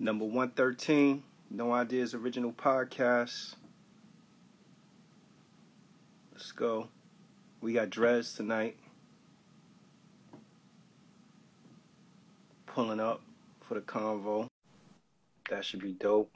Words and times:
Number 0.00 0.24
113, 0.24 1.24
No 1.50 1.72
Ideas 1.72 2.14
Original 2.14 2.52
Podcast. 2.52 3.56
Let's 6.32 6.52
go. 6.52 6.86
We 7.60 7.72
got 7.72 7.90
Dres 7.90 8.32
tonight. 8.32 8.76
Pulling 12.66 13.00
up 13.00 13.22
for 13.60 13.74
the 13.74 13.80
convo. 13.80 14.46
That 15.50 15.64
should 15.64 15.80
be 15.80 15.94
dope. 15.94 16.30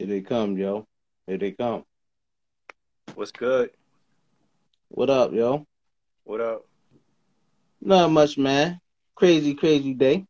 Here 0.00 0.08
they 0.08 0.22
come, 0.22 0.56
yo. 0.56 0.86
Here 1.26 1.36
they 1.36 1.50
come. 1.50 1.84
What's 3.14 3.32
good? 3.32 3.68
What 4.88 5.10
up, 5.10 5.30
yo? 5.34 5.66
What 6.24 6.40
up? 6.40 6.66
Not 7.82 8.10
much, 8.10 8.38
man. 8.38 8.80
Crazy, 9.14 9.52
crazy 9.52 9.92
day. 9.92 10.24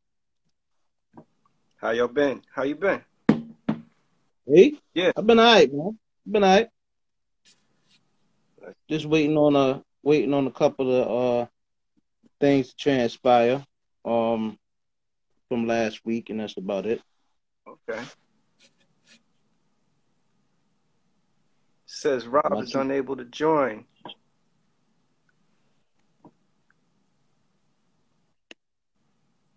How 1.76 1.90
y'all 1.90 2.08
been? 2.08 2.42
How 2.52 2.64
you 2.64 2.74
been? 2.74 3.00
Hey? 4.44 4.74
Yeah. 4.92 5.12
I've 5.16 5.24
been 5.24 5.38
alright, 5.38 5.72
man. 5.72 5.96
Been 6.28 6.42
alright. 6.42 6.68
Just 8.88 9.06
waiting 9.06 9.36
on 9.36 9.54
a 9.54 9.84
waiting 10.02 10.34
on 10.34 10.48
a 10.48 10.50
couple 10.50 10.92
of 10.92 11.44
uh 11.44 11.46
things 12.40 12.70
to 12.70 12.76
transpire 12.76 13.64
um 14.04 14.58
from 15.48 15.68
last 15.68 16.04
week 16.04 16.28
and 16.30 16.40
that's 16.40 16.56
about 16.56 16.86
it. 16.86 17.00
Okay. 17.68 18.02
Says 22.00 22.26
Rob 22.26 22.62
is 22.62 22.74
unable 22.74 23.14
to 23.14 23.26
join. 23.26 23.84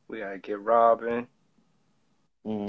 We 0.09 0.19
gotta 0.19 0.39
get 0.39 0.59
Robin. 0.59 1.27
hmm 2.43 2.65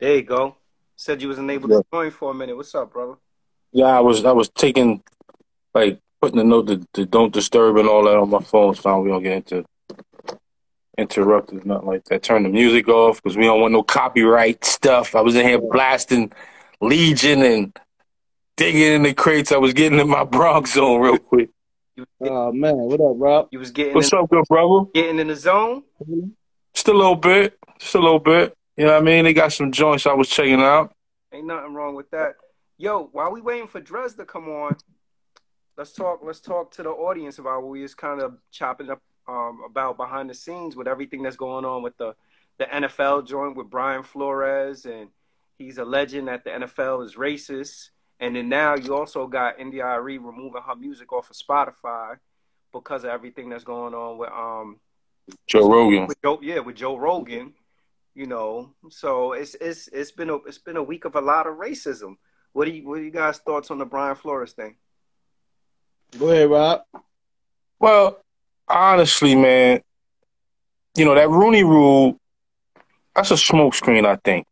There 0.00 0.16
you 0.16 0.22
go. 0.22 0.56
Said 0.96 1.22
you 1.22 1.28
was 1.28 1.38
unable 1.38 1.70
Yeah. 1.70 1.76
to 1.76 1.84
join 1.92 2.10
for 2.10 2.32
a 2.32 2.34
minute. 2.34 2.56
What's 2.56 2.74
up, 2.74 2.92
brother? 2.92 3.14
Yeah, 3.70 3.96
I 3.96 4.00
was 4.00 4.24
I 4.24 4.32
was 4.32 4.48
taking 4.48 5.04
like 5.72 6.00
putting 6.20 6.40
a 6.40 6.44
note 6.44 6.66
to, 6.66 6.84
to 6.94 7.06
don't 7.06 7.32
disturb 7.32 7.76
and 7.76 7.88
all 7.88 8.02
that 8.06 8.16
on 8.16 8.30
my 8.30 8.40
phone 8.42 8.74
so 8.74 9.00
we 9.00 9.10
don't 9.10 9.22
get 9.22 9.34
into 9.34 9.64
interrupted, 10.98 11.64
nothing 11.64 11.86
like 11.86 12.02
that. 12.06 12.24
Turn 12.24 12.42
the 12.42 12.48
music 12.48 12.88
off 12.88 13.22
because 13.22 13.36
we 13.36 13.44
don't 13.44 13.60
want 13.60 13.74
no 13.74 13.84
copyright 13.84 14.64
stuff. 14.64 15.14
I 15.14 15.20
was 15.20 15.36
in 15.36 15.46
here 15.46 15.60
blasting 15.60 16.32
Legion 16.80 17.42
and 17.42 17.78
digging 18.56 18.82
in 18.94 19.02
the 19.02 19.14
crates. 19.14 19.52
I 19.52 19.56
was 19.58 19.72
getting 19.72 19.98
in 19.98 20.08
my 20.08 20.24
Bronx 20.24 20.74
zone 20.74 21.00
real 21.00 21.18
quick. 21.18 21.50
Oh 22.22 22.50
man, 22.52 22.74
what 22.76 23.00
up, 23.00 23.16
Rob? 23.16 23.48
you 23.50 23.58
was 23.58 23.70
getting 23.70 23.94
What's 23.94 24.10
in, 24.12 24.18
up, 24.18 24.30
good 24.30 24.44
brother? 24.48 24.86
getting 24.94 25.18
in 25.18 25.26
the 25.28 25.36
zone. 25.36 25.82
Just 26.72 26.88
a 26.88 26.92
little 26.92 27.16
bit. 27.16 27.58
Just 27.78 27.94
a 27.94 27.98
little 28.00 28.18
bit. 28.18 28.56
You 28.78 28.86
know 28.86 28.92
what 28.94 29.02
I 29.02 29.04
mean? 29.04 29.24
They 29.24 29.34
got 29.34 29.52
some 29.52 29.70
joints 29.72 30.06
I 30.06 30.14
was 30.14 30.28
checking 30.30 30.62
out. 30.62 30.94
Ain't 31.34 31.46
nothing 31.46 31.74
wrong 31.74 31.94
with 31.94 32.10
that. 32.12 32.36
Yo, 32.78 33.10
while 33.12 33.30
we 33.30 33.42
waiting 33.42 33.68
for 33.68 33.78
Dres 33.80 34.14
to 34.14 34.24
come 34.24 34.48
on, 34.48 34.76
let's 35.76 35.92
talk. 35.92 36.20
Let's 36.24 36.40
talk 36.40 36.70
to 36.72 36.82
the 36.82 36.88
audience 36.90 37.38
about 37.38 37.62
what 37.62 37.70
we 37.72 37.82
was 37.82 37.94
kind 37.94 38.22
of 38.22 38.38
chopping 38.50 38.88
up 38.88 39.02
um, 39.28 39.60
about 39.66 39.98
behind 39.98 40.30
the 40.30 40.34
scenes 40.34 40.74
with 40.74 40.88
everything 40.88 41.22
that's 41.22 41.36
going 41.36 41.66
on 41.66 41.82
with 41.82 41.96
the 41.98 42.14
the 42.58 42.64
NFL 42.64 43.26
joint 43.26 43.56
with 43.56 43.68
Brian 43.68 44.02
Flores, 44.02 44.86
and 44.86 45.08
he's 45.58 45.76
alleging 45.76 46.24
that 46.24 46.44
the 46.44 46.50
NFL 46.50 47.04
is 47.04 47.16
racist. 47.16 47.90
And 48.22 48.36
then 48.36 48.48
now 48.48 48.76
you 48.76 48.94
also 48.94 49.26
got 49.26 49.58
India 49.58 49.84
Arie 49.84 50.16
removing 50.16 50.62
her 50.64 50.76
music 50.76 51.12
off 51.12 51.28
of 51.28 51.36
Spotify 51.36 52.18
because 52.72 53.02
of 53.02 53.10
everything 53.10 53.48
that's 53.48 53.64
going 53.64 53.94
on 53.94 54.16
with 54.16 54.30
um 54.30 54.78
Joe 55.48 55.68
Rogan. 55.68 56.06
with 56.06 56.22
Joe, 56.22 56.38
yeah, 56.40 56.60
with 56.60 56.76
Joe 56.76 56.96
Rogan, 56.96 57.52
you 58.14 58.26
know. 58.26 58.74
So 58.90 59.32
it's 59.32 59.56
it's 59.56 59.88
it's 59.88 60.12
been 60.12 60.30
a 60.30 60.36
it's 60.36 60.58
been 60.58 60.76
a 60.76 60.82
week 60.82 61.04
of 61.04 61.16
a 61.16 61.20
lot 61.20 61.48
of 61.48 61.56
racism. 61.56 62.16
What 62.52 62.66
do 62.66 62.70
you 62.70 62.86
what 62.86 63.00
are 63.00 63.02
you 63.02 63.10
guys 63.10 63.38
thoughts 63.38 63.72
on 63.72 63.78
the 63.78 63.86
Brian 63.86 64.14
Flores 64.14 64.52
thing? 64.52 64.76
Go 66.16 66.30
ahead, 66.30 66.48
Rob. 66.48 66.82
Well, 67.80 68.20
honestly, 68.68 69.34
man, 69.34 69.80
you 70.94 71.04
know, 71.04 71.16
that 71.16 71.28
Rooney 71.28 71.64
rule, 71.64 72.20
that's 73.16 73.32
a 73.32 73.34
smokescreen, 73.34 74.06
I 74.06 74.14
think. 74.22 74.46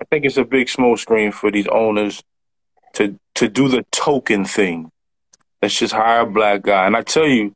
I 0.00 0.04
think 0.08 0.24
it's 0.24 0.36
a 0.36 0.44
big 0.44 0.68
smokescreen 0.68 1.34
for 1.34 1.50
these 1.50 1.66
owners 1.66 2.22
to 2.94 3.18
to 3.36 3.48
do 3.48 3.68
the 3.68 3.84
token 3.90 4.44
thing. 4.44 4.90
Let's 5.60 5.78
just 5.78 5.94
hire 5.94 6.20
a 6.20 6.26
black 6.26 6.62
guy. 6.62 6.86
And 6.86 6.96
I 6.96 7.02
tell 7.02 7.26
you, 7.26 7.54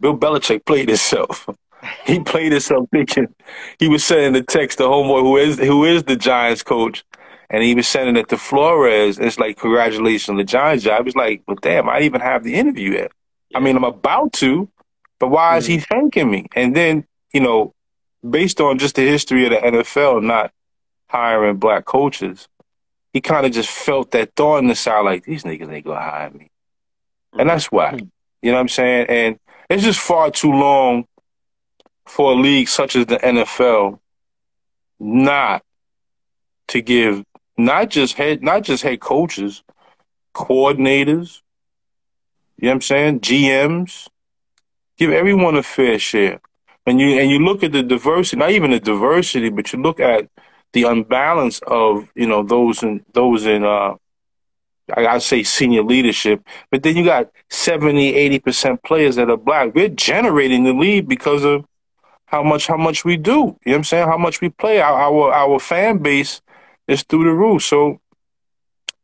Bill 0.00 0.16
Belichick 0.16 0.64
played 0.64 0.88
himself. 0.88 1.48
he 2.06 2.20
played 2.20 2.52
himself 2.52 2.88
thinking 2.90 3.34
he 3.78 3.88
was 3.88 4.04
sending 4.04 4.32
the 4.32 4.42
text 4.42 4.78
to 4.78 4.84
homeboy 4.84 5.20
who 5.20 5.36
is 5.36 5.58
who 5.58 5.84
is 5.84 6.04
the 6.04 6.16
Giants 6.16 6.62
coach. 6.62 7.04
And 7.50 7.62
he 7.62 7.74
was 7.74 7.86
sending 7.86 8.16
it 8.16 8.28
to 8.30 8.38
Flores. 8.38 9.18
It's 9.18 9.38
like, 9.38 9.58
congratulations 9.58 10.30
on 10.30 10.36
the 10.36 10.44
Giants 10.44 10.82
job. 10.82 11.06
It's 11.06 11.14
like, 11.14 11.42
well, 11.46 11.58
damn, 11.60 11.88
I 11.88 11.94
didn't 11.94 12.06
even 12.06 12.20
have 12.22 12.42
the 12.42 12.54
interview 12.54 12.92
yet. 12.92 13.12
I 13.54 13.60
mean, 13.60 13.76
I'm 13.76 13.84
about 13.84 14.32
to, 14.34 14.68
but 15.20 15.28
why 15.28 15.58
is 15.58 15.66
he 15.66 15.76
mm. 15.76 15.86
thanking 15.86 16.30
me? 16.30 16.46
And 16.56 16.74
then, 16.74 17.06
you 17.32 17.40
know, 17.40 17.74
based 18.28 18.60
on 18.60 18.78
just 18.78 18.96
the 18.96 19.02
history 19.02 19.44
of 19.44 19.50
the 19.50 19.58
NFL 19.58 20.22
not 20.22 20.52
hiring 21.08 21.58
black 21.58 21.84
coaches, 21.84 22.48
he 23.14 23.20
kind 23.20 23.46
of 23.46 23.52
just 23.52 23.70
felt 23.70 24.10
that 24.10 24.34
thought 24.34 24.58
in 24.58 24.66
the 24.66 24.74
side, 24.74 25.04
like, 25.04 25.24
these 25.24 25.44
niggas 25.44 25.72
ain't 25.72 25.86
gonna 25.86 26.00
hire 26.00 26.30
me. 26.30 26.50
And 27.38 27.48
that's 27.48 27.68
mm-hmm. 27.68 27.76
why. 27.76 27.98
You 28.42 28.50
know 28.50 28.54
what 28.54 28.62
I'm 28.62 28.68
saying? 28.68 29.06
And 29.08 29.38
it's 29.70 29.84
just 29.84 30.00
far 30.00 30.30
too 30.32 30.52
long 30.52 31.06
for 32.06 32.32
a 32.32 32.34
league 32.34 32.68
such 32.68 32.96
as 32.96 33.06
the 33.06 33.16
NFL 33.16 34.00
not 34.98 35.62
to 36.68 36.82
give 36.82 37.24
not 37.56 37.88
just 37.88 38.14
head 38.16 38.42
not 38.42 38.64
just 38.64 38.82
head 38.82 39.00
coaches, 39.00 39.62
coordinators, 40.34 41.40
you 42.58 42.66
know 42.66 42.70
what 42.70 42.74
I'm 42.74 42.80
saying, 42.82 43.20
GMs, 43.20 44.08
give 44.98 45.12
everyone 45.12 45.56
a 45.56 45.62
fair 45.62 45.98
share. 45.98 46.40
And 46.84 47.00
you 47.00 47.18
and 47.18 47.30
you 47.30 47.38
look 47.38 47.62
at 47.62 47.72
the 47.72 47.82
diversity, 47.82 48.36
not 48.38 48.50
even 48.50 48.72
the 48.72 48.80
diversity, 48.80 49.50
but 49.50 49.72
you 49.72 49.80
look 49.80 50.00
at 50.00 50.28
the 50.74 50.84
unbalance 50.84 51.60
of, 51.66 52.08
you 52.14 52.26
know, 52.26 52.42
those 52.42 52.82
in 52.82 53.04
those 53.12 53.46
in 53.46 53.64
uh 53.64 53.94
I 54.94 55.02
gotta 55.02 55.20
say 55.20 55.42
senior 55.42 55.82
leadership, 55.82 56.46
but 56.70 56.82
then 56.82 56.96
you 56.96 57.04
got 57.04 57.30
70, 57.48 58.14
80 58.14 58.38
percent 58.40 58.82
players 58.82 59.16
that 59.16 59.30
are 59.30 59.38
black. 59.38 59.74
We're 59.74 59.88
generating 59.88 60.64
the 60.64 60.74
lead 60.74 61.08
because 61.08 61.44
of 61.44 61.64
how 62.26 62.42
much 62.42 62.66
how 62.66 62.76
much 62.76 63.04
we 63.04 63.16
do. 63.16 63.30
You 63.30 63.38
know 63.38 63.56
what 63.64 63.74
I'm 63.76 63.84
saying? 63.84 64.08
How 64.08 64.18
much 64.18 64.42
we 64.42 64.50
play. 64.50 64.80
Our 64.80 65.00
our, 65.00 65.32
our 65.32 65.58
fan 65.58 65.98
base 65.98 66.42
is 66.86 67.02
through 67.02 67.24
the 67.24 67.32
roof. 67.32 67.62
So 67.62 68.00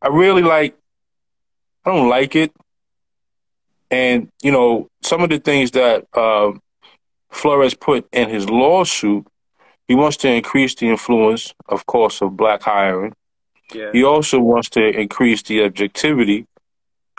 I 0.03 0.09
really 0.09 0.43
like 0.43 0.77
I 1.85 1.91
don't 1.91 2.09
like 2.09 2.37
it. 2.37 2.53
And, 3.91 4.31
you 4.43 4.53
know, 4.53 4.89
some 5.03 5.23
of 5.23 5.31
the 5.31 5.39
things 5.39 5.73
that 5.73 6.07
uh, 6.15 6.53
Flores 7.31 7.75
put 7.75 8.07
in 8.13 8.29
his 8.29 8.49
lawsuit, 8.49 9.27
he 9.91 9.97
wants 9.97 10.19
to 10.19 10.29
increase 10.29 10.77
the 10.77 10.89
influence, 10.89 11.53
of 11.69 11.85
course, 11.85 12.23
of 12.23 12.37
black 12.37 12.63
hiring. 12.63 13.13
Yeah. 13.75 13.91
He 13.93 14.05
also 14.05 14.39
wants 14.39 14.71
to 14.71 14.89
increase 14.89 15.43
the 15.43 15.65
objectivity 15.65 16.47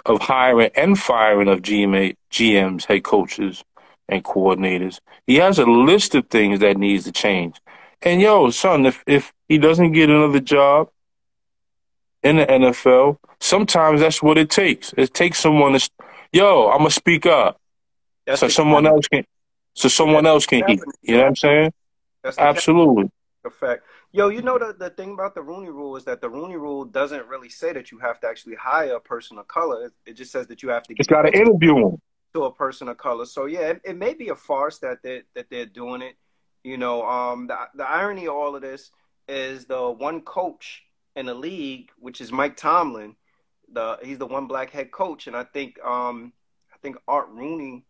of 0.05 0.21
hiring 0.21 0.71
and 0.77 0.97
firing 0.97 1.49
of 1.49 1.61
GMA, 1.61 2.15
GMs, 2.31 2.85
head 2.85 3.03
coaches, 3.03 3.65
and 4.07 4.23
coordinators. 4.23 5.01
He 5.27 5.35
has 5.35 5.59
a 5.59 5.65
list 5.65 6.15
of 6.15 6.29
things 6.29 6.61
that 6.61 6.77
needs 6.77 7.03
to 7.03 7.11
change. 7.11 7.59
And 8.03 8.21
yo, 8.21 8.49
son, 8.51 8.85
if 8.85 9.03
if 9.05 9.33
he 9.49 9.57
doesn't 9.57 9.91
get 9.91 10.09
another 10.09 10.39
job 10.39 10.91
in 12.23 12.37
the 12.37 12.45
NFL, 12.45 13.17
sometimes 13.41 13.99
that's 13.99 14.23
what 14.23 14.37
it 14.37 14.49
takes. 14.49 14.93
It 14.95 15.13
takes 15.13 15.39
someone 15.39 15.77
to, 15.77 15.89
yo, 16.31 16.69
I'm 16.69 16.77
gonna 16.77 16.91
speak 16.91 17.25
up, 17.25 17.59
That's 18.25 18.39
so 18.39 18.47
someone 18.47 18.87
else 18.87 19.09
can, 19.09 19.25
so 19.73 19.89
someone 19.89 20.25
else 20.25 20.45
can 20.45 20.63
eat. 20.69 20.79
You 21.01 21.17
know 21.17 21.23
what 21.23 21.27
I'm 21.27 21.35
saying? 21.35 21.73
That's 22.23 22.37
the 22.37 22.43
Absolutely. 22.43 23.09
effect. 23.45 23.83
Yo, 24.11 24.29
you 24.29 24.41
know 24.41 24.59
the, 24.59 24.75
the 24.77 24.89
thing 24.91 25.13
about 25.13 25.33
the 25.35 25.41
Rooney 25.41 25.69
Rule 25.69 25.95
is 25.95 26.03
that 26.05 26.21
the 26.21 26.29
Rooney 26.29 26.55
Rule 26.57 26.85
doesn't 26.85 27.27
really 27.27 27.49
say 27.49 27.73
that 27.73 27.91
you 27.91 27.97
have 27.99 28.19
to 28.21 28.27
actually 28.27 28.55
hire 28.55 28.95
a 28.95 28.99
person 28.99 29.37
of 29.37 29.47
color. 29.47 29.85
It, 29.85 29.93
it 30.05 30.13
just 30.13 30.31
says 30.31 30.47
that 30.47 30.61
you 30.61 30.69
have 30.69 30.83
to 30.83 30.93
Just 30.93 31.09
got 31.09 31.23
to 31.23 31.31
interview 31.33 31.75
him. 31.89 32.01
to 32.33 32.43
a 32.43 32.53
person 32.53 32.87
of 32.89 32.97
color. 32.97 33.25
So 33.25 33.45
yeah, 33.45 33.69
it, 33.71 33.81
it 33.83 33.95
may 33.97 34.13
be 34.13 34.29
a 34.29 34.35
farce 34.35 34.77
that 34.79 35.01
they 35.03 35.23
that 35.35 35.49
they're 35.49 35.65
doing 35.65 36.01
it. 36.01 36.15
You 36.63 36.77
know, 36.77 37.07
um, 37.07 37.47
the 37.47 37.57
the 37.75 37.87
irony 37.87 38.27
of 38.27 38.35
all 38.35 38.55
of 38.55 38.61
this 38.61 38.91
is 39.27 39.65
the 39.65 39.89
one 39.89 40.21
coach 40.21 40.83
in 41.15 41.25
the 41.25 41.33
league, 41.33 41.89
which 41.97 42.21
is 42.21 42.31
Mike 42.31 42.57
Tomlin. 42.57 43.15
The 43.73 43.97
he's 44.03 44.19
the 44.19 44.27
one 44.27 44.45
black 44.47 44.69
head 44.69 44.91
coach, 44.91 45.25
and 45.27 45.35
I 45.35 45.45
think 45.45 45.79
um, 45.83 46.33
I 46.71 46.77
think 46.83 46.97
Art 47.07 47.29
Rooney, 47.31 47.85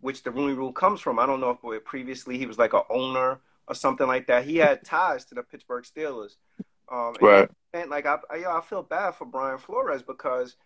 which 0.00 0.24
the 0.24 0.30
Rooney 0.30 0.52
Rule 0.54 0.72
comes 0.72 1.00
from. 1.00 1.18
I 1.18 1.24
don't 1.24 1.40
know 1.40 1.56
if 1.72 1.84
previously 1.84 2.36
he 2.36 2.44
was 2.46 2.58
like 2.58 2.74
a 2.74 2.82
owner 2.90 3.40
or 3.70 3.74
something 3.74 4.08
like 4.08 4.26
that. 4.26 4.44
He 4.44 4.56
had 4.56 4.84
ties 4.84 5.24
to 5.26 5.36
the 5.36 5.44
Pittsburgh 5.44 5.84
Steelers. 5.84 6.32
Um, 6.90 7.14
right. 7.20 7.48
And, 7.72 7.88
like 7.88 8.04
I, 8.04 8.18
I, 8.28 8.58
I 8.58 8.60
feel 8.62 8.82
bad 8.82 9.12
for 9.12 9.24
Brian 9.24 9.58
Flores 9.58 10.02
because 10.02 10.56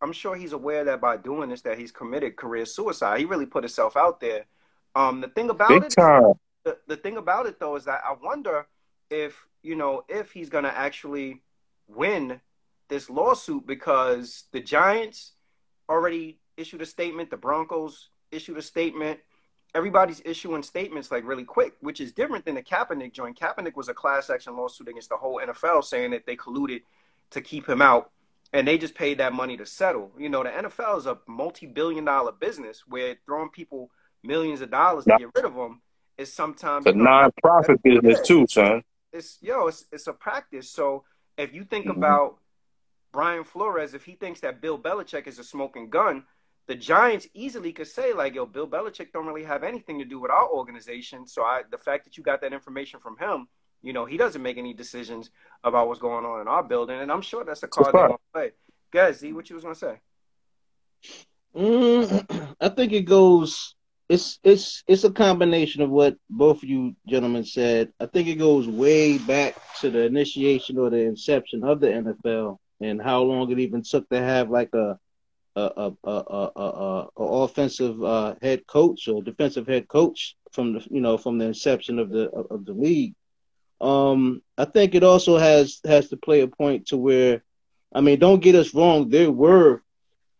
I'm 0.00 0.12
sure 0.12 0.36
he's 0.36 0.52
aware 0.52 0.84
that 0.84 1.00
by 1.00 1.16
doing 1.16 1.50
this 1.50 1.62
that 1.62 1.76
he's 1.76 1.90
committed 1.90 2.36
career 2.36 2.64
suicide. 2.64 3.18
He 3.18 3.24
really 3.24 3.46
put 3.46 3.64
himself 3.64 3.96
out 3.96 4.20
there. 4.20 4.46
Um, 4.94 5.20
the 5.20 5.28
thing 5.28 5.50
about 5.50 5.70
Big 5.70 5.82
it, 5.82 5.90
time. 5.90 6.34
The, 6.64 6.78
the 6.86 6.96
thing 6.96 7.16
about 7.16 7.46
it 7.46 7.58
though 7.58 7.74
is 7.74 7.84
that 7.86 8.00
I 8.08 8.14
wonder 8.22 8.68
if 9.10 9.44
you 9.64 9.74
know 9.74 10.04
if 10.08 10.30
he's 10.30 10.48
gonna 10.48 10.72
actually 10.72 11.42
win 11.88 12.40
this 12.88 13.10
lawsuit 13.10 13.66
because 13.66 14.44
the 14.52 14.60
Giants 14.60 15.32
already 15.88 16.38
issued 16.56 16.82
a 16.82 16.86
statement, 16.86 17.30
the 17.30 17.36
Broncos 17.36 18.10
issued 18.30 18.58
a 18.58 18.62
statement. 18.62 19.18
Everybody's 19.74 20.20
issuing 20.24 20.62
statements 20.62 21.10
like 21.10 21.26
really 21.26 21.44
quick, 21.44 21.74
which 21.80 22.00
is 22.00 22.12
different 22.12 22.44
than 22.44 22.56
the 22.56 22.62
Kaepernick 22.62 23.12
joint. 23.12 23.38
Kaepernick 23.38 23.74
was 23.74 23.88
a 23.88 23.94
class 23.94 24.28
action 24.28 24.56
lawsuit 24.56 24.88
against 24.88 25.08
the 25.08 25.16
whole 25.16 25.40
NFL, 25.42 25.84
saying 25.84 26.10
that 26.10 26.26
they 26.26 26.36
colluded 26.36 26.82
to 27.30 27.40
keep 27.40 27.66
him 27.68 27.80
out, 27.80 28.10
and 28.52 28.68
they 28.68 28.76
just 28.76 28.94
paid 28.94 29.18
that 29.18 29.32
money 29.32 29.56
to 29.56 29.64
settle. 29.64 30.12
You 30.18 30.28
know, 30.28 30.42
the 30.42 30.50
NFL 30.50 30.98
is 30.98 31.06
a 31.06 31.18
multi-billion-dollar 31.26 32.32
business 32.32 32.84
where 32.86 33.16
throwing 33.24 33.48
people 33.48 33.90
millions 34.22 34.60
of 34.60 34.70
dollars 34.70 35.04
to 35.04 35.16
get 35.18 35.28
rid 35.34 35.44
of 35.44 35.54
them 35.54 35.80
is 36.18 36.32
sometimes 36.32 36.86
a 36.86 36.92
non-profit 36.92 37.82
business 37.82 38.20
too, 38.20 38.46
son. 38.48 38.82
It's 39.12 39.38
yo, 39.40 39.66
it's 39.66 39.86
it's 39.92 40.06
a 40.06 40.12
practice. 40.12 40.70
So 40.70 41.04
if 41.36 41.54
you 41.54 41.64
think 41.64 41.86
mm-hmm. 41.86 41.98
about 41.98 42.38
Brian 43.12 43.44
Flores, 43.44 43.94
if 43.94 44.04
he 44.04 44.14
thinks 44.14 44.40
that 44.40 44.60
Bill 44.60 44.78
Belichick 44.78 45.26
is 45.26 45.38
a 45.38 45.44
smoking 45.44 45.90
gun, 45.90 46.24
the 46.72 46.78
Giants 46.78 47.28
easily 47.34 47.70
could 47.70 47.86
say 47.86 48.14
like, 48.14 48.34
"Yo, 48.34 48.46
Bill 48.46 48.66
Belichick 48.66 49.12
don't 49.12 49.26
really 49.26 49.44
have 49.44 49.62
anything 49.62 49.98
to 49.98 50.06
do 50.06 50.18
with 50.18 50.30
our 50.30 50.48
organization." 50.48 51.26
So 51.26 51.42
I, 51.42 51.64
the 51.70 51.76
fact 51.76 52.04
that 52.04 52.16
you 52.16 52.22
got 52.22 52.40
that 52.40 52.54
information 52.54 52.98
from 52.98 53.18
him, 53.18 53.46
you 53.82 53.92
know, 53.92 54.06
he 54.06 54.16
doesn't 54.16 54.42
make 54.42 54.56
any 54.56 54.72
decisions 54.72 55.28
about 55.62 55.86
what's 55.86 56.00
going 56.00 56.24
on 56.24 56.40
in 56.40 56.48
our 56.48 56.62
building, 56.62 56.98
and 56.98 57.12
I'm 57.12 57.20
sure 57.20 57.44
that's 57.44 57.62
a 57.62 57.68
card 57.68 57.92
they're 57.92 58.08
gonna 58.08 58.18
play. 58.32 58.52
Guys, 58.90 59.18
Z, 59.18 59.34
what 59.34 59.50
you 59.50 59.54
was 59.54 59.64
gonna 59.64 59.74
say? 59.74 60.00
Mm, 61.54 62.56
I 62.60 62.70
think 62.70 62.92
it 62.92 63.02
goes. 63.02 63.74
It's 64.08 64.38
it's 64.42 64.82
it's 64.86 65.04
a 65.04 65.12
combination 65.12 65.82
of 65.82 65.90
what 65.90 66.16
both 66.30 66.62
of 66.62 66.70
you 66.70 66.96
gentlemen 67.06 67.44
said. 67.44 67.92
I 68.00 68.06
think 68.06 68.28
it 68.28 68.36
goes 68.36 68.66
way 68.66 69.18
back 69.18 69.56
to 69.80 69.90
the 69.90 70.06
initiation 70.06 70.78
or 70.78 70.88
the 70.88 71.02
inception 71.04 71.64
of 71.64 71.80
the 71.80 71.88
NFL 71.88 72.56
and 72.80 73.00
how 73.00 73.20
long 73.20 73.50
it 73.50 73.58
even 73.58 73.82
took 73.82 74.08
to 74.08 74.18
have 74.18 74.48
like 74.48 74.72
a 74.72 74.98
a 75.56 75.92
a 76.04 76.10
a, 76.56 77.08
offensive 77.16 78.02
uh, 78.02 78.34
head 78.40 78.66
coach 78.66 79.08
or 79.08 79.22
defensive 79.22 79.66
head 79.66 79.88
coach 79.88 80.36
from 80.52 80.74
the 80.74 80.86
you 80.90 81.00
know 81.00 81.16
from 81.18 81.38
the 81.38 81.46
inception 81.46 81.98
of 81.98 82.10
the 82.10 82.30
of 82.30 82.64
the 82.64 82.72
league. 82.72 83.14
Um, 83.80 84.42
I 84.56 84.64
think 84.64 84.94
it 84.94 85.02
also 85.02 85.38
has 85.38 85.80
has 85.84 86.08
to 86.10 86.16
play 86.16 86.40
a 86.40 86.48
point 86.48 86.86
to 86.88 86.96
where, 86.96 87.42
I 87.92 88.00
mean, 88.00 88.18
don't 88.18 88.40
get 88.40 88.54
us 88.54 88.72
wrong. 88.74 89.08
There 89.08 89.30
were, 89.30 89.82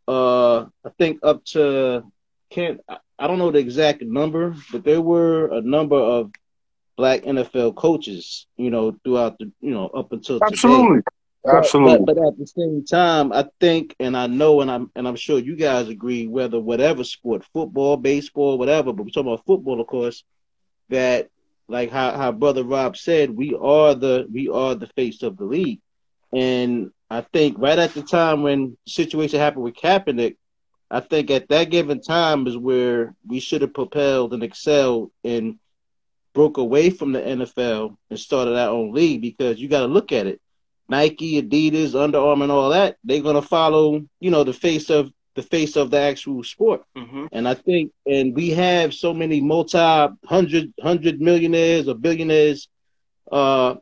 uh, 0.06 0.60
I 0.60 0.90
think 0.96 1.20
up 1.22 1.44
to 1.46 2.04
can't 2.50 2.80
I 3.18 3.26
don't 3.26 3.38
know 3.38 3.50
the 3.50 3.58
exact 3.58 4.02
number, 4.02 4.54
but 4.70 4.84
there 4.84 5.00
were 5.00 5.46
a 5.52 5.60
number 5.60 5.96
of 5.96 6.32
black 6.96 7.22
NFL 7.22 7.74
coaches, 7.76 8.46
you 8.56 8.70
know, 8.70 8.96
throughout 9.04 9.38
the 9.38 9.50
you 9.60 9.70
know 9.70 9.88
up 9.88 10.12
until 10.12 10.42
absolutely. 10.42 10.98
Today. 10.98 11.02
Absolutely. 11.46 12.04
But, 12.04 12.16
but, 12.16 12.26
at 12.26 12.38
the 12.38 12.46
same 12.46 12.84
time, 12.84 13.32
I 13.32 13.46
think, 13.58 13.96
and 13.98 14.16
I 14.16 14.28
know, 14.28 14.60
and 14.60 14.70
I'm, 14.70 14.90
and 14.94 15.08
I'm 15.08 15.16
sure 15.16 15.38
you 15.38 15.56
guys 15.56 15.88
agree, 15.88 16.28
whether 16.28 16.60
whatever 16.60 17.02
sport, 17.02 17.44
football, 17.52 17.96
baseball, 17.96 18.58
whatever, 18.58 18.92
but 18.92 19.04
we're 19.04 19.10
talking 19.10 19.32
about 19.32 19.44
football, 19.44 19.80
of 19.80 19.86
course, 19.88 20.22
that 20.88 21.30
like 21.68 21.90
how, 21.90 22.12
how 22.12 22.30
brother 22.30 22.62
Rob 22.62 22.96
said, 22.96 23.30
we 23.30 23.56
are 23.60 23.94
the, 23.94 24.26
we 24.32 24.48
are 24.48 24.74
the 24.74 24.86
face 24.88 25.22
of 25.22 25.36
the 25.36 25.44
league. 25.44 25.80
And 26.32 26.92
I 27.10 27.22
think 27.22 27.58
right 27.58 27.78
at 27.78 27.94
the 27.94 28.02
time 28.02 28.42
when 28.42 28.76
the 28.84 28.90
situation 28.90 29.40
happened 29.40 29.64
with 29.64 29.74
Kaepernick, 29.74 30.36
I 30.90 31.00
think 31.00 31.30
at 31.30 31.48
that 31.48 31.70
given 31.70 32.02
time 32.02 32.46
is 32.46 32.56
where 32.56 33.14
we 33.26 33.40
should 33.40 33.62
have 33.62 33.74
propelled 33.74 34.34
and 34.34 34.42
excelled 34.42 35.10
and 35.24 35.58
broke 36.34 36.58
away 36.58 36.90
from 36.90 37.12
the 37.12 37.20
NFL 37.20 37.96
and 38.10 38.18
started 38.18 38.56
our 38.56 38.68
own 38.68 38.92
league 38.92 39.22
because 39.22 39.58
you 39.58 39.68
got 39.68 39.80
to 39.80 39.86
look 39.86 40.12
at 40.12 40.26
it 40.26 40.41
Nike, 40.92 41.40
Adidas, 41.42 41.94
Under 41.94 42.18
Armour, 42.18 42.44
and 42.44 42.52
all 42.52 42.70
that, 42.70 42.96
they're 43.02 43.22
gonna 43.22 43.42
follow, 43.42 44.04
you 44.20 44.30
know, 44.30 44.44
the 44.44 44.52
face 44.52 44.90
of 44.90 45.10
the 45.34 45.42
face 45.42 45.76
of 45.76 45.90
the 45.90 45.98
actual 45.98 46.44
sport. 46.44 46.84
Mm-hmm. 46.96 47.26
And 47.32 47.48
I 47.48 47.54
think, 47.54 47.92
and 48.06 48.34
we 48.34 48.50
have 48.50 48.92
so 48.92 49.14
many 49.14 49.40
multi 49.40 49.78
hundred 50.26 50.74
hundred 50.80 51.20
millionaires 51.20 51.88
or 51.88 51.94
billionaires, 51.94 52.68
uh, 53.30 53.76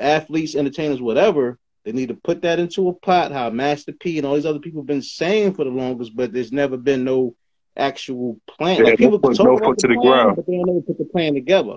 athletes, 0.00 0.56
entertainers, 0.56 1.00
whatever. 1.00 1.58
They 1.84 1.92
need 1.92 2.08
to 2.08 2.14
put 2.14 2.42
that 2.42 2.58
into 2.58 2.88
a 2.88 2.92
pot. 2.92 3.32
How 3.32 3.48
Master 3.50 3.92
P 3.92 4.18
and 4.18 4.26
all 4.26 4.34
these 4.34 4.50
other 4.50 4.58
people 4.58 4.82
have 4.82 4.92
been 4.94 5.02
saying 5.02 5.54
for 5.54 5.64
the 5.64 5.70
longest, 5.70 6.14
but 6.14 6.32
there's 6.32 6.52
never 6.52 6.76
been 6.76 7.04
no 7.04 7.34
actual 7.76 8.40
plan. 8.48 8.78
Yeah, 8.78 8.84
like 8.90 8.98
people 8.98 9.18
put, 9.18 9.36
talk 9.36 9.46
no 9.46 9.56
about 9.56 9.78
the, 9.78 9.88
the 9.88 9.94
plan, 9.94 10.06
ground, 10.06 10.36
but 10.36 10.46
they 10.46 10.56
don't 10.56 10.68
ever 10.68 10.80
put 10.82 10.98
the 10.98 11.04
plan 11.04 11.34
together. 11.34 11.76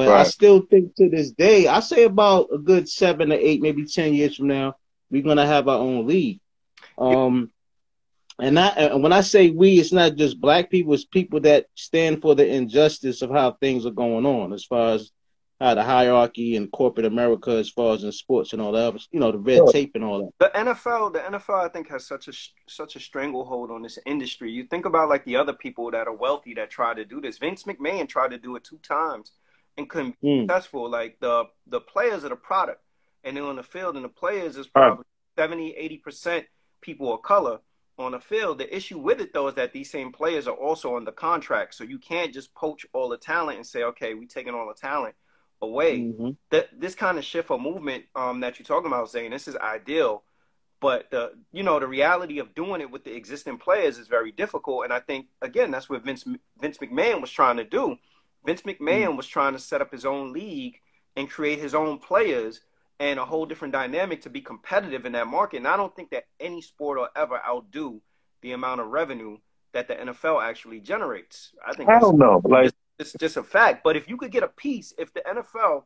But 0.00 0.08
right. 0.08 0.20
I 0.20 0.24
still 0.24 0.62
think 0.62 0.94
to 0.94 1.10
this 1.10 1.30
day, 1.30 1.66
I 1.66 1.80
say 1.80 2.04
about 2.04 2.48
a 2.50 2.56
good 2.56 2.88
seven 2.88 3.28
to 3.28 3.36
eight, 3.36 3.60
maybe 3.60 3.84
ten 3.84 4.14
years 4.14 4.34
from 4.34 4.46
now, 4.46 4.76
we're 5.10 5.20
gonna 5.20 5.44
have 5.44 5.68
our 5.68 5.76
own 5.76 6.06
league. 6.06 6.40
Um, 6.96 7.50
and 8.38 8.58
I, 8.58 8.68
and 8.68 9.02
when 9.02 9.12
I 9.12 9.20
say 9.20 9.50
we, 9.50 9.78
it's 9.78 9.92
not 9.92 10.16
just 10.16 10.40
black 10.40 10.70
people; 10.70 10.94
it's 10.94 11.04
people 11.04 11.40
that 11.40 11.66
stand 11.74 12.22
for 12.22 12.34
the 12.34 12.46
injustice 12.46 13.20
of 13.20 13.28
how 13.28 13.52
things 13.60 13.84
are 13.84 13.90
going 13.90 14.24
on, 14.24 14.54
as 14.54 14.64
far 14.64 14.94
as 14.94 15.10
how 15.60 15.74
the 15.74 15.82
hierarchy 15.82 16.56
in 16.56 16.68
corporate 16.68 17.04
America, 17.04 17.50
as 17.50 17.68
far 17.68 17.92
as 17.92 18.02
in 18.02 18.10
sports 18.10 18.54
and 18.54 18.62
all 18.62 18.72
that, 18.72 18.98
you 19.12 19.20
know, 19.20 19.30
the 19.30 19.38
red 19.38 19.58
sure. 19.58 19.70
tape 19.70 19.90
and 19.96 20.02
all 20.02 20.32
that. 20.38 20.52
The 20.54 20.58
NFL, 20.58 21.12
the 21.12 21.18
NFL, 21.18 21.62
I 21.62 21.68
think 21.68 21.90
has 21.90 22.06
such 22.06 22.26
a 22.26 22.32
such 22.66 22.96
a 22.96 23.00
stranglehold 23.00 23.70
on 23.70 23.82
this 23.82 23.98
industry. 24.06 24.50
You 24.50 24.64
think 24.64 24.86
about 24.86 25.10
like 25.10 25.26
the 25.26 25.36
other 25.36 25.52
people 25.52 25.90
that 25.90 26.08
are 26.08 26.16
wealthy 26.16 26.54
that 26.54 26.70
try 26.70 26.94
to 26.94 27.04
do 27.04 27.20
this. 27.20 27.36
Vince 27.36 27.64
McMahon 27.64 28.08
tried 28.08 28.30
to 28.30 28.38
do 28.38 28.56
it 28.56 28.64
two 28.64 28.78
times 28.78 29.32
and 29.76 29.88
couldn't 29.88 30.20
be 30.20 30.28
mm. 30.28 30.42
successful. 30.42 30.90
Like 30.90 31.18
the 31.20 31.44
the 31.66 31.80
players 31.80 32.24
are 32.24 32.30
the 32.30 32.36
product, 32.36 32.82
and 33.24 33.36
then 33.36 33.44
on 33.44 33.56
the 33.56 33.62
field, 33.62 33.96
and 33.96 34.04
the 34.04 34.08
players 34.08 34.56
is 34.56 34.66
probably 34.66 35.04
70, 35.36 35.74
80 35.76 35.96
percent 35.98 36.46
people 36.80 37.12
of 37.14 37.22
color 37.22 37.58
on 37.98 38.12
the 38.12 38.20
field. 38.20 38.58
The 38.58 38.74
issue 38.74 38.98
with 38.98 39.20
it 39.20 39.32
though 39.32 39.48
is 39.48 39.54
that 39.54 39.72
these 39.72 39.90
same 39.90 40.12
players 40.12 40.48
are 40.48 40.54
also 40.54 40.96
on 40.96 41.04
the 41.04 41.12
contract, 41.12 41.74
so 41.74 41.84
you 41.84 41.98
can't 41.98 42.32
just 42.32 42.54
poach 42.54 42.86
all 42.92 43.08
the 43.08 43.18
talent 43.18 43.58
and 43.58 43.66
say, 43.66 43.82
okay, 43.84 44.14
we're 44.14 44.26
taking 44.26 44.54
all 44.54 44.68
the 44.68 44.74
talent 44.74 45.14
away. 45.62 46.00
Mm-hmm. 46.00 46.30
That 46.50 46.68
this 46.78 46.94
kind 46.94 47.18
of 47.18 47.24
shift 47.24 47.50
or 47.50 47.60
movement 47.60 48.04
um, 48.14 48.40
that 48.40 48.58
you're 48.58 48.66
talking 48.66 48.88
about, 48.88 49.10
saying 49.10 49.30
this 49.30 49.48
is 49.48 49.56
ideal. 49.56 50.24
But 50.80 51.10
the 51.10 51.32
you 51.52 51.62
know 51.62 51.78
the 51.78 51.86
reality 51.86 52.38
of 52.38 52.54
doing 52.54 52.80
it 52.80 52.90
with 52.90 53.04
the 53.04 53.14
existing 53.14 53.58
players 53.58 53.98
is 53.98 54.08
very 54.08 54.32
difficult, 54.32 54.84
and 54.84 54.92
I 54.92 55.00
think 55.00 55.26
again 55.42 55.70
that's 55.70 55.90
what 55.90 56.04
Vince 56.04 56.24
Vince 56.58 56.78
McMahon 56.78 57.20
was 57.20 57.30
trying 57.30 57.58
to 57.58 57.64
do 57.64 57.98
Vince 58.44 58.62
McMahon 58.62 59.10
mm. 59.10 59.16
was 59.16 59.26
trying 59.26 59.52
to 59.52 59.58
set 59.58 59.80
up 59.80 59.90
his 59.90 60.04
own 60.04 60.32
league 60.32 60.76
and 61.16 61.30
create 61.30 61.58
his 61.58 61.74
own 61.74 61.98
players 61.98 62.60
and 62.98 63.18
a 63.18 63.24
whole 63.24 63.46
different 63.46 63.72
dynamic 63.72 64.22
to 64.22 64.30
be 64.30 64.40
competitive 64.40 65.06
in 65.06 65.12
that 65.12 65.26
market. 65.26 65.58
And 65.58 65.68
I 65.68 65.76
don't 65.76 65.94
think 65.94 66.10
that 66.10 66.24
any 66.38 66.60
sport 66.60 66.98
will 66.98 67.08
ever 67.16 67.40
outdo 67.46 68.02
the 68.42 68.52
amount 68.52 68.80
of 68.80 68.88
revenue 68.88 69.38
that 69.72 69.88
the 69.88 69.94
NFL 69.94 70.42
actually 70.42 70.80
generates. 70.80 71.52
I 71.66 71.74
think 71.74 71.88
I 71.88 71.98
don't 71.98 72.18
know, 72.18 72.40
like 72.44 72.72
it's 72.98 73.14
just 73.18 73.36
a 73.36 73.42
fact. 73.42 73.82
But 73.82 73.96
if 73.96 74.08
you 74.08 74.16
could 74.16 74.30
get 74.30 74.42
a 74.42 74.48
piece, 74.48 74.92
if 74.98 75.12
the 75.14 75.20
NFL 75.20 75.84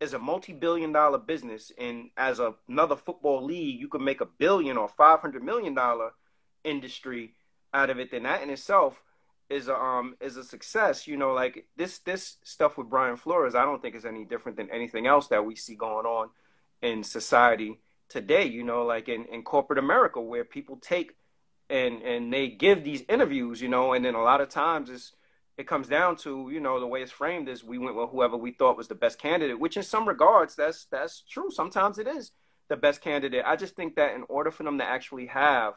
is 0.00 0.14
a 0.14 0.18
multi-billion 0.18 0.92
dollar 0.92 1.18
business 1.18 1.72
and 1.78 2.10
as 2.16 2.38
a, 2.38 2.54
another 2.68 2.96
football 2.96 3.44
league, 3.44 3.80
you 3.80 3.88
could 3.88 4.00
make 4.00 4.20
a 4.20 4.26
billion 4.26 4.76
or 4.76 4.88
five 4.88 5.20
hundred 5.20 5.42
million 5.44 5.74
dollar 5.74 6.10
industry 6.64 7.34
out 7.74 7.90
of 7.90 7.98
it, 7.98 8.10
then 8.10 8.24
that 8.24 8.42
in 8.42 8.50
itself 8.50 9.00
is 9.50 9.68
a 9.68 9.76
um 9.76 10.16
is 10.20 10.36
a 10.36 10.44
success. 10.44 11.06
You 11.06 11.16
know, 11.16 11.32
like 11.32 11.66
this 11.76 11.98
this 12.00 12.36
stuff 12.42 12.76
with 12.76 12.88
Brian 12.88 13.16
Flores, 13.16 13.54
I 13.54 13.64
don't 13.64 13.80
think 13.80 13.94
is 13.94 14.04
any 14.04 14.24
different 14.24 14.56
than 14.56 14.70
anything 14.70 15.06
else 15.06 15.28
that 15.28 15.44
we 15.44 15.56
see 15.56 15.74
going 15.74 16.06
on 16.06 16.30
in 16.82 17.02
society 17.02 17.80
today. 18.08 18.44
You 18.44 18.64
know, 18.64 18.84
like 18.84 19.08
in, 19.08 19.24
in 19.26 19.42
corporate 19.42 19.78
America, 19.78 20.20
where 20.20 20.44
people 20.44 20.76
take 20.76 21.16
and 21.70 22.02
and 22.02 22.32
they 22.32 22.48
give 22.48 22.84
these 22.84 23.02
interviews, 23.08 23.60
you 23.60 23.68
know, 23.68 23.92
and 23.92 24.04
then 24.04 24.14
a 24.14 24.22
lot 24.22 24.40
of 24.40 24.48
times 24.48 24.90
it's 24.90 25.12
it 25.56 25.66
comes 25.66 25.88
down 25.88 26.16
to 26.16 26.50
you 26.52 26.60
know 26.60 26.78
the 26.78 26.86
way 26.86 27.02
it's 27.02 27.12
framed 27.12 27.48
is 27.48 27.64
we 27.64 27.78
went 27.78 27.96
with 27.96 28.10
whoever 28.10 28.36
we 28.36 28.52
thought 28.52 28.76
was 28.76 28.88
the 28.88 28.94
best 28.94 29.18
candidate, 29.18 29.58
which 29.58 29.76
in 29.76 29.82
some 29.82 30.06
regards 30.06 30.54
that's 30.54 30.86
that's 30.86 31.22
true. 31.28 31.50
Sometimes 31.50 31.98
it 31.98 32.06
is 32.06 32.32
the 32.68 32.76
best 32.76 33.00
candidate. 33.00 33.44
I 33.46 33.56
just 33.56 33.74
think 33.74 33.96
that 33.96 34.14
in 34.14 34.24
order 34.28 34.50
for 34.50 34.62
them 34.62 34.78
to 34.78 34.84
actually 34.84 35.26
have 35.26 35.74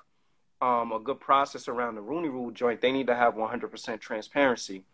um, 0.61 0.91
a 0.91 0.99
good 0.99 1.19
process 1.19 1.67
around 1.67 1.95
the 1.95 2.01
Rooney 2.01 2.29
Rule 2.29 2.51
joint, 2.51 2.81
they 2.81 2.91
need 2.91 3.07
to 3.07 3.15
have 3.15 3.33
100% 3.33 3.99
transparency. 3.99 4.85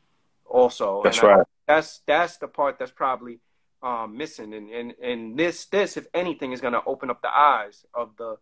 Also, 0.46 1.02
that's 1.04 1.20
and 1.20 1.28
right. 1.28 1.40
I, 1.42 1.44
that's 1.68 2.00
that's 2.08 2.38
the 2.38 2.48
part 2.48 2.80
that's 2.80 2.92
probably 2.92 3.40
um, 3.84 4.16
missing, 4.18 4.54
and, 4.54 4.70
and 4.70 4.94
and 5.04 5.38
this 5.38 5.66
this 5.66 5.98
if 5.98 6.08
anything 6.14 6.54
is 6.54 6.62
going 6.62 6.72
to 6.74 6.82
open 6.86 7.10
up 7.10 7.22
the 7.22 7.30
eyes 7.30 7.86
of 7.94 8.16
the 8.18 8.38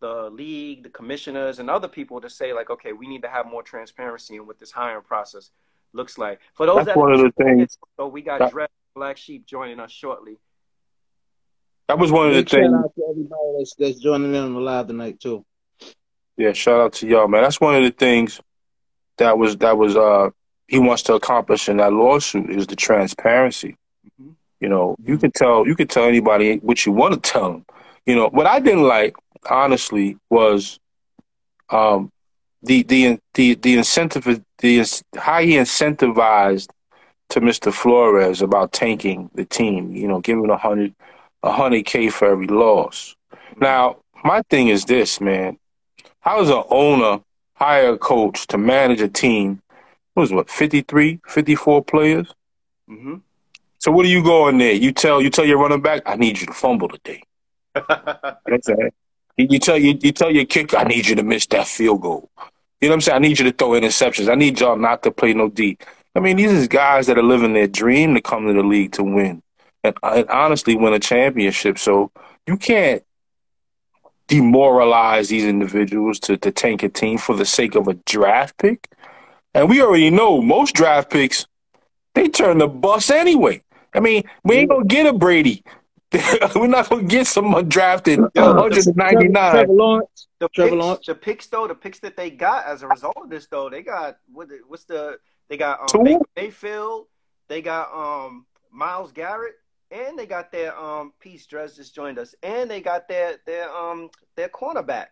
the 0.00 0.30
league, 0.30 0.82
the 0.84 0.88
commissioners, 0.88 1.58
and 1.58 1.68
other 1.68 1.86
people 1.86 2.22
to 2.22 2.30
say 2.30 2.54
like, 2.54 2.70
okay, 2.70 2.94
we 2.94 3.06
need 3.06 3.20
to 3.22 3.28
have 3.28 3.44
more 3.46 3.62
transparency 3.62 4.36
in 4.36 4.46
what 4.46 4.58
this 4.58 4.70
hiring 4.70 5.02
process 5.02 5.50
looks 5.92 6.16
like. 6.16 6.40
For 6.54 6.64
those 6.64 6.76
That's 6.76 6.86
that 6.86 6.96
one 6.96 7.12
of 7.12 7.20
the 7.20 7.30
things. 7.32 7.76
so 7.98 8.08
we 8.08 8.22
got 8.22 8.38
that- 8.38 8.52
Dres 8.52 8.68
Black 8.94 9.18
Sheep 9.18 9.44
joining 9.44 9.78
us 9.78 9.92
shortly. 9.92 10.38
That 11.88 11.98
was 11.98 12.10
one 12.10 12.28
of 12.28 12.34
the 12.34 12.40
Big 12.40 12.48
shout 12.48 12.60
things. 12.60 12.72
out 12.72 12.94
to 12.94 13.02
everybody 13.10 13.54
that's, 13.58 13.74
that's 13.74 13.98
joining 14.00 14.34
in 14.34 14.42
on 14.42 14.54
the 14.54 14.60
live 14.60 14.86
tonight 14.86 15.20
too. 15.20 15.44
Yeah, 16.40 16.54
shout 16.54 16.80
out 16.80 16.94
to 16.94 17.06
y'all, 17.06 17.28
man. 17.28 17.42
That's 17.42 17.60
one 17.60 17.74
of 17.76 17.82
the 17.82 17.90
things 17.90 18.40
that 19.18 19.36
was 19.36 19.58
that 19.58 19.76
was 19.76 19.94
uh 19.96 20.30
he 20.68 20.78
wants 20.78 21.02
to 21.04 21.14
accomplish 21.14 21.68
in 21.68 21.76
that 21.78 21.92
lawsuit 21.92 22.50
is 22.50 22.66
the 22.66 22.76
transparency. 22.76 23.76
Mhm. 24.20 24.36
You 24.60 24.70
know, 24.70 24.96
you 25.04 25.18
can 25.18 25.32
tell 25.32 25.66
you 25.66 25.76
can 25.76 25.86
tell 25.88 26.04
anybody 26.04 26.56
what 26.58 26.86
you 26.86 26.92
want 26.92 27.14
to 27.14 27.20
tell 27.20 27.52
them. 27.52 27.66
You 28.06 28.16
know, 28.16 28.28
what 28.30 28.46
I 28.46 28.58
didn't 28.60 28.84
like, 28.84 29.16
honestly, 29.50 30.16
was 30.30 30.80
um 31.68 32.10
the 32.62 32.82
the 32.84 33.18
the 33.34 33.54
the 33.56 33.76
incentive 33.76 34.24
the 34.60 35.02
how 35.18 35.42
he 35.42 35.52
incentivized 35.56 36.70
to 37.30 37.40
Mr. 37.42 37.72
Flores 37.72 38.42
about 38.42 38.72
tanking 38.72 39.30
the 39.34 39.44
team. 39.44 39.92
You 39.94 40.08
know, 40.08 40.20
giving 40.20 40.48
a 40.50 40.56
hundred 40.56 40.94
a 41.42 41.52
hundred 41.52 41.84
k 41.84 42.08
for 42.08 42.28
every 42.28 42.46
loss. 42.46 43.14
Now, 43.58 43.98
my 44.24 44.42
thing 44.50 44.68
is 44.68 44.86
this, 44.86 45.20
man. 45.20 45.58
How 46.20 46.38
does 46.38 46.50
an 46.50 46.62
owner 46.70 47.22
hire 47.54 47.94
a 47.94 47.98
coach 47.98 48.46
to 48.48 48.58
manage 48.58 49.00
a 49.00 49.08
team? 49.08 49.60
What 50.14 50.22
was 50.22 50.32
what 50.32 50.50
53, 50.50 51.20
54 51.26 51.84
players? 51.84 52.34
hmm 52.88 53.16
So 53.78 53.92
what 53.92 54.04
do 54.04 54.08
you 54.10 54.22
go 54.22 54.48
in 54.48 54.58
there? 54.58 54.72
You 54.74 54.92
tell 54.92 55.22
you 55.22 55.30
tell 55.30 55.44
your 55.44 55.58
running 55.58 55.82
back, 55.82 56.02
I 56.06 56.16
need 56.16 56.40
you 56.40 56.46
to 56.46 56.52
fumble 56.52 56.88
today. 56.88 57.22
That's 57.74 58.68
it. 58.68 58.94
You 59.36 59.58
tell 59.58 59.78
you 59.78 59.98
you 60.02 60.12
tell 60.12 60.30
your 60.30 60.44
kicker, 60.44 60.76
I 60.76 60.84
need 60.84 61.06
you 61.06 61.14
to 61.16 61.22
miss 61.22 61.46
that 61.46 61.66
field 61.66 62.02
goal. 62.02 62.30
You 62.80 62.88
know 62.88 62.92
what 62.92 62.96
I'm 62.96 63.00
saying? 63.02 63.16
I 63.16 63.18
need 63.20 63.38
you 63.38 63.44
to 63.46 63.52
throw 63.52 63.70
interceptions. 63.70 64.30
I 64.30 64.34
need 64.34 64.60
y'all 64.60 64.76
not 64.76 65.02
to 65.04 65.10
play 65.10 65.34
no 65.34 65.48
D. 65.48 65.78
I 66.14 66.20
mean, 66.20 66.36
these 66.36 66.64
are 66.64 66.68
guys 66.68 67.06
that 67.06 67.18
are 67.18 67.22
living 67.22 67.52
their 67.54 67.68
dream 67.68 68.14
to 68.14 68.20
come 68.20 68.46
to 68.46 68.52
the 68.52 68.62
league 68.62 68.92
to 68.92 69.04
win, 69.04 69.42
and, 69.84 69.94
and 70.02 70.28
honestly, 70.28 70.76
win 70.76 70.92
a 70.92 70.98
championship. 70.98 71.78
So 71.78 72.10
you 72.46 72.56
can't 72.56 73.02
demoralize 74.30 75.28
these 75.28 75.44
individuals 75.44 76.20
to, 76.20 76.36
to 76.36 76.52
tank 76.52 76.84
a 76.84 76.88
team 76.88 77.18
for 77.18 77.34
the 77.34 77.44
sake 77.44 77.74
of 77.74 77.88
a 77.88 77.94
draft 78.06 78.56
pick. 78.58 78.88
And 79.54 79.68
we 79.68 79.82
already 79.82 80.08
know 80.10 80.40
most 80.40 80.72
draft 80.74 81.10
picks, 81.10 81.46
they 82.14 82.28
turn 82.28 82.58
the 82.58 82.68
bus 82.68 83.10
anyway. 83.10 83.62
I 83.92 83.98
mean, 83.98 84.22
we 84.44 84.54
ain't 84.56 84.70
gonna 84.70 84.84
get 84.84 85.06
a 85.06 85.12
Brady. 85.12 85.64
We're 86.54 86.68
not 86.68 86.88
gonna 86.88 87.02
get 87.02 87.26
someone 87.26 87.68
drafted 87.68 88.20
Yo, 88.34 88.54
199. 88.54 89.32
Trevor 89.32 89.72
Lawrence. 89.72 90.26
The 90.38 90.48
Trevor 90.48 90.70
picks, 90.70 90.80
Lawrence. 90.80 91.06
the 91.06 91.14
picks 91.16 91.46
though, 91.48 91.66
the 91.66 91.74
picks 91.74 91.98
that 91.98 92.16
they 92.16 92.30
got 92.30 92.66
as 92.66 92.82
a 92.84 92.88
result 92.88 93.16
of 93.16 93.30
this 93.30 93.46
though, 93.48 93.68
they 93.68 93.82
got 93.82 94.18
what? 94.32 94.48
the- 94.48 94.60
What's 94.66 94.84
the? 94.84 95.18
They 95.48 95.56
got 95.56 95.92
um, 95.92 96.22
Mayfield. 96.36 97.06
They 97.48 97.62
got 97.62 97.92
um 97.92 98.46
Myles 98.70 99.10
Garrett, 99.10 99.54
and 99.90 100.18
they 100.18 100.26
got 100.26 100.52
their 100.52 100.78
um 100.78 101.12
Peace 101.20 101.46
Dres 101.46 101.76
just 101.76 101.94
joined 101.94 102.18
us, 102.18 102.34
and 102.42 102.70
they 102.70 102.80
got 102.80 103.08
their 103.08 103.36
their 103.46 103.70
um 103.74 104.10
their 104.36 104.48
cornerback. 104.48 105.06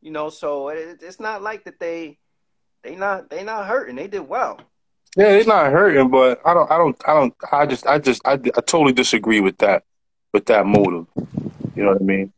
You 0.00 0.10
know, 0.10 0.30
so 0.30 0.68
it, 0.68 1.00
it's 1.02 1.20
not 1.20 1.42
like 1.42 1.64
that 1.64 1.80
they 1.80 2.18
they 2.82 2.96
not 2.96 3.30
they 3.30 3.42
not 3.42 3.66
hurting. 3.66 3.96
They 3.96 4.08
did 4.08 4.28
well. 4.28 4.60
Yeah, 5.16 5.30
they're 5.30 5.46
not 5.46 5.72
hurting, 5.72 6.10
but 6.10 6.42
I 6.44 6.52
don't, 6.52 6.70
I 6.70 6.76
don't, 6.76 7.08
I 7.08 7.14
don't, 7.14 7.34
I 7.50 7.64
just, 7.64 7.86
I 7.86 7.98
just, 7.98 8.20
I, 8.26 8.32
I 8.32 8.60
totally 8.66 8.92
disagree 8.92 9.40
with 9.40 9.56
that, 9.58 9.82
with 10.34 10.44
that 10.46 10.66
motive. 10.66 11.06
You 11.74 11.84
know 11.84 11.92
what 11.92 12.02
I 12.02 12.04
mean? 12.04 12.32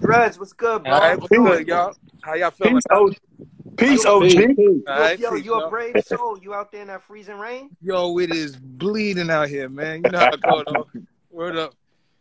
Dres, 0.00 0.38
what's 0.38 0.52
good, 0.52 0.84
bro? 0.84 0.92
All 0.92 1.00
right, 1.00 1.20
what's 1.20 1.36
good, 1.36 1.66
y'all? 1.66 1.96
How 2.22 2.34
y'all 2.34 2.52
feeling? 2.52 2.76
Peace, 2.76 2.84
OG. 2.88 3.16
Peace, 3.76 3.90
Peace, 3.90 4.06
OG. 4.06 4.22
peace. 4.22 4.58
Yo, 4.58 5.12
yo, 5.18 5.30
peace, 5.32 5.44
you 5.44 5.54
a 5.54 5.68
brave 5.70 5.94
soul. 6.06 6.38
You 6.40 6.54
out 6.54 6.70
there 6.72 6.82
in 6.82 6.88
that 6.88 7.02
freezing 7.02 7.38
rain? 7.38 7.70
Yo, 7.82 8.18
it 8.18 8.30
is 8.34 8.56
bleeding 8.56 9.30
out 9.30 9.48
here, 9.48 9.68
man. 9.68 10.02
You 10.04 10.10
know 10.10 10.18
how 10.18 10.28
it 10.28 10.40
go, 10.42 10.64
though. 10.66 10.86
Word 11.30 11.56
up. 11.56 11.74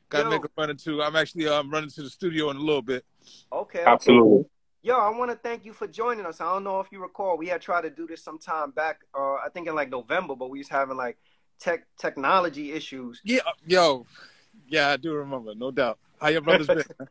Got 0.09 0.19
to 0.19 0.23
Yo. 0.25 0.29
make 0.31 0.45
a 0.45 0.49
run 0.57 0.69
or 0.69 0.73
two. 0.75 1.01
I'm 1.01 1.15
actually 1.15 1.47
um, 1.47 1.69
running 1.71 1.89
to 1.91 2.03
the 2.03 2.09
studio 2.09 2.49
in 2.51 2.57
a 2.57 2.59
little 2.59 2.81
bit. 2.81 3.03
Okay, 3.51 3.79
okay. 3.79 3.89
Absolutely. 3.89 4.45
Yo, 4.83 4.97
I 4.97 5.09
want 5.17 5.31
to 5.31 5.37
thank 5.37 5.63
you 5.63 5.73
for 5.73 5.87
joining 5.87 6.25
us. 6.25 6.41
I 6.41 6.53
don't 6.53 6.63
know 6.63 6.79
if 6.81 6.87
you 6.91 7.01
recall, 7.01 7.37
we 7.37 7.47
had 7.47 7.61
tried 7.61 7.81
to 7.81 7.89
do 7.89 8.05
this 8.05 8.21
sometime 8.21 8.71
back, 8.71 8.99
uh, 9.17 9.35
I 9.35 9.47
think 9.53 9.67
in 9.67 9.75
like 9.75 9.89
November, 9.89 10.35
but 10.35 10.49
we 10.49 10.57
was 10.59 10.67
having 10.67 10.97
like 10.97 11.17
tech 11.59 11.87
technology 11.97 12.73
issues. 12.73 13.21
Yeah, 13.23 13.39
yo. 13.65 14.05
Yeah, 14.67 14.89
I 14.89 14.97
do 14.97 15.13
remember, 15.13 15.55
no 15.55 15.71
doubt. 15.71 15.99
How 16.19 16.27
your 16.27 16.41
brothers 16.41 16.67
been? 16.97 17.07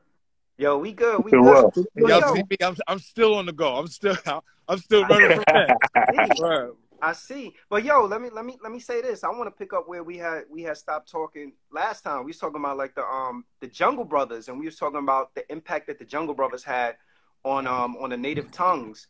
Yo, 0.59 0.79
we 0.79 0.93
good. 0.93 1.25
We 1.25 1.33
good. 1.33 1.43
well. 1.43 1.73
Yo, 1.97 2.07
Y'all 2.07 2.35
see 2.35 2.43
me? 2.43 2.57
I'm, 2.63 2.77
I'm 2.87 2.99
still 2.99 3.35
on 3.35 3.47
the 3.47 3.53
go. 3.53 3.77
I'm 3.77 3.87
still 3.87 4.17
I'm 4.69 4.79
still 4.79 5.05
running 5.07 5.31
from 5.31 5.45
that. 5.53 5.71
I 5.97 6.27
see. 6.27 6.43
I 7.03 7.13
see. 7.13 7.53
But 7.69 7.85
yo, 7.85 8.05
let 8.05 8.21
me 8.21 8.31
let 8.31 8.45
me 8.45 8.59
let 8.63 8.71
me 8.71 8.79
say 8.79 9.03
this. 9.03 9.25
I 9.25 9.29
want 9.31 9.47
to 9.47 9.51
pick 9.51 9.73
up 9.73 9.89
where 9.89 10.05
we 10.05 10.19
had 10.19 10.45
we 10.49 10.63
had 10.63 10.77
stopped 10.77 11.11
talking 11.11 11.53
last 11.73 12.03
time. 12.03 12.21
We 12.21 12.29
was 12.29 12.39
talking 12.39 12.61
about 12.61 12.77
like 12.77 12.95
the 12.95 13.05
um 13.05 13.45
the 13.61 13.67
Jungle 13.67 14.05
Brothers, 14.05 14.49
and 14.49 14.59
we 14.59 14.67
was 14.67 14.77
talking 14.77 15.01
about 15.01 15.35
the 15.35 15.51
impact 15.51 15.89
that 15.89 15.99
the 15.99 16.05
Jungle 16.05 16.35
Brothers 16.35 16.63
had 16.63 16.97
on 17.45 17.67
um 17.67 17.97
on 17.97 18.11
the 18.11 18.17
native 18.17 18.53
tongues, 18.53 19.09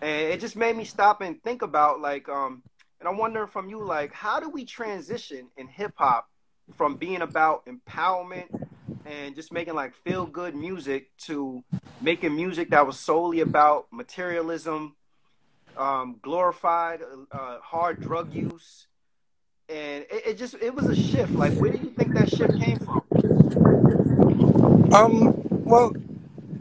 and 0.00 0.32
it 0.32 0.40
just 0.40 0.56
made 0.56 0.74
me 0.74 0.84
stop 0.84 1.20
and 1.20 1.42
think 1.42 1.60
about 1.60 2.00
like 2.00 2.30
um 2.30 2.62
and 2.98 3.08
I'm 3.08 3.18
wondering 3.18 3.48
from 3.48 3.68
you 3.68 3.84
like 3.84 4.14
how 4.14 4.40
do 4.40 4.48
we 4.48 4.64
transition 4.64 5.48
in 5.58 5.66
hip 5.68 5.92
hop 5.96 6.30
from 6.76 6.96
being 6.96 7.20
about 7.20 7.66
empowerment 7.66 8.48
and 9.04 9.34
just 9.34 9.52
making 9.52 9.74
like 9.74 9.94
feel 9.94 10.26
good 10.26 10.54
music 10.54 11.16
to 11.18 11.62
making 12.00 12.34
music 12.34 12.70
that 12.70 12.86
was 12.86 12.98
solely 12.98 13.40
about 13.40 13.86
materialism 13.92 14.94
um, 15.76 16.16
glorified 16.22 17.00
uh, 17.32 17.58
hard 17.60 18.00
drug 18.00 18.32
use, 18.32 18.86
and 19.68 20.04
it, 20.10 20.26
it 20.26 20.38
just 20.38 20.54
it 20.60 20.74
was 20.74 20.86
a 20.86 20.96
shift. 20.96 21.32
Like, 21.32 21.52
where 21.54 21.72
do 21.72 21.78
you 21.78 21.90
think 21.90 22.14
that 22.14 22.28
shift 22.28 22.60
came 22.60 22.78
from? 22.78 23.02
Um, 24.94 25.34
well, 25.64 25.92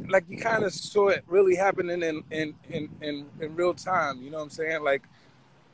like 0.10 0.26
you 0.30 0.38
kind 0.38 0.64
of 0.64 0.74
saw 0.74 1.10
it 1.10 1.24
really 1.28 1.56
happening 1.56 2.02
in 2.02 2.24
in, 2.32 2.56
in 2.70 2.90
in 3.02 3.26
in 3.40 3.56
real 3.56 3.74
time. 3.74 4.22
You 4.22 4.32
know 4.32 4.38
what 4.38 4.44
I'm 4.46 4.50
saying? 4.50 4.84
Like, 4.84 5.04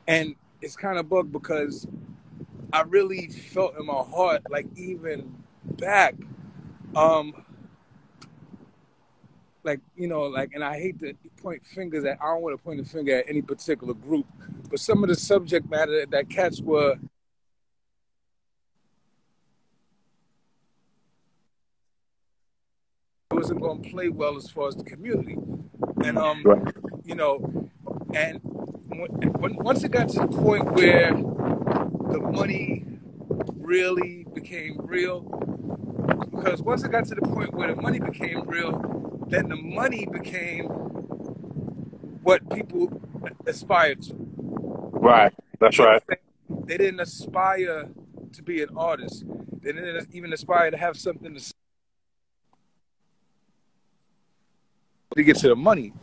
and 0.08 0.36
it's 0.62 0.76
kind 0.76 0.98
of 0.98 1.08
bugged 1.08 1.32
because 1.32 1.88
I 2.74 2.82
really 2.82 3.28
felt 3.28 3.78
in 3.80 3.86
my 3.86 4.04
heart, 4.04 4.44
like 4.50 4.68
even 4.76 5.34
back, 5.64 6.16
um, 6.96 7.34
like 9.64 9.80
you 9.96 10.08
know, 10.08 10.24
like, 10.24 10.52
and 10.54 10.64
I 10.64 10.80
hate 10.80 11.00
to 11.00 11.14
point 11.42 11.64
fingers 11.66 12.04
at. 12.06 12.18
I 12.22 12.26
don't 12.28 12.42
want 12.42 12.58
to 12.58 12.64
point 12.64 12.80
a 12.80 12.84
finger 12.84 13.18
at 13.20 13.26
any 13.28 13.42
particular 13.42 13.94
group, 13.94 14.26
but 14.70 14.80
some 14.80 15.04
of 15.04 15.10
the 15.10 15.16
subject 15.16 15.70
matter 15.70 16.00
that, 16.00 16.12
that 16.12 16.30
cats 16.30 16.62
were 16.62 16.98
wasn't 23.32 23.62
going 23.62 23.82
to 23.82 23.90
play 23.90 24.10
well 24.10 24.36
as 24.36 24.50
far 24.50 24.68
as 24.68 24.76
the 24.76 24.84
community, 24.84 25.38
and 26.04 26.18
um, 26.18 26.42
Right. 26.44 26.74
you 27.06 27.16
know, 27.16 27.70
and 28.14 28.40
when, 28.88 29.12
when, 29.34 29.56
once 29.58 29.84
it 29.84 29.92
got 29.92 30.10
to 30.10 30.20
the 30.20 30.28
point 30.28 30.72
where 30.74 31.12
the 31.14 32.20
money 32.32 32.86
really 33.56 34.26
became 34.34 34.78
real, 34.80 35.22
because 36.40 36.62
once 36.62 36.84
it 36.84 36.92
got 36.92 37.06
to 37.06 37.16
the 37.16 37.22
point 37.22 37.54
where 37.54 37.74
the 37.74 37.82
money 37.82 38.00
became 38.00 38.48
real, 38.48 39.26
then 39.28 39.50
the 39.50 39.56
money 39.56 40.06
became 40.06 40.66
what 42.24 42.50
people 42.50 43.02
aspired 43.46 44.02
to. 44.04 44.14
Right. 44.92 45.34
That's 45.60 45.80
right. 45.80 46.02
They 46.66 46.78
didn't 46.78 47.00
aspire 47.00 47.90
to 48.34 48.44
be 48.44 48.64
an 48.64 48.70
artist. 48.76 49.26
They 49.62 49.74
didn't 49.74 50.08
even 50.14 50.32
aspire 50.34 50.72
to 50.72 50.78
have 50.78 50.98
something 50.98 51.36
to 51.36 51.54
to 55.16 55.24
get 55.24 55.38
to 55.38 55.50
the 55.50 55.56
money. 55.56 55.94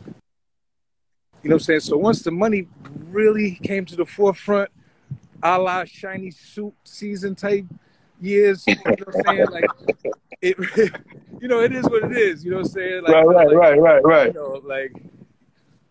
You 1.43 1.49
know 1.49 1.55
what 1.55 1.61
I'm 1.61 1.65
saying? 1.65 1.79
So 1.81 1.97
once 1.97 2.21
the 2.21 2.31
money 2.31 2.67
really 3.05 3.55
came 3.63 3.85
to 3.85 3.95
the 3.95 4.05
forefront, 4.05 4.69
a 5.41 5.57
la 5.57 5.85
shiny 5.85 6.31
suit 6.31 6.73
season 6.83 7.35
type 7.35 7.65
years, 8.21 8.65
you 8.67 8.75
know 8.75 8.81
what 9.05 9.15
I'm 9.15 9.25
saying? 9.25 9.47
Like 9.51 9.69
it 10.41 10.57
you 11.41 11.47
know, 11.47 11.61
it 11.61 11.73
is 11.73 11.85
what 11.85 12.03
it 12.03 12.17
is, 12.17 12.43
you 12.43 12.51
know 12.51 12.57
what 12.57 12.65
I'm 12.67 12.71
saying? 12.71 13.03
Like, 13.03 13.13
Right, 13.13 13.25
right, 13.27 13.47
like, 13.47 13.55
right, 13.57 13.79
right, 13.79 14.03
right. 14.05 14.27
you 14.27 14.33
know, 14.33 14.61
like, 14.65 14.91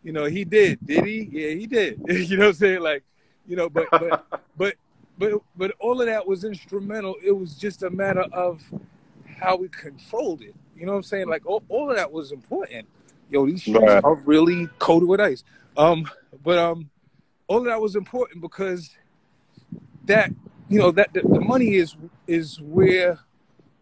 you 0.02 0.12
know, 0.12 0.24
he 0.24 0.44
did. 0.44 0.84
Did 0.86 1.04
he? 1.04 1.28
Yeah, 1.32 1.50
he 1.50 1.66
did. 1.66 2.00
you 2.08 2.36
know 2.36 2.44
what 2.46 2.48
I'm 2.50 2.54
saying? 2.54 2.80
Like, 2.80 3.02
you 3.46 3.56
know, 3.56 3.68
but 3.68 3.86
but 3.90 4.24
but 4.56 4.74
but 5.18 5.32
but 5.56 5.72
all 5.80 6.00
of 6.00 6.06
that 6.06 6.26
was 6.26 6.44
instrumental. 6.44 7.16
It 7.24 7.32
was 7.32 7.54
just 7.54 7.82
a 7.82 7.90
matter 7.90 8.24
of 8.32 8.62
how 9.38 9.56
we 9.56 9.68
controlled 9.68 10.42
it. 10.42 10.54
You 10.76 10.86
know 10.86 10.92
what 10.92 10.98
I'm 10.98 11.04
saying? 11.04 11.28
Like 11.28 11.46
all, 11.46 11.62
all 11.68 11.90
of 11.90 11.96
that 11.96 12.10
was 12.12 12.32
important. 12.32 12.86
Yo, 13.30 13.46
these 13.46 13.62
streets 13.62 13.80
Right. 13.80 14.04
are 14.04 14.14
really 14.14 14.68
coated 14.78 15.08
with 15.08 15.20
ice. 15.20 15.42
Um, 15.76 16.08
but 16.44 16.58
um, 16.58 16.90
all 17.48 17.58
of 17.58 17.64
that 17.64 17.80
was 17.80 17.96
important 17.96 18.40
because 18.40 18.96
that 20.04 20.30
you 20.68 20.78
know 20.78 20.90
that 20.92 21.12
the, 21.12 21.22
the 21.22 21.40
money 21.40 21.74
is 21.74 21.96
is 22.26 22.60
where 22.60 23.20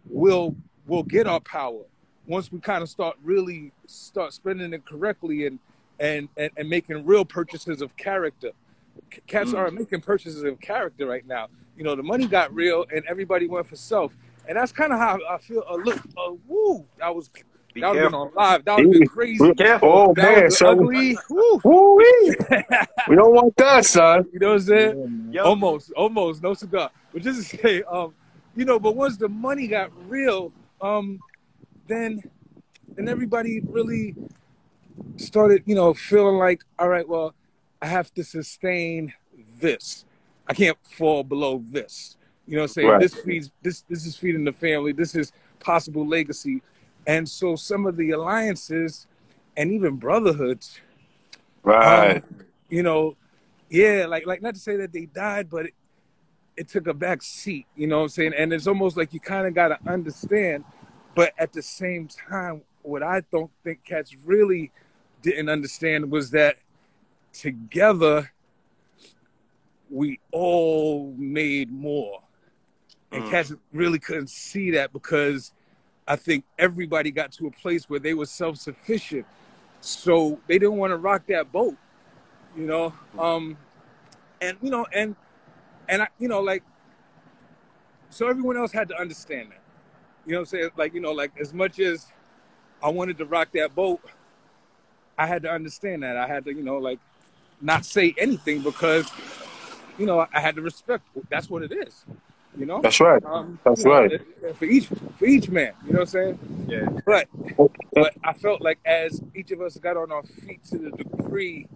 we'll 0.08 0.54
we'll 0.86 1.02
get 1.02 1.26
our 1.26 1.40
power 1.40 1.82
once 2.26 2.50
we 2.52 2.58
kind 2.60 2.82
of 2.82 2.88
start 2.88 3.16
really 3.22 3.72
start 3.86 4.32
spending 4.32 4.72
it 4.72 4.84
correctly 4.84 5.46
and 5.46 5.58
and 6.00 6.28
and, 6.36 6.50
and 6.56 6.68
making 6.68 7.04
real 7.04 7.24
purchases 7.24 7.80
of 7.82 7.96
character. 7.96 8.50
Cats 9.26 9.50
Mm. 9.52 9.58
are 9.58 9.70
making 9.70 10.00
purchases 10.00 10.42
of 10.44 10.60
character 10.60 11.06
right 11.06 11.26
now. 11.26 11.48
You 11.76 11.84
know, 11.84 11.94
the 11.96 12.02
money 12.02 12.26
got 12.26 12.54
real 12.54 12.84
and 12.94 13.04
everybody 13.08 13.46
went 13.48 13.66
for 13.66 13.76
self. 13.76 14.16
And 14.46 14.56
that's 14.56 14.72
kind 14.72 14.92
of 14.92 14.98
how 14.98 15.18
I 15.28 15.38
feel. 15.38 15.64
Uh, 15.68 15.76
look, 15.76 15.98
uh, 16.16 16.32
woo, 16.46 16.84
that 16.98 17.14
was 17.14 17.28
Be 17.72 17.80
that 17.80 17.90
would 17.92 17.98
have 18.02 18.10
been 18.10 18.14
on 18.14 18.30
live. 18.34 18.64
That 18.64 18.76
would 18.76 18.84
have 18.86 18.92
been 18.92 19.08
crazy. 19.08 19.54
Careful. 19.54 19.88
Oh 19.92 20.14
That 20.14 20.22
man, 20.42 20.50
So, 20.50 20.56
son. 20.66 20.78
ugly. 20.80 21.18
Woo. 21.30 21.60
Woo-wee. 21.64 22.36
we 23.08 23.16
don't 23.16 23.32
want 23.34 23.56
that, 23.56 23.84
son. 23.84 24.26
You 24.32 24.38
know 24.38 24.48
what 24.48 24.54
I'm 24.54 24.60
saying? 24.60 25.28
Yo, 25.32 25.44
Almost, 25.44 25.92
almost, 25.92 26.42
no 26.42 26.54
cigar. 26.54 26.90
But 27.12 27.22
just 27.22 27.50
to 27.50 27.56
say, 27.56 27.82
um, 27.84 28.14
you 28.56 28.64
know, 28.64 28.78
but 28.78 28.96
once 28.96 29.16
the 29.16 29.28
money 29.28 29.66
got 29.66 29.90
real, 30.08 30.52
um, 30.80 31.18
then 31.87 32.23
and 32.96 33.08
everybody 33.08 33.61
really 33.61 34.14
started, 35.16 35.62
you 35.66 35.75
know, 35.75 35.94
feeling 35.94 36.37
like, 36.37 36.62
all 36.78 36.88
right, 36.88 37.08
well, 37.08 37.34
I 37.82 37.87
have 37.87 38.12
to 38.14 38.25
sustain 38.25 39.12
this. 39.58 40.04
I 40.46 40.54
can't 40.54 40.78
fall 40.82 41.25
below 41.25 41.62
this. 41.66 42.16
You 42.46 42.56
know 42.56 42.62
what 42.62 42.70
I'm 42.70 42.75
saying? 42.75 42.88
Right. 42.88 43.00
This 43.00 43.14
feeds 43.14 43.50
this 43.62 43.82
this 43.88 44.06
is 44.06 44.16
feeding 44.16 44.44
the 44.44 44.52
family. 44.52 44.92
This 44.92 45.14
is 45.14 45.32
possible 45.61 46.06
legacy. 46.06 46.62
And 47.06 47.28
so 47.28 47.56
some 47.56 47.87
of 47.87 47.96
the 47.96 48.11
alliances 48.11 49.06
and 49.56 49.73
even 49.73 49.96
brotherhoods 49.96 50.80
Right. 51.64 52.16
um, 52.16 52.23
you 52.68 52.82
know, 52.82 53.16
yeah, 53.70 54.06
like 54.06 54.26
like 54.26 54.42
not 54.42 54.54
to 54.54 54.61
say 54.61 54.76
that 54.76 54.92
they 54.92 55.06
died, 55.06 55.49
but 55.50 55.66
it, 55.66 55.75
it 56.56 56.68
took 56.68 56.87
a 56.87 56.94
back 56.94 57.23
seat, 57.23 57.66
you 57.76 57.87
know 57.87 57.99
what 57.99 58.02
I'm 58.04 58.08
saying? 58.11 58.32
And 58.37 58.52
it's 58.52 58.66
almost 58.66 58.96
like 58.96 59.12
you 59.12 59.20
kind 59.20 59.46
of 59.46 59.54
got 59.54 59.68
to 59.68 59.78
understand, 59.90 60.64
but 61.14 61.32
at 61.38 61.52
the 61.52 61.62
same 61.62 62.08
time, 62.08 62.62
what 62.82 63.02
I 63.02 63.23
don't 63.32 63.50
think 63.62 63.84
cats 63.84 64.14
really 64.25 64.70
didn't 65.23 65.49
understand 65.49 66.11
was 66.11 66.30
that 66.30 66.56
together 67.32 68.30
we 69.90 70.20
all 70.32 71.14
made 71.16 71.73
more. 71.73 72.20
And 73.12 73.25
Mm. 73.25 73.30
cats 73.30 73.52
really 73.73 73.99
couldn't 73.99 74.30
see 74.30 74.73
that 74.73 74.92
because 74.92 75.52
I 76.06 76.16
think 76.16 76.44
everybody 76.58 77.11
got 77.11 77.32
to 77.32 77.46
a 77.46 77.50
place 77.50 77.88
where 77.88 78.00
they 78.00 78.14
were 78.14 78.26
self 78.26 78.58
sufficient. 78.58 79.26
So 79.80 80.40
they 80.46 80.58
didn't 80.58 80.76
want 80.76 80.92
to 80.92 80.96
rock 80.96 81.26
that 81.28 81.52
boat, 81.52 81.76
you 82.56 82.66
know. 82.66 82.92
Um, 83.18 83.56
and 84.40 84.56
you 84.62 84.70
know, 84.70 84.87
and 84.92 85.16
and 85.88 86.02
I, 86.02 86.08
you 86.18 86.28
know, 86.28 86.40
like, 86.40 86.62
so 88.10 88.28
everyone 88.28 88.56
else 88.56 88.72
had 88.72 88.88
to 88.88 88.96
understand 88.98 89.50
that. 89.50 89.60
You 90.26 90.32
know 90.32 90.38
what 90.40 90.42
I'm 90.42 90.46
saying? 90.46 90.70
Like, 90.76 90.94
you 90.94 91.00
know, 91.00 91.12
like 91.12 91.32
as 91.38 91.52
much 91.52 91.80
as 91.80 92.06
I 92.82 92.88
wanted 92.88 93.18
to 93.18 93.24
rock 93.24 93.48
that 93.54 93.74
boat, 93.74 94.00
I 95.18 95.26
had 95.26 95.42
to 95.42 95.50
understand 95.50 96.02
that. 96.02 96.16
I 96.16 96.26
had 96.26 96.44
to, 96.44 96.54
you 96.54 96.62
know, 96.62 96.78
like, 96.78 96.98
not 97.60 97.84
say 97.84 98.14
anything 98.18 98.62
because, 98.62 99.10
you 99.98 100.06
know, 100.06 100.26
I 100.32 100.40
had 100.40 100.56
to 100.56 100.62
respect. 100.62 101.04
That's 101.28 101.48
what 101.48 101.62
it 101.62 101.72
is. 101.72 102.04
You 102.56 102.66
know. 102.66 102.80
That's 102.80 103.00
right. 103.00 103.24
Um, 103.24 103.58
That's 103.64 103.84
you 103.84 103.90
know, 103.90 104.00
right. 104.00 104.56
For 104.56 104.64
each 104.64 104.86
for 105.16 105.24
each 105.26 105.48
man, 105.48 105.72
you 105.84 105.92
know 105.92 106.00
what 106.00 106.14
I'm 106.14 106.36
saying? 106.38 106.66
yeah. 106.68 106.88
But 107.04 107.28
but 107.92 108.14
I 108.22 108.32
felt 108.32 108.62
like 108.62 108.78
as 108.84 109.20
each 109.34 109.50
of 109.50 109.60
us 109.60 109.76
got 109.78 109.96
on 109.96 110.12
our 110.12 110.22
feet 110.22 110.64
to 110.66 110.78
the 110.78 110.90
degree 110.90 111.66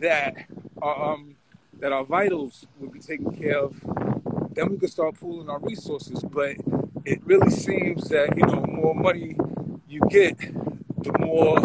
that 0.00 0.34
um 0.82 1.36
that 1.82 1.92
our 1.92 2.04
vitals 2.04 2.64
would 2.78 2.92
be 2.92 3.00
taken 3.00 3.34
care 3.36 3.58
of, 3.58 3.74
then 4.54 4.70
we 4.70 4.78
could 4.78 4.90
start 4.90 5.18
pooling 5.18 5.50
our 5.50 5.58
resources. 5.58 6.22
But 6.22 6.56
it 7.04 7.20
really 7.24 7.50
seems 7.50 8.08
that 8.08 8.36
you 8.36 8.46
know 8.46 8.64
more 8.64 8.94
money 8.94 9.36
you 9.88 10.00
get, 10.08 10.38
the 10.38 11.12
more 11.18 11.58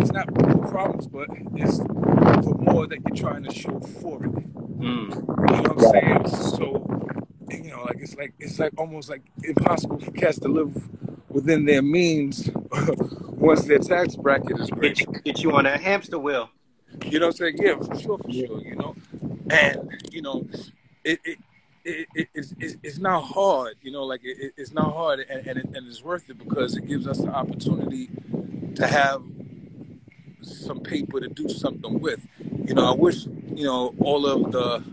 it's 0.00 0.10
not 0.10 0.30
more 0.40 0.70
problems, 0.70 1.06
but 1.06 1.28
it's 1.54 1.78
the 1.78 2.54
more 2.58 2.86
that 2.86 2.98
you're 3.06 3.30
trying 3.30 3.44
to 3.44 3.52
show 3.52 3.78
for 3.78 4.24
it. 4.24 4.32
Mm. 4.32 5.14
You 5.14 5.62
know 5.62 5.74
what 5.74 5.94
I'm 5.94 6.24
saying? 6.24 6.58
So, 6.58 7.10
you 7.50 7.70
know, 7.70 7.82
like 7.82 7.98
it's 8.00 8.16
like 8.16 8.32
it's 8.38 8.58
like 8.58 8.72
almost 8.78 9.10
like 9.10 9.22
impossible 9.44 10.00
for 10.00 10.12
cats 10.12 10.38
to 10.40 10.48
live 10.48 10.74
within 11.28 11.66
their 11.66 11.82
means 11.82 12.48
once 13.32 13.66
their 13.66 13.80
tax 13.80 14.16
bracket 14.16 14.58
is 14.60 14.70
Get 14.70 15.00
you, 15.00 15.06
get 15.24 15.42
you 15.42 15.52
on 15.52 15.66
a 15.66 15.76
hamster 15.76 16.18
wheel. 16.18 16.48
You 17.04 17.20
know 17.20 17.26
what 17.26 17.40
I'm 17.40 17.54
saying? 17.54 17.58
Yeah, 17.58 17.76
for 17.76 17.98
sure, 17.98 18.18
for 18.18 18.32
sure. 18.32 18.60
You 18.60 18.76
know, 18.76 18.94
and 19.52 20.02
you 20.12 20.22
know, 20.22 20.48
it 21.04 21.20
it. 21.24 21.38
It, 21.86 22.08
it, 22.14 22.28
it's, 22.34 22.54
it's, 22.60 22.76
not 22.98 23.22
hard, 23.22 23.76
you 23.82 23.92
know, 23.92 24.04
like 24.04 24.22
it, 24.24 24.38
it- 24.40 24.54
it's 24.58 24.72
not 24.72 24.92
hard 24.94 25.20
and, 25.20 25.48
and, 25.48 25.58
it, 25.58 25.66
and 25.74 25.88
it's 25.88 26.04
worth 26.04 26.30
it 26.30 26.38
because 26.38 26.76
it 26.76 26.86
gives 26.86 27.08
us 27.08 27.18
the 27.18 27.30
opportunity 27.30 28.10
to 28.76 28.86
have 28.86 29.22
some 30.42 30.80
paper 30.80 31.20
to 31.20 31.28
do 31.28 31.48
something 31.48 32.00
with. 32.00 32.26
You 32.66 32.74
know, 32.74 32.92
I 32.92 32.96
wish, 32.96 33.26
you 33.26 33.64
know, 33.64 33.94
all 34.00 34.26
of 34.26 34.52
the 34.52 34.84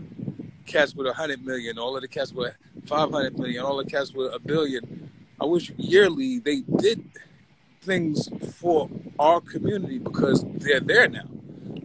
cats 0.66 0.94
with 0.94 1.06
a 1.06 1.12
hundred 1.14 1.44
million, 1.44 1.78
all 1.78 1.96
of 1.96 2.02
the 2.02 2.08
cats 2.08 2.32
with 2.32 2.56
five 2.86 3.10
hundred 3.12 3.38
million, 3.38 3.64
all 3.64 3.78
the 3.78 3.84
cats 3.90 4.12
with 4.12 4.34
a 4.34 4.38
billion. 4.38 5.10
I 5.40 5.46
wish 5.46 5.72
yearly 5.78 6.40
they 6.40 6.62
did 6.62 7.04
things 7.82 8.28
for 8.56 8.90
our 9.18 9.40
community 9.40 9.98
because 9.98 10.44
they're 10.56 10.80
there 10.80 11.08
now. 11.08 11.28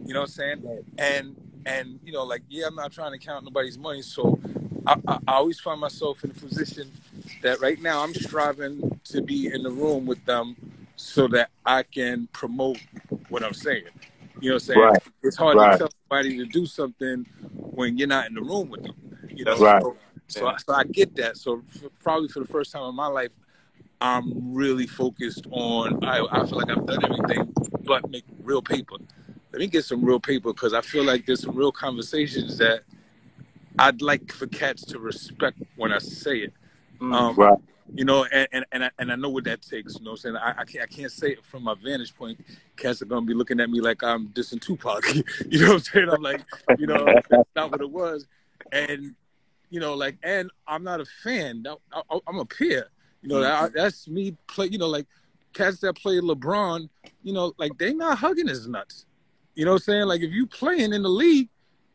You 0.04 0.14
know 0.14 0.20
what 0.22 0.30
I'm 0.30 0.62
saying? 0.62 0.84
And 0.98 1.36
and 1.66 1.98
you 2.04 2.12
know, 2.12 2.24
like 2.24 2.42
yeah, 2.48 2.66
I'm 2.68 2.74
not 2.76 2.92
trying 2.92 3.12
to 3.12 3.18
count 3.18 3.44
nobody's 3.44 3.76
money, 3.76 4.00
so 4.00 4.38
I, 4.86 4.96
I, 5.06 5.18
I 5.28 5.32
always 5.34 5.60
find 5.60 5.80
myself 5.80 6.24
in 6.24 6.30
a 6.30 6.34
position 6.34 6.90
that 7.42 7.60
right 7.60 7.80
now 7.82 8.02
I'm 8.02 8.14
striving 8.14 8.98
to 9.04 9.20
be 9.20 9.52
in 9.52 9.62
the 9.62 9.70
room 9.70 10.06
with 10.06 10.24
them 10.24 10.56
so 10.94 11.28
that 11.28 11.50
I 11.66 11.82
can 11.82 12.28
promote 12.32 12.78
what 13.28 13.42
I'm 13.42 13.52
saying. 13.52 13.84
You 14.40 14.50
know 14.50 14.54
what 14.54 14.62
I'm 14.62 14.66
saying? 14.66 14.80
Right. 14.80 15.02
It's 15.22 15.36
hard 15.36 15.56
Right. 15.56 15.72
to 15.72 15.78
tell 15.78 15.90
somebody 16.08 16.38
to 16.38 16.46
do 16.46 16.66
something 16.66 17.26
when 17.52 17.98
you're 17.98 18.08
not 18.08 18.28
in 18.28 18.34
the 18.34 18.42
room 18.42 18.70
with 18.70 18.82
them. 18.84 18.94
You 19.34 19.44
know, 19.44 19.56
right. 19.58 19.82
so, 19.82 19.96
so, 20.28 20.46
I, 20.46 20.56
so 20.58 20.72
I 20.72 20.84
get 20.84 21.14
that. 21.16 21.36
So 21.36 21.62
f- 21.74 21.90
probably 22.00 22.28
for 22.28 22.40
the 22.40 22.46
first 22.46 22.72
time 22.72 22.84
in 22.88 22.94
my 22.94 23.08
life, 23.08 23.32
I'm 24.00 24.54
really 24.54 24.86
focused 24.86 25.46
on. 25.50 26.04
I, 26.04 26.24
I 26.30 26.46
feel 26.46 26.58
like 26.58 26.70
I've 26.70 26.86
done 26.86 27.04
everything 27.04 27.52
but 27.84 28.08
make 28.10 28.24
real 28.42 28.62
paper. 28.62 28.96
Let 29.56 29.60
me 29.60 29.66
get 29.68 29.86
some 29.86 30.04
real 30.04 30.20
paper 30.20 30.52
because 30.52 30.74
I 30.74 30.82
feel 30.82 31.02
like 31.02 31.24
there's 31.24 31.40
some 31.40 31.56
real 31.56 31.72
conversations 31.72 32.58
that 32.58 32.82
I'd 33.78 34.02
like 34.02 34.30
for 34.30 34.46
cats 34.48 34.84
to 34.84 34.98
respect 34.98 35.62
when 35.76 35.94
I 35.94 35.98
say 35.98 36.40
it. 36.40 36.52
Mm. 37.00 37.14
Um, 37.14 37.36
Right. 37.36 37.58
you 37.94 38.04
know, 38.04 38.26
and 38.26 38.46
and 38.52 38.66
and 38.70 38.84
I, 38.84 38.90
and 38.98 39.10
I 39.10 39.16
know 39.16 39.30
what 39.30 39.44
that 39.44 39.62
takes. 39.62 39.94
You 39.94 40.04
know, 40.04 40.10
what 40.10 40.26
I'm 40.26 40.34
saying 40.34 40.36
I, 40.36 40.60
I 40.60 40.64
can't 40.66 40.84
I 40.84 40.86
can't 40.86 41.10
say 41.10 41.28
it 41.28 41.42
from 41.42 41.62
my 41.62 41.72
vantage 41.82 42.14
point. 42.14 42.38
Cats 42.76 43.00
are 43.00 43.06
gonna 43.06 43.24
be 43.24 43.32
looking 43.32 43.58
at 43.58 43.70
me 43.70 43.80
like 43.80 44.02
I'm 44.02 44.28
dissing 44.28 44.60
Tupac. 44.60 45.06
you 45.48 45.58
know 45.58 45.68
what 45.68 45.74
I'm 45.76 45.80
saying? 45.80 46.10
I'm 46.10 46.22
like, 46.22 46.44
you 46.78 46.86
know, 46.86 47.06
that's 47.30 47.48
not 47.56 47.70
what 47.70 47.80
it 47.80 47.90
was. 47.90 48.26
And 48.72 49.14
you 49.70 49.80
know, 49.80 49.94
like, 49.94 50.18
and 50.22 50.50
I'm 50.68 50.84
not 50.84 51.00
a 51.00 51.06
fan. 51.24 51.64
I, 51.94 52.02
I, 52.10 52.18
I'm 52.28 52.40
a 52.40 52.44
peer. 52.44 52.88
You 53.22 53.30
know, 53.30 53.40
that, 53.40 53.72
that's 53.72 54.06
me 54.06 54.36
play. 54.48 54.66
You 54.66 54.76
know, 54.76 54.88
like 54.88 55.06
cats 55.54 55.80
that 55.80 55.94
play 55.94 56.20
LeBron. 56.20 56.90
You 57.22 57.32
know, 57.32 57.54
like 57.56 57.78
they 57.78 57.94
not 57.94 58.18
hugging 58.18 58.48
his 58.48 58.68
nuts. 58.68 59.06
You 59.56 59.64
know 59.64 59.72
what 59.72 59.82
I'm 59.82 59.82
saying? 59.84 60.06
Like 60.06 60.20
if 60.20 60.32
you 60.32 60.46
playing 60.46 60.92
in 60.92 61.02
the 61.02 61.08
league. 61.08 61.48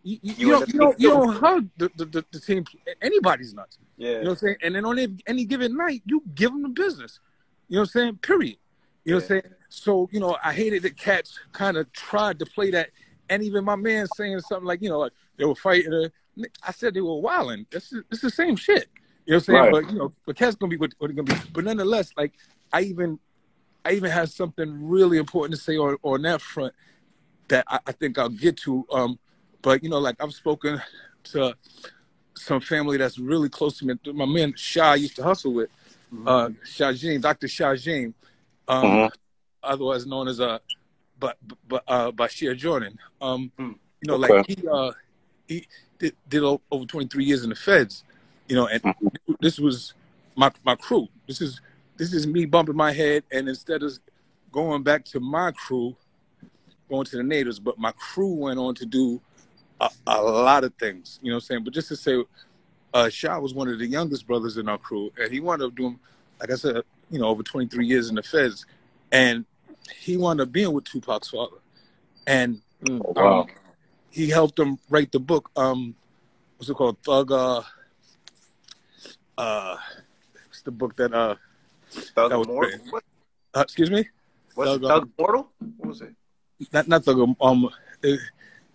You, 0.03 0.17
you, 0.23 0.33
You 0.35 0.49
don't, 0.49 0.67
you, 0.67 0.79
don't, 0.79 0.99
you 0.99 1.09
don't 1.09 1.35
hug 1.35 1.69
the, 1.77 1.91
the, 1.95 2.25
the, 2.31 2.39
team, 2.39 2.65
anybody's 3.03 3.53
nuts. 3.53 3.77
Yeah. 3.97 4.09
You 4.09 4.15
know 4.15 4.21
what 4.21 4.29
I'm 4.31 4.37
saying? 4.37 4.55
And 4.63 4.73
then 4.73 4.83
on 4.83 4.97
any, 4.97 5.15
any 5.27 5.45
given 5.45 5.77
night, 5.77 6.01
you 6.05 6.23
give 6.33 6.51
them 6.51 6.63
the 6.63 6.69
business. 6.69 7.19
You 7.67 7.75
know 7.75 7.81
what 7.81 7.89
I'm 7.89 7.91
saying? 7.91 8.17
Period. 8.17 8.57
You 9.05 9.11
know 9.11 9.17
what 9.17 9.23
I'm 9.25 9.27
saying? 9.27 9.43
So, 9.69 10.09
you 10.11 10.19
know, 10.19 10.37
I 10.43 10.53
hated 10.53 10.81
that 10.83 10.97
cats 10.97 11.37
kind 11.51 11.77
of 11.77 11.91
tried 11.93 12.39
to 12.39 12.47
play 12.47 12.71
that. 12.71 12.89
And 13.29 13.43
even 13.43 13.63
my 13.63 13.75
man 13.75 14.07
saying 14.15 14.39
something 14.39 14.65
like, 14.65 14.81
you 14.81 14.89
know, 14.89 14.97
like 14.97 15.13
they 15.37 15.45
were 15.45 15.53
fighting. 15.53 15.93
Uh, 15.93 16.09
I 16.67 16.71
said 16.71 16.95
they 16.95 17.01
were 17.01 17.19
wilding. 17.19 17.67
It's, 17.71 17.93
it's 18.09 18.21
the 18.21 18.31
same 18.31 18.55
shit. 18.55 18.89
You 19.27 19.33
know 19.33 19.35
what 19.35 19.35
I'm 19.35 19.41
saying? 19.41 19.61
Right. 19.61 19.71
But, 19.71 19.93
you 19.93 19.99
know, 19.99 20.11
but 20.25 20.35
cats 20.35 20.55
going 20.55 20.71
to 20.71 20.77
be 20.77 20.79
what, 20.79 20.95
what 20.97 21.15
going 21.15 21.27
to 21.27 21.35
be. 21.35 21.41
But 21.53 21.65
nonetheless, 21.65 22.11
like, 22.17 22.33
I 22.73 22.81
even 22.81 23.19
I 23.85 23.93
even 23.93 24.11
have 24.11 24.29
something 24.29 24.87
really 24.87 25.17
important 25.17 25.59
to 25.59 25.63
say 25.63 25.77
on, 25.77 25.97
on 26.03 26.21
that 26.23 26.41
front 26.41 26.73
that 27.51 27.65
I, 27.67 27.79
I 27.85 27.91
think 27.91 28.17
I'll 28.17 28.29
get 28.29 28.57
to. 28.57 28.85
Um, 28.91 29.19
but, 29.61 29.83
you 29.83 29.89
know, 29.89 29.99
like 29.99 30.15
I've 30.21 30.33
spoken 30.33 30.81
to 31.25 31.53
some 32.35 32.61
family 32.61 32.97
that's 32.97 33.19
really 33.19 33.49
close 33.49 33.77
to 33.79 33.85
me. 33.85 33.93
My 34.13 34.25
man 34.25 34.53
Shah 34.55 34.93
used 34.93 35.15
to 35.17 35.23
hustle 35.23 35.53
with, 35.53 35.69
uh, 36.25 36.49
Shajin, 36.65 37.21
Dr. 37.21 37.47
Shajin, 37.47 38.13
um, 38.67 38.81
Mhm. 38.83 39.11
otherwise 39.63 40.05
known 40.05 40.27
as 40.27 40.39
uh, 40.39 40.59
but 41.19 41.37
but 41.67 41.83
uh, 41.87 42.11
Bashir 42.11 42.55
Jordan. 42.57 42.97
Um, 43.21 43.51
Hmm. 43.57 43.73
you 44.01 44.07
know, 44.07 44.15
Okay. 44.15 44.37
like 44.37 44.47
he 44.47 44.67
uh, 44.67 44.91
he 45.47 45.67
did, 45.99 46.15
did 46.27 46.43
over 46.43 46.85
23 46.85 47.23
years 47.23 47.43
in 47.43 47.49
the 47.49 47.55
feds. 47.55 48.03
You 48.47 48.55
know, 48.55 48.67
and 48.67 48.81
this 49.39 49.59
was 49.59 49.93
my 50.35 50.51
my 50.65 50.75
crew. 50.75 51.07
This 51.27 51.41
is 51.41 51.61
this 51.97 52.13
is 52.13 52.25
me 52.25 52.45
bumping 52.45 52.75
my 52.75 52.91
head, 52.91 53.23
and 53.31 53.47
instead 53.47 53.83
of 53.83 53.99
going 54.51 54.83
back 54.83 55.05
to 55.05 55.19
my 55.19 55.51
crew, 55.51 55.95
going 56.91 57.05
to 57.05 57.17
the 57.17 57.23
natives, 57.23 57.59
but 57.59 57.79
my 57.79 57.91
crew 57.93 58.33
went 58.33 58.59
on 58.59 58.75
to 58.75 58.85
do 58.85 59.21
a, 59.79 59.89
a 60.05 60.21
lot 60.21 60.63
of 60.63 60.73
things. 60.75 61.19
You 61.21 61.31
know 61.31 61.37
what 61.37 61.43
I'm 61.43 61.47
saying? 61.47 61.63
But 61.63 61.73
just 61.73 61.87
to 61.87 61.95
say, 61.95 62.23
uh, 62.93 63.09
Sha 63.09 63.39
was 63.39 63.53
one 63.53 63.67
of 63.69 63.79
the 63.79 63.87
youngest 63.87 64.27
brothers 64.27 64.57
in 64.57 64.69
our 64.69 64.77
crew, 64.77 65.11
and 65.19 65.31
he 65.31 65.39
wound 65.39 65.61
up 65.61 65.75
doing, 65.75 65.99
like 66.39 66.51
I 66.51 66.55
said, 66.55 66.83
you 67.09 67.19
know, 67.19 67.27
over 67.27 67.41
23 67.41 67.85
years 67.87 68.09
in 68.09 68.15
the 68.15 68.23
feds, 68.23 68.65
and 69.11 69.45
he 69.95 70.17
wound 70.17 70.41
up 70.41 70.51
being 70.51 70.71
with 70.73 70.83
Tupac's 70.83 71.29
father, 71.29 71.57
and 72.27 72.61
Oh, 72.89 73.41
um, 73.41 73.47
he 74.09 74.29
helped 74.29 74.57
him 74.57 74.79
write 74.89 75.11
the 75.11 75.19
book. 75.19 75.51
Um, 75.55 75.95
what's 76.57 76.69
it 76.69 76.73
called? 76.73 76.97
Thug. 77.03 77.31
Uh, 77.31 77.61
uh, 79.37 79.77
it's 80.49 80.61
the 80.63 80.71
book 80.71 80.95
that 80.95 81.13
uh, 81.13 81.35
Thug 81.89 82.31
that 82.31 82.39
was 82.39 83.01
uh 83.53 83.59
excuse 83.59 83.91
me, 83.91 84.07
was 84.55 84.77
it 84.77 84.81
Thug, 84.81 84.81
Thug 84.81 85.03
um, 85.03 85.13
Immortal? 85.17 85.51
What 85.77 85.89
was 85.89 86.01
it? 86.01 86.13
Not 86.71 86.87
not 86.87 87.03
Thug. 87.03 87.35
Um, 87.39 87.69
it, 88.01 88.19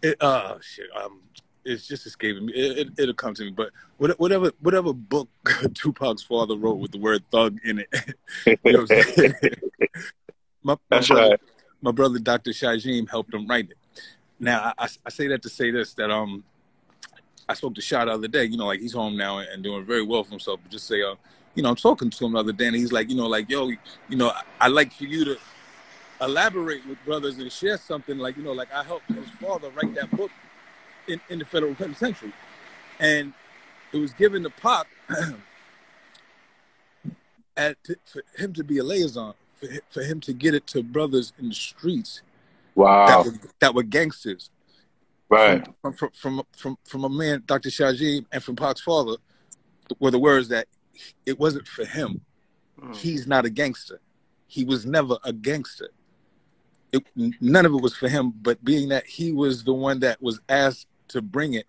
it 0.03 0.23
uh, 0.23 0.59
shit. 0.61 0.87
Um, 0.95 1.21
it's 1.67 1.87
just 1.87 2.07
escaping 2.07 2.47
me. 2.47 2.53
It, 2.55 2.79
it, 2.79 2.89
it'll 2.99 3.15
come 3.15 3.35
to 3.35 3.45
me. 3.45 3.51
But 3.51 3.71
whatever 3.99 4.53
whatever 4.61 4.93
book 4.93 5.29
Tupac's 5.75 6.23
father 6.23 6.57
wrote 6.57 6.79
with 6.79 6.93
the 6.93 6.99
word 6.99 7.25
thug 7.31 7.59
in 7.65 7.81
it. 7.81 7.89
you 8.47 8.73
know 8.73 8.83
what 8.83 8.93
I'm 8.93 9.03
saying? 9.15 9.35
my, 10.63 10.75
my 10.75 10.79
That's 10.89 11.09
brother, 11.09 11.31
right. 11.31 11.41
my 11.83 11.91
brother 11.91 12.19
Dr. 12.19 12.53
Shajim 12.53 13.11
helped 13.11 13.35
him 13.35 13.47
write 13.47 13.71
it. 13.71 13.79
Now 14.39 14.73
I, 14.79 14.89
I 15.05 15.11
say 15.11 15.27
that 15.29 15.43
to 15.43 15.49
say 15.49 15.71
this 15.71 15.95
that 15.95 16.11
um 16.11 16.45
I 17.49 17.55
spoke 17.55 17.75
to 17.75 17.81
Shah 17.81 18.05
the 18.05 18.13
other 18.13 18.29
day, 18.29 18.45
you 18.45 18.57
know, 18.57 18.67
like 18.67 18.81
he's 18.81 18.93
home 18.93 19.17
now 19.17 19.39
and 19.39 19.63
doing 19.63 19.85
very 19.85 20.03
well 20.03 20.25
for 20.25 20.31
himself. 20.31 20.61
But 20.63 20.73
just 20.73 20.87
say, 20.87 21.03
uh, 21.03 21.15
you 21.55 21.63
know, 21.63 21.71
I'm 21.71 21.77
talking 21.77 22.11
to 22.11 22.27
him 22.27 22.33
the 22.33 22.39
other 22.41 22.53
day 22.53 22.67
and 22.67 22.77
he's 22.77 22.93
like, 22.93 23.09
you 23.09 23.17
know, 23.17 23.27
like, 23.27 23.49
yo, 23.49 23.69
you 23.69 24.17
know, 24.17 24.31
I, 24.31 24.43
I 24.63 24.69
like 24.69 24.93
for 24.93 25.05
you 25.05 25.25
to 25.27 25.39
elaborate 26.21 26.87
with 26.87 27.03
brothers 27.05 27.39
and 27.39 27.51
share 27.51 27.77
something 27.79 28.19
like, 28.19 28.37
you 28.37 28.43
know, 28.43 28.53
like 28.53 28.73
I 28.73 28.83
helped 28.83 29.11
his 29.13 29.29
father 29.41 29.71
write 29.71 29.95
that 29.95 30.11
book 30.17 30.31
in, 31.09 31.21
in 31.29 31.39
the 31.39 31.45
federal 31.45 31.75
penitentiary. 31.75 32.33
And 32.99 33.33
it 33.93 33.99
was 33.99 34.13
given 34.15 34.43
to 34.45 34.51
Pop 34.51 34.87
at, 37.57 37.77
for 38.05 38.23
him 38.37 38.53
to 38.55 38.65
be 38.65 38.79
a 38.79 38.85
liaison, 38.85 39.35
for, 39.55 39.69
for 39.91 40.03
him 40.03 40.21
to 40.21 40.33
get 40.33 40.55
it 40.55 40.67
to 40.69 40.83
brothers 40.83 41.33
in 41.39 41.49
the 41.49 41.55
streets 41.55 42.23
Wow. 42.75 43.07
that, 43.07 43.25
were, 43.25 43.39
that 43.61 43.75
were 43.75 43.83
gangsters. 43.83 44.51
Right. 45.29 45.67
From, 45.83 45.93
from, 45.95 46.11
from, 46.13 46.43
from, 46.57 46.79
from 46.85 47.05
a 47.05 47.09
man, 47.09 47.43
Dr. 47.47 47.71
Shajim, 47.71 48.27
and 48.31 48.43
from 48.43 48.55
Pac's 48.55 48.83
father, 48.83 49.17
were 49.99 50.11
the 50.11 50.19
words 50.19 50.49
that 50.49 50.69
it 51.25 51.39
wasn't 51.39 51.67
for 51.67 51.85
him. 51.85 52.21
Mm. 52.81 52.95
He's 52.95 53.27
not 53.27 53.45
a 53.45 53.51
gangster. 53.51 54.01
He 54.47 54.65
was 54.65 54.87
never 54.87 55.19
a 55.25 55.33
gangster. 55.33 55.89
It, 56.93 57.05
none 57.41 57.67
of 57.67 57.73
it 57.73 57.83
was 57.83 57.97
for 57.97 58.09
him, 58.09 58.33
but 58.43 58.65
being 58.65 58.89
that 58.91 59.07
he 59.07 59.33
was 59.33 59.65
the 59.65 59.75
one 59.75 60.01
that 60.01 60.23
was 60.23 60.41
asked 60.49 60.87
to 61.09 61.21
bring 61.21 61.55
it, 61.55 61.67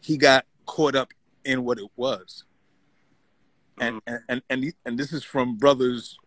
he 0.00 0.16
got 0.16 0.46
caught 0.66 0.94
up 0.94 1.12
in 1.44 1.64
what 1.64 1.78
it 1.78 1.90
was. 1.96 2.44
And 3.80 3.96
mm-hmm. 3.96 4.14
and 4.28 4.42
and 4.50 4.62
and, 4.64 4.72
and 4.84 4.98
this 4.98 5.12
is 5.12 5.22
from 5.22 5.56
brothers 5.56 6.18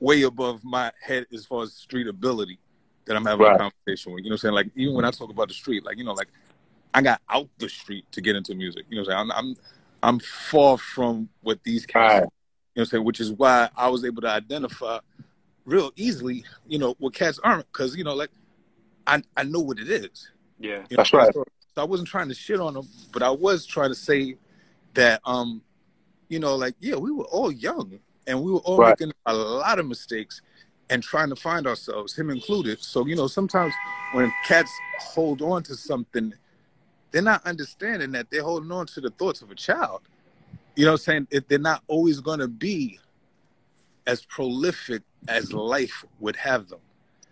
way 0.00 0.22
above 0.22 0.64
my 0.64 0.92
head 1.02 1.26
as 1.32 1.46
far 1.46 1.62
as 1.62 1.72
street 1.72 2.06
ability 2.06 2.58
that 3.06 3.16
I'm 3.16 3.24
having 3.24 3.46
Right. 3.46 3.54
a 3.54 3.58
conversation 3.58 4.12
with. 4.12 4.24
You 4.24 4.30
know 4.30 4.34
what 4.34 4.36
I'm 4.36 4.38
saying? 4.38 4.54
Like 4.54 4.70
even 4.74 4.94
when 4.94 5.04
I 5.04 5.10
talk 5.10 5.30
about 5.30 5.48
the 5.48 5.54
street, 5.54 5.84
like 5.84 5.98
you 5.98 6.04
know, 6.04 6.12
like 6.12 6.28
I 6.92 7.02
got 7.02 7.20
out 7.28 7.48
the 7.58 7.68
street 7.68 8.04
to 8.12 8.20
get 8.20 8.36
into 8.36 8.54
music. 8.54 8.86
You 8.88 8.96
know 8.96 9.02
what 9.02 9.14
I'm 9.14 9.28
saying? 9.28 9.32
I'm 9.32 9.46
I'm, 9.48 9.56
I'm 10.02 10.18
far 10.20 10.78
from 10.78 11.28
what 11.42 11.62
these 11.64 11.86
guys. 11.86 11.94
Right. 11.94 12.14
you 12.14 12.20
know 12.20 12.28
what 12.74 12.82
I'm 12.82 12.86
saying? 12.86 13.04
Which 13.04 13.20
is 13.20 13.32
why 13.32 13.68
I 13.76 13.88
was 13.88 14.04
able 14.04 14.22
to 14.22 14.28
identify 14.28 14.98
real 15.64 15.92
easily, 15.96 16.44
you 16.66 16.78
know, 16.78 16.94
what 16.98 17.14
cats 17.14 17.38
aren't. 17.42 17.70
Because, 17.72 17.96
you 17.96 18.04
know, 18.04 18.14
like, 18.14 18.30
I, 19.06 19.22
I 19.36 19.44
know 19.44 19.60
what 19.60 19.78
it 19.78 19.88
is. 19.88 20.30
Yeah. 20.58 20.84
You 20.90 20.96
know? 20.96 20.96
That's 20.98 21.12
right. 21.12 21.34
So, 21.34 21.44
so 21.74 21.82
I 21.82 21.84
wasn't 21.84 22.08
trying 22.08 22.28
to 22.28 22.34
shit 22.34 22.60
on 22.60 22.74
them, 22.74 22.88
but 23.12 23.22
I 23.22 23.30
was 23.30 23.66
trying 23.66 23.90
to 23.90 23.94
say 23.94 24.36
that, 24.94 25.20
um, 25.24 25.62
you 26.28 26.38
know, 26.38 26.54
like, 26.54 26.74
yeah, 26.80 26.96
we 26.96 27.10
were 27.10 27.24
all 27.24 27.50
young 27.50 27.98
and 28.26 28.42
we 28.42 28.52
were 28.52 28.60
all 28.60 28.78
Right. 28.78 28.98
making 28.98 29.12
a 29.26 29.34
lot 29.34 29.78
of 29.78 29.86
mistakes 29.86 30.40
and 30.90 31.02
trying 31.02 31.30
to 31.30 31.36
find 31.36 31.66
ourselves, 31.66 32.16
him 32.16 32.30
included. 32.30 32.80
So, 32.80 33.06
you 33.06 33.16
know, 33.16 33.26
sometimes 33.26 33.74
when 34.12 34.32
cats 34.46 34.70
hold 35.00 35.42
on 35.42 35.62
to 35.64 35.74
something, 35.74 36.32
they're 37.10 37.22
not 37.22 37.44
understanding 37.46 38.12
that 38.12 38.30
they're 38.30 38.42
holding 38.42 38.70
on 38.70 38.86
to 38.86 39.00
the 39.00 39.10
thoughts 39.10 39.42
of 39.42 39.50
a 39.50 39.54
child. 39.54 40.02
You 40.76 40.84
know 40.84 40.92
what 40.92 41.00
I'm 41.00 41.04
saying? 41.04 41.28
If 41.30 41.48
they're 41.48 41.58
not 41.58 41.82
always 41.86 42.20
going 42.20 42.40
to 42.40 42.48
be 42.48 42.98
as 44.06 44.24
prolific 44.24 45.02
as 45.28 45.52
life 45.52 46.04
would 46.20 46.36
have 46.36 46.68
them. 46.68 46.80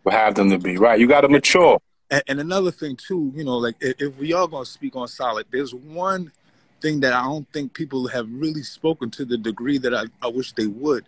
We'll 0.05 0.17
have 0.17 0.35
them 0.35 0.51
to 0.51 0.59
be. 0.59 0.79
Right. 0.79 0.99
You 0.99 1.07
got 1.07 1.23
to 1.23 1.29
mature. 1.29 1.81
And, 2.11 2.23
and 2.29 2.41
another 2.41 2.71
thing 2.71 2.97
too, 2.97 3.33
you 3.35 3.45
know, 3.45 3.59
like 3.59 3.77
if, 3.81 4.01
if 4.01 4.19
we 4.19 4.33
are 4.33 4.49
going 4.49 4.65
to 4.65 4.71
speak 4.71 4.97
on 4.97 5.09
solid, 5.09 5.47
there's 5.51 5.75
one 5.75 6.33
thing 6.81 7.01
that 7.01 7.13
I 7.13 7.23
don't 7.23 7.51
think 7.53 7.73
people 7.73 8.09
have 8.09 8.29
really 8.31 8.63
spoken 8.63 9.11
to 9.13 9.25
the 9.25 9.39
degree 9.39 9.79
that 9.79 9.95
I, 9.95 10.05
I 10.21 10.29
wish 10.29 10.53
they 10.53 10.67
would. 10.67 11.07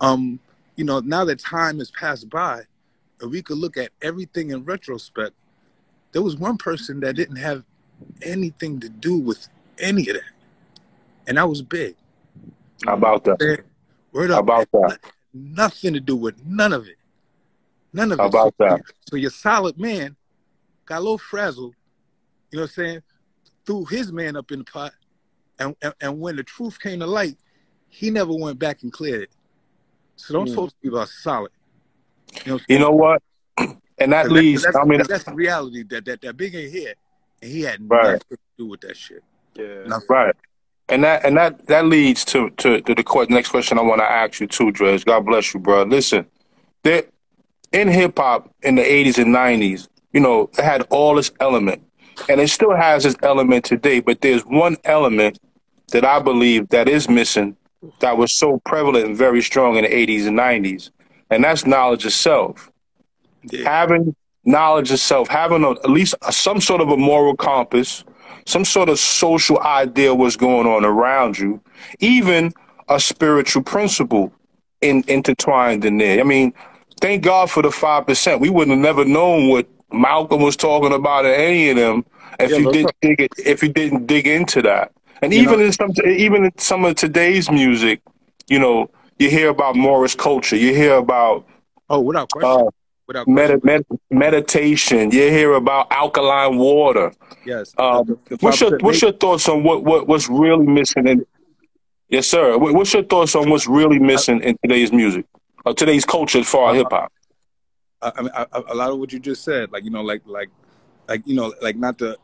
Um, 0.00 0.38
you 0.76 0.84
know, 0.84 1.00
now 1.00 1.24
that 1.24 1.40
time 1.40 1.80
has 1.80 1.90
passed 1.90 2.30
by, 2.30 2.62
and 3.20 3.30
we 3.30 3.42
could 3.42 3.58
look 3.58 3.76
at 3.76 3.90
everything 4.00 4.50
in 4.50 4.64
retrospect, 4.64 5.34
there 6.12 6.22
was 6.22 6.36
one 6.36 6.56
person 6.56 7.00
that 7.00 7.16
didn't 7.16 7.36
have 7.36 7.64
anything 8.22 8.78
to 8.80 8.88
do 8.88 9.18
with 9.18 9.48
any 9.78 10.08
of 10.08 10.14
that, 10.14 10.22
and 11.26 11.36
that 11.36 11.48
was 11.48 11.62
big. 11.62 11.96
How 12.86 12.94
about 12.94 13.24
that? 13.24 13.64
Word 14.12 14.30
up, 14.30 14.40
about 14.40 14.70
that? 14.72 14.98
nothing 15.32 15.94
to 15.94 16.00
do 16.00 16.16
with 16.16 16.44
none 16.44 16.72
of 16.72 16.86
it. 16.86 16.96
None 17.92 18.12
of 18.12 18.20
it. 18.20 18.24
about 18.24 18.54
so, 18.58 18.64
that? 18.64 18.82
So 19.08 19.16
your 19.16 19.30
solid 19.30 19.78
man 19.78 20.16
got 20.86 20.98
a 20.98 21.00
little 21.00 21.18
frazzled, 21.18 21.74
you 22.50 22.58
know 22.58 22.62
what 22.62 22.70
I'm 22.70 22.74
saying? 22.74 23.02
Threw 23.66 23.84
his 23.84 24.12
man 24.12 24.36
up 24.36 24.50
in 24.50 24.60
the 24.60 24.64
pot. 24.64 24.92
And, 25.58 25.74
and, 25.82 25.94
and 26.00 26.20
when 26.20 26.36
the 26.36 26.42
truth 26.42 26.80
came 26.80 27.00
to 27.00 27.06
light, 27.06 27.36
he 27.88 28.10
never 28.10 28.32
went 28.32 28.58
back 28.58 28.82
and 28.82 28.92
cleared 28.92 29.22
it. 29.22 29.30
So 30.16 30.34
don't 30.34 30.48
Mm. 30.48 30.54
talk 30.54 30.70
to 30.70 30.76
me 30.82 30.88
about 30.88 31.08
solid. 31.08 31.52
You 32.44 32.52
know, 32.52 32.54
what 32.54 32.64
You 32.68 32.78
know 32.78 32.90
what? 32.90 33.22
And 33.98 34.12
that 34.12 34.30
leads. 34.30 34.62
that's, 34.62 34.76
I 34.76 34.84
mean, 34.84 35.02
that's 35.08 35.24
the 35.24 35.34
reality 35.34 35.82
that, 35.84 36.04
that 36.04 36.20
that 36.20 36.36
big 36.36 36.54
ain't 36.54 36.72
here. 36.72 36.94
And 37.42 37.50
he 37.50 37.62
had 37.62 37.80
Right. 37.88 38.12
nothing 38.12 38.20
to 38.30 38.38
do 38.56 38.66
with 38.66 38.80
that 38.82 38.96
shit. 38.96 39.22
Yeah. 39.54 39.84
Nothing. 39.86 40.06
right. 40.08 40.36
And 40.88 41.04
that 41.04 41.24
and 41.24 41.36
that 41.36 41.66
that 41.66 41.86
leads 41.86 42.24
to 42.26 42.50
to, 42.50 42.80
to 42.80 42.94
the 42.94 43.02
que- 43.02 43.26
next 43.28 43.48
question 43.50 43.78
I 43.78 43.82
want 43.82 44.00
to 44.00 44.10
ask 44.10 44.40
you 44.40 44.46
too, 44.46 44.72
Dres. 44.72 45.04
God 45.04 45.26
bless 45.26 45.52
you, 45.52 45.60
bro. 45.60 45.82
Listen, 45.82 46.26
there 46.82 47.04
in 47.72 47.88
hip 47.88 48.18
hop 48.18 48.50
in 48.62 48.76
the 48.76 48.82
'80s 48.82 49.18
and 49.18 49.34
'90s, 49.34 49.88
you 50.12 50.20
know, 50.20 50.50
it 50.56 50.64
had 50.64 50.82
all 50.90 51.14
this 51.16 51.30
element, 51.40 51.82
and 52.28 52.40
it 52.40 52.48
still 52.48 52.74
has 52.74 53.04
this 53.04 53.16
element 53.22 53.64
today. 53.64 54.00
But 54.00 54.22
there's 54.22 54.44
one 54.46 54.76
element 54.84 55.38
that 55.92 56.04
I 56.04 56.20
believe 56.20 56.68
that 56.70 56.88
is 56.88 57.08
missing 57.08 57.56
that 58.00 58.16
was 58.16 58.32
so 58.32 58.60
prevalent 58.64 59.06
and 59.06 59.16
very 59.16 59.42
strong 59.42 59.76
in 59.76 59.84
the 59.84 59.90
'80s 59.90 60.26
and 60.26 60.38
'90s, 60.38 60.90
and 61.30 61.44
that's 61.44 61.66
knowledge 61.66 62.06
of 62.06 62.12
self. 62.12 62.70
Yeah. 63.50 63.64
having 63.64 64.14
knowledge 64.44 64.90
of 64.90 64.98
self, 64.98 65.28
having 65.28 65.64
a, 65.64 65.70
at 65.70 65.90
least 65.90 66.14
a, 66.22 66.32
some 66.32 66.60
sort 66.60 66.80
of 66.80 66.88
a 66.88 66.96
moral 66.96 67.36
compass, 67.36 68.04
some 68.48 68.64
sort 68.64 68.88
of 68.88 68.98
social 68.98 69.60
idea 69.60 70.14
what's 70.14 70.36
going 70.36 70.66
on 70.66 70.82
around 70.84 71.38
you, 71.38 71.60
even 72.00 72.52
a 72.88 72.98
spiritual 72.98 73.62
principle 73.62 74.32
in, 74.80 75.04
intertwined 75.06 75.84
in 75.84 75.98
there. 75.98 76.18
I 76.18 76.22
mean, 76.22 76.54
thank 77.00 77.22
God 77.22 77.50
for 77.50 77.62
the 77.62 77.70
five 77.70 78.06
percent. 78.06 78.40
We 78.40 78.48
wouldn't 78.48 78.74
have 78.74 78.82
never 78.82 79.04
known 79.04 79.50
what 79.50 79.68
Malcolm 79.92 80.40
was 80.40 80.56
talking 80.56 80.92
about 80.94 81.26
or 81.26 81.34
any 81.34 81.68
of 81.70 81.76
them 81.76 82.06
if 82.40 82.50
Yeah, 82.50 82.56
you 82.58 82.72
didn't 82.72 82.96
dig 83.02 83.20
it, 83.20 83.32
if 83.44 83.62
you 83.62 83.68
didn't 83.68 84.06
dig 84.06 84.26
into 84.26 84.62
that. 84.62 84.92
And 85.20 85.34
You 85.34 85.42
even 85.42 85.58
know- 85.58 85.66
in 85.66 85.72
some 85.72 85.90
even 86.06 86.44
in 86.46 86.58
some 86.58 86.86
of 86.86 86.94
today's 86.96 87.50
music, 87.50 88.00
you 88.48 88.58
know, 88.58 88.88
you 89.18 89.28
hear 89.28 89.50
about 89.50 89.76
Morris 89.76 90.14
culture, 90.14 90.56
you 90.56 90.74
hear 90.74 90.94
about 90.94 91.44
Oh, 91.90 92.00
without 92.00 92.30
question. 92.30 92.66
uh, 92.68 92.70
without. 93.08 93.26
Medi- 93.26 93.58
med- 93.64 93.86
meditation. 94.10 95.10
You 95.10 95.30
hear 95.30 95.54
about 95.54 95.88
alkaline 95.90 96.58
water. 96.58 97.10
yes. 97.44 97.74
Um, 97.78 98.06
The- 98.06 98.14
the- 98.14 98.36
the 98.36 98.46
what's 98.46 98.60
your 98.60 98.78
What's 98.78 99.02
your 99.02 99.12
thoughts 99.12 99.48
on 99.48 99.64
what, 99.64 99.82
what 99.82 100.06
what's 100.06 100.28
really 100.28 100.66
missing 100.66 101.08
in? 101.08 101.26
Yes, 102.08 102.26
sir. 102.28 102.56
What- 102.56 102.74
What's 102.74 102.94
your 102.94 103.02
thoughts 103.02 103.34
on 103.34 103.50
what's 103.50 103.66
really 103.66 103.98
missing 103.98 104.40
in 104.42 104.56
today's 104.62 104.92
music, 104.92 105.24
or 105.64 105.74
today's 105.74 106.04
culture 106.04 106.38
as 106.38 106.48
far 106.48 106.70
as 106.70 106.76
hip 106.76 106.86
hop? 106.90 107.12
I, 108.00 108.22
mean, 108.22 108.30
I, 108.34 108.46
I- 108.52 108.62
a 108.68 108.74
lot 108.74 108.90
of 108.90 108.98
what 109.00 109.12
you 109.12 109.18
just 109.18 109.42
said, 109.42 109.72
like 109.72 109.82
you 109.84 109.90
know, 109.90 110.02
like 110.02 110.22
like 110.26 110.50
like 111.08 111.22
you 111.26 111.34
know, 111.34 111.52
like 111.60 111.76
not 111.76 111.98
to 111.98 112.16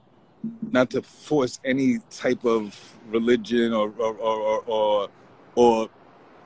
not 0.71 0.91
to 0.91 1.01
force 1.03 1.59
any 1.65 1.99
type 2.11 2.45
of 2.45 2.79
religion 3.09 3.73
or 3.73 3.93
or 3.99 4.15
or 4.15 4.37
or, 4.41 4.61
or, 4.67 5.09
or 5.57 5.89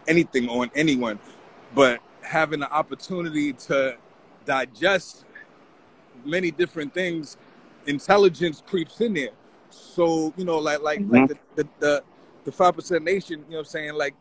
anything 0.06 0.48
on 0.48 0.70
anyone, 0.74 1.18
but 1.74 1.98
having 2.22 2.60
the 2.60 2.70
opportunity 2.72 3.52
to 3.52 3.96
digest 4.48 5.24
many 6.24 6.50
different 6.50 6.92
things, 6.92 7.36
intelligence 7.86 8.62
creeps 8.66 9.00
in 9.00 9.12
there. 9.14 9.30
So 9.70 10.32
you 10.36 10.44
know, 10.44 10.58
like 10.58 10.80
like 10.80 11.00
like 11.06 11.28
the 11.28 11.38
the 11.56 11.68
the, 11.78 12.02
the 12.44 12.52
five 12.52 12.74
percent 12.74 13.04
nation, 13.04 13.40
you 13.46 13.52
know, 13.52 13.58
what 13.58 13.58
I'm 13.60 13.64
saying 13.66 13.94
like. 13.94 14.14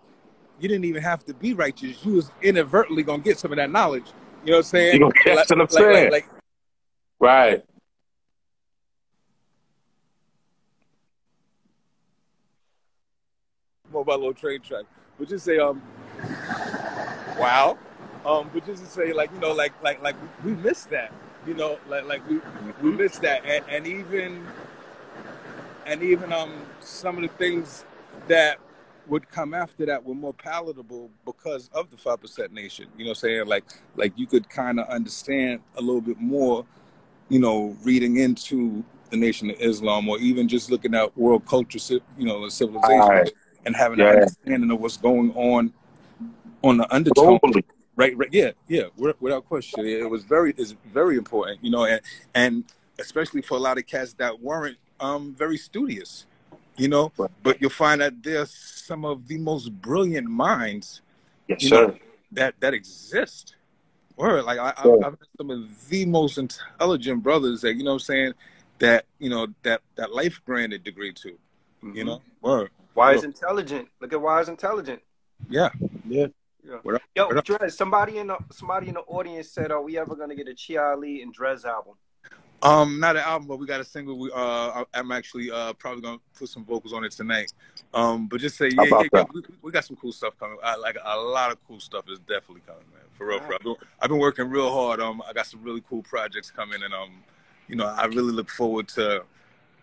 You 0.59 0.67
didn't 0.67 0.85
even 0.85 1.03
have 1.03 1.23
to 1.25 1.35
be 1.35 1.53
righteous. 1.53 2.03
You 2.03 2.13
was 2.13 2.31
inadvertently 2.41 3.03
gonna 3.03 3.21
get 3.21 3.37
some 3.37 3.51
of 3.51 3.57
that 3.57 3.69
knowledge. 3.69 4.07
You 4.43 4.53
know 4.53 4.57
what 4.57 4.57
I'm 4.57 4.63
saying? 4.63 4.93
You 4.95 4.99
gonna 5.01 5.13
Like- 5.35 5.49
what 5.49 5.51
I'm 5.51 5.59
like- 5.59 5.71
like- 5.71 5.93
saying. 5.93 6.11
like- 6.11 6.29
Right. 7.19 7.63
little 13.93 14.33
train 14.33 14.61
track. 14.61 14.85
Would 15.19 15.29
you 15.31 15.37
say, 15.37 15.57
um, 15.59 15.81
wow. 17.39 17.77
Um, 18.27 18.49
but 18.53 18.65
just 18.65 18.83
to 18.83 18.89
say, 18.89 19.13
like 19.13 19.31
you 19.33 19.39
know, 19.39 19.53
like 19.53 19.71
like 19.81 20.01
like 20.03 20.15
we 20.43 20.51
missed 20.51 20.89
that. 20.89 21.13
You 21.47 21.53
know, 21.53 21.79
like 21.87 22.05
like 22.05 22.21
we 22.29 22.41
we 22.81 22.91
missed 22.91 23.21
that, 23.21 23.45
and, 23.45 23.63
and 23.69 23.87
even 23.87 24.45
and 25.85 26.03
even 26.03 26.33
um 26.33 26.51
some 26.81 27.15
of 27.15 27.21
the 27.21 27.29
things 27.29 27.85
that 28.27 28.57
would 29.07 29.29
come 29.29 29.53
after 29.53 29.85
that 29.85 30.03
were 30.03 30.13
more 30.13 30.33
palatable 30.33 31.09
because 31.25 31.69
of 31.73 31.89
the 31.89 31.95
five 31.95 32.19
percent 32.19 32.51
nation. 32.51 32.87
You 32.97 33.05
know, 33.05 33.11
what 33.11 33.17
I'm 33.19 33.21
saying 33.21 33.47
like 33.47 33.63
like 33.95 34.11
you 34.17 34.27
could 34.27 34.49
kind 34.49 34.81
of 34.81 34.89
understand 34.89 35.61
a 35.77 35.81
little 35.81 36.01
bit 36.01 36.19
more. 36.19 36.65
You 37.29 37.39
know, 37.39 37.75
reading 37.83 38.17
into 38.17 38.85
the 39.09 39.17
Nation 39.17 39.49
of 39.49 39.57
Islam, 39.59 40.07
or 40.07 40.17
even 40.19 40.47
just 40.47 40.71
looking 40.71 40.95
at 40.95 41.17
world 41.17 41.45
culture, 41.45 41.79
you 42.17 42.25
know, 42.25 42.47
civilization, 42.47 42.99
Right. 42.99 43.33
and 43.65 43.75
having 43.75 43.99
Yeah. 43.99 44.11
an 44.11 44.15
understanding 44.15 44.71
of 44.71 44.79
what's 44.79 44.95
going 44.95 45.33
on 45.35 45.73
on 46.63 46.77
the 46.77 46.93
undertone 46.93 47.37
Globally. 47.39 47.63
Right, 47.97 48.15
right, 48.15 48.29
yeah, 48.31 48.51
yeah, 48.67 48.83
without 48.95 49.45
question. 49.45 49.83
It 49.87 50.07
was 50.07 50.23
very, 50.23 50.53
it's 50.55 50.75
very 50.93 51.17
important, 51.17 51.63
you 51.63 51.71
know, 51.71 51.85
and 51.85 51.99
and 52.35 52.63
especially 52.99 53.41
for 53.41 53.55
a 53.55 53.59
lot 53.59 53.79
of 53.79 53.87
cats 53.87 54.13
that 54.13 54.39
weren't 54.39 54.77
um 54.99 55.33
very 55.35 55.57
studious, 55.57 56.27
you 56.77 56.89
know. 56.89 57.11
Right. 57.17 57.31
But 57.41 57.59
you'll 57.59 57.71
find 57.71 57.99
that 58.01 58.21
there's 58.21 58.53
some 58.53 59.03
of 59.03 59.27
the 59.27 59.39
most 59.39 59.69
brilliant 59.81 60.27
minds 60.27 61.01
Yes, 61.47 61.63
You 61.63 61.69
sir. 61.69 61.87
know, 61.87 61.95
that 62.33 62.53
that 62.59 62.73
exist. 62.75 63.55
Word, 64.15 64.43
like 64.45 64.59
I, 64.59 64.73
I, 64.77 64.87
Yeah. 64.87 64.93
I've 65.05 65.11
met 65.13 65.29
some 65.37 65.49
of 65.49 65.89
the 65.89 66.05
most 66.05 66.37
intelligent 66.37 67.23
brothers 67.23 67.61
that 67.61 67.75
you 67.75 67.83
know, 67.83 67.91
what 67.91 67.95
I'm 67.95 67.99
saying 67.99 68.33
that 68.79 69.05
you 69.17 69.29
know 69.31 69.47
that 69.63 69.81
that 69.95 70.13
life 70.13 70.39
granted 70.45 70.83
degree 70.83 71.13
to, 71.13 71.37
Mhm. 71.83 71.95
you 71.95 72.03
know. 72.03 72.21
Word, 72.41 72.69
Why 72.93 73.13
is 73.13 73.23
intelligent? 73.23 73.87
Look 74.01 74.13
at 74.13 74.21
why 74.21 74.39
is 74.41 74.49
intelligent. 74.49 75.01
yeah. 75.49 75.69
Yeah. 76.07 76.27
Yeah. 76.67 76.79
What 76.83 76.95
up? 76.95 77.01
Yo, 77.15 77.27
What 77.27 77.37
up? 77.37 77.45
Dres, 77.45 77.77
somebody 77.77 78.17
in 78.17 78.27
the 78.27 78.37
somebody 78.51 78.89
in 78.89 78.95
the 78.95 79.01
audience 79.01 79.49
said, 79.49 79.71
"Are 79.71 79.81
we 79.81 79.97
ever 79.97 80.15
gonna 80.15 80.35
get 80.35 80.49
a 80.49 80.55
Chi 80.55 80.75
Ali 80.75 81.21
and 81.21 81.33
Dres 81.33 81.63
album?" 81.63 81.93
Um, 82.61 82.99
not 82.99 83.15
an 83.15 83.21
album, 83.21 83.47
but 83.47 83.57
we 83.57 83.65
got 83.65 83.79
a 83.79 83.85
single. 83.85 84.17
We 84.19 84.31
uh, 84.33 84.83
I'm 84.93 85.11
actually 85.11 85.49
uh 85.49 85.73
probably 85.73 86.01
gonna 86.01 86.17
put 86.37 86.49
some 86.49 86.65
vocals 86.65 86.91
on 86.91 87.05
it 87.05 87.11
tonight. 87.13 87.53
Um, 87.93 88.27
but 88.27 88.41
just 88.41 88.57
say 88.57 88.67
yeah, 88.67 88.83
yeah, 88.83 89.07
yeah 89.13 89.23
we, 89.33 89.41
we 89.61 89.71
got 89.71 89.85
some 89.85 89.95
cool 89.95 90.11
stuff 90.11 90.33
coming. 90.37 90.57
I, 90.61 90.75
like 90.75 90.97
a 91.01 91.17
lot 91.17 91.51
of 91.51 91.57
cool 91.65 91.79
stuff 91.79 92.05
is 92.09 92.19
definitely 92.19 92.63
coming, 92.65 92.83
man. 92.91 93.03
For 93.13 93.27
real, 93.27 93.39
for 93.39 93.57
real. 93.63 93.77
I've 94.01 94.09
been, 94.09 94.19
working 94.19 94.49
real 94.49 94.71
hard. 94.71 94.99
Um, 94.99 95.23
I 95.27 95.33
got 95.33 95.47
some 95.47 95.63
really 95.63 95.81
cool 95.87 96.03
projects 96.03 96.51
coming, 96.51 96.83
and 96.83 96.93
um, 96.93 97.23
you 97.69 97.77
know, 97.77 97.85
I 97.85 98.05
really 98.05 98.33
look 98.33 98.49
forward 98.49 98.89
to 98.89 99.23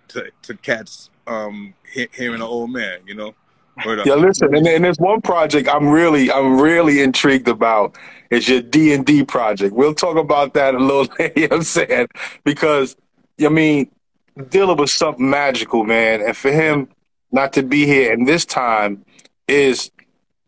to 0.09 0.31
to 0.43 0.55
cats 0.59 1.09
um 1.27 1.73
he- 1.91 2.11
hearing 2.13 2.35
an 2.35 2.43
old 2.43 2.71
man. 2.71 2.99
You 3.07 3.15
know, 3.15 3.27
Word 3.27 3.31
up. 3.31 3.44
Yeah, 3.85 4.15
listen, 4.15 4.55
and, 4.55 4.67
and 4.67 4.85
there's 4.85 4.99
one 4.99 5.21
project 5.21 5.69
I'm 5.69 5.89
really, 5.89 6.31
I'm 6.31 6.61
really 6.61 7.03
intrigued 7.03 7.49
about. 7.49 7.97
Is 8.31 8.49
your 8.49 8.63
D 8.63 8.93
and 8.93 9.05
D 9.05 9.25
project? 9.25 9.75
We'll 9.75 9.95
talk 9.95 10.17
about 10.17 10.55
that 10.55 10.75
a 10.75 10.79
little 10.79 11.07
later. 11.19 11.33
You 11.37 11.43
know 11.43 11.49
what 11.49 11.57
I'm 11.59 11.63
saying 11.63 12.09
because 12.45 12.97
I 13.45 13.49
mean, 13.49 13.91
Dilla 14.39 14.77
was 14.77 14.93
something 14.93 15.29
magical, 15.29 15.85
man, 15.85 16.21
and 16.23 16.37
for 16.37 16.51
him 16.51 16.89
not 17.33 17.53
to 17.55 17.63
be 17.65 17.85
here 17.85 18.13
and 18.13 18.29
this 18.29 18.45
time 18.45 19.05
is 19.49 19.91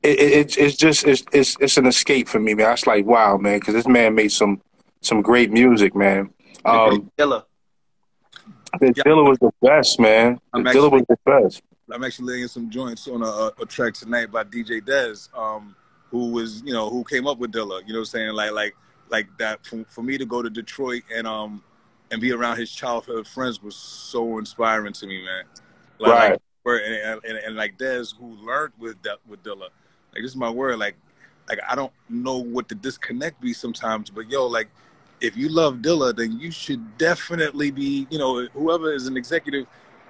it, 0.03 0.21
it, 0.21 0.33
it's 0.33 0.57
it's 0.57 0.77
just 0.77 1.05
it's, 1.05 1.25
it's 1.33 1.57
it's 1.61 1.77
an 1.77 1.87
escape 1.87 2.29
for 2.29 2.39
me, 2.39 2.55
man. 2.55 2.67
I 2.67 2.71
was 2.73 2.87
like, 2.87 3.05
wow, 3.05 3.37
man, 3.37 3.59
because 3.59 3.75
this 3.75 3.89
man 3.89 4.15
made 4.15 4.33
some 4.33 4.61
some 5.01 5.23
great 5.23 5.51
music, 5.51 5.95
man. 5.95 6.31
Um, 6.65 7.11
Dilla. 7.19 7.45
Dilla 8.81 9.29
was 9.29 9.39
the 9.39 9.51
best, 9.63 9.99
man. 9.99 10.39
I'm 10.53 10.65
Dilla 10.65 10.91
was 10.91 11.03
the 11.09 11.19
best. 11.25 11.63
I'm 11.93 12.03
actually 12.03 12.35
laying 12.35 12.49
some 12.49 12.69
joints 12.69 13.07
on 13.07 13.23
a, 13.23 13.53
a 13.63 13.67
track 13.67 13.95
tonight 13.95 14.33
by 14.33 14.43
DJ 14.43 14.81
Dez, 14.81 15.29
um, 15.39 15.77
who 16.11 16.31
was, 16.33 16.63
you 16.65 16.73
know, 16.73 16.91
who 16.91 17.05
came 17.05 17.27
up 17.29 17.39
with 17.39 17.53
Dilla. 17.53 17.81
You 17.87 17.93
know 17.93 18.01
what 18.01 18.01
I'm 18.01 18.05
saying? 18.07 18.33
Like, 18.33 18.53
like, 18.53 18.77
like 19.09 19.29
that. 19.39 19.65
For, 19.65 19.85
for 19.89 20.03
me 20.03 20.19
to 20.19 20.27
go 20.27 20.43
to 20.43 20.51
Detroit 20.51 21.05
and 21.15 21.27
um 21.27 21.63
and 22.11 22.21
be 22.21 22.33
around 22.33 22.57
his 22.57 22.73
childhood 22.73 23.27
friends 23.27 23.63
was 23.63 23.77
so 23.77 24.39
inspiring 24.39 24.93
to 24.95 25.07
me, 25.07 25.25
man. 25.25 25.45
Like, 25.99 26.13
Right. 26.13 26.41
like, 26.65 26.83
and, 26.85 26.95
and, 26.95 27.25
and, 27.25 27.39
and 27.39 27.57
like 27.57 27.79
Dez, 27.79 28.15
who 28.17 28.35
learned 28.45 28.73
with 28.79 28.97
with 29.29 29.43
Dilla. 29.45 29.69
Like, 30.13 30.23
this 30.23 30.31
is 30.33 30.37
my 30.37 30.51
word. 30.51 30.79
Like, 30.81 30.97
like 31.49 31.61
I 31.69 31.77
don't 31.77 31.93
know 32.09 32.39
what 32.39 32.69
the 32.69 32.75
disconnect 32.75 33.41
be 33.41 33.53
sometimes, 33.53 34.11
but 34.11 34.29
yo, 34.31 34.47
like. 34.47 34.69
If 35.19 35.35
you 35.35 35.49
love 35.49 35.77
Dilla, 35.77 36.15
then 36.15 36.39
you 36.39 36.51
should 36.51 36.99
definitely 36.99 37.71
be, 37.71 38.07
you 38.11 38.19
know, 38.19 38.47
whoever 38.49 38.93
is 38.93 39.07
an 39.07 39.17
executive. 39.17 39.67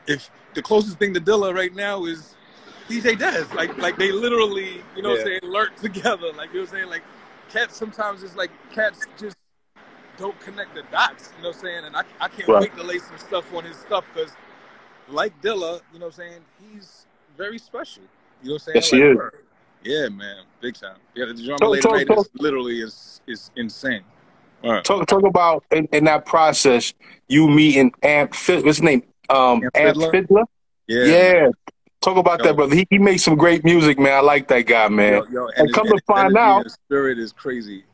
If 0.09 0.33
the 0.57 0.63
closest 0.63 0.99
thing 0.99 1.15
to 1.15 1.21
Dilla 1.21 1.55
right 1.55 1.73
now 1.75 2.07
is 2.07 2.35
DJ 2.89 3.17
Dez. 3.17 3.53
Like 3.55 3.77
like 3.79 3.97
they 3.99 4.11
literally, 4.11 4.81
you 4.97 5.03
know 5.03 5.11
what 5.11 5.21
I'm 5.21 5.27
saying, 5.27 5.41
lurk 5.45 5.77
together. 5.77 6.33
Like 6.37 6.53
you 6.53 6.61
know 6.61 6.61
what 6.63 6.71
I'm 6.71 6.77
saying? 6.79 6.89
Like 6.89 7.03
cats 7.51 7.77
sometimes 7.77 8.25
it's 8.25 8.35
like 8.35 8.51
cats 8.73 9.07
just 9.21 9.37
don't 10.17 10.39
connect 10.41 10.75
the 10.75 10.83
dots, 10.91 11.31
you 11.37 11.43
know 11.43 11.51
what 11.51 11.57
I'm 11.59 11.63
saying? 11.63 11.85
And 11.85 11.97
I, 11.97 12.03
I 12.21 12.29
can't 12.29 12.49
Right. 12.49 12.63
wait 12.63 12.77
to 12.77 12.83
lay 12.83 12.99
some 12.99 13.19
stuff 13.19 13.53
on 13.55 13.65
his 13.65 13.77
stuff 13.77 14.05
because 14.15 14.33
like 15.09 15.41
Dilla, 15.43 15.81
you 15.93 15.99
know 15.99 16.07
what 16.07 16.15
I'm 16.19 16.31
saying, 16.31 16.41
he's 16.73 17.07
very 17.37 17.59
special. 17.59 18.03
You 18.43 18.49
know 18.49 18.55
what 18.55 18.63
I'm 18.63 18.73
saying? 18.73 18.77
Yes, 18.77 18.91
he 18.91 19.03
is. 19.03 19.19
Yeah, 19.85 20.09
man. 20.09 20.45
Big 20.63 20.75
time. 20.75 20.97
Yeah, 21.15 21.27
the 21.27 21.35
drum 21.35 21.59
Talk- 21.59 21.69
later 21.71 21.83
talk- 21.83 22.07
talk- 22.07 22.19
is 22.27 22.31
literally 22.41 22.81
is 22.81 23.21
is 23.27 23.51
insane. 23.57 24.03
Right. 24.65 24.83
Talk 24.83 25.07
talk 25.07 25.23
about 25.25 25.65
in, 25.71 25.87
in 25.93 26.05
that 26.05 26.25
process 26.25 26.95
you 27.29 27.47
meeting 27.47 27.93
Amp 28.03 28.35
Fid- 28.35 28.65
what's 28.65 28.79
his 28.79 28.83
name? 28.83 29.03
Um 29.31 29.63
Amp 29.75 29.97
Fiddler? 30.13 30.45
Yeah. 30.87 31.05
Yeah. 31.05 31.49
Talk 32.01 32.17
about 32.19 32.39
Yo. 32.41 32.45
that, 32.47 32.57
brother. 32.57 32.75
He, 32.77 32.87
he 32.91 32.99
makes 32.99 33.23
some 33.25 33.35
great 33.37 33.65
music, 33.65 33.99
man. 33.99 34.13
I 34.13 34.21
like 34.21 34.47
that 34.49 34.63
guy, 34.63 34.87
man. 34.89 35.15
Yo, 35.15 35.25
yo, 35.31 35.49
And 35.57 35.67
his- 35.69 35.75
come 35.75 35.87
to 35.89 35.99
find 36.07 36.37
out- 36.37 36.63
and 36.63 36.71
spirit 36.71 37.19
is 37.19 37.33
crazy. 37.33 37.85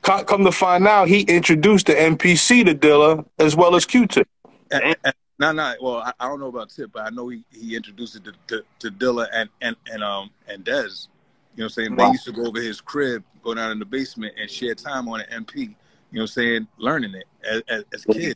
Co- 0.00 0.24
Come 0.24 0.44
to 0.44 0.50
find 0.50 0.88
out, 0.88 1.06
he 1.06 1.20
introduced 1.22 1.86
the 1.86 1.92
MPC 1.94 2.64
to 2.64 2.74
Dilla 2.74 3.24
as 3.38 3.54
well 3.54 3.76
as 3.76 3.86
Q-Tip. 3.86 4.26
And, 4.72 4.96
and, 5.04 5.14
no, 5.38 5.52
no. 5.52 5.74
Well, 5.80 5.96
I, 5.98 6.12
I 6.18 6.26
don't 6.26 6.40
know 6.40 6.48
about 6.48 6.70
Tip, 6.70 6.90
but 6.92 7.02
I 7.06 7.10
know 7.10 7.28
he, 7.28 7.44
he 7.52 7.76
introduced 7.76 8.16
it 8.16 8.24
to, 8.24 8.32
to, 8.48 8.64
to 8.80 8.90
Dilla 8.90 9.28
and, 9.32 9.48
and, 9.60 9.76
and 9.92 10.02
um 10.02 10.30
and 10.48 10.64
Dez. 10.64 11.06
You 11.54 11.62
know 11.62 11.64
what 11.64 11.64
I'm 11.64 11.68
saying? 11.70 11.96
They 11.96 12.06
used 12.08 12.24
to 12.24 12.32
go 12.32 12.46
over 12.46 12.60
his 12.60 12.80
crib, 12.80 13.22
go 13.44 13.54
down 13.54 13.70
in 13.70 13.78
the 13.78 13.84
basement, 13.84 14.34
and 14.40 14.50
share 14.50 14.74
time 14.74 15.08
on 15.08 15.20
an 15.20 15.44
MP. 15.44 15.56
You 15.58 15.66
know 15.68 15.74
what 16.10 16.20
I'm 16.22 16.26
saying? 16.28 16.66
Learning 16.78 17.14
it 17.14 17.24
as, 17.48 17.62
as, 17.68 17.84
as 17.94 18.04
kids. 18.06 18.34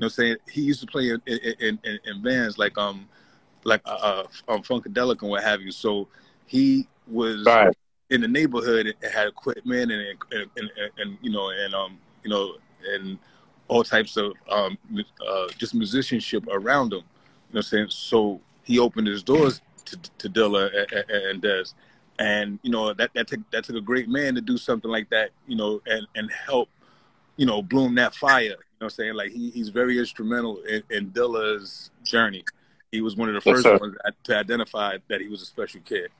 You 0.00 0.06
know 0.06 0.06
what 0.06 0.12
I'm 0.12 0.24
saying? 0.24 0.36
He 0.50 0.62
used 0.62 0.80
to 0.80 0.86
play 0.86 1.10
in 1.10 1.20
in, 1.26 1.78
in, 1.84 1.98
in 2.06 2.22
bands 2.22 2.56
like 2.56 2.78
um 2.78 3.06
like 3.64 3.82
uh, 3.84 3.90
uh 3.90 4.26
um 4.48 4.62
Funkadelic 4.62 5.20
and 5.20 5.30
what 5.30 5.42
have 5.42 5.60
you. 5.60 5.70
So 5.70 6.08
he 6.46 6.88
was 7.06 7.46
Right. 7.46 7.76
in 8.08 8.22
the 8.22 8.28
neighborhood 8.28 8.86
and 8.86 9.12
had 9.12 9.28
equipment 9.28 9.92
and 9.92 10.16
and, 10.32 10.50
and, 10.56 10.70
and, 10.96 11.18
you 11.20 11.30
know 11.30 11.50
and 11.50 11.74
um 11.74 11.98
you 12.24 12.30
know 12.30 12.54
and 12.94 13.18
all 13.68 13.84
types 13.84 14.16
of 14.16 14.32
um 14.48 14.78
uh 15.28 15.48
just 15.58 15.74
musicianship 15.74 16.46
around 16.50 16.94
him. 16.94 17.00
You 17.00 17.02
know 17.02 17.04
what 17.50 17.58
I'm 17.58 17.62
saying? 17.64 17.86
So 17.90 18.40
he 18.62 18.78
opened 18.78 19.06
his 19.06 19.22
doors 19.22 19.60
to 19.84 19.98
to 20.16 20.30
Dilla 20.30 20.70
and, 20.74 21.04
and, 21.10 21.24
and 21.26 21.42
Dez. 21.42 21.74
And 22.18 22.58
you 22.62 22.70
know 22.70 22.94
that 22.94 23.10
that 23.12 23.26
took 23.26 23.40
that 23.50 23.64
took 23.64 23.76
a 23.76 23.82
great 23.82 24.08
man 24.08 24.34
to 24.34 24.40
do 24.40 24.56
something 24.56 24.90
like 24.90 25.10
that, 25.10 25.28
you 25.46 25.56
know, 25.56 25.82
and 25.84 26.06
and 26.14 26.30
help, 26.30 26.70
you 27.36 27.44
know, 27.44 27.60
bloom 27.60 27.96
that 27.96 28.14
fire. 28.14 28.56
You 28.80 28.84
know 28.84 28.86
what 28.86 28.92
I'm 28.92 29.04
saying? 29.04 29.14
Like 29.14 29.32
he, 29.32 29.50
he's 29.50 29.68
very 29.68 29.98
instrumental 29.98 30.62
in, 30.62 30.82
in 30.88 31.10
Dilla's 31.10 31.90
journey. 32.02 32.46
He 32.90 33.02
was 33.02 33.14
one 33.14 33.28
of 33.28 33.34
the 33.34 33.42
Yes, 33.46 33.56
first 33.56 33.66
sir. 33.66 33.78
ones 33.78 33.94
to 34.24 34.38
identify 34.38 34.96
that 35.08 35.20
he 35.20 35.28
was 35.28 35.42
a 35.42 35.44
special 35.44 35.82
kid. 35.82 36.10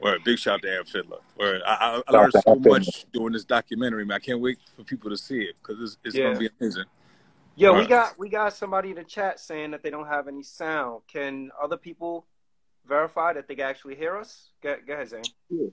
Or 0.00 0.14
a 0.14 0.18
big 0.20 0.38
shout 0.38 0.62
to 0.62 0.68
Aaron 0.68 0.86
Fiddler. 0.86 1.18
Or 1.38 1.60
I, 1.66 1.74
I, 1.74 2.02
I 2.08 2.12
learned 2.12 2.32
so 2.32 2.54
much 2.54 3.04
doing 3.12 3.34
this 3.34 3.44
documentary, 3.44 4.06
man. 4.06 4.16
I 4.16 4.18
can't 4.18 4.40
wait 4.40 4.56
for 4.76 4.82
people 4.82 5.10
to 5.10 5.16
see 5.18 5.40
it 5.42 5.56
because 5.60 5.82
it's, 5.82 5.98
it's 6.04 6.16
Yeah. 6.16 6.24
gonna 6.28 6.38
be 6.38 6.48
amazing. 6.58 6.84
Yo, 7.54 7.74
we 7.74 7.86
got 7.86 8.18
we 8.18 8.30
got 8.30 8.54
somebody 8.54 8.90
in 8.90 8.96
the 8.96 9.04
chat 9.04 9.38
saying 9.38 9.72
that 9.72 9.82
they 9.82 9.90
don't 9.90 10.06
have 10.06 10.26
any 10.26 10.42
sound. 10.42 11.02
Can 11.08 11.50
other 11.62 11.76
people 11.76 12.26
verify 12.86 13.34
that 13.34 13.46
they 13.46 13.54
can 13.54 13.64
actually 13.66 13.94
hear 13.94 14.16
us? 14.16 14.48
Go, 14.62 14.76
go 14.86 14.94
ahead, 14.94 15.08
Zane. 15.08 15.72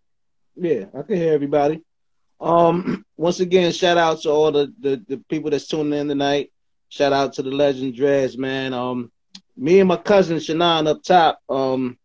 Yeah, 0.58 0.86
I 0.97 1.01
can 1.03 1.15
hear 1.15 1.34
everybody. 1.34 1.82
Um, 2.43 3.06
once 3.15 3.39
again, 3.39 3.71
shout 3.71 3.97
out 3.97 4.21
to 4.21 4.29
all 4.29 4.51
the, 4.51 4.73
the, 4.79 5.01
the 5.08 5.17
people 5.29 5.49
that's 5.49 5.67
tuning 5.67 5.97
in 5.97 6.08
tonight. 6.10 6.51
Shout 6.89 7.13
out 7.13 7.34
to 7.34 7.41
the 7.41 7.49
legend 7.51 7.95
Dres, 7.95 8.38
man. 8.38 8.73
Um, 8.73 9.12
me 9.56 9.79
and 9.79 9.88
my 9.88 9.95
cousin 9.97 10.39
Shannon 10.39 10.88
up 10.88 11.01
top. 11.03 11.39
Um, 11.49 11.97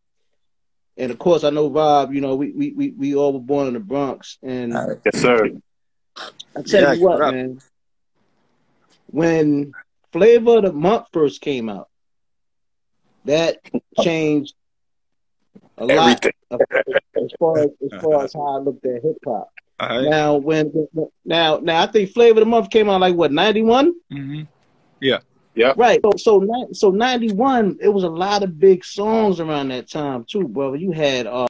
and 0.96 1.10
of 1.10 1.18
course 1.18 1.42
I 1.44 1.50
know 1.50 1.68
Bob. 1.68 2.12
You 2.14 2.20
know, 2.20 2.36
we 2.36 2.52
we 2.52 2.72
we, 2.72 2.90
we 2.90 3.14
all 3.14 3.32
were 3.32 3.40
born 3.40 3.66
in 3.66 3.74
the 3.74 3.80
Bronx, 3.80 4.38
and 4.42 4.72
Yes, 5.04 5.16
sir. 5.20 5.50
I 6.56 6.62
tell 6.62 6.82
Yeah, 6.82 6.92
you 6.92 7.04
what, 7.04 7.20
man. 7.20 7.60
When 9.10 9.72
Flavor 10.12 10.58
of 10.58 10.62
the 10.64 10.72
Month 10.72 11.06
first 11.12 11.40
came 11.40 11.68
out, 11.68 11.88
that 13.24 13.58
changed 14.00 14.54
a 15.78 15.84
lot 15.84 16.24
Everything. 16.24 16.32
of, 16.50 16.60
as 17.16 17.32
far 17.38 17.58
as, 17.58 17.70
as 17.84 18.00
far 18.00 18.24
as 18.24 18.32
how 18.34 18.46
I 18.46 18.58
looked 18.58 18.84
at 18.86 19.02
hip 19.02 19.18
hop. 19.24 19.50
All 19.80 19.88
right. 19.88 20.08
Now, 20.08 20.36
when 20.36 20.72
now 21.24 21.58
now 21.58 21.82
I 21.82 21.86
think 21.86 22.10
Flavor 22.10 22.40
of 22.40 22.44
the 22.44 22.50
Month 22.50 22.70
came 22.70 22.88
out 22.88 23.00
like 23.00 23.14
what 23.14 23.32
ninety 23.32 23.62
one. 23.62 23.94
Mm-hmm. 24.12 24.42
Yeah. 25.00 25.18
Yeah. 25.54 25.74
Right. 25.76 26.00
So 26.04 26.12
so 26.16 26.68
so 26.72 26.90
ninety 26.90 27.32
one, 27.32 27.78
it 27.80 27.88
was 27.88 28.04
a 28.04 28.08
lot 28.08 28.42
of 28.42 28.58
big 28.58 28.84
songs 28.84 29.40
around 29.40 29.68
that 29.68 29.88
time 29.88 30.24
too, 30.24 30.48
brother. 30.48 30.76
You 30.76 30.92
had 30.92 31.26
uh 31.26 31.46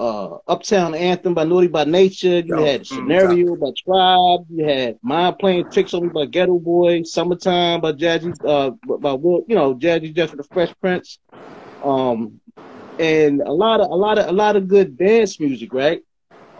uh, 0.00 0.38
Uptown 0.48 0.94
Anthem 0.94 1.34
by 1.34 1.44
Naughty 1.44 1.66
by 1.66 1.84
Nature, 1.84 2.38
you 2.38 2.56
Yo, 2.56 2.64
had 2.64 2.80
mm, 2.82 2.86
Scenario 2.86 3.54
by 3.56 3.70
Tribe, 3.84 4.46
you 4.48 4.64
had 4.64 4.98
Mind 5.02 5.38
Playing 5.38 5.70
Tricks 5.70 5.92
on 5.92 6.04
Me 6.04 6.08
by 6.08 6.24
Geto 6.24 6.62
Boy, 6.62 7.02
Summertime 7.02 7.82
by 7.82 7.92
Jazzy 7.92 8.34
uh 8.46 8.70
by 8.98 9.12
Will 9.12 9.44
you 9.46 9.54
know, 9.54 9.74
Jazzy 9.74 10.14
Jeff 10.14 10.30
and 10.30 10.38
the 10.38 10.44
Fresh 10.44 10.72
Prince. 10.80 11.18
Um 11.84 12.40
and 12.98 13.42
a 13.42 13.52
lot 13.52 13.80
of 13.80 13.90
a 13.90 13.94
lot 13.94 14.18
of 14.18 14.26
a 14.26 14.32
lot 14.32 14.56
of 14.56 14.68
good 14.68 14.96
dance 14.96 15.38
music, 15.38 15.74
right? 15.74 16.02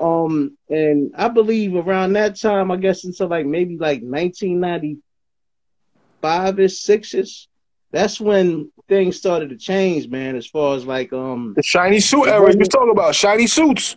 Um 0.01 0.57
and 0.69 1.13
I 1.17 1.29
believe 1.29 1.75
around 1.77 2.15
that 2.15 2.37
time, 2.41 2.71
I 2.71 2.77
guess 2.77 3.05
until 3.05 3.29
like 3.29 3.47
maybe 3.47 3.77
like 3.77 4.03
nineteen 4.03 4.61
ninety 4.61 4.99
five 6.23 6.59
ish, 6.61 6.79
six 6.81 7.15
ish. 7.15 7.49
That's 7.93 8.21
when 8.21 8.71
things 8.89 9.17
started 9.17 9.51
to 9.51 9.57
change, 9.57 10.09
man. 10.09 10.37
As 10.37 10.47
far 10.47 10.77
as 10.77 10.87
like, 10.87 11.13
um, 11.13 11.55
The 11.57 11.63
shiny 11.63 11.99
suit 11.99 12.29
era 12.29 12.55
you 12.55 12.65
talking 12.65 12.93
about, 12.93 13.15
shiny 13.17 13.49
suits. 13.49 13.97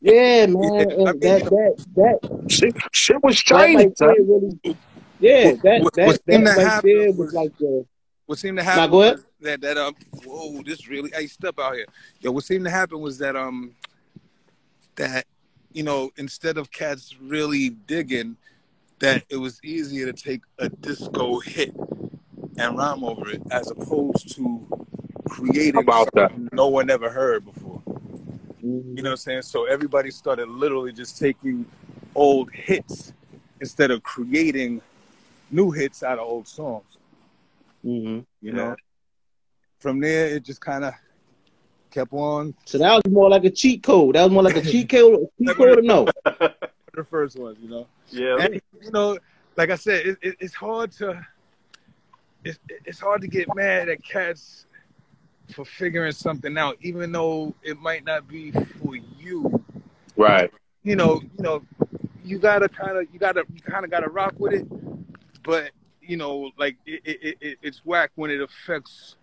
yeah, 0.00 0.46
man, 0.46 0.62
Yeah, 0.62 0.70
I 0.70 0.82
and 0.82 0.96
mean- 1.04 1.20
that 1.20 1.44
that 1.44 1.86
that 2.30 2.50
Shit, 2.50 2.74
shit 2.92 3.22
was 3.22 3.34
that 3.36 3.44
shiny. 3.46 3.76
right 3.76 3.98
son. 3.98 4.08
really, 4.26 4.76
yeah, 5.20 5.50
What- 5.52 5.62
that 5.62 5.82
what- 5.82 5.94
that 5.94 6.06
what 6.06 6.24
that 6.26 6.32
seemed 6.32 6.46
to 6.46 6.52
right 6.52 6.66
happen 6.66 6.90
there 6.96 7.08
was 7.08 7.16
was- 7.18 7.32
like 7.34 7.58
the 7.58 7.86
What 8.26 8.38
seemed 8.38 8.58
to 8.58 8.64
Now, 8.64 8.70
happen 8.70 8.90
go 8.90 9.02
ahead. 9.02 9.18
that 9.40 9.60
that 9.60 9.76
um 9.78 9.94
whoa 10.24 10.62
this 10.62 10.88
really 10.88 11.10
hey 11.14 11.26
step 11.26 11.58
out 11.58 11.74
here 11.74 11.86
yo 12.20 12.30
what 12.32 12.44
seemed 12.44 12.64
to 12.64 12.70
happen 12.70 13.00
was 13.00 13.18
that 13.18 13.36
um 13.36 13.74
that 14.98 15.24
you 15.72 15.82
know 15.82 16.10
instead 16.16 16.58
of 16.58 16.70
cats 16.70 17.16
really 17.20 17.70
digging 17.70 18.36
that 18.98 19.22
it 19.30 19.36
was 19.36 19.60
easier 19.64 20.10
to 20.10 20.12
take 20.12 20.42
a 20.58 20.68
disco 20.68 21.38
hit 21.38 21.74
and 22.58 22.76
rhyme 22.76 23.04
over 23.04 23.30
it 23.30 23.42
as 23.50 23.70
opposed 23.70 24.34
to 24.34 24.68
creating 25.28 25.82
About 25.82 26.10
that. 26.14 26.30
something 26.30 26.48
no 26.52 26.68
one 26.68 26.90
ever 26.90 27.08
heard 27.08 27.44
before. 27.44 27.80
You 28.60 29.02
know 29.02 29.02
what 29.02 29.10
I'm 29.10 29.16
saying? 29.16 29.42
So 29.42 29.64
everybody 29.66 30.10
started 30.10 30.48
literally 30.48 30.92
just 30.92 31.18
taking 31.18 31.64
old 32.14 32.50
hits 32.52 33.12
instead 33.60 33.92
of 33.92 34.02
creating 34.02 34.82
new 35.50 35.70
hits 35.70 36.02
out 36.02 36.18
of 36.18 36.26
old 36.26 36.48
songs. 36.48 36.98
Hmm 37.82 38.20
you 38.40 38.52
know? 38.52 38.76
From 39.78 40.00
there 40.00 40.26
it 40.26 40.44
just 40.44 40.60
kind 40.60 40.84
of 40.84 40.94
kept 41.98 42.12
on 42.12 42.54
So 42.64 42.78
that 42.78 42.94
was 42.94 43.12
more 43.12 43.28
like 43.28 43.44
a 43.44 43.50
cheat 43.50 43.82
code. 43.82 44.14
That 44.14 44.22
was 44.24 44.32
more 44.32 44.42
like 44.42 44.56
a 44.56 44.62
cheat 44.62 44.88
code. 44.88 45.26
Cheat 45.44 45.56
code 45.56 45.84
no? 45.84 46.06
the 46.94 47.04
first 47.10 47.38
ones 47.38 47.58
you 47.62 47.68
know 47.68 47.86
Yeah. 48.10 48.36
and 48.40 48.54
you 48.82 48.90
know 48.90 49.18
like 49.56 49.70
i 49.70 49.76
said 49.76 50.04
it, 50.06 50.18
it, 50.22 50.36
it's 50.40 50.54
hard 50.54 50.90
to 50.92 51.24
it's, 52.44 52.58
it's 52.84 52.98
hard 53.00 53.20
to 53.22 53.28
get 53.28 53.46
mad 53.54 53.88
at 53.88 54.02
cats 54.02 54.66
for 55.54 55.64
figuring 55.64 56.12
something 56.12 56.56
out 56.58 56.76
even 56.80 57.12
though 57.12 57.54
it 57.62 57.78
might 57.78 58.04
not 58.04 58.26
be 58.28 58.50
for 58.50 58.96
you 58.96 59.62
Right. 60.16 60.50
you 60.82 60.96
know 60.96 61.20
you 61.36 61.42
know 61.42 61.62
you 62.24 62.38
gotta 62.38 62.68
kind 62.68 62.96
of 62.98 63.06
you 63.12 63.18
gotta 63.20 63.44
you 63.54 63.60
kind 63.60 63.84
of 63.84 63.90
gotta 63.92 64.08
rock 64.08 64.34
with 64.38 64.52
it 64.54 64.66
but 65.44 65.70
you 66.02 66.16
know 66.16 66.50
like 66.58 66.76
it, 66.86 67.00
it, 67.04 67.36
it, 67.40 67.58
it's 67.62 67.84
whack 67.84 68.10
when 68.16 68.30
it 68.30 68.40
affects 68.40 69.16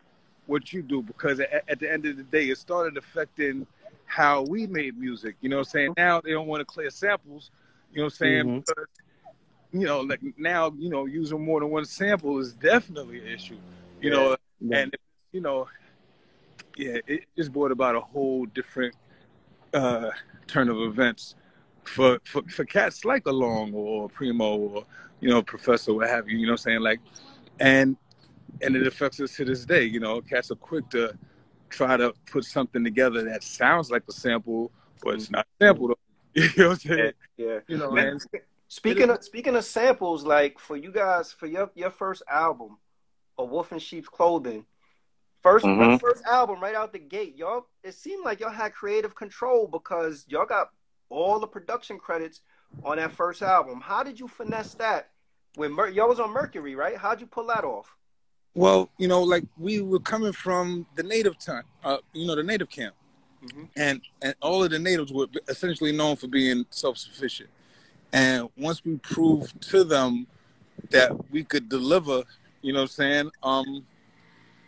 what 0.47 0.71
you 0.73 0.81
do 0.81 1.01
because 1.01 1.39
at, 1.39 1.63
at 1.67 1.79
the 1.79 1.91
end 1.91 2.05
of 2.05 2.17
the 2.17 2.23
day 2.23 2.49
it 2.49 2.57
started 2.57 2.97
affecting 2.97 3.65
how 4.05 4.43
we 4.43 4.67
made 4.67 4.97
music 4.99 5.35
you 5.41 5.49
know 5.49 5.57
what 5.57 5.67
i'm 5.67 5.71
saying? 5.71 5.93
Now 5.97 6.21
they 6.21 6.31
don't 6.31 6.47
want 6.47 6.61
to 6.61 6.65
clear 6.65 6.89
samples 6.89 7.51
you 7.91 7.97
know 7.97 8.05
what 8.05 8.13
i'm 8.13 8.17
saying? 8.17 8.45
Mhm. 8.45 8.65
because 8.65 8.85
you 9.73 9.85
know 9.85 10.01
like 10.01 10.21
now 10.37 10.71
you 10.77 10.89
know 10.89 11.05
using 11.05 11.43
more 11.43 11.59
than 11.59 11.69
one 11.69 11.85
sample 11.85 12.39
is 12.39 12.53
definitely 12.53 13.19
an 13.19 13.27
issue 13.27 13.57
you 14.01 14.09
know? 14.09 14.37
Yeah. 14.61 14.77
and 14.77 14.97
you 15.31 15.41
know 15.41 15.67
yeah 16.77 16.97
it 17.07 17.25
just 17.35 17.51
brought 17.51 17.71
about 17.71 17.95
a 17.95 17.99
whole 17.99 18.45
different 18.45 18.95
uh 19.73 20.11
turn 20.47 20.69
of 20.69 20.77
events 20.77 21.35
for 21.83 22.19
for, 22.23 22.43
for 22.43 22.63
cats 22.65 23.03
like 23.05 23.25
along 23.27 23.73
or 23.73 24.07
primo 24.09 24.55
or 24.57 24.85
you 25.19 25.29
know 25.29 25.41
professor 25.41 25.93
what 25.93 26.07
have 26.09 26.29
you 26.29 26.37
you 26.37 26.45
know 26.45 26.53
what 26.53 26.61
i'm 26.61 26.63
saying? 26.63 26.81
Like 26.81 26.99
and 27.59 27.97
and 28.61 28.75
it 28.75 28.85
affects 28.87 29.19
us 29.19 29.35
to 29.35 29.45
this 29.45 29.65
day 29.65 29.83
you 29.83 29.99
know 29.99 30.21
cats 30.21 30.51
are 30.51 30.55
quick 30.55 30.87
to 30.89 31.13
try 31.69 31.97
to 31.97 32.13
put 32.31 32.43
something 32.45 32.83
together 32.83 33.23
that 33.23 33.43
sounds 33.43 33.91
like 33.91 34.03
a 34.07 34.11
sample 34.11 34.71
but 35.03 35.15
it's 35.15 35.29
not 35.31 35.45
a 35.59 35.65
sample 35.65 35.87
though 35.89 35.97
you 36.41 36.49
know 36.57 36.69
what 36.69 36.71
i'm 36.73 36.77
saying 36.79 37.11
Yeah. 37.37 37.45
yeah. 37.47 37.59
you 37.67 37.77
know 37.77 37.91
Man, 37.91 38.07
and 38.07 38.21
Speaking 38.67 39.09
of 39.11 39.23
speaking 39.23 39.55
of 39.55 39.63
samples, 39.63 40.23
like 40.25 40.57
for 40.57 40.75
you 40.75 40.91
guys, 40.91 41.31
for 41.31 41.45
your 41.45 41.69
your 41.75 41.91
first 41.91 42.23
album, 42.29 42.77
A 43.37 43.45
Wolf 43.45 43.71
in 43.71 43.77
Sheep's 43.77 44.09
Clothing, 44.09 44.65
1st 45.43 45.61
Mhm. 45.61 46.01
first 46.01 46.25
album 46.25 46.59
right 46.59 46.73
out 46.73 46.91
the 46.91 46.99
gate, 46.99 47.35
y'all. 47.37 47.67
It 47.83 47.93
seemed 47.93 48.25
like 48.25 48.39
y'all 48.39 48.49
had 48.49 48.73
creative 48.73 49.13
control 49.13 49.67
because 49.67 50.25
y'all 50.27 50.47
got 50.47 50.71
all 51.09 51.39
the 51.39 51.47
production 51.47 51.99
credits 51.99 52.41
on 52.83 52.97
that 52.97 53.11
first 53.11 53.43
album. 53.43 53.81
How 53.81 54.01
did 54.01 54.19
you 54.19 54.27
finesse 54.27 54.73
that? 54.75 55.11
When 55.55 55.71
Mer- 55.71 55.89
y'all 55.89 56.09
was 56.09 56.19
on 56.19 56.31
Mercury, 56.31 56.75
right? 56.75 56.97
How'd 56.97 57.21
you 57.21 57.27
pull 57.27 57.45
that 57.47 57.63
off? 57.63 57.95
Well, 58.55 58.89
you 58.97 59.09
know, 59.09 59.21
like 59.21 59.43
we 59.57 59.81
were 59.81 59.99
coming 59.99 60.31
from 60.31 60.85
the 60.95 61.03
native 61.03 61.37
time, 61.37 61.63
uh, 61.83 61.97
you 62.13 62.25
know, 62.25 62.35
the 62.35 62.43
native 62.43 62.69
camp, 62.69 62.95
Mhm. 63.43 63.67
and 63.75 64.01
and 64.21 64.33
all 64.41 64.63
of 64.63 64.71
the 64.71 64.79
natives 64.79 65.11
were 65.11 65.27
essentially 65.49 65.91
known 65.91 66.15
for 66.15 66.27
being 66.27 66.65
self-sufficient. 66.69 67.49
And 68.13 68.49
once 68.55 68.83
we 68.85 68.95
proved 68.97 69.61
to 69.71 69.83
them 69.83 70.25
that 70.89 71.11
we 71.31 71.43
could 71.43 71.67
deliver, 71.67 72.23
you 72.61 72.71
know, 72.71 72.79
what 72.79 72.83
I'm 72.83 72.87
saying, 72.87 73.31
um, 73.43 73.85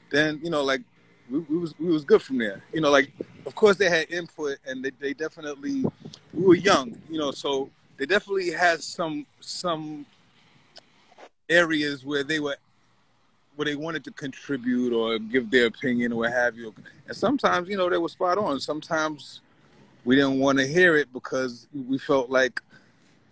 then 0.09 0.41
you 0.43 0.49
know, 0.49 0.63
like 0.63 0.81
we, 1.29 1.39
we 1.39 1.57
was 1.57 1.73
we 1.79 1.87
was 1.87 2.03
good 2.03 2.21
from 2.21 2.39
there. 2.39 2.61
You 2.73 2.81
know, 2.81 2.91
like 2.91 3.13
of 3.45 3.55
course 3.55 3.77
they 3.77 3.89
had 3.89 4.11
input, 4.11 4.57
and 4.65 4.83
they, 4.83 4.91
they 4.99 5.13
definitely 5.13 5.85
we 6.33 6.43
were 6.45 6.55
young, 6.55 7.01
you 7.09 7.19
know, 7.19 7.31
so 7.31 7.69
they 7.95 8.05
definitely 8.05 8.51
had 8.51 8.83
some 8.83 9.25
some 9.39 10.05
areas 11.49 12.03
where 12.03 12.25
they 12.25 12.41
were 12.41 12.57
where 13.57 13.65
they 13.65 13.75
wanted 13.75 14.03
to 14.03 14.11
contribute 14.11 14.93
or 14.93 15.17
give 15.17 15.49
their 15.49 15.65
opinion 15.65 16.13
or 16.13 16.17
what 16.17 16.31
have 16.31 16.55
you. 16.55 16.73
And 17.07 17.17
sometimes, 17.17 17.67
you 17.67 17.75
know, 17.75 17.89
they 17.89 17.97
were 17.97 18.07
spot 18.07 18.37
on. 18.37 18.59
Sometimes 18.59 19.41
we 20.05 20.15
didn't 20.15 20.39
want 20.39 20.59
to 20.59 20.67
hear 20.67 20.95
it 20.95 21.11
because 21.11 21.67
we 21.73 21.97
felt 21.97 22.29
like 22.29 22.61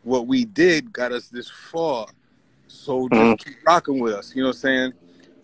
what 0.03 0.25
we 0.25 0.43
did 0.43 0.91
got 0.91 1.11
us 1.11 1.29
this 1.29 1.49
far. 1.49 2.07
So 2.67 3.07
just 3.07 3.37
Mhm. 3.37 3.45
keep 3.45 3.55
rocking 3.67 3.99
with 3.99 4.13
us, 4.15 4.35
you 4.35 4.41
know 4.41 4.49
what 4.49 4.55
I'm 4.55 4.61
saying? 4.61 4.93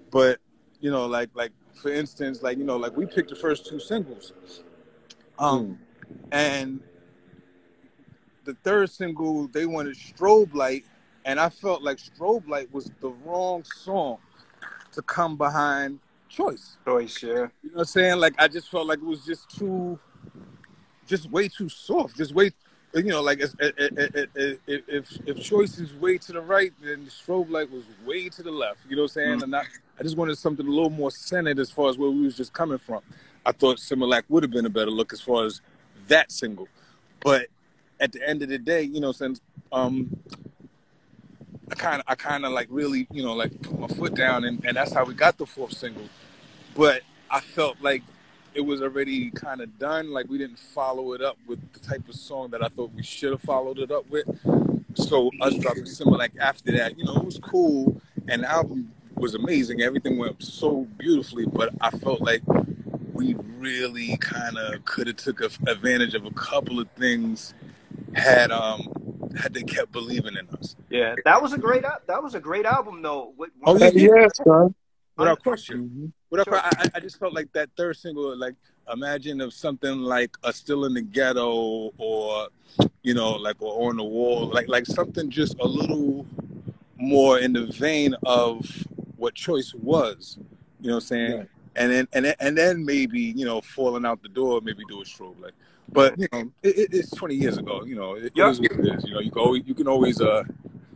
But, 0.09 0.39
you 0.79 0.89
know, 0.89 1.05
like 1.05 1.29
like 1.35 1.51
for 1.75 1.91
instance, 1.91 2.41
like, 2.41 2.57
you 2.57 2.63
know, 2.63 2.77
like 2.77 2.97
we 2.97 3.05
picked 3.05 3.29
the 3.29 3.35
first 3.35 3.67
two 3.67 3.79
singles. 3.79 4.33
Um 5.37 5.77
and 6.31 6.81
the 8.45 8.55
third 8.63 8.89
single 8.89 9.47
they 9.47 9.67
wanted 9.67 9.95
strobe 9.95 10.55
light 10.55 10.85
and 11.25 11.39
I 11.39 11.49
felt 11.49 11.83
like 11.83 11.97
strobe 11.97 12.47
light 12.47 12.73
was 12.73 12.91
the 12.99 13.09
wrong 13.09 13.63
song 13.63 14.17
to 14.93 15.01
come 15.01 15.37
behind 15.37 15.99
choice. 16.29 16.77
Choice, 16.85 17.23
yeah. 17.23 17.29
You 17.29 17.35
know 17.35 17.47
what 17.73 17.79
I'm 17.79 17.85
saying? 17.85 18.19
Like 18.19 18.35
I 18.37 18.47
just 18.47 18.69
felt 18.69 18.87
like 18.87 18.99
it 18.99 19.05
was 19.05 19.25
just 19.25 19.49
too, 19.49 19.99
just 21.07 21.29
way 21.29 21.47
too 21.47 21.69
soft. 21.69 22.17
Just 22.17 22.33
way, 22.33 22.51
you 22.93 23.03
know, 23.03 23.21
like 23.21 23.39
if 23.39 23.53
if 23.59 24.59
if, 24.65 25.27
if 25.27 25.43
choice 25.43 25.77
is 25.77 25.93
way 25.93 26.17
to 26.17 26.31
the 26.31 26.41
right, 26.41 26.73
then 26.81 27.05
the 27.05 27.11
strobe 27.11 27.49
light 27.49 27.71
was 27.71 27.83
way 28.05 28.29
to 28.29 28.43
the 28.43 28.51
left. 28.51 28.79
You 28.89 28.95
know 28.95 29.03
what 29.03 29.11
I'm 29.11 29.13
saying? 29.13 29.43
And 29.43 29.55
I, 29.55 29.63
I 29.99 30.03
just 30.03 30.17
wanted 30.17 30.37
something 30.37 30.65
a 30.65 30.69
little 30.69 30.89
more 30.89 31.11
centered 31.11 31.59
as 31.59 31.69
far 31.69 31.89
as 31.89 31.97
where 31.97 32.09
we 32.09 32.21
was 32.21 32.37
just 32.37 32.53
coming 32.53 32.77
from. 32.77 33.01
I 33.45 33.51
thought 33.51 33.77
Similak 33.77 34.23
would 34.29 34.43
have 34.43 34.51
been 34.51 34.65
a 34.65 34.69
better 34.69 34.91
look 34.91 35.13
as 35.13 35.21
far 35.21 35.45
as 35.45 35.61
that 36.07 36.31
single, 36.31 36.67
but 37.21 37.47
at 37.99 38.11
the 38.11 38.27
end 38.27 38.41
of 38.41 38.49
the 38.49 38.57
day, 38.57 38.81
you 38.81 38.99
know, 38.99 39.11
since 39.11 39.41
um, 39.71 40.09
I 41.71 41.75
kind 41.75 42.01
of, 42.01 42.05
I 42.07 42.15
kind 42.15 42.45
of 42.45 42.51
like 42.51 42.67
really, 42.69 43.07
you 43.11 43.23
know, 43.23 43.33
like 43.33 43.59
put 43.61 43.79
my 43.79 43.87
foot 43.87 44.13
down, 44.13 44.43
and, 44.43 44.63
and 44.65 44.75
that's 44.75 44.93
how 44.93 45.05
we 45.05 45.13
got 45.13 45.37
the 45.37 45.45
fourth 45.45 45.73
single. 45.73 46.09
But 46.75 47.03
I 47.29 47.39
felt 47.39 47.77
like 47.81 48.03
it 48.53 48.61
was 48.61 48.81
already 48.81 49.31
kind 49.31 49.61
of 49.61 49.79
done. 49.79 50.11
Like 50.11 50.29
we 50.29 50.37
didn't 50.37 50.59
follow 50.59 51.13
it 51.13 51.21
up 51.21 51.37
with 51.47 51.59
the 51.71 51.79
type 51.79 52.09
of 52.09 52.15
song 52.15 52.51
that 52.51 52.63
I 52.63 52.67
thought 52.67 52.91
we 52.93 53.03
should 53.03 53.31
have 53.31 53.41
followed 53.41 53.79
it 53.79 53.89
up 53.89 54.09
with. 54.09 54.27
So 54.95 55.31
us 55.39 55.55
dropping 55.55 55.85
Similak 55.85 56.37
after 56.39 56.73
that, 56.73 56.99
you 56.99 57.05
know, 57.05 57.15
it 57.15 57.25
was 57.25 57.39
cool, 57.39 58.01
and 58.27 58.43
the 58.43 58.51
album 58.51 58.91
was 59.15 59.33
amazing. 59.33 59.81
Everything 59.81 60.17
went 60.17 60.43
so 60.43 60.87
beautifully, 60.97 61.45
but 61.45 61.73
I 61.79 61.91
felt 61.91 62.21
like 62.21 62.41
we 63.13 63.35
really 63.57 64.17
kind 64.17 64.57
of 64.57 64.83
could 64.83 65.07
have 65.07 65.15
took 65.15 65.41
advantage 65.41 66.15
of 66.15 66.25
a 66.25 66.31
couple 66.31 66.81
of 66.81 66.89
things 66.91 67.53
had 68.13 68.51
um 68.51 68.91
had 69.37 69.53
they 69.53 69.63
kept 69.63 69.91
believing 69.91 70.35
in 70.37 70.47
us. 70.57 70.75
Yeah, 70.89 71.15
that 71.25 71.41
was 71.41 71.53
a 71.53 71.57
great 71.57 71.83
that 71.83 72.23
was 72.23 72.35
a 72.35 72.39
great 72.39 72.65
album 72.65 73.01
though. 73.01 73.33
With- 73.37 73.51
Oh, 73.63 73.77
Heck 73.77 73.93
yeah, 73.93 74.27
son. 74.33 74.73
Without 75.17 75.43
question. 75.43 75.89
Mhm. 75.89 76.11
Without 76.29 76.45
Sure. 76.47 76.59
question. 76.59 76.91
I, 76.93 76.97
I 76.97 76.99
just 76.99 77.19
felt 77.19 77.33
like 77.33 77.51
that 77.53 77.69
third 77.77 77.95
single, 77.97 78.35
like 78.37 78.55
imagine 78.91 79.39
if 79.41 79.53
something 79.53 79.99
like 79.99 80.35
a 80.43 80.51
still 80.53 80.85
in 80.85 80.93
the 80.93 81.01
ghetto 81.01 81.91
or 81.97 82.47
you 83.03 83.13
know, 83.13 83.31
like 83.33 83.61
or 83.61 83.89
on 83.89 83.97
the 83.97 84.03
wall, 84.03 84.47
like 84.47 84.67
like 84.67 84.85
something 84.85 85.29
just 85.29 85.55
a 85.59 85.67
little 85.67 86.25
more 86.97 87.39
in 87.39 87.53
the 87.53 87.65
vein 87.65 88.15
of 88.25 88.65
what 89.17 89.33
choice 89.35 89.73
was. 89.75 90.37
You 90.79 90.87
know 90.89 90.95
what 90.95 91.03
I'm 91.03 91.07
saying? 91.07 91.37
Right. 91.39 91.47
And 91.75 91.91
then 91.91 92.07
and 92.13 92.25
then, 92.25 92.35
and 92.39 92.57
then 92.57 92.85
maybe 92.85 93.19
you 93.19 93.45
know 93.45 93.61
falling 93.61 94.05
out 94.05 94.21
the 94.23 94.29
door, 94.29 94.61
maybe 94.63 94.83
do 94.89 95.01
a 95.01 95.05
strobe 95.05 95.39
light. 95.41 95.53
But 95.89 96.17
you 96.19 96.27
know, 96.31 96.51
it, 96.63 96.77
it, 96.77 96.89
it's 96.93 97.11
20 97.11 97.35
years 97.35 97.57
ago. 97.57 97.83
You 97.85 97.95
know, 97.95 98.13
it, 98.15 98.31
Yep. 98.35 98.47
it 98.47 98.51
is 98.51 98.59
what 98.61 98.71
it 98.71 98.97
is. 98.97 99.05
You 99.05 99.13
know, 99.13 99.19
you 99.19 99.31
can 99.31 99.41
always 99.41 99.63
you 99.65 99.73
can 99.75 99.87
always 99.87 100.21
uh 100.21 100.43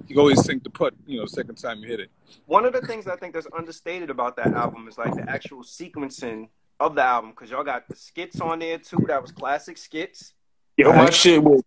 you 0.07 0.15
can 0.15 0.19
always 0.19 0.43
sink 0.43 0.63
the 0.63 0.69
putt. 0.69 0.93
You 1.05 1.19
know, 1.19 1.25
second 1.25 1.55
time 1.55 1.79
you 1.79 1.87
hit 1.87 1.99
it. 1.99 2.11
One 2.45 2.65
of 2.65 2.73
the 2.73 2.81
things 2.81 3.07
I 3.07 3.15
think 3.15 3.33
that's 3.33 3.47
understated 3.57 4.09
about 4.09 4.35
that 4.37 4.53
album 4.53 4.87
is 4.87 4.97
like 4.97 5.13
the 5.15 5.29
actual 5.29 5.63
sequencing 5.63 6.49
of 6.79 6.95
the 6.95 7.03
album 7.03 7.31
because 7.31 7.49
y'all 7.49 7.63
got 7.63 7.87
the 7.87 7.95
skits 7.95 8.39
on 8.41 8.59
there 8.59 8.77
too. 8.77 9.03
That 9.07 9.21
was 9.21 9.31
classic 9.31 9.77
skits. 9.77 10.33
Yo, 10.77 10.91
my 10.93 11.09
shit 11.09 11.41
was. 11.41 11.61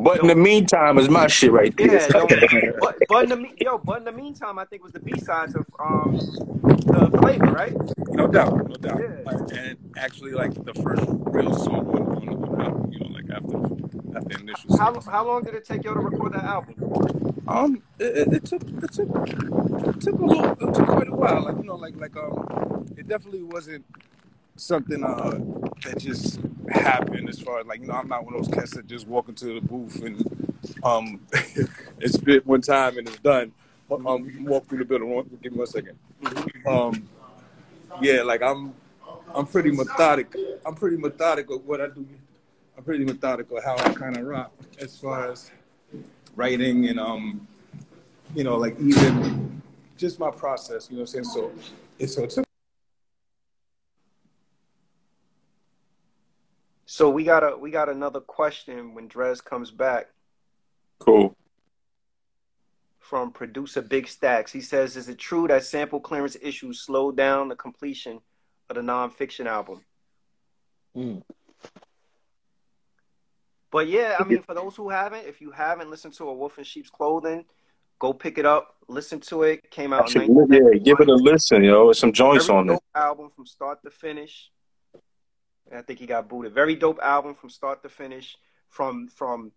But 0.00 0.20
in 0.20 0.28
the 0.28 0.36
meantime, 0.36 0.96
is 0.98 1.08
my 1.08 1.26
shit 1.26 1.50
right 1.50 1.76
there. 1.76 1.92
Yeah, 1.92 2.08
yo, 2.14 2.72
but, 2.78 2.98
but 3.08 3.24
in 3.24 3.30
the 3.30 3.48
yo, 3.58 3.78
but 3.78 3.98
in 3.98 4.04
the 4.04 4.12
meantime, 4.12 4.56
I 4.56 4.64
think 4.64 4.84
was 4.84 4.92
the 4.92 5.00
B 5.00 5.18
sides 5.18 5.56
of 5.56 5.66
um 5.80 6.12
the 6.12 7.18
flavor, 7.20 7.46
right? 7.46 7.74
No 8.10 8.28
doubt, 8.28 8.68
no 8.68 8.76
doubt. 8.76 9.00
Yeah. 9.00 9.16
Like, 9.24 9.58
and 9.58 9.76
actually, 9.96 10.32
like 10.32 10.54
the 10.64 10.74
first 10.74 11.02
real 11.08 11.52
song 11.52 11.88
on, 11.88 12.16
on, 12.16 12.28
on 12.28 12.58
the 12.58 12.64
album, 12.64 12.92
you 12.92 13.00
know, 13.00 13.06
like 13.08 13.24
after 13.28 14.16
after 14.16 14.40
initial. 14.40 14.78
How 14.78 14.86
singles. 14.86 15.06
how 15.06 15.26
long 15.26 15.42
did 15.42 15.54
it 15.54 15.64
take 15.64 15.82
y'all 15.82 15.94
to 15.94 16.00
record 16.00 16.32
that 16.34 16.44
album? 16.44 17.42
Um, 17.48 17.82
it, 17.98 18.04
it, 18.04 18.32
it 18.34 18.44
took 18.44 18.62
it 18.62 18.92
took 18.92 19.08
it 19.08 20.00
took 20.00 20.20
a 20.20 20.24
little, 20.24 20.52
it 20.52 20.74
took 20.74 20.86
quite 20.86 21.08
a 21.08 21.16
while. 21.16 21.44
Like 21.44 21.56
you 21.56 21.64
know, 21.64 21.74
like 21.74 21.96
like 21.96 22.16
um, 22.16 22.86
it 22.96 23.08
definitely 23.08 23.42
wasn't 23.42 23.84
something 24.58 25.04
uh 25.04 25.38
that 25.84 25.98
just 25.98 26.40
happened. 26.70 27.28
As 27.28 27.40
far 27.40 27.60
as 27.60 27.66
like 27.66 27.80
you 27.80 27.86
know, 27.86 27.94
I'm 27.94 28.08
not 28.08 28.24
one 28.24 28.34
of 28.34 28.44
those 28.44 28.54
cats 28.54 28.74
that 28.74 28.86
just 28.86 29.06
walk 29.06 29.28
into 29.28 29.46
the 29.46 29.60
booth 29.60 30.02
and 30.02 30.48
um, 30.82 31.20
and 32.00 32.10
spit 32.10 32.46
one 32.46 32.60
time 32.60 32.98
and 32.98 33.08
it's 33.08 33.18
done. 33.18 33.52
Um, 33.90 34.44
walk 34.44 34.68
through 34.68 34.78
the 34.78 34.84
building. 34.84 35.38
Give 35.42 35.52
me 35.52 35.58
one 35.58 35.66
second. 35.66 35.98
Um, 36.66 37.08
yeah, 38.02 38.22
like 38.22 38.42
I'm 38.42 38.74
I'm 39.34 39.46
pretty 39.46 39.70
methodic. 39.70 40.34
I'm 40.66 40.74
pretty 40.74 40.96
methodical 40.96 41.58
what 41.60 41.80
I 41.80 41.86
do. 41.86 42.06
I'm 42.76 42.84
pretty 42.84 43.04
methodical 43.04 43.60
how 43.60 43.76
I 43.76 43.92
kind 43.94 44.16
of 44.16 44.24
rock 44.26 44.52
as 44.78 44.98
far 44.98 45.30
as 45.30 45.50
writing 46.36 46.88
and 46.88 47.00
um, 47.00 47.46
you 48.34 48.44
know, 48.44 48.56
like 48.56 48.78
even 48.80 49.62
just 49.96 50.20
my 50.20 50.30
process. 50.30 50.88
You 50.90 50.96
know 50.96 51.02
what 51.02 51.14
I'm 51.14 51.24
saying? 51.24 51.24
So, 51.24 51.52
it's 51.98 52.14
so 52.14 52.24
it 52.24 52.47
So 56.90 57.10
we 57.10 57.22
got 57.22 57.44
a 57.44 57.54
we 57.54 57.70
got 57.70 57.90
another 57.90 58.18
question 58.20 58.94
when 58.94 59.08
Dres 59.08 59.42
comes 59.42 59.70
back 59.70 60.08
Cool. 60.98 61.36
from 62.98 63.30
producer 63.30 63.82
Big 63.82 64.08
Stacks. 64.08 64.50
He 64.50 64.62
says, 64.62 64.96
"Is 64.96 65.06
it 65.10 65.18
true 65.18 65.46
that 65.48 65.64
sample 65.64 66.00
clearance 66.00 66.38
issues 66.40 66.80
slowed 66.80 67.14
down 67.14 67.48
the 67.48 67.56
completion 67.56 68.22
of 68.70 68.76
the 68.76 68.80
nonfiction 68.80 69.44
album?" 69.44 69.84
Mm. 70.96 71.22
But 73.70 73.88
yeah, 73.88 74.16
I 74.18 74.24
mean, 74.24 74.40
for 74.40 74.54
those 74.54 74.74
who 74.74 74.88
haven't, 74.88 75.26
if 75.26 75.42
you 75.42 75.50
haven't 75.50 75.90
listened 75.90 76.14
to 76.14 76.30
A 76.30 76.32
Wolf 76.32 76.56
in 76.56 76.64
Sheep's 76.64 76.88
Clothing, 76.88 77.44
go 77.98 78.14
pick 78.14 78.38
it 78.38 78.46
up, 78.46 78.76
listen 78.88 79.20
to 79.20 79.42
it. 79.42 79.70
Came 79.70 79.92
out 79.92 80.16
in 80.16 80.22
Yeah, 80.50 80.78
give 80.82 81.00
it 81.00 81.08
a 81.10 81.14
listen, 81.14 81.62
yo. 81.64 81.84
There's 81.84 81.98
some 81.98 82.14
joints 82.14 82.46
Very 82.46 82.58
on 82.60 82.70
it. 82.70 82.80
album 82.94 83.28
from 83.36 83.44
start 83.44 83.82
to 83.82 83.90
finish. 83.90 84.50
I 85.74 85.82
think 85.82 85.98
he 85.98 86.06
got 86.06 86.28
booted. 86.28 86.52
Very 86.52 86.74
dope 86.74 86.98
album 87.02 87.34
from 87.34 87.50
start 87.50 87.82
to 87.82 87.88
finish, 87.88 88.36
from 88.68 89.08
from 89.08 89.52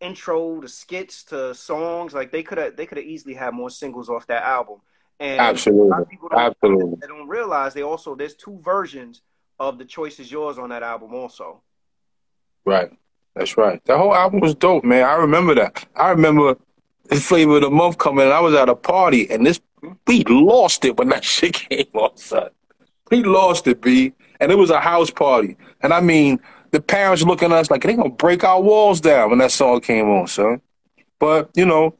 intro 0.00 0.60
to 0.60 0.68
skits 0.68 1.24
to 1.24 1.54
songs. 1.54 2.14
Like 2.14 2.32
they 2.32 2.42
could 2.42 2.58
have 2.58 2.76
they 2.76 2.86
could 2.86 2.98
have 2.98 3.06
easily 3.06 3.34
had 3.34 3.54
more 3.54 3.70
singles 3.70 4.08
off 4.08 4.26
that 4.26 4.42
album. 4.42 4.80
And 5.18 5.40
a 5.40 5.44
lot 5.44 5.50
Absolutely. 5.50 6.02
of 6.02 6.08
people 6.08 6.28
don't, 6.28 6.40
Absolutely. 6.40 6.98
they 7.00 7.06
don't 7.06 7.28
realize 7.28 7.72
they 7.72 7.82
also 7.82 8.14
there's 8.14 8.34
two 8.34 8.58
versions 8.62 9.22
of 9.58 9.78
the 9.78 9.84
Choice 9.84 10.20
Is 10.20 10.30
Yours 10.30 10.58
on 10.58 10.68
that 10.70 10.82
album 10.82 11.14
also. 11.14 11.62
Right. 12.64 12.90
That's 13.34 13.56
right. 13.56 13.82
That 13.84 13.98
whole 13.98 14.14
album 14.14 14.40
was 14.40 14.54
dope, 14.54 14.84
man. 14.84 15.04
I 15.04 15.14
remember 15.14 15.54
that. 15.54 15.86
I 15.94 16.10
remember 16.10 16.56
the 17.04 17.16
flavor 17.16 17.56
of 17.56 17.62
the 17.62 17.70
month 17.70 17.98
coming. 17.98 18.24
And 18.24 18.32
I 18.32 18.40
was 18.40 18.54
at 18.54 18.68
a 18.68 18.74
party, 18.74 19.30
and 19.30 19.46
this 19.46 19.60
hmm? 19.80 19.92
we 20.06 20.24
lost 20.24 20.84
it 20.84 20.96
when 20.96 21.08
that 21.10 21.24
shit 21.34 21.54
came 21.54 21.86
on, 21.94 22.16
son. 22.16 22.50
We 23.10 23.22
lost 23.22 23.66
it, 23.68 23.80
B. 23.80 24.12
And 24.40 24.52
it 24.52 24.56
was 24.56 24.70
a 24.70 24.80
house 24.80 25.10
party. 25.10 25.56
And 25.82 25.92
I 25.92 26.00
mean, 26.00 26.40
the 26.70 26.80
parents 26.80 27.22
looking 27.22 27.52
at 27.52 27.58
us 27.58 27.70
like 27.70 27.82
they 27.82 27.94
gonna 27.94 28.10
break 28.10 28.44
our 28.44 28.60
walls 28.60 29.00
down 29.00 29.30
when 29.30 29.38
that 29.38 29.50
song 29.52 29.80
came 29.80 30.08
on, 30.08 30.26
son. 30.26 30.60
But 31.18 31.50
you 31.54 31.64
know, 31.64 31.94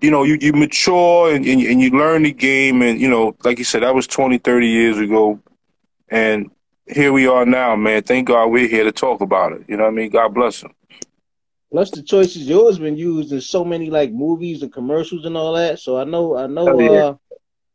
you 0.00 0.10
know, 0.10 0.22
you, 0.22 0.38
you 0.40 0.52
mature 0.52 1.34
and, 1.34 1.44
and, 1.44 1.60
and 1.60 1.80
you 1.80 1.90
learn 1.90 2.22
the 2.22 2.32
game, 2.32 2.80
and 2.82 3.00
you 3.00 3.08
know, 3.08 3.36
like 3.44 3.58
you 3.58 3.64
said, 3.64 3.82
that 3.82 3.94
was 3.94 4.06
20, 4.06 4.38
30 4.38 4.66
years 4.68 4.98
ago, 4.98 5.40
and 6.08 6.50
here 6.86 7.12
we 7.12 7.26
are 7.26 7.44
now, 7.44 7.76
man. 7.76 8.02
Thank 8.02 8.28
God 8.28 8.46
we're 8.46 8.68
here 8.68 8.84
to 8.84 8.92
talk 8.92 9.20
about 9.20 9.52
it. 9.52 9.62
You 9.68 9.76
know 9.76 9.84
what 9.84 9.90
I 9.90 9.94
mean? 9.94 10.10
God 10.10 10.34
bless 10.34 10.62
him. 10.62 10.72
Plus, 11.72 11.90
the 11.90 12.02
choice 12.02 12.34
is 12.34 12.48
yours 12.48 12.78
been 12.80 12.96
used 12.96 13.30
in 13.32 13.40
so 13.40 13.64
many 13.64 13.90
like 13.90 14.10
movies 14.10 14.62
and 14.62 14.72
commercials 14.72 15.24
and 15.24 15.36
all 15.36 15.52
that. 15.52 15.78
So 15.78 15.98
I 15.98 16.04
know, 16.04 16.36
I 16.36 16.46
know, 16.48 16.68
Oh, 16.68 16.80
yeah. 16.80 17.00
uh, 17.00 17.14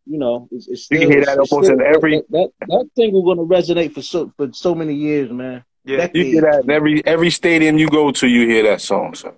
you 0.06 0.18
know, 0.20 0.48
it's, 0.52 0.68
it's 0.68 0.90
You 0.92 0.98
still, 0.98 1.00
can 1.02 1.12
hear 1.12 1.26
that 1.26 1.38
it's 1.40 1.52
almost 1.52 1.68
still- 1.68 1.80
in 1.80 1.86
every- 1.86 2.18
that, 2.30 2.52
that 2.60 2.68
that 2.68 2.90
single 2.96 3.24
gonna 3.24 3.44
resonate 3.48 3.94
for 3.94 4.02
so 4.02 4.32
for 4.38 4.52
so 4.54 4.76
many 4.76 4.94
years, 4.94 5.32
man. 5.32 5.64
Yeah. 5.84 6.08
You 6.14 6.24
hear 6.26 6.42
that 6.42 6.64
in 6.64 6.72
every 6.72 7.06
every 7.06 7.30
stadium 7.30 7.78
you 7.78 7.88
go 7.90 8.12
to, 8.12 8.28
you 8.28 8.48
hear 8.48 8.64
that 8.64 8.82
song, 8.82 9.14
son. 9.16 9.34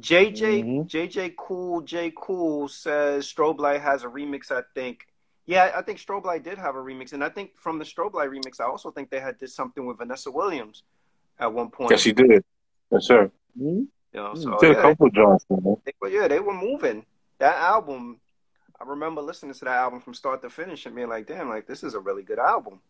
JJ 0.00 0.62
Mhm. 0.64 0.88
JJ 0.88 1.34
Cool 1.36 1.82
J 1.82 2.12
Cool 2.16 2.68
says 2.68 3.32
Strobe 3.32 3.58
Light 3.58 3.80
has 3.80 4.04
a 4.04 4.08
remix. 4.08 4.50
I 4.50 4.62
think. 4.74 5.06
Yeah, 5.44 5.72
I 5.74 5.82
think 5.82 5.98
Strobe 5.98 6.24
Light 6.24 6.44
did 6.44 6.56
have 6.56 6.76
a 6.76 6.78
remix, 6.78 7.12
and 7.12 7.22
I 7.22 7.28
think 7.28 7.50
from 7.56 7.78
the 7.78 7.84
Strobe 7.84 8.14
Light 8.14 8.30
remix, 8.30 8.60
I 8.60 8.64
also 8.64 8.90
think 8.92 9.10
they 9.10 9.18
had 9.20 9.38
did 9.38 9.50
something 9.50 9.84
with 9.84 9.98
Vanessa 9.98 10.30
Williams 10.30 10.84
at 11.38 11.52
one 11.52 11.68
point. 11.68 11.90
Yes, 11.90 12.04
he 12.04 12.12
did. 12.12 12.44
Yes, 12.92 13.04
sir. 13.06 13.30
Mhm. 13.60 13.86
You 14.14 14.20
know, 14.20 14.32
Mm. 14.34 14.42
so 14.42 14.58
did 14.60 14.70
a 14.76 14.80
couple 14.80 15.06
of 15.08 15.12
joints, 15.14 15.44
man. 15.50 15.76
they, 15.84 15.92
well, 16.00 16.10
yeah, 16.10 16.28
they 16.28 16.38
were 16.38 16.54
moving. 16.54 17.04
That 17.38 17.56
album, 17.56 18.20
I 18.82 18.88
remember 18.88 19.22
listening 19.22 19.54
to 19.54 19.64
that 19.66 19.76
album 19.76 20.00
from 20.00 20.12
start 20.12 20.42
to 20.42 20.50
finish 20.50 20.86
and 20.86 20.96
being 20.96 21.08
like, 21.08 21.26
"Damn, 21.26 21.48
like 21.48 21.66
this 21.66 21.84
is 21.84 21.94
a 21.94 22.00
really 22.00 22.22
good 22.22 22.40
album." 22.40 22.80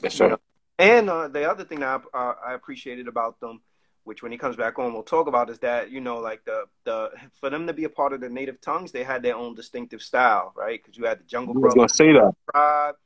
Yes, 0.00 0.14
sir. 0.14 0.36
And 0.78 1.08
uh, 1.08 1.28
the 1.28 1.48
other 1.48 1.64
thing 1.64 1.80
that 1.80 2.02
I, 2.12 2.18
uh, 2.18 2.34
I 2.44 2.54
appreciated 2.54 3.06
about 3.06 3.38
them, 3.38 3.60
which 4.02 4.24
when 4.24 4.32
he 4.32 4.38
comes 4.38 4.56
back 4.56 4.76
on, 4.78 4.92
we'll 4.92 5.04
talk 5.04 5.28
about, 5.28 5.50
is 5.50 5.60
that 5.60 5.92
you 5.92 6.00
know, 6.00 6.18
like 6.18 6.44
the 6.44 6.64
the 6.84 7.10
for 7.40 7.48
them 7.48 7.68
to 7.68 7.72
be 7.72 7.84
a 7.84 7.88
part 7.88 8.12
of 8.12 8.20
the 8.20 8.28
native 8.28 8.60
tongues, 8.60 8.90
they 8.90 9.04
had 9.04 9.22
their 9.22 9.36
own 9.36 9.54
distinctive 9.54 10.02
style, 10.02 10.52
right? 10.56 10.82
Because 10.82 10.98
you 10.98 11.04
had 11.04 11.20
the 11.20 11.24
Jungle 11.24 11.54
Brothers 11.54 11.74
gonna 11.74 11.88
say 11.88 12.12
that. 12.12 12.32
tribe, 12.50 12.96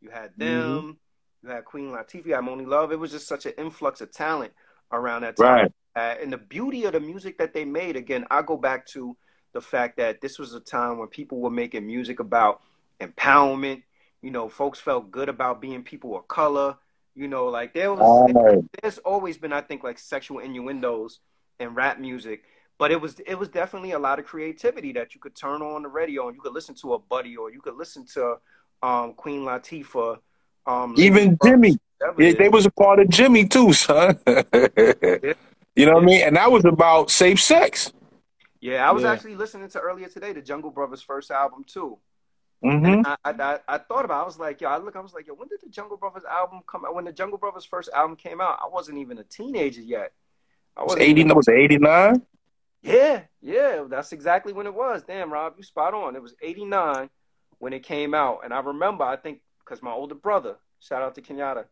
you 0.00 0.08
had 0.08 0.30
them, 0.38 0.96
you 1.42 1.50
had 1.50 1.66
Queen 1.66 1.90
Latifah, 1.90 2.26
you 2.26 2.34
had 2.34 2.44
Monie 2.44 2.66
Love. 2.66 2.90
It 2.90 2.98
was 2.98 3.10
just 3.10 3.28
such 3.28 3.44
an 3.44 3.52
influx 3.58 4.00
of 4.00 4.10
talent 4.10 4.54
around 4.90 5.22
that 5.22 5.36
time. 5.36 5.46
Right. 5.46 5.72
Uh, 5.94 6.14
and 6.22 6.32
the 6.32 6.38
beauty 6.38 6.84
of 6.84 6.92
the 6.92 7.00
music 7.00 7.36
that 7.36 7.52
they 7.52 7.66
made, 7.66 7.96
again, 7.96 8.24
I 8.30 8.40
go 8.40 8.56
back 8.56 8.86
to 8.86 9.16
the 9.52 9.60
fact 9.60 9.96
that 9.96 10.20
this 10.20 10.38
was 10.38 10.54
a 10.54 10.60
time 10.60 10.98
when 10.98 11.08
people 11.08 11.40
were 11.40 11.50
making 11.50 11.86
music 11.86 12.20
about 12.20 12.60
empowerment. 13.00 13.82
You 14.22 14.30
know, 14.30 14.48
folks 14.48 14.78
felt 14.78 15.10
good 15.10 15.28
about 15.28 15.60
being 15.60 15.82
people 15.82 16.16
of 16.16 16.28
color. 16.28 16.76
You 17.14 17.26
know, 17.26 17.46
like 17.46 17.74
there 17.74 17.92
was, 17.92 18.32
Right. 18.32 18.58
there's 18.82 18.98
always 18.98 19.36
been, 19.38 19.52
I 19.52 19.60
think, 19.62 19.82
like 19.82 19.98
sexual 19.98 20.38
innuendos 20.38 21.20
in 21.58 21.74
rap 21.74 21.98
music, 21.98 22.44
but 22.78 22.90
it 22.90 23.00
was 23.00 23.20
it 23.26 23.34
was 23.34 23.48
definitely 23.48 23.92
a 23.92 23.98
lot 23.98 24.18
of 24.18 24.24
creativity 24.24 24.92
that 24.92 25.14
you 25.14 25.20
could 25.20 25.34
turn 25.34 25.60
on 25.62 25.82
the 25.82 25.88
radio 25.88 26.28
and 26.28 26.36
you 26.36 26.40
could 26.40 26.54
listen 26.54 26.74
to 26.76 26.94
a 26.94 26.98
Buddy 26.98 27.36
or 27.36 27.50
you 27.50 27.60
could 27.60 27.76
listen 27.76 28.06
to 28.14 28.36
um, 28.82 29.12
Queen 29.14 29.40
Latifah. 29.42 30.18
Um, 30.66 30.94
Even 30.96 31.36
Jimmy. 31.44 31.76
Yeah, 32.00 32.12
it 32.26 32.38
they 32.38 32.48
was 32.48 32.64
a 32.64 32.70
part 32.70 32.98
of 33.00 33.08
Jimmy 33.10 33.44
too, 33.46 33.72
son. 33.74 34.18
you 34.26 35.86
know 35.86 35.94
what 35.94 36.02
I 36.02 36.06
mean? 36.06 36.22
And 36.22 36.36
that 36.36 36.50
was 36.50 36.64
about 36.64 37.10
safe 37.10 37.40
sex. 37.40 37.92
Yeah, 38.60 38.86
I 38.88 38.92
was 38.92 39.02
Yeah. 39.04 39.12
actually 39.12 39.36
listening 39.36 39.68
to 39.70 39.80
earlier 39.80 40.08
today 40.08 40.32
the 40.32 40.42
Jungle 40.42 40.70
Brothers' 40.70 41.02
first 41.02 41.30
album 41.30 41.64
too. 41.64 41.98
hmm 42.62 42.84
And 42.84 43.06
I, 43.06 43.16
I, 43.24 43.30
I, 43.30 43.58
I 43.68 43.78
thought 43.78 44.04
about. 44.04 44.20
it. 44.20 44.22
I 44.22 44.26
was 44.26 44.38
like, 44.38 44.60
yo, 44.60 44.68
I 44.68 44.76
look. 44.76 44.96
I 44.96 45.00
was 45.00 45.14
like, 45.14 45.26
yo, 45.26 45.34
when 45.34 45.48
did 45.48 45.60
the 45.62 45.70
Jungle 45.70 45.96
Brothers 45.96 46.24
album 46.24 46.60
come 46.66 46.84
out? 46.84 46.94
When 46.94 47.04
the 47.06 47.12
Jungle 47.12 47.38
Brothers' 47.38 47.64
first 47.64 47.88
album 47.94 48.16
came 48.16 48.40
out, 48.40 48.58
I 48.62 48.68
wasn't 48.68 48.98
even 48.98 49.16
a 49.18 49.24
teenager 49.24 49.80
yet. 49.80 50.12
I 50.76 50.82
It 50.82 50.86
was 50.88 50.96
eighty. 50.98 51.20
even- 51.22 51.34
Was 51.34 51.48
eighty 51.48 51.78
nine? 51.78 52.22
Yeah, 52.82 53.22
yeah, 53.42 53.84
that's 53.88 54.12
exactly 54.12 54.52
when 54.54 54.66
it 54.66 54.74
was. 54.74 55.02
Damn, 55.02 55.32
Rob, 55.32 55.54
you 55.58 55.62
spot 55.62 55.92
on. 55.94 56.16
It 56.16 56.22
was 56.22 56.34
'89 56.42 57.10
when 57.58 57.72
it 57.74 57.82
came 57.82 58.14
out, 58.14 58.40
and 58.44 58.54
I 58.54 58.60
remember. 58.60 59.04
I 59.04 59.16
think 59.16 59.40
because 59.64 59.82
my 59.82 59.90
older 59.92 60.14
brother, 60.14 60.56
shout 60.80 61.02
out 61.02 61.14
to 61.16 61.22
Kenyatta, 61.22 61.64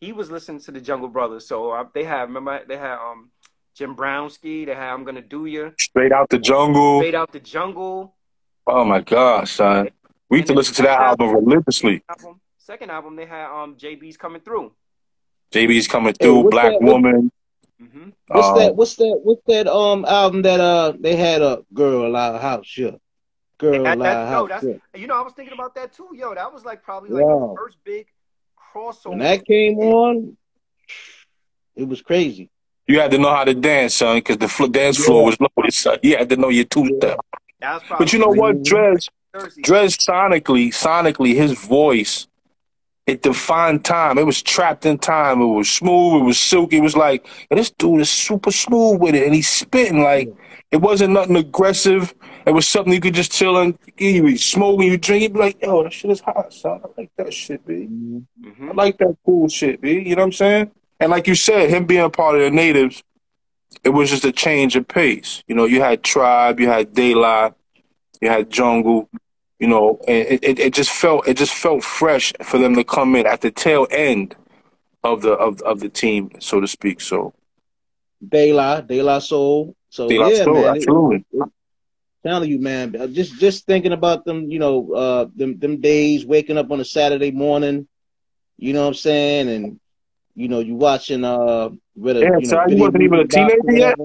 he 0.00 0.12
was 0.12 0.30
listening 0.30 0.60
to 0.62 0.72
the 0.72 0.80
Jungle 0.80 1.08
Brothers. 1.08 1.46
So 1.46 1.70
uh, 1.70 1.84
they 1.94 2.04
had 2.04 2.22
remember 2.22 2.62
they 2.66 2.76
had 2.78 2.96
um 2.98 3.30
Jimbrowski. 3.78 4.66
They 4.66 4.74
had 4.74 4.90
I'm 4.92 5.04
gonna 5.04 5.22
do 5.22 5.46
you 5.46 5.72
Straight 5.78 6.12
out 6.12 6.28
the 6.30 6.38
jungle. 6.38 7.00
straight 7.00 7.14
out 7.14 7.32
the 7.32 7.40
jungle. 7.40 8.14
Oh 8.66 8.84
my 8.84 9.00
gosh, 9.00 9.52
son. 9.52 9.90
We 10.30 10.38
used 10.38 10.48
to 10.48 10.54
listen 10.54 10.74
to 10.76 10.82
that 10.82 11.00
album 11.00 11.34
religiously. 11.34 12.02
Album 12.08 12.40
second 12.58 12.90
album 12.90 13.14
they 13.16 13.26
had 13.26 13.46
um 13.50 13.76
JB's 13.76 14.16
coming 14.16 14.40
through. 14.40 14.72
JB's 15.52 15.86
coming 15.86 16.14
through. 16.14 16.40
what's 16.40 16.50
Black 16.54 16.72
that- 16.72 16.80
what- 16.82 16.92
woman. 16.94 17.30
hmm 17.78 18.08
What's 18.28 18.48
Um, 18.48 18.58
that? 18.58 18.76
What's 18.76 18.96
that? 18.96 19.20
What's 19.22 19.42
that? 19.46 19.66
Um, 19.66 20.04
album 20.06 20.42
that 20.42 20.60
uh 20.60 20.92
they 20.98 21.16
had 21.16 21.42
a 21.42 21.62
girl 21.74 22.16
our 22.16 22.38
house. 22.38 22.72
Yeah. 22.78 22.92
Girl, 23.58 23.84
That, 23.84 23.98
lie, 23.98 24.04
that, 24.04 24.28
how 24.28 24.42
yo, 24.42 24.48
that's 24.48 24.64
you 24.96 25.06
know 25.06 25.16
I 25.16 25.22
was 25.22 25.32
thinking 25.34 25.54
about 25.54 25.74
that 25.76 25.92
too. 25.92 26.08
Yo, 26.14 26.34
that 26.34 26.52
was 26.52 26.64
like 26.64 26.82
probably 26.82 27.10
like 27.10 27.24
Wow. 27.24 27.54
the 27.54 27.60
first 27.62 27.78
big 27.84 28.06
crossover. 28.58 29.10
When 29.10 29.18
that 29.20 29.44
came 29.46 29.78
on, 29.78 30.36
it 31.76 31.86
was 31.86 32.02
crazy. 32.02 32.50
You 32.86 33.00
had 33.00 33.10
to 33.12 33.18
know 33.18 33.30
how 33.34 33.44
to 33.44 33.54
dance, 33.54 33.96
son, 33.96 34.16
because 34.18 34.38
the 34.38 34.48
fl- 34.48 34.66
dance 34.66 35.02
floor 35.02 35.24
was 35.24 35.36
loaded, 35.40 35.72
son. 35.72 35.98
You 36.02 36.16
had 36.16 36.28
to 36.28 36.36
know 36.36 36.50
your 36.50 36.64
two 36.64 36.86
step. 36.98 37.18
But 37.98 38.12
you 38.12 38.18
know 38.18 38.28
what, 38.28 38.62
Dres? 38.62 39.08
Dres 39.62 39.96
sonically, 39.96 40.68
sonically, 40.68 41.34
his 41.34 41.52
voice, 41.52 42.28
it 43.06 43.22
defined 43.22 43.84
time. 43.84 44.16
It 44.18 44.26
was 44.26 44.42
trapped 44.42 44.86
in 44.86 44.98
time. 44.98 45.40
It 45.40 45.46
was 45.46 45.68
smooth. 45.70 46.22
It 46.22 46.24
was 46.24 46.38
silky. 46.38 46.76
It 46.76 46.82
was 46.82 46.96
like, 46.96 47.26
"Yo, 47.50 47.56
this 47.56 47.70
dude 47.70 48.00
is 48.00 48.10
super 48.10 48.50
smooth 48.52 49.00
with 49.00 49.14
it, 49.14 49.24
and 49.24 49.34
he's 49.34 49.48
spitting 49.48 50.02
like 50.02 50.32
it 50.70 50.76
wasn't 50.78 51.12
nothing 51.14 51.36
aggressive. 51.36 52.14
It 52.46 52.52
was 52.52 52.66
something 52.66 52.92
you 52.92 53.00
could 53.00 53.14
just 53.14 53.32
chill 53.32 53.56
and 53.58 53.78
you 53.98 54.22
be 54.22 54.36
smoking, 54.36 54.90
you 54.90 54.96
drink. 54.98 55.22
You'd 55.22 55.32
be 55.34 55.38
like, 55.40 55.62
"Yo, 55.62 55.82
that 55.82 55.92
shit 55.92 56.10
is 56.10 56.20
hot, 56.20 56.52
son. 56.52 56.80
I 56.84 56.88
like 57.00 57.10
that 57.16 57.32
shit, 57.34 57.66
b. 57.66 57.88
I 58.44 58.48
Mhm. 58.48 58.74
like 58.76 58.98
that 58.98 59.16
cool 59.24 59.48
shit, 59.48 59.80
b. 59.80 59.92
You 60.00 60.16
know 60.16 60.22
what 60.22 60.26
I'm 60.26 60.32
saying? 60.32 60.70
And 61.04 61.10
like 61.10 61.26
you 61.26 61.34
said, 61.34 61.68
him 61.68 61.84
being 61.84 62.00
a 62.00 62.08
part 62.08 62.34
of 62.34 62.40
the 62.40 62.50
natives, 62.50 63.02
it 63.84 63.90
was 63.90 64.08
just 64.08 64.24
a 64.24 64.32
change 64.32 64.74
of 64.74 64.88
pace. 64.88 65.44
You 65.46 65.54
know, 65.54 65.66
you 65.66 65.82
had 65.82 66.02
Tribe, 66.02 66.58
you 66.58 66.66
had 66.66 66.94
Daylight, 66.94 67.52
you 68.22 68.30
had 68.30 68.48
Jungle. 68.48 69.10
You 69.58 69.68
know, 69.68 70.00
and 70.08 70.26
it, 70.26 70.42
it, 70.42 70.58
it 70.58 70.72
just 70.72 70.90
felt 70.90 71.28
it 71.28 71.36
just 71.36 71.52
felt 71.52 71.84
fresh 71.84 72.32
for 72.42 72.56
them 72.56 72.74
to 72.76 72.84
come 72.84 73.14
in 73.16 73.26
at 73.26 73.42
the 73.42 73.50
tail 73.50 73.86
end 73.90 74.34
of 75.02 75.20
the 75.20 75.32
of 75.32 75.60
of 75.60 75.80
the 75.80 75.90
team, 75.90 76.30
so 76.40 76.58
to 76.58 76.66
speak. 76.66 77.02
So 77.02 77.34
De 78.26 78.50
La, 78.54 78.80
De 78.80 79.02
La 79.02 79.18
Soul. 79.18 79.76
So 79.90 80.08
De 80.08 80.18
La 80.18 80.30
yeah, 80.30 80.44
Soul, 80.44 80.54
man. 80.54 80.76
it- 80.76 80.88
absolutely. 80.88 81.24
telling 82.24 82.48
you, 82.50 82.58
man, 82.58 82.96
uh, 82.98 83.06
just 83.08 83.38
just 83.38 83.66
thinking 83.66 83.92
about 83.92 84.24
them, 84.24 84.50
you 84.50 84.58
know, 84.58 84.90
uh, 84.94 85.26
them 85.36 85.58
them 85.58 85.82
days, 85.82 86.24
waking 86.24 86.56
up 86.56 86.70
on 86.70 86.80
a 86.80 86.84
Saturday 86.84 87.30
morning, 87.30 87.86
you 88.56 88.72
know 88.72 88.80
what 88.82 88.88
I'm 88.88 88.94
saying, 88.94 89.48
and 89.50 89.80
you 90.34 90.48
know, 90.48 90.60
you 90.60 90.74
watching 90.74 91.24
uh, 91.24 91.70
with 91.96 92.16
a, 92.16 92.26
Yeah, 92.26 92.38
you 92.38 92.46
so 92.46 92.56
know, 92.56 92.62
you 92.66 92.76
wasn't 92.76 93.02
even 93.02 93.20
a 93.20 93.24
music 93.24 93.30
box 93.30 93.56
or 93.62 93.70
teenager 93.70 93.72
yet? 93.76 93.96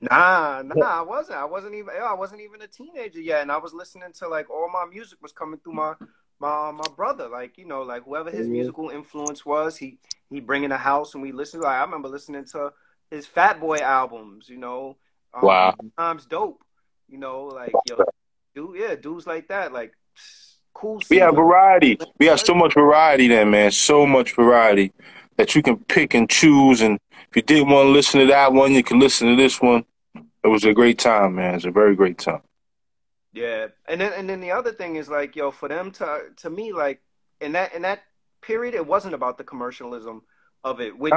Nah, 0.00 0.62
nah, 0.64 0.98
I 0.98 1.02
wasn't. 1.02 1.38
I 1.38 1.44
wasn't 1.44 1.74
even. 1.74 1.94
yo, 1.96 2.04
I 2.04 2.14
wasn't 2.14 2.42
even 2.42 2.60
a 2.62 2.66
teenager 2.66 3.20
yet, 3.20 3.42
and 3.42 3.50
I 3.52 3.58
was 3.58 3.72
listening 3.72 4.12
to 4.18 4.28
like 4.28 4.50
all 4.50 4.68
my 4.70 4.84
music 4.90 5.18
was 5.22 5.32
coming 5.32 5.60
through 5.60 5.74
my 5.74 5.94
my 6.40 6.70
my 6.72 6.88
brother. 6.88 7.28
Like 7.28 7.56
you 7.58 7.64
know, 7.66 7.82
like 7.82 8.04
whoever 8.04 8.30
his 8.30 8.48
Mhm. 8.48 8.50
musical 8.50 8.90
influence 8.90 9.46
was, 9.46 9.76
he 9.78 9.98
he 10.30 10.40
bring 10.40 10.64
in 10.64 10.70
the 10.70 10.76
house 10.78 11.14
and 11.14 11.22
we 11.22 11.32
listen. 11.32 11.60
Like 11.60 11.76
I 11.78 11.82
remember 11.84 12.08
listening 12.08 12.44
to 12.52 12.72
his 13.10 13.26
Fat 13.26 13.60
Boy 13.60 13.78
albums. 13.78 14.48
You 14.48 14.58
know, 14.58 14.96
um, 15.32 15.42
Wow. 15.42 15.74
times 15.98 16.26
dope. 16.26 16.62
You 17.08 17.18
know, 17.18 17.44
like 17.44 17.80
yo, 17.84 18.08
dude, 18.54 18.76
yeah, 18.78 18.94
dudes 18.96 19.26
like 19.26 19.48
that, 19.48 19.72
like 19.72 19.94
cool. 20.74 21.00
We 21.08 21.16
have 21.18 21.36
variety. 21.36 21.98
We 22.18 22.26
have 22.26 22.40
so 22.40 22.54
much 22.54 22.74
variety 22.74 23.28
then, 23.28 23.50
man. 23.50 23.70
So 23.70 24.06
much 24.06 24.34
variety 24.34 24.92
that 25.36 25.54
you 25.54 25.62
can 25.62 25.78
pick 25.78 26.14
and 26.14 26.28
choose. 26.28 26.80
And 26.80 26.98
if 27.30 27.36
you 27.36 27.42
didn't 27.42 27.68
want 27.68 27.86
to 27.86 27.90
listen 27.90 28.20
to 28.20 28.26
that 28.26 28.52
one, 28.52 28.72
you 28.72 28.82
can 28.82 28.98
listen 28.98 29.28
to 29.28 29.36
this 29.36 29.60
one. 29.60 29.84
It 30.14 30.48
was 30.48 30.64
a 30.64 30.74
great 30.74 30.98
time, 30.98 31.36
man. 31.36 31.52
It 31.52 31.54
was 31.54 31.64
a 31.64 31.70
very 31.70 31.96
great 31.96 32.18
time. 32.18 32.42
Yeah, 33.32 33.68
and 33.88 34.00
then 34.00 34.12
and 34.12 34.28
then 34.28 34.40
the 34.40 34.52
other 34.52 34.72
thing 34.72 34.94
is 34.96 35.08
like, 35.08 35.34
yo, 35.34 35.50
for 35.50 35.68
them 35.68 35.90
to 35.92 36.22
to 36.36 36.50
me 36.50 36.72
like 36.72 37.00
in 37.40 37.52
that 37.52 37.74
in 37.74 37.82
that 37.82 38.04
period, 38.42 38.74
it 38.74 38.86
wasn't 38.86 39.14
about 39.14 39.38
the 39.38 39.44
commercialism 39.44 40.22
of 40.62 40.80
it. 40.80 40.96
When, 40.96 41.12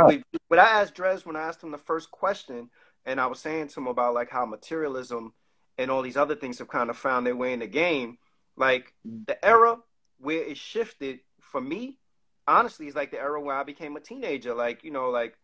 when, 0.48 0.60
I 0.60 0.66
asked 0.66 0.96
Dres, 0.96 1.26
when 1.26 1.36
I 1.36 1.44
asked 1.44 1.64
him 1.64 1.72
the 1.72 1.78
first 1.78 2.10
question, 2.10 2.70
and 3.06 3.22
I 3.22 3.28
was 3.28 3.40
saying 3.40 3.70
to 3.70 3.80
him 3.80 3.88
about 3.88 4.14
like 4.14 4.30
how 4.30 4.46
materialism 4.46 5.34
and 5.78 5.92
all 5.92 6.02
these 6.02 6.18
other 6.18 6.36
things 6.36 6.58
have 6.60 6.68
kind 6.68 6.90
of 6.90 6.98
found 6.98 7.26
their 7.26 7.36
way 7.36 7.54
in 7.54 7.60
the 7.60 7.68
game, 7.68 8.18
like 8.58 8.94
the 9.26 9.44
era 9.46 9.78
where 10.20 10.44
it 10.44 10.58
shifted 10.58 11.20
for 11.42 11.62
me, 11.62 12.00
honestly, 12.48 12.88
is 12.88 12.96
like 12.96 13.12
the 13.12 13.20
era 13.20 13.42
where 13.42 13.56
I 13.56 13.64
became 13.64 13.96
a 13.98 14.02
teenager. 14.02 14.54
Like 14.54 14.84
you 14.84 14.92
know, 14.92 15.10
like 15.10 15.38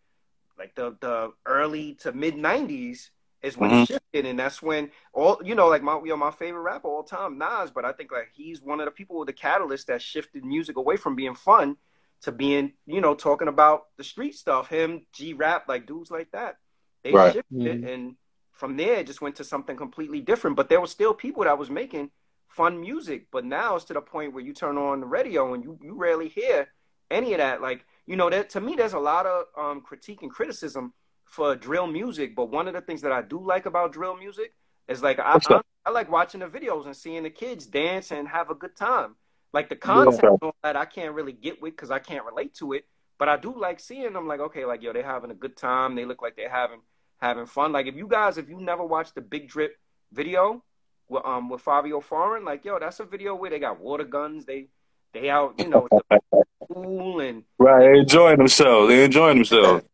like 0.58 0.76
the 0.76 0.96
the 1.02 1.34
early 1.46 1.96
to 2.02 2.12
mid 2.14 2.36
'90s 2.36 3.10
is 3.42 3.58
when 3.58 3.72
Mhm. 3.72 3.84
it 3.84 3.88
shifted, 3.88 4.26
and 4.26 4.40
that's 4.40 4.62
when 4.62 4.92
all 5.14 5.42
you 5.44 5.56
know, 5.56 5.68
like 5.68 5.84
my 5.84 5.98
you 6.00 6.10
know 6.10 6.18
my 6.18 6.32
favorite 6.32 6.62
rapper 6.62 6.88
all 6.88 7.04
time, 7.04 7.38
Nas. 7.38 7.72
But 7.72 7.86
I 7.86 7.94
think 7.94 8.12
like 8.12 8.30
he's 8.34 8.62
one 8.62 8.80
of 8.80 8.86
the 8.86 8.92
people 8.92 9.20
with 9.20 9.28
the 9.28 9.34
catalyst 9.34 9.88
that 9.88 10.02
shifted 10.02 10.46
music 10.46 10.78
away 10.78 10.98
from 10.98 11.16
being 11.16 11.36
fun 11.36 11.78
to 12.22 12.32
being 12.32 12.74
you 12.86 13.02
know 13.02 13.16
talking 13.16 13.48
about 13.48 13.88
the 13.98 14.04
street 14.04 14.36
stuff. 14.36 14.70
Him, 14.70 15.06
G 15.14 15.34
Rap, 15.34 15.66
like 15.68 15.86
dudes 15.88 16.12
like 16.12 16.32
that. 16.32 16.58
They 17.04 17.16
Right. 17.16 17.34
shifted, 17.34 17.66
it, 17.66 17.84
and 17.84 18.16
from 18.52 18.78
there 18.78 18.96
it 19.00 19.08
just 19.08 19.22
went 19.22 19.36
to 19.38 19.44
something 19.44 19.76
completely 19.76 20.22
different. 20.22 20.56
But 20.56 20.70
there 20.70 20.82
were 20.82 20.88
still 20.88 21.14
people 21.14 21.44
that 21.44 21.58
was 21.58 21.70
making 21.70 22.12
fun 22.56 22.80
music. 22.80 23.28
But 23.32 23.46
now 23.46 23.76
it's 23.76 23.86
to 23.86 23.94
the 23.94 24.02
point 24.02 24.34
where 24.34 24.44
you 24.44 24.54
turn 24.54 24.78
on 24.78 25.02
the 25.02 25.06
radio 25.06 25.54
and 25.54 25.64
you 25.64 25.78
you 25.82 25.96
rarely 25.96 26.30
hear 26.30 26.68
any 27.10 27.34
of 27.34 27.40
that. 27.40 27.62
Like 27.62 27.86
you 28.06 28.16
know, 28.16 28.30
that 28.30 28.50
to 28.52 28.62
me, 28.62 28.76
there's 28.76 28.94
a 28.94 29.00
lot 29.00 29.26
of 29.26 29.46
um, 29.58 29.82
critique 29.82 30.22
and 30.22 30.32
criticism 30.32 30.94
for 31.26 31.56
drill 31.56 31.88
music. 31.88 32.36
But 32.36 32.50
one 32.52 32.68
of 32.68 32.74
the 32.74 32.82
things 32.82 33.02
that 33.02 33.12
I 33.12 33.22
do 33.22 33.40
like 33.44 33.66
about 33.66 33.94
drill 33.94 34.18
music 34.18 34.54
is 34.88 35.02
like 35.02 35.20
I, 35.20 35.40
I. 35.50 35.62
I 35.86 35.90
like 35.90 36.10
watching 36.10 36.40
the 36.40 36.48
videos 36.48 36.86
and 36.86 36.96
seeing 36.96 37.24
the 37.24 37.30
kids 37.30 37.66
dance 37.66 38.12
and 38.12 38.26
have 38.30 38.50
a 38.50 38.56
good 38.56 38.74
time. 38.76 39.16
Like 39.52 39.68
the 39.68 39.76
concept 39.76 40.40
Yeah. 40.42 40.52
that 40.64 40.78
I 40.78 40.86
can't 40.86 41.14
really 41.14 41.34
get 41.34 41.62
with 41.62 41.74
because 41.76 41.92
I 41.92 42.00
can't 42.00 42.24
relate 42.26 42.54
to 42.56 42.72
it. 42.72 42.86
But 43.20 43.28
I 43.28 43.36
do 43.38 43.54
like 43.58 43.80
seeing 43.82 44.14
them. 44.14 44.28
Like 44.28 44.40
okay, 44.40 44.66
like 44.66 44.82
yo, 44.82 44.94
they're 44.94 45.04
having 45.04 45.32
a 45.32 45.36
good 45.36 45.58
time. 45.58 45.96
They 45.96 46.06
look 46.06 46.22
like 46.22 46.36
they're 46.38 46.50
having 46.50 46.80
having 47.22 47.46
fun. 47.46 47.72
Like 47.74 47.88
if 47.88 47.96
you 47.96 48.08
guys, 48.08 48.38
if 48.38 48.50
you 48.50 48.60
never 48.62 48.84
watched 48.84 49.16
the 49.16 49.22
Big 49.22 49.50
Drip 49.50 49.76
video 50.12 50.64
with 51.10 51.26
um 51.26 51.50
with 51.50 51.64
Fivio 51.64 52.02
Foreign, 52.04 52.46
like 52.46 52.66
yo, 52.66 52.80
that's 52.80 53.00
a 53.00 53.06
video 53.06 53.36
where 53.36 53.50
they 53.50 53.60
got 53.60 53.80
water 53.80 54.04
guns. 54.04 54.46
They 54.46 54.68
they 55.14 55.30
out, 55.30 55.56
you 55.60 55.68
know, 55.68 55.88
pool 56.68 57.20
and 57.20 57.44
Right. 57.60 57.80
They're 57.82 57.94
enjoying 57.96 58.38
themselves. 58.38 58.90
They're 58.90 59.06
enjoying 59.06 59.38
themselves. 59.38 59.86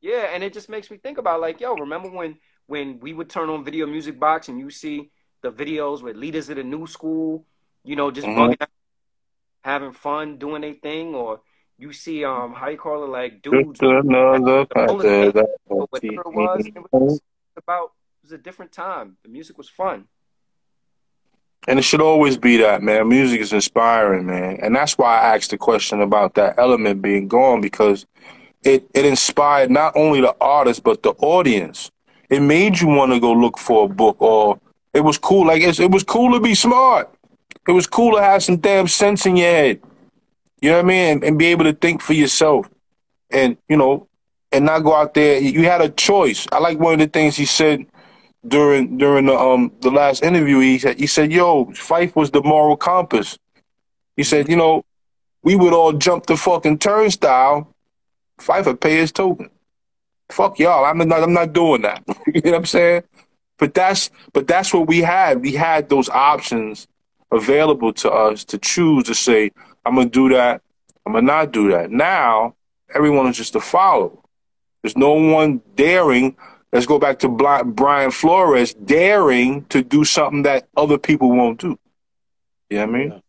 yeah, 0.00 0.28
and 0.32 0.44
it 0.44 0.52
just 0.52 0.68
makes 0.68 0.90
me 0.90 0.96
think 0.98 1.18
about 1.18 1.40
like, 1.40 1.60
yo, 1.60 1.74
remember 1.74 2.10
when 2.10 2.38
when 2.66 3.00
we 3.00 3.14
would 3.14 3.30
turn 3.30 3.48
on 3.50 3.64
Video 3.64 3.86
Music 3.86 4.18
Box 4.20 4.48
and 4.48 4.58
you 4.58 4.70
see 4.70 5.10
the 5.42 5.50
videos 5.50 6.02
with 6.02 6.16
leaders 6.16 6.48
of 6.50 6.56
the 6.56 6.64
new 6.64 6.86
school, 6.86 7.46
you 7.84 7.96
know, 7.96 8.10
just 8.10 8.26
Mhm. 8.26 8.36
bugging 8.36 8.60
out, 8.60 8.68
having 9.64 9.92
fun, 9.92 10.36
doing 10.38 10.60
their 10.62 10.74
thing, 10.74 11.14
or 11.14 11.40
you 11.78 11.92
see 11.92 12.24
um 12.24 12.52
how 12.54 12.68
you 12.68 12.76
call 12.76 13.04
it 13.04 13.08
like 13.08 13.40
dudes 13.42 13.80
Just 13.80 13.92
another 14.04 14.66
Only 14.76 15.04
factor 15.06 15.42
or 15.68 15.86
whatever 15.90 16.20
it 16.20 16.32
was. 16.34 16.66
It 16.66 16.74
was 16.92 17.20
about 17.56 17.84
it 18.22 18.26
was 18.26 18.32
a 18.32 18.38
different 18.38 18.72
time. 18.72 19.16
The 19.22 19.28
music 19.28 19.56
was 19.56 19.68
fun. 19.68 20.08
And 21.66 21.78
it 21.78 21.82
should 21.82 22.00
always 22.00 22.36
be 22.36 22.56
that, 22.58 22.82
man. 22.82 23.08
Music 23.08 23.40
is 23.40 23.52
inspiring, 23.52 24.26
man. 24.26 24.58
And 24.62 24.74
that's 24.74 24.96
why 24.96 25.18
I 25.18 25.36
asked 25.36 25.50
the 25.50 25.58
question 25.58 26.00
about 26.00 26.34
that 26.34 26.58
element 26.58 27.02
being 27.02 27.28
gone 27.28 27.60
because 27.60 28.06
it, 28.62 28.88
it 28.94 29.04
inspired 29.04 29.70
not 29.70 29.94
only 29.96 30.20
the 30.20 30.34
artist, 30.40 30.82
but 30.82 31.02
the 31.02 31.10
audience. 31.18 31.90
It 32.30 32.40
made 32.40 32.80
you 32.80 32.88
want 32.88 33.12
to 33.12 33.20
go 33.20 33.32
look 33.32 33.58
for 33.58 33.86
a 33.86 33.88
book 33.88 34.16
or 34.20 34.60
it 34.94 35.00
was 35.00 35.18
cool. 35.18 35.46
Like 35.46 35.62
it 35.62 35.90
was 35.90 36.04
cool 36.04 36.32
to 36.32 36.40
be 36.40 36.54
smart. 36.54 37.10
It 37.66 37.72
was 37.72 37.86
cool 37.86 38.14
to 38.14 38.22
have 38.22 38.42
some 38.42 38.56
damn 38.56 38.88
sense 38.88 39.26
in 39.26 39.36
your 39.36 39.50
head. 39.50 39.80
You 40.60 40.70
know 40.70 40.76
what 40.76 40.86
I 40.86 40.88
mean? 40.88 41.12
And, 41.12 41.24
and 41.24 41.38
be 41.38 41.46
able 41.46 41.64
to 41.64 41.72
think 41.72 42.00
for 42.00 42.14
yourself 42.14 42.68
and, 43.30 43.56
you 43.68 43.76
know, 43.76 44.08
and 44.52 44.64
not 44.64 44.80
go 44.80 44.94
out 44.94 45.14
there. 45.14 45.38
You 45.38 45.64
had 45.64 45.82
a 45.82 45.90
choice. 45.90 46.46
I 46.50 46.58
like 46.58 46.78
one 46.78 46.94
of 46.94 47.00
the 47.00 47.06
things 47.06 47.36
he 47.36 47.44
said 47.44 47.86
during 48.46 48.98
during 48.98 49.26
the 49.26 49.36
um 49.36 49.72
the 49.80 49.90
last 49.90 50.22
interview 50.22 50.60
he 50.60 50.78
said 50.78 50.98
he 50.98 51.06
said 51.06 51.32
yo 51.32 51.66
Phife 51.66 52.14
was 52.14 52.30
the 52.30 52.42
moral 52.42 52.76
compass. 52.76 53.38
He 54.16 54.22
said 54.22 54.48
you 54.48 54.56
know 54.56 54.84
we 55.42 55.56
would 55.56 55.72
all 55.72 55.92
jump 55.92 56.26
the 56.26 56.36
fucking 56.36 56.78
turnstile. 56.78 57.74
Phife 58.40 58.66
would 58.66 58.80
pay 58.80 58.96
his 58.96 59.12
token. 59.12 59.50
Fuck 60.30 60.58
y'all. 60.58 60.84
I'm 60.84 60.98
not 60.98 61.22
I'm 61.22 61.32
not 61.32 61.52
doing 61.52 61.82
that. 61.82 62.04
You 62.26 62.40
know 62.42 62.50
what 62.52 62.58
I'm 62.58 62.66
saying? 62.66 63.02
But 63.58 63.74
that's 63.74 64.10
but 64.32 64.46
that's 64.46 64.72
what 64.72 64.86
we 64.86 65.00
had. 65.00 65.42
We 65.42 65.52
had 65.52 65.88
those 65.88 66.08
options 66.08 66.86
available 67.32 67.92
to 67.92 68.10
us 68.10 68.44
to 68.44 68.58
choose 68.58 69.04
to 69.04 69.14
say 69.14 69.50
I'm 69.84 69.96
gonna 69.96 70.08
do 70.08 70.28
that 70.30 70.62
I'm 71.06 71.12
gonna 71.14 71.26
not 71.26 71.52
do 71.52 71.70
that. 71.70 71.90
Now 71.90 72.54
everyone 72.94 73.26
is 73.26 73.36
just 73.36 73.56
a 73.56 73.60
follow 73.60 74.22
there's 74.82 74.96
no 74.96 75.12
one 75.12 75.60
daring 75.74 76.36
Let's 76.72 76.86
go 76.86 76.98
back 76.98 77.18
to 77.20 77.28
Brian 77.28 78.10
Flores 78.10 78.74
daring 78.74 79.64
to 79.66 79.82
do 79.82 80.04
something 80.04 80.42
that 80.42 80.68
other 80.76 80.98
people 80.98 81.30
won't 81.30 81.60
do. 81.60 81.78
You 82.68 82.78
know 82.78 82.86
what 82.86 82.94
I 82.94 82.98
mean? 82.98 83.22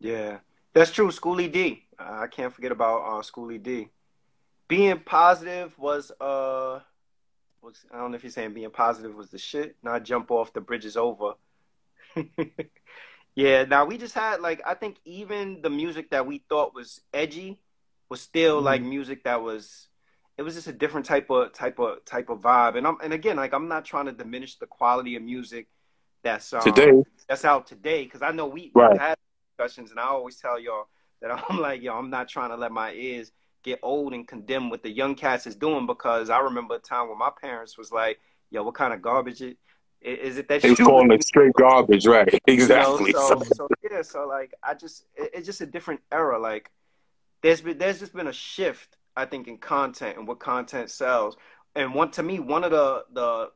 Yeah, 0.00 0.38
that's 0.74 0.90
true. 0.90 1.10
Schoolly 1.10 1.48
D. 1.48 1.84
I 1.98 2.26
can't 2.26 2.52
forget 2.52 2.70
about 2.70 3.00
uh, 3.00 3.22
Schoolly 3.22 3.58
D. 3.58 3.88
Being 4.68 5.00
positive 5.00 5.76
was 5.78 6.12
uh, 6.20 6.80
was 7.62 7.86
I 7.92 7.98
don't 7.98 8.10
know 8.10 8.16
if 8.16 8.22
you're 8.22 8.30
saying 8.30 8.52
being 8.52 8.70
positive 8.70 9.14
was 9.14 9.30
the 9.30 9.38
shit. 9.38 9.76
Not 9.82 10.04
jump 10.04 10.30
off 10.30 10.52
the 10.52 10.60
bridge 10.60 10.84
is 10.84 10.96
over. 10.96 11.34
yeah. 13.34 13.64
Now 13.64 13.86
we 13.86 13.96
just 13.96 14.14
had 14.14 14.40
like 14.42 14.60
I 14.66 14.74
think 14.74 14.98
even 15.06 15.62
the 15.62 15.70
music 15.70 16.10
that 16.10 16.26
we 16.26 16.44
thought 16.50 16.74
was 16.74 17.00
edgy 17.14 17.62
was 18.10 18.20
still 18.20 18.60
like 18.60 18.82
music 18.82 19.24
that 19.24 19.42
was. 19.42 19.87
It 20.38 20.42
was 20.42 20.54
just 20.54 20.68
a 20.68 20.72
different 20.72 21.04
type 21.04 21.28
of 21.30 21.52
type 21.52 21.78
of 21.78 22.04
type 22.04 22.30
of 22.30 22.40
vibe, 22.40 22.78
and 22.78 22.86
I'm 22.86 22.96
and 23.02 23.12
again 23.12 23.36
like 23.36 23.52
I'm 23.52 23.68
not 23.68 23.84
trying 23.84 24.06
to 24.06 24.12
diminish 24.12 24.56
the 24.56 24.66
quality 24.66 25.16
of 25.16 25.22
music 25.22 25.66
that's 26.22 26.52
um, 26.52 26.62
Today. 26.62 27.02
that's 27.28 27.44
out 27.44 27.66
today. 27.66 28.04
Because 28.04 28.22
I 28.22 28.30
know 28.30 28.46
we 28.46 28.70
Right. 28.74 28.92
we 28.92 28.98
had 28.98 29.16
discussions, 29.56 29.90
and 29.90 30.00
I 30.00 30.04
always 30.04 30.36
tell 30.36 30.58
y'all 30.58 30.88
that 31.20 31.30
I'm 31.48 31.58
like, 31.58 31.82
yo, 31.82 31.96
I'm 31.96 32.10
not 32.10 32.28
trying 32.28 32.50
to 32.50 32.56
let 32.56 32.72
my 32.72 32.92
ears 32.92 33.32
get 33.64 33.80
old 33.82 34.14
and 34.14 34.26
condemn 34.26 34.70
what 34.70 34.82
the 34.82 34.90
young 34.90 35.14
cats 35.14 35.46
is 35.46 35.56
doing 35.56 35.86
because 35.86 36.30
I 36.30 36.38
remember 36.40 36.76
a 36.76 36.78
time 36.78 37.08
when 37.08 37.18
my 37.18 37.30
parents 37.40 37.76
was 37.76 37.90
like, 37.90 38.20
yo, 38.50 38.62
what 38.62 38.74
kind 38.74 38.94
of 38.94 39.02
garbage 39.02 39.42
it, 39.42 39.56
is 40.00 40.38
it 40.38 40.48
that 40.48 40.62
you 40.62 40.76
calling 40.76 41.10
it 41.10 41.24
straight 41.32 41.52
garbage, 41.54 42.06
right? 42.06 42.38
Exactly. 42.46 43.06
you 43.08 43.12
know, 43.12 43.28
so, 43.28 43.42
so 43.54 43.68
yeah, 43.90 44.02
so 44.02 44.26
like 44.26 44.54
I 44.62 44.74
just 44.74 45.04
it, 45.16 45.30
it's 45.34 45.46
just 45.46 45.60
a 45.60 45.66
different 45.66 46.00
era. 46.12 46.38
Like 46.38 46.70
there's 47.42 47.60
been 47.60 47.78
there's 47.78 47.98
just 47.98 48.14
been 48.14 48.28
a 48.28 48.32
shift, 48.32 48.96
I 49.18 49.26
think, 49.26 49.48
in 49.48 49.58
content 49.58 50.16
and 50.16 50.26
what 50.26 50.38
content 50.38 50.90
sells. 50.90 51.36
And 51.74 51.94
one 51.94 52.10
to 52.12 52.22
me, 52.22 52.38
one 52.38 52.64
of 52.64 52.70
the 52.70 53.04
the 53.12 53.50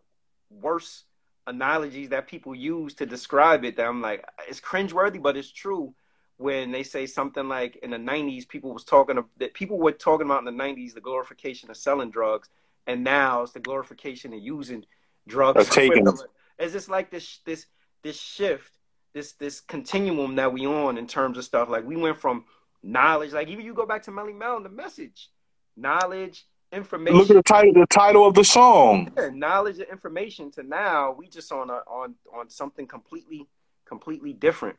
worst 0.50 1.04
analogies 1.46 2.10
that 2.10 2.28
people 2.28 2.54
use 2.54 2.94
to 2.94 3.06
describe 3.06 3.64
it 3.64 3.76
that 3.76 3.86
I'm 3.86 4.02
like 4.02 4.24
it's 4.48 4.60
cringeworthy, 4.60 5.22
but 5.22 5.36
it's 5.36 5.50
true. 5.50 5.94
When 6.36 6.72
they 6.72 6.82
say 6.82 7.06
something 7.06 7.48
like 7.48 7.76
in 7.76 7.90
the 7.90 7.96
'90s, 7.96 8.48
people 8.48 8.72
was 8.72 8.84
talking 8.84 9.18
of, 9.18 9.26
that 9.38 9.54
people 9.54 9.78
were 9.78 9.92
talking 9.92 10.26
about 10.26 10.46
in 10.46 10.56
the 10.56 10.62
'90s 10.62 10.94
the 10.94 11.00
glorification 11.00 11.70
of 11.70 11.76
selling 11.76 12.10
drugs, 12.10 12.48
and 12.86 13.04
now 13.04 13.42
it's 13.42 13.52
the 13.52 13.60
glorification 13.60 14.32
of 14.32 14.40
using 14.40 14.84
drugs. 15.28 15.68
Taking 15.68 16.06
it. 16.06 16.20
It's 16.58 16.72
just 16.72 16.88
like 16.88 17.10
this 17.10 17.38
this 17.44 17.66
this 18.02 18.18
shift, 18.18 18.72
this 19.14 19.32
this 19.34 19.60
continuum 19.60 20.34
that 20.36 20.52
we 20.52 20.66
on 20.66 20.98
in 20.98 21.06
terms 21.06 21.38
of 21.38 21.44
stuff. 21.44 21.68
Like 21.68 21.84
we 21.84 21.96
went 21.96 22.18
from 22.18 22.44
knowledge, 22.82 23.32
like 23.32 23.48
even 23.48 23.64
you 23.64 23.74
go 23.74 23.86
back 23.86 24.02
to 24.04 24.10
Melle 24.10 24.36
Mel 24.36 24.56
and 24.56 24.64
the 24.64 24.70
message, 24.70 25.30
knowledge, 25.76 26.46
information, 26.72 27.18
Look 27.18 27.30
at 27.30 27.36
the 27.36 27.42
title. 27.42 27.72
The 27.74 27.86
title 27.86 28.26
of 28.26 28.34
the 28.34 28.44
song. 28.44 29.12
yeah, 29.16 29.30
knowledge 29.32 29.78
and 29.78 29.88
information 29.88 30.50
to 30.52 30.62
now 30.62 31.12
we 31.12 31.28
just 31.28 31.52
on 31.52 31.70
a, 31.70 31.82
on 31.86 32.14
on 32.34 32.48
something 32.48 32.86
completely 32.86 33.46
completely 33.84 34.32
different. 34.32 34.76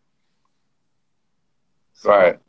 So 1.94 2.10
Right. 2.10 2.40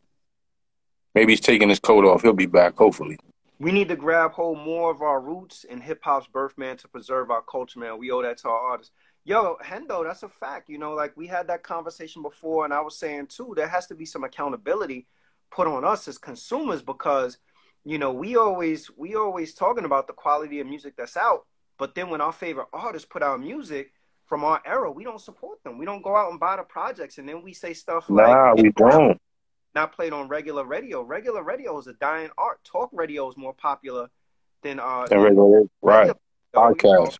Maybe 1.13 1.31
he's 1.31 1.39
taking 1.39 1.69
his 1.69 1.79
coat 1.79 2.03
off. 2.03 2.23
He'll 2.23 2.33
be 2.33 2.45
back. 2.45 2.75
Hopefully. 2.77 3.17
We 3.57 3.71
need 3.71 3.87
to 3.87 3.95
grab 3.95 4.33
hold 4.33 4.57
more 4.59 4.91
of 4.91 5.01
our 5.01 5.21
roots 5.21 5.63
in 5.63 5.79
hip 5.79 6.01
hop's 6.03 6.27
birth, 6.27 6.57
man, 6.57 6.75
to 6.77 6.89
preserve 6.89 7.31
our 7.31 7.41
culture, 7.41 7.79
man. 7.79 7.97
We 7.97 8.11
owe 8.11 8.21
that 8.21 8.37
to 8.39 8.49
our 8.49 8.59
artists. 8.71 8.91
Yo, 9.23 9.57
Hendo, 9.63 10.03
that's 10.03 10.23
a 10.23 10.29
fact. 10.29 10.69
You 10.69 10.77
know, 10.77 10.93
like 10.93 11.15
we 11.15 11.25
had 11.25 11.47
that 11.47 11.63
conversation 11.63 12.21
before, 12.21 12.65
and 12.65 12.73
I 12.73 12.81
was 12.81 12.97
saying 12.97 13.27
too, 13.27 13.53
there 13.55 13.67
has 13.67 13.87
to 13.87 13.95
be 13.95 14.05
some 14.05 14.25
accountability 14.25 15.07
put 15.51 15.67
on 15.67 15.85
us 15.85 16.07
as 16.09 16.17
consumers 16.17 16.81
because, 16.81 17.37
you 17.85 17.97
know, 17.99 18.11
we 18.11 18.35
always 18.35 18.89
we 18.97 19.15
always 19.15 19.53
talking 19.53 19.85
about 19.85 20.07
the 20.07 20.13
quality 20.13 20.59
of 20.59 20.67
music 20.67 20.95
that's 20.97 21.17
out, 21.17 21.45
but 21.77 21.95
then 21.95 22.09
when 22.09 22.21
our 22.21 22.33
favorite 22.33 22.67
artists 22.73 23.07
put 23.07 23.23
out 23.23 23.39
music 23.39 23.91
from 24.25 24.43
our 24.43 24.61
era, 24.65 24.91
we 24.91 25.03
don't 25.03 25.21
support 25.21 25.63
them. 25.63 25.77
We 25.77 25.85
don't 25.85 26.01
go 26.01 26.15
out 26.15 26.31
and 26.31 26.39
buy 26.39 26.55
the 26.57 26.63
projects, 26.63 27.19
and 27.19 27.29
then 27.29 27.43
we 27.43 27.53
say 27.53 27.73
stuff 27.73 28.09
like 28.09 28.27
Nah, 28.27 28.55
we 28.55 28.71
don't. 28.71 29.21
not 29.75 29.93
played 29.93 30.13
on 30.13 30.27
regular 30.27 30.65
radio. 30.65 31.03
Regular 31.03 31.43
radio 31.43 31.77
is 31.77 31.87
a 31.87 31.93
dying 31.93 32.29
art. 32.37 32.59
Talk 32.63 32.89
radio 32.93 33.29
is 33.29 33.37
more 33.37 33.53
popular 33.53 34.09
than 34.63 34.79
uh 34.79 35.05
And 35.11 35.23
regular, 35.23 35.63
right? 35.81 36.07
radio. 36.07 36.15
So, 36.55 36.69
you 36.69 36.91
know, 36.91 37.11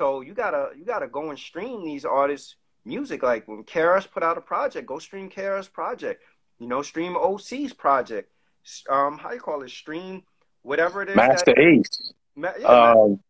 so 0.00 0.20
you 0.20 0.34
gotta 0.34 0.70
you 0.76 0.84
gotta 0.84 1.08
go 1.08 1.30
and 1.30 1.38
stream 1.38 1.84
these 1.84 2.04
artists' 2.04 2.56
music. 2.84 3.22
Like 3.22 3.46
when 3.48 3.64
KRS 3.64 4.10
put 4.10 4.22
out 4.22 4.36
a 4.38 4.40
project, 4.42 4.86
go 4.86 4.98
stream 4.98 5.30
KRS 5.30 5.72
project. 5.72 6.22
You 6.58 6.66
know, 6.68 6.82
stream 6.82 7.16
OC's 7.16 7.72
project. 7.72 8.30
S- 8.64 8.84
Um, 8.90 9.18
how 9.18 9.32
you 9.32 9.40
call 9.40 9.62
it? 9.62 9.70
Stream 9.70 10.22
whatever 10.62 11.02
it 11.02 11.08
is. 11.10 11.16
Masta 11.16 11.54
Ace. 11.58 12.12
ma- 12.36 12.52
yeah, 12.58 12.66
Um, 12.66 13.20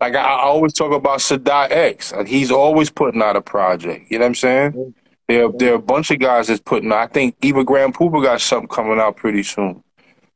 like 0.00 0.14
I, 0.14 0.20
I 0.22 0.42
always 0.42 0.72
talk 0.72 0.92
about 0.92 1.18
Sadat 1.20 1.70
X. 1.70 2.12
Like 2.12 2.26
he's 2.28 2.50
always 2.50 2.90
putting 2.90 3.22
out 3.22 3.36
a 3.36 3.40
project. 3.40 4.10
You 4.10 4.18
know 4.18 4.24
what 4.24 4.28
I'm 4.28 4.34
saying? 4.34 4.94
There, 5.28 5.48
there 5.52 5.72
are 5.72 5.76
a 5.76 5.80
bunch 5.82 6.10
of 6.10 6.18
guys 6.18 6.48
that's 6.48 6.60
putting. 6.60 6.90
I 6.92 7.06
think 7.06 7.36
even 7.42 7.64
Grand 7.64 7.94
Puba 7.94 8.22
got 8.22 8.40
something 8.40 8.68
coming 8.68 8.98
out 8.98 9.16
pretty 9.16 9.42
soon. 9.42 9.82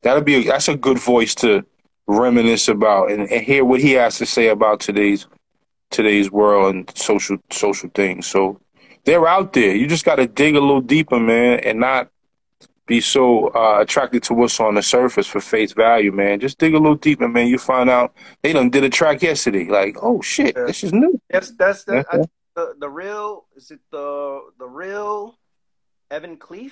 That'll 0.03 0.21
be 0.23 0.35
a, 0.35 0.43
that's 0.43 0.67
a 0.69 0.75
good 0.77 0.99
voice 0.99 1.35
to 1.35 1.65
reminisce 2.07 2.67
about 2.67 3.09
and, 3.11 3.29
and 3.31 3.41
hear 3.43 3.65
what 3.65 3.81
he 3.81 3.93
has 3.93 4.17
to 4.19 4.25
say 4.25 4.47
about 4.49 4.79
today's 4.79 5.27
today's 5.91 6.31
world 6.31 6.75
and 6.75 6.91
social 6.97 7.37
social 7.51 7.89
things. 7.93 8.27
So 8.27 8.59
they're 9.03 9.27
out 9.27 9.53
there. 9.53 9.75
You 9.75 9.87
just 9.87 10.05
got 10.05 10.15
to 10.15 10.27
dig 10.27 10.55
a 10.55 10.59
little 10.61 10.81
deeper, 10.81 11.19
man, 11.19 11.59
and 11.61 11.79
not 11.79 12.09
be 12.87 13.01
so 13.01 13.47
uh, 13.49 13.79
attracted 13.81 14.23
to 14.23 14.33
what's 14.33 14.59
on 14.59 14.75
the 14.75 14.83
surface 14.83 15.25
for 15.27 15.39
face 15.41 15.73
value, 15.73 16.11
man. 16.11 16.39
Just 16.39 16.57
dig 16.59 16.73
a 16.73 16.77
little 16.77 16.95
deeper, 16.95 17.27
man. 17.27 17.47
You 17.47 17.57
find 17.57 17.89
out 17.89 18.13
they 18.43 18.53
done 18.53 18.69
did 18.69 18.83
a 18.83 18.89
track 18.89 19.21
yesterday. 19.23 19.65
Like, 19.65 19.97
oh 20.01 20.21
shit, 20.21 20.55
Yeah. 20.55 20.65
this 20.65 20.83
is 20.83 20.93
new. 20.93 21.19
that's 21.29 21.51
that's 21.51 21.83
the, 21.85 22.05
I 22.11 22.17
the 22.55 22.75
the 22.79 22.89
real 22.89 23.45
is 23.55 23.71
it 23.71 23.79
the 23.91 24.41
the 24.59 24.67
real 24.67 25.37
Evan 26.11 26.37
Cleef. 26.37 26.71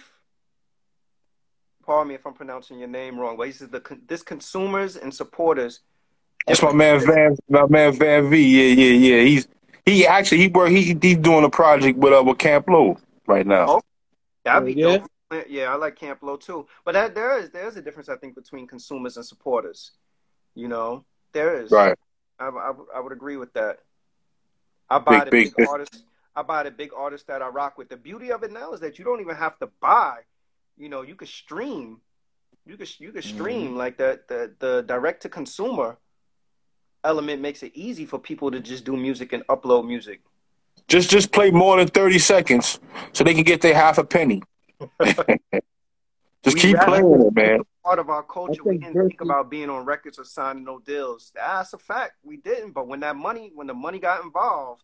Pardon 1.85 2.09
me 2.09 2.15
if 2.15 2.25
I'm 2.25 2.33
pronouncing 2.33 2.79
your 2.79 2.87
name 2.87 3.19
wrong, 3.19 3.35
but 3.35 3.47
he 3.47 3.53
says 3.53 3.69
the 3.69 3.81
this 4.07 4.21
consumers 4.21 4.95
and 4.95 5.13
supporters. 5.13 5.81
That's 6.47 6.61
my 6.61 6.73
man 6.73 7.05
Van, 7.05 7.35
my 7.49 7.65
man 7.67 7.93
Van 7.93 8.29
V. 8.29 8.37
Yeah, 8.37 8.85
yeah, 8.85 9.15
yeah. 9.17 9.23
He's 9.23 9.47
he 9.85 10.05
actually 10.07 10.37
he 10.39 10.47
work 10.47 10.69
he 10.69 10.97
he's 11.01 11.17
doing 11.17 11.43
a 11.43 11.49
project 11.49 11.97
with 11.97 12.13
uh 12.13 12.23
with 12.23 12.37
Camp 12.37 12.67
Lo 12.69 12.97
right 13.27 13.45
now. 13.47 13.65
Oh. 13.67 13.81
That'd 14.45 14.65
be 14.67 14.73
Yeah. 14.79 14.97
dope. 14.99 15.09
Yeah, 15.49 15.71
I 15.71 15.75
like 15.75 15.95
Camp 15.95 16.19
Lo 16.21 16.35
too. 16.37 16.67
But 16.85 16.93
that, 16.93 17.15
there 17.15 17.37
is 17.37 17.49
there's 17.51 17.75
a 17.77 17.81
difference 17.81 18.09
I 18.09 18.15
think 18.17 18.35
between 18.35 18.67
consumers 18.67 19.17
and 19.17 19.25
supporters. 19.25 19.91
You 20.55 20.67
know, 20.67 21.05
there 21.31 21.61
is. 21.61 21.71
Right. 21.71 21.97
I, 22.39 22.47
I, 22.47 22.69
would- 22.71 22.87
I 22.95 22.99
would 22.99 23.11
agree 23.13 23.37
with 23.37 23.53
that. 23.53 23.79
I 24.89 24.99
buy 24.99 25.19
Big, 25.19 25.25
the 25.25 25.31
big 25.31 25.55
big, 25.55 25.67
artists. 25.67 26.03
I 26.35 26.41
buy 26.41 26.63
the 26.63 26.71
big 26.71 26.91
artists 26.95 27.27
that 27.27 27.41
I 27.41 27.47
rock 27.47 27.77
with. 27.77 27.89
The 27.89 27.97
beauty 27.97 28.31
of 28.31 28.43
it 28.43 28.51
now 28.51 28.73
is 28.73 28.79
that 28.81 28.97
you 28.99 29.05
don't 29.05 29.21
even 29.21 29.35
have 29.35 29.57
to 29.59 29.69
buy. 29.79 30.19
You 30.77 30.89
know, 30.89 31.01
you 31.03 31.15
could 31.15 31.27
stream. 31.29 32.01
You 32.65 32.77
could 32.77 32.99
you 32.99 33.11
could 33.11 33.23
stream 33.23 33.69
Mm-hmm. 33.69 33.77
like 33.77 33.97
the 33.97 34.19
the 34.27 34.53
the 34.59 34.81
direct 34.83 35.21
to 35.23 35.29
consumer 35.29 35.97
element 37.03 37.41
makes 37.41 37.63
it 37.63 37.71
easy 37.75 38.05
for 38.05 38.17
people 38.19 38.49
to 38.51 38.59
just 38.59 38.85
do 38.85 38.95
music 38.95 39.33
and 39.33 39.45
upload 39.47 39.85
music. 39.87 40.21
Just 40.87 41.09
just 41.09 41.31
play 41.31 41.51
more 41.51 41.77
than 41.77 41.87
thirty 41.87 42.19
seconds 42.19 42.79
so 43.13 43.23
they 43.23 43.33
can 43.33 43.43
get 43.43 43.61
their 43.61 43.73
half 43.75 43.97
a 43.97 44.03
penny. 44.03 44.41
just 46.43 46.55
We 46.55 46.61
keep 46.61 46.75
rap- 46.77 46.87
playing 46.87 47.11
it, 47.27 47.33
man. 47.35 47.59
part 47.83 47.99
of 47.99 48.09
our 48.09 48.23
culture. 48.23 48.63
We 48.63 48.77
didn't 48.77 49.07
think 49.09 49.21
about 49.21 49.49
being 49.49 49.69
on 49.69 49.85
records 49.85 50.19
or 50.19 50.25
signing 50.25 50.63
no 50.63 50.79
deals. 50.79 51.31
That's 51.35 51.73
a 51.73 51.77
fact. 51.77 52.13
We 52.23 52.37
didn't. 52.37 52.71
But 52.71 52.87
when 52.87 52.99
that 53.01 53.15
money, 53.15 53.51
when 53.55 53.67
the 53.67 53.73
money 53.73 53.99
got 53.99 54.23
involved, 54.23 54.83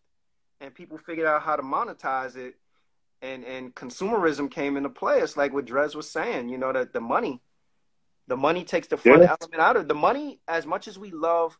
and 0.60 0.74
people 0.74 0.98
figured 0.98 1.26
out 1.26 1.42
how 1.42 1.56
to 1.56 1.62
monetize 1.62 2.36
it, 2.36 2.54
and 3.22 3.44
and 3.44 3.74
consumerism 3.74 4.50
came 4.50 4.76
into 4.76 4.88
play, 4.88 5.20
it's 5.20 5.36
like 5.36 5.52
what 5.52 5.66
Dres 5.66 5.94
was 5.94 6.08
saying. 6.10 6.48
You 6.48 6.58
know 6.58 6.72
that 6.72 6.92
the 6.92 7.00
money, 7.00 7.40
the 8.26 8.36
money 8.36 8.64
takes 8.64 8.88
the 8.88 8.96
fun 8.96 9.20
Yeah. 9.22 9.36
element 9.40 9.60
out 9.60 9.76
of 9.76 9.82
it. 9.82 9.88
the 9.88 9.94
money. 9.94 10.40
As 10.48 10.66
much 10.66 10.88
as 10.88 10.98
we 10.98 11.10
love 11.10 11.58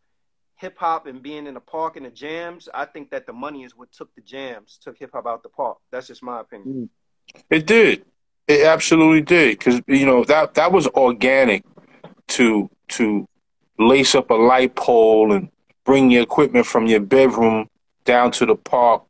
hip 0.57 0.77
hop 0.79 1.07
and 1.07 1.23
being 1.23 1.47
in 1.47 1.55
the 1.55 1.61
park 1.61 1.97
and 1.97 2.05
the 2.07 2.11
jams, 2.11 2.69
I 2.75 2.85
think 2.85 3.11
that 3.11 3.27
the 3.27 3.33
money 3.33 3.65
is 3.65 3.75
what 3.77 3.93
took 3.93 4.15
the 4.15 4.21
jams, 4.23 4.79
took 4.83 4.99
hip 4.99 5.11
hop 5.13 5.27
out 5.27 5.43
the 5.43 5.49
park. 5.49 5.79
That's 5.91 6.07
just 6.07 6.23
my 6.23 6.41
opinion. 6.41 6.91
It 7.49 7.67
did. 7.67 8.05
It 8.51 8.67
absolutely 8.67 9.21
did. 9.21 9.59
Because 9.59 9.81
you 9.87 10.05
know 10.05 10.25
that 10.25 10.55
that 10.55 10.73
was 10.73 10.89
organic 10.89 11.63
to 12.29 12.69
to 12.89 13.29
lace 13.79 14.17
up 14.17 14.31
a 14.31 14.35
light 14.35 14.75
pole 14.75 15.33
and 15.33 15.51
bring 15.85 16.11
your 16.11 16.23
equipment 16.23 16.67
from 16.67 16.89
your 16.89 16.99
bedroom 16.99 17.69
down 18.05 18.33
to 18.33 18.47
the 18.47 18.57
park 18.57 19.05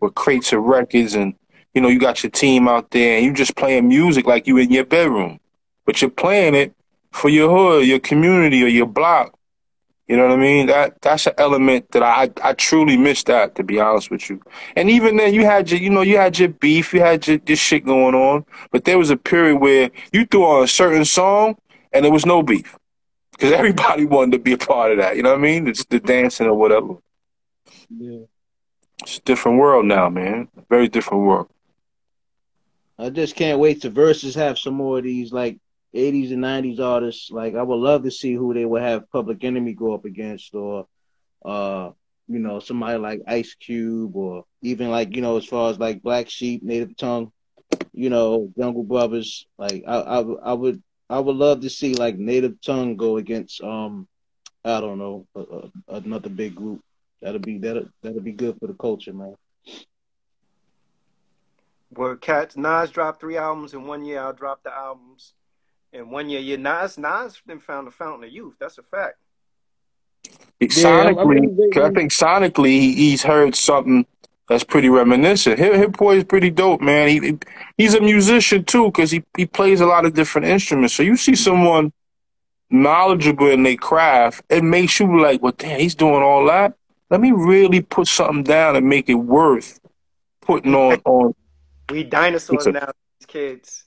with 0.00 0.14
crates 0.14 0.50
of 0.54 0.62
records 0.62 1.14
and 1.14 1.34
you 1.74 1.82
know 1.82 1.88
you 1.88 1.98
got 2.00 2.22
your 2.22 2.30
team 2.30 2.68
out 2.68 2.90
there 2.90 3.18
and 3.18 3.26
you 3.26 3.34
just 3.34 3.54
playing 3.54 3.86
music 3.86 4.26
like 4.26 4.46
you 4.46 4.56
in 4.56 4.72
your 4.72 4.86
bedroom, 4.86 5.40
but 5.84 6.00
you're 6.00 6.10
playing 6.10 6.54
it 6.54 6.74
for 7.12 7.28
your 7.28 7.50
hood, 7.50 7.86
your 7.86 7.98
community, 7.98 8.62
or 8.62 8.68
your 8.68 8.86
block. 8.86 9.38
You 10.08 10.16
know 10.16 10.28
what 10.28 10.38
I 10.38 10.40
mean? 10.40 10.66
That 10.66 11.00
that's 11.02 11.26
an 11.26 11.32
element 11.36 11.90
that 11.90 12.02
I 12.02 12.30
I 12.42 12.52
truly 12.52 12.96
miss 12.96 13.24
that 13.24 13.56
to 13.56 13.64
be 13.64 13.80
honest 13.80 14.10
with 14.10 14.30
you. 14.30 14.40
And 14.76 14.88
even 14.88 15.16
then, 15.16 15.34
you 15.34 15.44
had 15.44 15.70
your, 15.70 15.80
you 15.80 15.90
know, 15.90 16.02
you 16.02 16.16
had 16.16 16.38
your 16.38 16.48
beef, 16.48 16.94
you 16.94 17.00
had 17.00 17.26
your, 17.26 17.40
your 17.44 17.56
shit 17.56 17.84
going 17.84 18.14
on. 18.14 18.44
But 18.70 18.84
there 18.84 18.98
was 18.98 19.10
a 19.10 19.16
period 19.16 19.56
where 19.56 19.90
you 20.12 20.24
threw 20.24 20.44
on 20.44 20.62
a 20.62 20.68
certain 20.68 21.04
song 21.04 21.56
and 21.92 22.04
there 22.04 22.12
was 22.12 22.24
no 22.24 22.42
beef 22.42 22.78
because 23.32 23.52
everybody 23.60 24.04
wanted 24.04 24.32
to 24.32 24.38
be 24.38 24.52
a 24.52 24.58
part 24.58 24.92
of 24.92 24.98
that. 24.98 25.16
You 25.16 25.22
know 25.22 25.30
what 25.30 25.40
I 25.40 25.42
mean? 25.42 25.66
It's 25.66 25.84
the 25.84 25.98
dancing 25.98 26.46
or 26.46 26.54
whatever. 26.54 26.94
Yeah. 27.90 28.26
It's 29.02 29.18
a 29.18 29.22
different 29.22 29.58
world 29.58 29.86
now, 29.86 30.08
man. 30.08 30.48
Very 30.70 30.88
different 30.88 31.24
world. 31.24 31.48
I 32.98 33.10
just 33.10 33.36
can't 33.36 33.58
wait 33.58 33.82
to 33.82 33.90
verses 33.90 34.34
have 34.36 34.58
some 34.58 34.74
more 34.74 34.98
of 34.98 35.04
these 35.04 35.32
like 35.32 35.58
80s 35.96 36.32
and 36.32 36.42
90s 36.42 36.80
artists. 36.80 37.30
Like 37.30 37.54
I 37.54 37.62
would 37.62 37.76
love 37.76 38.04
to 38.04 38.10
see 38.10 38.34
who 38.34 38.54
they 38.54 38.64
would 38.64 38.82
have 38.82 39.10
Public 39.10 39.42
Enemy 39.44 39.74
go 39.74 39.94
up 39.94 40.04
against, 40.04 40.54
or 40.54 40.86
uh, 41.44 41.90
you 42.28 42.38
know, 42.38 42.60
somebody 42.60 42.98
like 42.98 43.22
Ice 43.26 43.54
Cube, 43.54 44.14
or 44.14 44.44
even 44.62 44.90
like 44.90 45.14
you 45.16 45.22
know, 45.22 45.36
as 45.36 45.46
far 45.46 45.70
as 45.70 45.78
like 45.78 46.02
Black 46.02 46.28
Sheep, 46.28 46.62
Native 46.62 46.96
Tongue, 46.96 47.32
you 47.92 48.10
know, 48.10 48.52
Jungle 48.58 48.84
Brothers. 48.84 49.46
Like 49.58 49.84
I, 49.86 49.96
I, 49.96 50.20
I 50.20 50.52
would, 50.52 50.82
I 51.08 51.18
would 51.18 51.36
love 51.36 51.60
to 51.60 51.70
see 51.70 51.94
like 51.94 52.16
Native 52.16 52.60
Tongue 52.60 52.96
go 52.96 53.16
against 53.16 53.62
um, 53.62 54.06
I 54.64 54.80
don't 54.80 54.98
know, 54.98 55.26
a, 55.34 55.40
a, 55.40 55.96
another 55.96 56.28
big 56.28 56.54
group. 56.54 56.82
That'll 57.22 57.40
be 57.40 57.58
that 57.58 57.88
that'll 58.02 58.20
be 58.20 58.32
good 58.32 58.58
for 58.60 58.66
the 58.66 58.74
culture, 58.74 59.12
man. 59.12 59.36
where 61.90 62.16
cats 62.16 62.56
Nas 62.56 62.90
dropped 62.90 63.20
three 63.20 63.36
albums 63.36 63.74
in 63.74 63.86
one 63.86 64.04
year. 64.04 64.20
I'll 64.20 64.32
drop 64.32 64.62
the 64.62 64.74
albums 64.74 65.32
in 65.92 66.10
one 66.10 66.28
year. 66.28 66.40
Yeah, 66.40 66.56
Nas 66.56 66.98
Nas 66.98 67.40
then 67.46 67.58
found 67.58 67.86
the 67.86 67.90
fountain 67.90 68.24
of 68.24 68.30
youth. 68.32 68.56
That's 68.58 68.78
a 68.78 68.82
fact. 68.82 69.16
sonically, 70.60 71.18
I 71.20 71.24
mean, 71.24 71.58
I 71.84 71.90
think 71.90 72.12
sonically 72.12 72.78
he's 72.94 73.22
heard 73.22 73.54
something 73.54 74.06
that's 74.48 74.64
pretty 74.64 74.88
reminiscent. 74.88 75.58
Hip, 75.58 75.74
Hit-Boy 75.74 76.16
is 76.18 76.24
pretty 76.24 76.50
dope, 76.50 76.80
man. 76.80 77.08
He, 77.08 77.18
he- 77.20 77.38
he's 77.76 77.94
a 77.94 78.00
musician 78.00 78.64
too 78.64 78.86
because 78.86 79.10
he, 79.10 79.22
he 79.36 79.44
plays 79.46 79.80
a 79.80 79.86
lot 79.86 80.04
of 80.04 80.14
different 80.14 80.46
instruments. 80.46 80.94
So 80.94 81.02
you 81.02 81.16
see 81.16 81.34
someone 81.34 81.92
knowledgeable 82.70 83.48
in 83.48 83.62
their 83.62 83.76
craft, 83.76 84.42
it 84.48 84.64
makes 84.64 84.98
you 84.98 85.20
like, 85.20 85.42
well, 85.42 85.52
damn, 85.56 85.78
he's 85.80 85.94
doing 85.94 86.22
all 86.22 86.46
that. 86.46 86.74
Let 87.10 87.20
me 87.20 87.32
really 87.32 87.80
put 87.82 88.08
something 88.08 88.42
down 88.42 88.74
and 88.76 88.88
make 88.88 89.08
it 89.08 89.14
worth 89.14 89.78
putting 90.40 90.74
on 90.74 91.00
on. 91.04 91.34
We 91.90 92.02
dinosaurs 92.04 92.66
a- 92.66 92.72
now, 92.72 92.90
these 93.20 93.26
kids. 93.26 93.84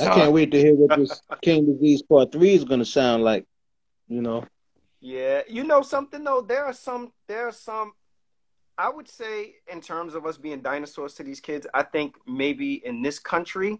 I 0.00 0.14
can't 0.14 0.32
wait 0.32 0.50
to 0.52 0.58
hear 0.58 0.74
what 0.74 0.98
this 0.98 1.20
King 1.42 1.66
Disease 1.66 2.02
Part 2.02 2.32
Three 2.32 2.54
is 2.54 2.64
gonna 2.64 2.84
sound 2.84 3.22
like. 3.24 3.46
You 4.08 4.22
know, 4.22 4.44
Yeah, 5.00 5.42
you 5.48 5.62
know 5.64 5.82
something 5.82 6.24
though. 6.24 6.40
There 6.40 6.64
are 6.64 6.72
some. 6.72 7.12
There 7.28 7.46
are 7.48 7.52
some. 7.52 7.92
I 8.76 8.88
would 8.88 9.08
say, 9.08 9.56
in 9.70 9.80
terms 9.80 10.14
of 10.14 10.24
us 10.26 10.36
being 10.38 10.60
dinosaurs 10.62 11.14
to 11.14 11.22
these 11.22 11.38
kids, 11.40 11.66
I 11.74 11.82
think 11.82 12.16
maybe 12.26 12.74
in 12.84 13.02
this 13.02 13.18
country, 13.18 13.78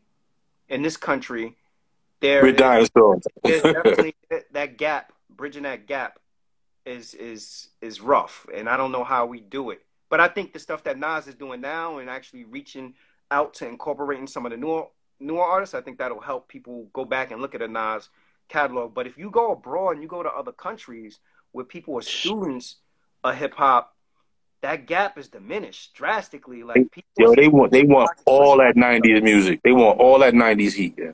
in 0.68 0.82
this 0.82 0.96
country, 0.96 1.56
there 2.20 2.42
We're 2.42 2.48
is- 2.50 2.56
dinosaurs. 2.56 3.22
there's 3.44 3.62
definitely 3.62 4.14
that- 4.30 4.52
that 4.52 4.76
gap, 4.78 5.12
bridging 5.30 5.62
that 5.64 5.86
gap, 5.86 6.18
is 6.86 7.14
is 7.14 7.68
is 7.80 8.00
rough, 8.00 8.46
and 8.54 8.68
I 8.68 8.76
don't 8.76 8.92
know 8.92 9.04
how 9.04 9.26
we 9.26 9.40
do 9.40 9.70
it. 9.70 9.84
But 10.10 10.20
I 10.20 10.28
think 10.28 10.52
the 10.52 10.58
stuff 10.58 10.84
that 10.84 10.98
Nas 10.98 11.26
is 11.28 11.34
doing 11.34 11.60
now 11.60 11.98
and 11.98 12.10
actually 12.10 12.44
reaching 12.44 12.94
out 13.30 13.54
to 13.54 13.68
incorporating 13.68 14.26
some 14.26 14.44
of 14.44 14.50
the 14.50 14.56
newer 14.58 14.86
newer 15.20 15.44
artists, 15.44 15.74
I 15.74 15.80
think 15.80 15.98
that'll 15.98 16.20
help 16.20 16.48
people 16.48 16.88
go 16.92 17.04
back 17.04 17.30
and 17.30 17.40
look 17.40 17.54
at 17.54 17.62
a 17.62 17.68
Nas 17.68 18.08
catalog. 18.48 18.94
But 18.94 19.06
if 19.06 19.16
you 19.18 19.30
go 19.30 19.52
abroad 19.52 19.90
and 19.90 20.02
you 20.02 20.08
go 20.08 20.22
to 20.22 20.28
other 20.30 20.52
countries 20.52 21.20
where 21.52 21.64
people 21.64 21.96
are 21.98 22.02
students 22.02 22.76
of 23.22 23.36
hip 23.36 23.54
hop, 23.54 23.94
that 24.62 24.86
gap 24.86 25.18
is 25.18 25.28
diminished 25.28 25.94
drastically. 25.94 26.62
Like 26.62 26.90
people, 26.90 27.08
Yo, 27.18 27.34
they 27.34 27.48
want 27.48 27.72
they 27.72 27.82
want 27.82 28.10
all 28.26 28.58
that 28.58 28.74
'90s 28.76 29.22
music. 29.22 29.60
They 29.64 29.72
want 29.72 29.98
all 29.98 30.18
that 30.18 30.34
'90s 30.34 30.74
heat. 30.74 30.94
Yeah. 30.98 31.12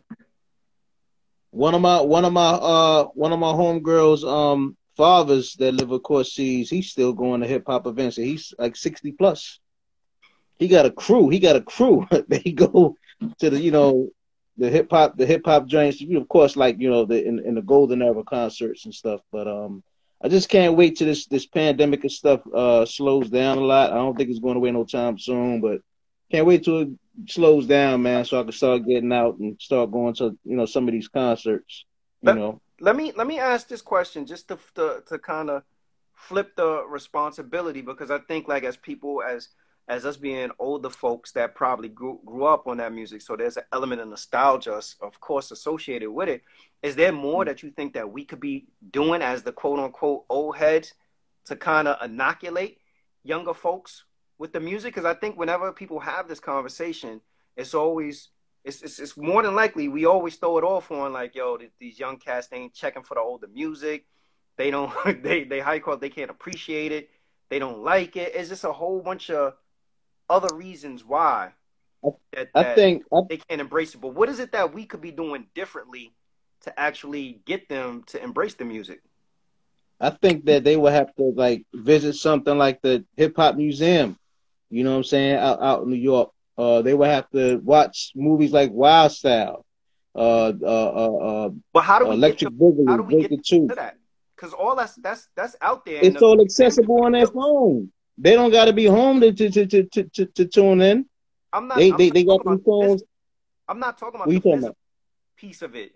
one 1.50 1.74
of 1.74 1.80
my 1.80 2.00
one 2.00 2.24
of 2.24 2.32
my 2.32 2.50
uh 2.50 3.04
one 3.14 3.32
of 3.32 3.38
my 3.38 3.52
homegirls 3.52 4.24
um 4.28 4.76
fathers 4.96 5.54
that 5.54 5.74
live 5.74 5.92
across 5.92 6.32
seas, 6.32 6.70
he's 6.70 6.90
still 6.90 7.12
going 7.12 7.40
to 7.40 7.46
hip 7.46 7.64
hop 7.66 7.86
events. 7.86 8.18
and 8.18 8.26
He's 8.26 8.52
like 8.58 8.74
sixty 8.76 9.12
plus. 9.12 9.60
He 10.58 10.68
got 10.68 10.86
a 10.86 10.90
crew. 10.90 11.28
He 11.28 11.38
got 11.38 11.54
a 11.56 11.60
crew. 11.60 12.06
they 12.28 12.40
go 12.40 12.96
to 13.38 13.50
the 13.50 13.60
you 13.60 13.70
know 13.70 14.08
the 14.56 14.70
hip 14.70 14.90
hop 14.90 15.16
the 15.16 15.26
hip 15.26 15.42
hop 15.44 15.66
joints. 15.66 16.00
You 16.00 16.18
of 16.20 16.28
course, 16.28 16.56
like 16.56 16.78
you 16.78 16.90
know 16.90 17.04
the 17.04 17.24
in, 17.24 17.38
in 17.40 17.54
the 17.54 17.62
golden 17.62 18.02
era 18.02 18.22
concerts 18.24 18.84
and 18.84 18.94
stuff. 18.94 19.20
But 19.32 19.48
um, 19.48 19.82
I 20.22 20.28
just 20.28 20.48
can't 20.48 20.76
wait 20.76 20.96
till 20.96 21.06
this 21.06 21.26
this 21.26 21.46
pandemic 21.46 22.02
and 22.02 22.12
stuff 22.12 22.40
uh 22.54 22.84
slows 22.86 23.28
down 23.30 23.58
a 23.58 23.62
lot. 23.62 23.92
I 23.92 23.96
don't 23.96 24.16
think 24.16 24.30
it's 24.30 24.38
going 24.38 24.56
away 24.56 24.70
no 24.70 24.84
time 24.84 25.18
soon, 25.18 25.60
but 25.60 25.80
can't 26.30 26.46
wait 26.46 26.64
till 26.64 26.80
it 26.80 26.88
slows 27.26 27.66
down, 27.66 28.02
man, 28.02 28.24
so 28.24 28.40
I 28.40 28.42
can 28.42 28.52
start 28.52 28.86
getting 28.86 29.12
out 29.12 29.38
and 29.38 29.60
start 29.60 29.90
going 29.90 30.14
to 30.14 30.36
you 30.44 30.56
know 30.56 30.66
some 30.66 30.88
of 30.88 30.92
these 30.92 31.08
concerts. 31.08 31.84
You 32.22 32.28
Let- 32.28 32.36
know, 32.36 32.60
let 32.80 32.96
me 32.96 33.12
let 33.16 33.26
me 33.26 33.38
ask 33.38 33.68
this 33.68 33.82
question 33.82 34.26
just 34.26 34.48
to 34.48 34.58
to, 34.74 35.02
to 35.08 35.18
kind 35.18 35.50
of 35.50 35.62
flip 36.14 36.56
the 36.56 36.82
responsibility 36.88 37.82
because 37.82 38.10
I 38.10 38.18
think 38.18 38.48
like 38.48 38.64
as 38.64 38.76
people 38.76 39.22
as 39.22 39.48
as 39.88 40.04
us 40.04 40.16
being 40.16 40.50
older 40.58 40.90
folks 40.90 41.32
that 41.32 41.54
probably 41.54 41.88
grew, 41.88 42.18
grew 42.24 42.44
up 42.44 42.66
on 42.66 42.78
that 42.78 42.92
music, 42.92 43.22
so 43.22 43.36
there's 43.36 43.56
an 43.56 43.62
element 43.72 44.00
of 44.00 44.08
nostalgia, 44.08 44.80
of 45.00 45.20
course, 45.20 45.50
associated 45.50 46.10
with 46.10 46.28
it. 46.28 46.42
Is 46.82 46.96
there 46.96 47.12
more 47.12 47.42
mm-hmm. 47.42 47.48
that 47.48 47.62
you 47.62 47.70
think 47.70 47.94
that 47.94 48.10
we 48.10 48.24
could 48.24 48.40
be 48.40 48.66
doing 48.90 49.22
as 49.22 49.42
the 49.42 49.52
quote 49.52 49.78
unquote 49.78 50.24
old 50.28 50.56
heads 50.56 50.94
to 51.46 51.56
kind 51.56 51.86
of 51.86 52.02
inoculate 52.04 52.78
younger 53.22 53.54
folks 53.54 54.04
with 54.38 54.52
the 54.52 54.60
music? 54.60 54.94
Because 54.94 55.04
I 55.06 55.14
think 55.14 55.38
whenever 55.38 55.72
people 55.72 56.00
have 56.00 56.26
this 56.28 56.40
conversation, 56.40 57.20
it's 57.56 57.74
always 57.74 58.28
it's, 58.64 58.82
it's 58.82 58.98
it's 58.98 59.16
more 59.16 59.42
than 59.42 59.54
likely 59.54 59.88
we 59.88 60.06
always 60.06 60.34
throw 60.36 60.58
it 60.58 60.64
off 60.64 60.90
on 60.90 61.12
like 61.12 61.36
yo 61.36 61.56
these 61.78 62.00
young 62.00 62.18
cats 62.18 62.48
they 62.48 62.56
ain't 62.56 62.74
checking 62.74 63.04
for 63.04 63.14
the 63.14 63.20
older 63.20 63.46
music 63.46 64.06
they 64.56 64.72
don't 64.72 64.92
they 65.22 65.44
they 65.44 65.60
high 65.60 65.78
quality 65.78 66.08
they 66.08 66.14
can't 66.14 66.30
appreciate 66.30 66.90
it 66.90 67.08
they 67.48 67.60
don't 67.60 67.84
like 67.84 68.16
it 68.16 68.32
it's 68.34 68.48
just 68.48 68.64
a 68.64 68.72
whole 68.72 69.00
bunch 69.00 69.30
of 69.30 69.54
other 70.28 70.54
reasons 70.54 71.04
why 71.04 71.52
that, 72.32 72.48
I 72.54 72.74
think 72.74 73.04
they 73.28 73.38
can't 73.38 73.60
embrace 73.60 73.94
it 73.94 74.00
but 74.00 74.14
what 74.14 74.28
is 74.28 74.38
it 74.38 74.52
that 74.52 74.72
we 74.72 74.84
could 74.84 75.00
be 75.00 75.10
doing 75.10 75.46
differently 75.54 76.12
to 76.62 76.78
actually 76.78 77.40
get 77.44 77.68
them 77.68 78.04
to 78.08 78.22
embrace 78.22 78.54
the 78.54 78.64
music 78.64 79.00
I 80.00 80.10
think 80.10 80.44
that 80.46 80.64
they 80.64 80.76
would 80.76 80.92
have 80.92 81.14
to 81.16 81.32
like 81.34 81.64
visit 81.72 82.14
something 82.14 82.56
like 82.56 82.82
the 82.82 83.04
hip 83.16 83.34
hop 83.36 83.56
museum. 83.56 84.18
You 84.68 84.84
know 84.84 84.90
what 84.90 84.98
I'm 84.98 85.04
saying? 85.04 85.36
Out 85.36 85.62
out 85.62 85.82
in 85.84 85.90
New 85.90 85.96
York. 85.96 86.30
Uh, 86.58 86.82
they 86.82 86.94
would 86.94 87.08
have 87.08 87.28
to 87.30 87.58
watch 87.58 88.12
movies 88.14 88.52
like 88.52 88.70
Wild 88.72 89.12
Style, 89.12 89.64
uh, 90.14 90.52
uh, 90.62 90.66
uh, 90.66 91.16
uh, 91.16 91.50
but 91.74 91.82
how 91.82 91.98
do 91.98 92.06
we 92.06 92.14
Electric 92.14 92.50
get 92.50 92.58
them 92.58 92.86
how 92.86 92.96
do 92.96 93.02
we 93.02 93.26
get 93.26 93.44
to 93.44 93.74
that 93.74 93.96
because 94.34 94.54
all 94.54 94.74
that's 94.74 94.94
that's 94.96 95.28
that's 95.36 95.56
out 95.60 95.84
there 95.84 96.02
It's 96.02 96.22
all 96.22 96.40
accessible 96.40 97.04
on 97.04 97.12
their 97.12 97.26
phone. 97.38 97.92
They 98.18 98.34
don't 98.34 98.50
got 98.50 98.66
to 98.66 98.72
be 98.72 98.86
home 98.86 99.20
to 99.20 99.32
to, 99.32 99.50
to, 99.50 99.66
to, 99.66 99.82
to, 99.84 100.04
to 100.04 100.26
to 100.26 100.44
tune 100.46 100.80
in. 100.80 101.06
I'm 101.52 101.68
not 101.68 101.78
They 101.78 101.90
I'm 101.90 101.98
they, 101.98 102.06
not 102.06 102.14
they 102.14 102.24
got 102.24 102.36
talking 102.38 102.52
about 102.52 102.64
phones. 102.64 103.02
I'm 103.68 103.78
not 103.78 103.98
talking 103.98 104.20
about 104.20 104.28
the 104.28 104.40
talking 104.40 104.58
about? 104.58 104.76
piece 105.36 105.62
of 105.62 105.74
it 105.74 105.92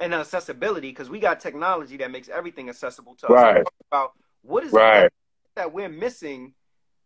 and 0.00 0.12
accessibility 0.14 0.90
because 0.90 1.08
we 1.08 1.18
got 1.18 1.40
technology 1.40 1.96
that 1.98 2.10
makes 2.10 2.28
everything 2.28 2.68
accessible 2.68 3.14
to 3.16 3.26
us. 3.28 3.32
Right. 3.32 3.56
I'm 3.58 3.64
about 3.90 4.12
what 4.42 4.64
is 4.64 4.72
Right. 4.72 5.04
it 5.04 5.12
that 5.54 5.72
we're 5.72 5.88
missing 5.88 6.54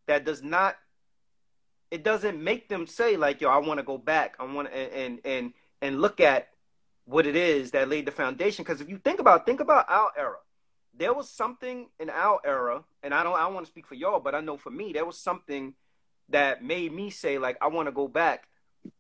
that 0.07 0.25
does 0.25 0.43
not 0.43 0.77
it 1.91 2.03
doesn't 2.03 2.43
make 2.43 2.69
them 2.69 2.87
say 2.87 3.17
like 3.17 3.41
yo 3.41 3.49
I 3.51 3.59
want 3.59 3.79
to 3.79 3.85
go 3.85 3.99
back 3.99 4.35
I 4.41 4.45
want 4.45 4.69
and 4.73 4.93
and 4.93 5.21
and 5.25 5.53
and 5.83 6.01
look 6.01 6.21
at 6.21 6.49
what 7.05 7.27
it 7.27 7.37
is 7.37 7.71
that 7.73 7.89
laid 7.89 8.07
the 8.07 8.11
foundation 8.13 8.65
because 8.65 8.81
if 8.81 8.89
you 8.89 8.99
think 8.99 9.21
about 9.21 9.47
think 9.47 9.61
about 9.61 9.87
our 9.89 10.11
era 10.17 10.37
there 10.99 11.15
was 11.15 11.29
something 11.31 11.89
in 12.01 12.11
our 12.11 12.41
era 12.45 12.83
and 13.03 13.13
I 13.15 13.23
don't 13.23 13.35
I 13.35 13.41
don't 13.43 13.55
want 13.55 13.67
to 13.67 13.71
speak 13.71 13.87
for 13.87 13.95
y'all 13.95 14.21
but 14.21 14.35
I 14.35 14.41
know 14.41 14.57
for 14.57 14.71
me 14.71 14.93
there 14.93 15.05
was 15.05 15.19
something 15.19 15.75
that 16.31 16.65
made 16.65 16.93
me 16.93 17.11
say 17.11 17.39
like 17.39 17.57
I 17.61 17.69
want 17.69 17.87
to 17.89 17.93
go 17.93 18.09
back 18.09 18.49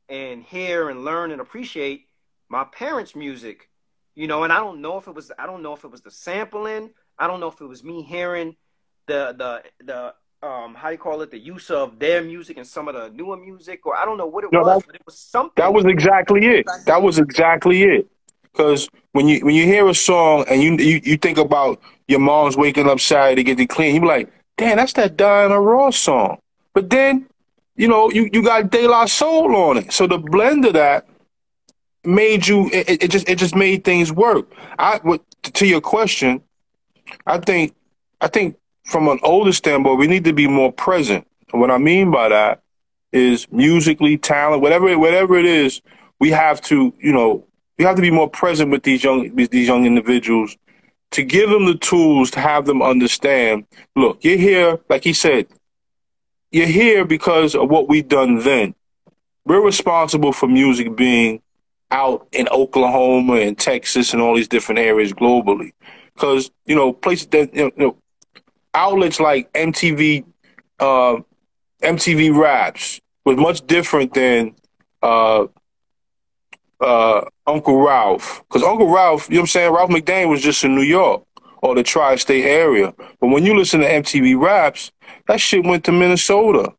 and 0.08 0.42
hear 0.42 0.88
and 0.90 1.04
learn 1.04 1.30
and 1.30 1.40
appreciate 1.40 2.06
my 2.48 2.64
parents' 2.64 3.16
music, 3.16 3.68
you 4.14 4.26
know. 4.28 4.44
And 4.44 4.52
I 4.52 4.58
don't 4.58 4.80
know 4.80 4.98
if 4.98 5.08
it 5.08 5.14
was 5.14 5.32
I 5.38 5.46
don't 5.46 5.62
know 5.62 5.72
if 5.72 5.84
it 5.84 5.90
was 5.90 6.02
the 6.02 6.10
sampling. 6.10 6.90
I 7.18 7.26
don't 7.26 7.40
know 7.40 7.48
if 7.48 7.60
it 7.60 7.66
was 7.66 7.82
me 7.82 8.02
hearing 8.02 8.56
the 9.06 9.34
the 9.36 9.84
the 9.84 10.46
um 10.46 10.74
how 10.74 10.90
you 10.90 10.98
call 10.98 11.22
it 11.22 11.30
the 11.30 11.38
use 11.38 11.70
of 11.70 11.98
their 11.98 12.22
music 12.22 12.56
and 12.56 12.66
some 12.66 12.86
of 12.88 12.94
the 12.94 13.10
newer 13.10 13.36
music, 13.36 13.84
or 13.86 13.96
I 13.96 14.04
don't 14.04 14.18
know 14.18 14.26
what 14.26 14.44
it 14.44 14.52
No, 14.52 14.62
was, 14.62 14.78
that- 14.82 14.86
but 14.86 14.94
it 14.96 15.02
was 15.06 15.18
something. 15.18 15.52
That 15.56 15.72
was 15.72 15.84
exactly 15.86 16.46
it. 16.46 16.66
That 16.86 17.02
was 17.02 17.18
exactly 17.18 17.82
it. 17.82 18.08
Because 18.56 18.88
when 19.12 19.28
you 19.28 19.44
when 19.44 19.54
you 19.54 19.64
hear 19.64 19.86
a 19.88 19.94
song 19.94 20.44
and 20.48 20.62
you, 20.62 20.76
you 20.76 21.00
you 21.04 21.16
think 21.18 21.36
about 21.38 21.80
your 22.08 22.20
mom's 22.20 22.56
waking 22.56 22.88
up 22.88 23.00
Saturday 23.00 23.36
to 23.36 23.44
get 23.44 23.60
it 23.60 23.66
clean, 23.68 23.94
you 23.94 24.00
be 24.00 24.06
like, 24.06 24.32
"Damn, 24.56 24.78
that's 24.78 24.94
that 24.94 25.16
Diana 25.16 25.60
Ross 25.60 25.98
song." 25.98 26.38
But 26.72 26.88
then, 26.90 27.26
you 27.76 27.88
know, 27.88 28.10
you, 28.10 28.30
you 28.32 28.42
got 28.42 28.70
De 28.70 28.86
La 28.88 29.06
Soul 29.06 29.54
on 29.56 29.78
it, 29.78 29.92
so 29.92 30.06
the 30.06 30.18
blend 30.18 30.64
of 30.64 30.74
that 30.74 31.06
made 32.04 32.46
you. 32.46 32.70
It, 32.72 32.88
it- 32.90 33.02
it 33.04 33.10
just 33.10 33.28
it 33.28 33.36
just 33.38 33.54
made 33.54 33.84
things 33.84 34.12
work. 34.12 34.50
I 34.78 35.00
to 35.42 35.66
your 35.66 35.82
question, 35.82 36.42
I 37.26 37.38
think 37.38 37.74
I 38.20 38.28
think 38.28 38.56
from 38.84 39.08
an 39.08 39.18
older 39.22 39.52
standpoint, 39.52 39.98
we 39.98 40.06
need 40.06 40.24
to 40.24 40.32
be 40.32 40.46
more 40.46 40.72
present. 40.72 41.26
And 41.52 41.60
what 41.60 41.70
I 41.70 41.78
mean 41.78 42.10
by 42.10 42.30
that 42.30 42.62
is 43.12 43.50
musically, 43.52 44.18
talent, 44.18 44.62
whatever 44.62 44.96
whatever 44.98 45.36
it 45.36 45.46
is, 45.46 45.82
we 46.20 46.30
have 46.30 46.60
to, 46.62 46.94
you 47.00 47.12
know, 47.12 47.46
we 47.78 47.84
have 47.84 47.96
to 47.96 48.02
be 48.02 48.10
more 48.10 48.28
present 48.28 48.70
with 48.70 48.82
these 48.82 49.04
young 49.04 49.34
with 49.34 49.50
these 49.50 49.68
young 49.68 49.86
individuals 49.86 50.56
to 51.12 51.22
give 51.22 51.50
them 51.50 51.66
the 51.66 51.76
tools 51.76 52.30
to 52.32 52.40
have 52.40 52.66
them 52.66 52.82
understand. 52.82 53.66
Look, 53.94 54.24
you're 54.24 54.38
here, 54.38 54.78
like 54.88 55.04
he 55.04 55.12
said, 55.12 55.46
you're 56.50 56.66
here 56.66 57.04
because 57.04 57.54
of 57.54 57.70
what 57.70 57.88
we've 57.88 58.08
done 58.08 58.38
then. 58.40 58.74
We're 59.44 59.64
responsible 59.64 60.32
for 60.32 60.48
music 60.48 60.96
being 60.96 61.42
out 61.90 62.26
in 62.32 62.48
Oklahoma 62.48 63.34
and 63.34 63.56
Texas 63.56 64.12
and 64.12 64.20
all 64.20 64.34
these 64.34 64.48
different 64.48 64.80
areas 64.80 65.12
globally. 65.12 65.72
Because, 66.14 66.50
you 66.64 66.74
know, 66.74 66.92
places 66.92 67.28
that, 67.28 67.54
you 67.54 67.70
know, 67.76 67.96
outlets 68.74 69.20
like 69.20 69.52
MTV, 69.52 70.24
uh, 70.80 71.16
MTV 71.82 72.36
Raps 72.36 73.00
was 73.24 73.36
much 73.36 73.66
different 73.66 74.14
than 74.14 74.54
uh, 75.02 75.46
uh, 76.80 77.24
Uncle 77.46 77.80
Ralph. 77.80 78.42
Because 78.48 78.62
Uncle 78.62 78.88
Ralph, 78.88 79.28
you 79.28 79.36
know 79.36 79.40
what 79.40 79.44
I'm 79.44 79.46
saying? 79.48 79.72
Ralph 79.72 79.90
McDaniel 79.90 80.30
was 80.30 80.42
just 80.42 80.64
in 80.64 80.74
New 80.74 80.82
York 80.82 81.22
or 81.62 81.74
the 81.74 81.82
tri 81.82 82.16
state 82.16 82.44
area. 82.44 82.94
But 83.20 83.28
when 83.28 83.44
you 83.44 83.56
listen 83.56 83.80
to 83.80 83.88
MTV 83.88 84.40
Raps, 84.40 84.92
that 85.28 85.40
shit 85.40 85.64
went 85.64 85.84
to 85.84 85.92
Minnesota. 85.92 86.72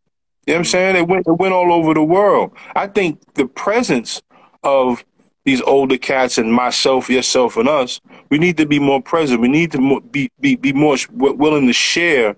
You 0.45 0.54
know 0.54 0.60
what 0.60 0.60
I'm 0.60 0.66
saying? 0.66 0.95
It 0.95 1.08
went 1.08 1.28
it 1.28 1.34
went 1.34 1.54
all 1.54 1.74
over 1.74 1.93
the 1.93 2.04
world. 2.04 2.52
I 2.76 2.88
think 2.88 3.20
the 3.34 3.48
presence 3.48 4.22
of 4.64 5.04
these 5.43 5.62
older 5.62 5.98
cats 5.98 6.38
and 6.38 6.52
myself, 6.52 7.10
yourself, 7.10 7.58
and 7.58 7.70
us, 7.70 8.00
we 8.30 8.38
need 8.38 8.58
to 8.58 8.66
be 8.66 8.80
more 8.80 9.02
present. 9.02 9.41
We 9.41 9.50
need 9.50 9.72
to 9.74 10.02
be 10.02 10.30
be 10.39 10.56
be 10.56 10.74
more 10.74 10.98
willing 11.12 11.68
to 11.68 11.74
share 11.74 12.36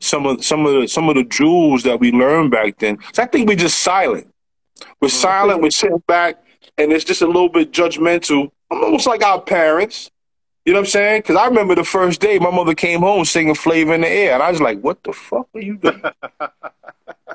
some 0.00 0.26
of 0.26 0.44
some 0.44 0.66
of 0.66 0.74
the 0.74 0.88
some 0.88 1.08
of 1.08 1.14
the 1.14 1.24
jewels 1.24 1.84
that 1.84 2.00
we 2.00 2.10
learned 2.10 2.50
back 2.50 2.78
then. 2.78 2.98
So 3.12 3.22
I 3.22 3.26
think 3.26 3.48
we're 3.48 3.56
just 3.56 3.80
silent. 3.80 4.28
We're 5.00 5.08
silent. 5.08 5.62
We're 5.62 5.70
sitting 5.70 6.02
back, 6.08 6.41
and 6.78 6.92
it's 6.92 7.04
just 7.04 7.22
a 7.22 7.26
little 7.26 7.48
bit 7.48 7.72
judgmental, 7.72 8.50
I'm 8.70 8.82
almost 8.84 9.06
like 9.06 9.22
our 9.22 9.40
parents. 9.40 10.10
You 10.64 10.72
know 10.72 10.78
what 10.80 10.86
I'm 10.86 10.90
saying? 10.90 11.22
Because 11.22 11.36
I 11.36 11.46
remember 11.46 11.74
the 11.74 11.84
first 11.84 12.20
day 12.20 12.38
my 12.38 12.50
mother 12.50 12.74
came 12.74 13.00
home 13.00 13.24
singing 13.24 13.54
"Flavor 13.54 13.94
in 13.94 14.02
the 14.02 14.08
Air," 14.08 14.34
and 14.34 14.42
I 14.42 14.50
was 14.50 14.60
like, 14.60 14.80
"What 14.80 15.02
the 15.02 15.12
fuck 15.12 15.48
are 15.54 15.60
you 15.60 15.76
doing?" 15.76 16.02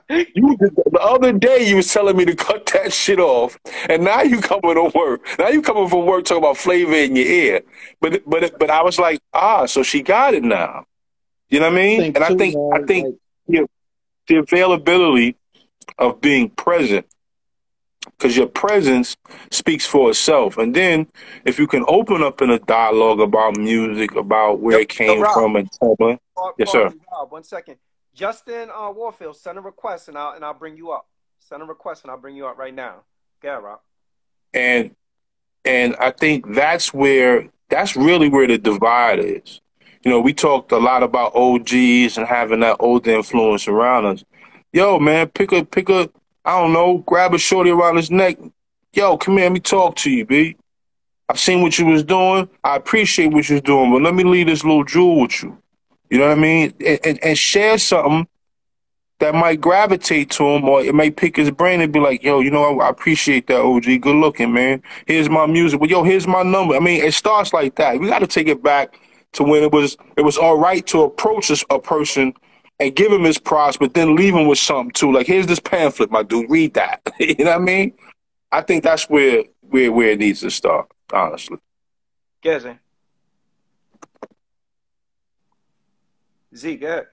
You 0.10 0.56
the 0.58 1.00
other 1.02 1.34
day 1.34 1.68
you 1.68 1.76
was 1.76 1.92
telling 1.92 2.16
me 2.16 2.24
to 2.24 2.36
cut 2.36 2.66
that 2.68 2.94
shit 2.94 3.20
off, 3.20 3.60
and 3.90 4.06
now 4.06 4.22
you 4.22 4.40
coming 4.40 4.76
to 4.76 4.90
work. 4.98 5.28
Now 5.38 5.50
you 5.50 5.62
coming 5.62 5.90
from 5.90 6.06
work 6.06 6.24
talking 6.24 6.42
about 6.44 6.56
flavor 6.58 6.94
in 6.94 7.16
your 7.18 7.26
ear. 7.26 7.62
But 8.00 8.22
but 8.26 8.58
but 8.58 8.70
I 8.70 8.84
was 8.84 8.98
like, 9.00 9.20
ah, 9.34 9.66
so 9.66 9.84
she 9.84 10.02
got 10.02 10.34
it 10.34 10.44
now. 10.44 10.86
You 11.50 11.60
know 11.60 11.66
what 11.66 11.74
I 11.74 11.82
mean? 11.82 12.00
think 12.00 12.16
and 12.16 12.24
I 12.24 12.36
think 12.36 12.56
I 12.74 12.84
think 12.84 13.06
like- 13.06 13.16
you 13.48 13.68
the 14.28 14.36
availability 14.38 15.36
of 15.98 16.22
being 16.22 16.50
present, 16.52 17.06
because 18.18 18.36
your 18.38 18.48
presence 18.48 19.16
speaks 19.52 19.86
for 19.86 20.10
itself. 20.10 20.58
And 20.58 20.76
then 20.76 21.08
if 21.46 21.60
you 21.60 21.68
can 21.68 21.84
open 21.88 22.24
up 22.24 22.42
in 22.42 22.50
a 22.50 22.60
dialogue 22.60 23.20
about 23.20 23.58
music, 23.58 24.16
about 24.16 24.60
where 24.60 24.78
Yo, 24.78 24.82
it 24.82 24.90
came 24.90 25.24
from, 25.34 25.56
and. 25.56 25.70
Pause- 25.80 26.20
Yes, 26.58 26.72
sir. 26.72 26.92
Rob, 27.12 27.32
one 27.32 27.44
second. 27.44 27.78
Justin 28.14 28.70
uh, 28.70 28.92
Warfield, 28.92 29.38
send 29.38 29.58
a 29.58 29.62
request 29.62 30.08
and 30.08 30.18
I'll 30.18 30.34
and 30.34 30.44
I'll 30.44 30.54
bring 30.54 30.76
you 30.78 30.92
up. 30.92 31.08
Send 31.40 31.62
a 31.62 31.66
request 31.66 32.04
and 32.04 32.12
I'll 32.12 32.18
bring 32.18 32.36
you 32.36 32.48
up 32.48 32.58
right 32.58 32.74
now. 32.74 33.04
Yeah, 33.44 33.58
Rob. 33.60 33.80
and 34.54 34.96
and 35.66 35.96
I 35.98 36.12
think 36.12 36.54
that's 36.54 36.94
where 36.94 37.48
that's 37.70 37.96
really 37.96 38.30
where 38.30 38.48
the 38.48 38.58
divide 38.58 39.20
is. 39.20 39.62
You 40.04 40.12
know, 40.12 40.20
we 40.20 40.34
talked 40.34 40.72
a 40.72 40.78
lot 40.78 41.04
about 41.04 41.36
OGs 41.36 42.18
and 42.18 42.28
having 42.28 42.62
that 42.62 42.78
older 42.80 43.12
influence 43.12 43.68
around 43.68 44.06
us. 44.06 44.24
Yo, 44.74 45.00
man, 45.00 45.28
pick 45.30 45.52
a 45.52 45.64
pick 45.66 45.90
a 45.90 46.10
I 46.48 46.62
don't 46.62 46.72
know, 46.72 47.00
grab 47.00 47.34
a 47.34 47.38
shorty 47.38 47.72
around 47.72 47.98
his 47.98 48.10
neck. 48.10 48.38
Yo, 48.94 49.18
come 49.18 49.36
here, 49.36 49.48
let 49.48 49.52
me 49.52 49.60
talk 49.60 49.98
to 49.98 50.10
you, 50.10 50.26
B. 50.26 50.56
I've 51.28 51.38
seen 51.38 51.62
what 51.62 51.78
you 51.78 51.86
was 51.86 52.06
doing. 52.06 52.48
I 52.64 52.78
appreciate 52.78 53.34
what 53.34 53.50
you're 53.50 53.60
doing, 53.60 53.92
but 53.92 54.02
let 54.02 54.16
me 54.16 54.24
leave 54.24 54.48
this 54.48 54.64
little 54.64 54.86
jewel 54.86 55.20
with 55.20 55.44
you. 55.44 55.62
You 56.10 56.20
know 56.20 56.30
what 56.30 56.38
I 56.38 56.42
mean? 56.42 56.74
And, 56.86 57.00
and, 57.04 57.20
and 57.22 57.38
share 57.38 57.78
something 57.78 58.30
that 59.20 59.36
might 59.36 59.60
gravitate 59.60 60.30
to 60.32 60.46
him, 60.46 60.64
or 60.64 60.82
it 60.82 60.96
may 60.96 61.12
pick 61.12 61.36
his 61.36 61.52
brain 61.52 61.82
and 61.82 61.92
be 61.92 62.00
like, 62.00 62.24
"Yo, 62.24 62.40
you 62.40 62.50
know, 62.50 62.80
I, 62.80 62.86
I 62.86 62.90
appreciate 62.90 63.48
that, 63.48 63.60
OG. 63.60 63.84
Good 63.84 64.16
looking, 64.16 64.54
man. 64.54 64.82
Here's 65.06 65.30
my 65.30 65.48
music. 65.48 65.82
But 65.82 65.90
yo, 65.90 66.04
here's 66.04 66.28
my 66.28 66.44
number. 66.44 66.78
I 66.78 66.80
mean, 66.80 67.04
it 67.04 67.14
starts 67.14 67.52
like 67.52 67.76
that. 67.76 68.00
We 68.00 68.08
got 68.08 68.20
to 68.20 68.28
take 68.28 68.48
it 68.48 68.64
back 68.64 68.98
to 69.34 69.44
when 69.44 69.64
it 69.64 69.74
was 69.74 69.98
it 70.16 70.22
was 70.22 70.38
all 70.38 70.58
right 70.58 70.88
to 70.88 71.02
approach 71.02 71.50
a, 71.50 71.58
a 71.76 71.80
person 71.82 72.34
and 72.80 72.96
give 72.96 73.12
him 73.12 73.24
his 73.24 73.38
props, 73.40 73.78
but 73.78 73.94
then 73.94 74.16
leave 74.16 74.36
him 74.36 74.48
with 74.48 74.60
something 74.60 74.92
too. 74.92 75.12
Like, 75.12 75.28
here's 75.28 75.48
this 75.48 75.60
pamphlet, 75.60 76.12
my 76.12 76.24
dude. 76.24 76.50
Read 76.50 76.76
that. 76.76 77.02
you 77.20 77.36
know 77.40 77.52
what 77.52 77.62
I 77.62 77.64
mean? 77.64 77.94
I 78.52 78.62
think 78.62 78.84
that's 78.84 79.10
where 79.10 79.44
where 79.62 79.92
where 79.92 80.12
it 80.12 80.20
needs 80.20 80.42
to 80.42 80.52
start. 80.52 80.88
Honestly, 81.12 81.58
Gazzy. 82.44 82.78
Z, 86.56 86.76
go 86.78 86.88
ahead. 86.88 87.08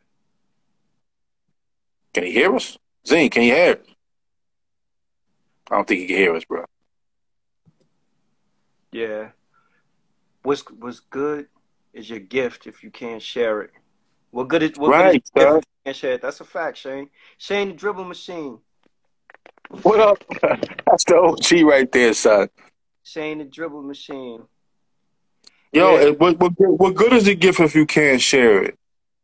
can 2.15 2.25
he 2.25 2.33
hear 2.33 2.55
us? 2.55 2.79
Zane, 3.07 3.29
can 3.29 3.43
you 3.43 3.53
hear? 3.53 3.73
us? 3.73 3.79
I 5.71 5.75
don't 5.77 5.87
think 5.89 6.01
he 6.01 6.07
can 6.07 6.17
hear 6.17 6.35
us, 6.35 6.45
bro. 6.45 6.65
Yeah. 8.93 9.31
What's 10.43 10.63
what's 10.71 11.01
good 11.01 11.49
is 11.93 12.09
your 12.09 12.21
gift 12.21 12.67
if 12.67 12.83
you 12.83 12.91
can't 12.91 13.23
share 13.23 13.63
it. 13.63 13.71
What 14.35 14.49
good 14.49 14.65
is 14.65 14.73
what 14.77 14.91
Right, 14.91 15.13
good 15.13 15.23
is 15.23 15.31
sir. 15.45 15.55
gift 15.55 15.57
if 15.59 15.65
you 15.65 15.85
can't 15.85 15.97
share 15.97 16.13
it? 16.15 16.23
That's 16.23 16.41
a 16.41 16.45
fact, 16.45 16.77
Shane. 16.79 17.09
Shane 17.39 17.69
the 17.69 17.75
dribble 17.75 18.05
machine. 18.05 18.59
What 19.83 20.01
up? 20.01 20.25
That's 20.43 21.05
the 21.05 21.17
OG 21.17 21.63
right 21.71 21.91
there, 21.93 22.13
son. 22.15 22.49
Shane 23.05 23.39
the 23.39 23.45
dribble 23.45 23.83
machine. 23.83 24.43
Yo, 25.73 25.95
Yeah. 25.95 26.01
it- 26.09 26.19
what, 26.19 26.39
what, 26.41 26.53
what 26.59 26.95
good 26.97 27.13
is 27.13 27.29
a 27.29 27.35
gift 27.37 27.61
if 27.61 27.77
you 27.77 27.87
can't 27.87 28.21
share 28.21 28.61
it? 28.65 28.77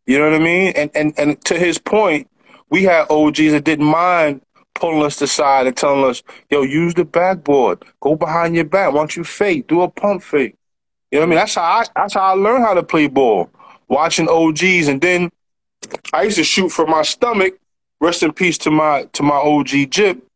You 0.06 0.18
know 0.20 0.30
what 0.30 0.40
I 0.40 0.44
mean? 0.44 0.72
And 0.76 0.90
and 0.94 1.12
and 1.18 1.44
to 1.46 1.58
his 1.58 1.78
point, 1.78 2.28
we 2.70 2.84
had 2.84 3.06
OGs 3.10 3.50
that 3.52 3.64
didn't 3.64 3.86
mind 3.86 4.42
pulling 4.76 5.02
us 5.04 5.20
aside 5.20 5.66
and 5.66 5.76
telling 5.76 6.08
us, 6.08 6.22
"Yo, 6.50 6.62
use 6.62 6.94
the 6.94 7.04
backboard, 7.04 7.84
go 8.00 8.14
behind 8.16 8.54
your 8.54 8.64
back. 8.64 8.92
Why 8.92 8.98
don't 9.00 9.16
you 9.16 9.24
fake? 9.24 9.66
Do 9.66 9.82
a 9.82 9.88
pump 9.88 10.22
fake." 10.22 10.54
You 11.10 11.18
know 11.18 11.26
what 11.26 11.26
I 11.26 11.30
mean? 11.30 11.36
That's 11.38 11.54
how 11.56 11.62
I 11.62 11.84
that's 11.96 12.14
how 12.14 12.22
I 12.22 12.32
learned 12.32 12.64
how 12.64 12.74
to 12.74 12.82
play 12.82 13.06
ball, 13.08 13.50
watching 13.90 14.28
OGs, 14.28 14.88
and 14.88 15.00
then 15.00 15.30
I 16.14 16.22
used 16.22 16.38
to 16.38 16.44
shoot 16.44 16.70
from 16.70 16.90
my 16.90 17.02
stomach. 17.02 17.58
Rest 18.00 18.22
in 18.22 18.32
peace 18.32 18.56
to 18.58 18.70
my 18.70 19.04
to 19.12 19.22
my 19.22 19.36
OG 19.36 19.90
Jip. 19.90 20.26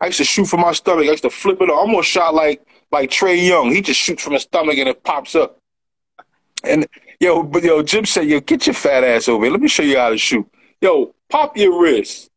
I 0.00 0.06
used 0.06 0.18
to 0.18 0.24
shoot 0.24 0.46
from 0.46 0.62
my 0.62 0.72
stomach. 0.72 1.06
I 1.06 1.10
used 1.10 1.22
to 1.22 1.30
flip 1.30 1.60
it. 1.60 1.70
I 1.70 1.72
almost 1.72 2.08
shot 2.08 2.34
like 2.34 2.66
like 2.90 3.10
Trae 3.10 3.46
Young. 3.46 3.70
He 3.70 3.80
just 3.80 4.00
shoots 4.00 4.24
from 4.24 4.32
his 4.32 4.42
stomach 4.42 4.76
and 4.78 4.88
it 4.88 5.04
pops 5.04 5.36
up. 5.36 5.58
And 6.64 6.86
yo, 7.20 7.44
but 7.44 7.62
yo, 7.62 7.82
Jim 7.82 8.04
said, 8.04 8.26
yo, 8.26 8.40
get 8.40 8.66
your 8.66 8.74
fat 8.74 9.04
ass 9.04 9.28
over 9.28 9.44
here. 9.44 9.52
Let 9.52 9.60
me 9.60 9.68
show 9.68 9.84
you 9.84 9.98
how 9.98 10.10
to 10.10 10.18
shoot. 10.18 10.48
Yo, 10.80 11.14
pop 11.28 11.56
your 11.56 11.80
wrist. 11.80 12.28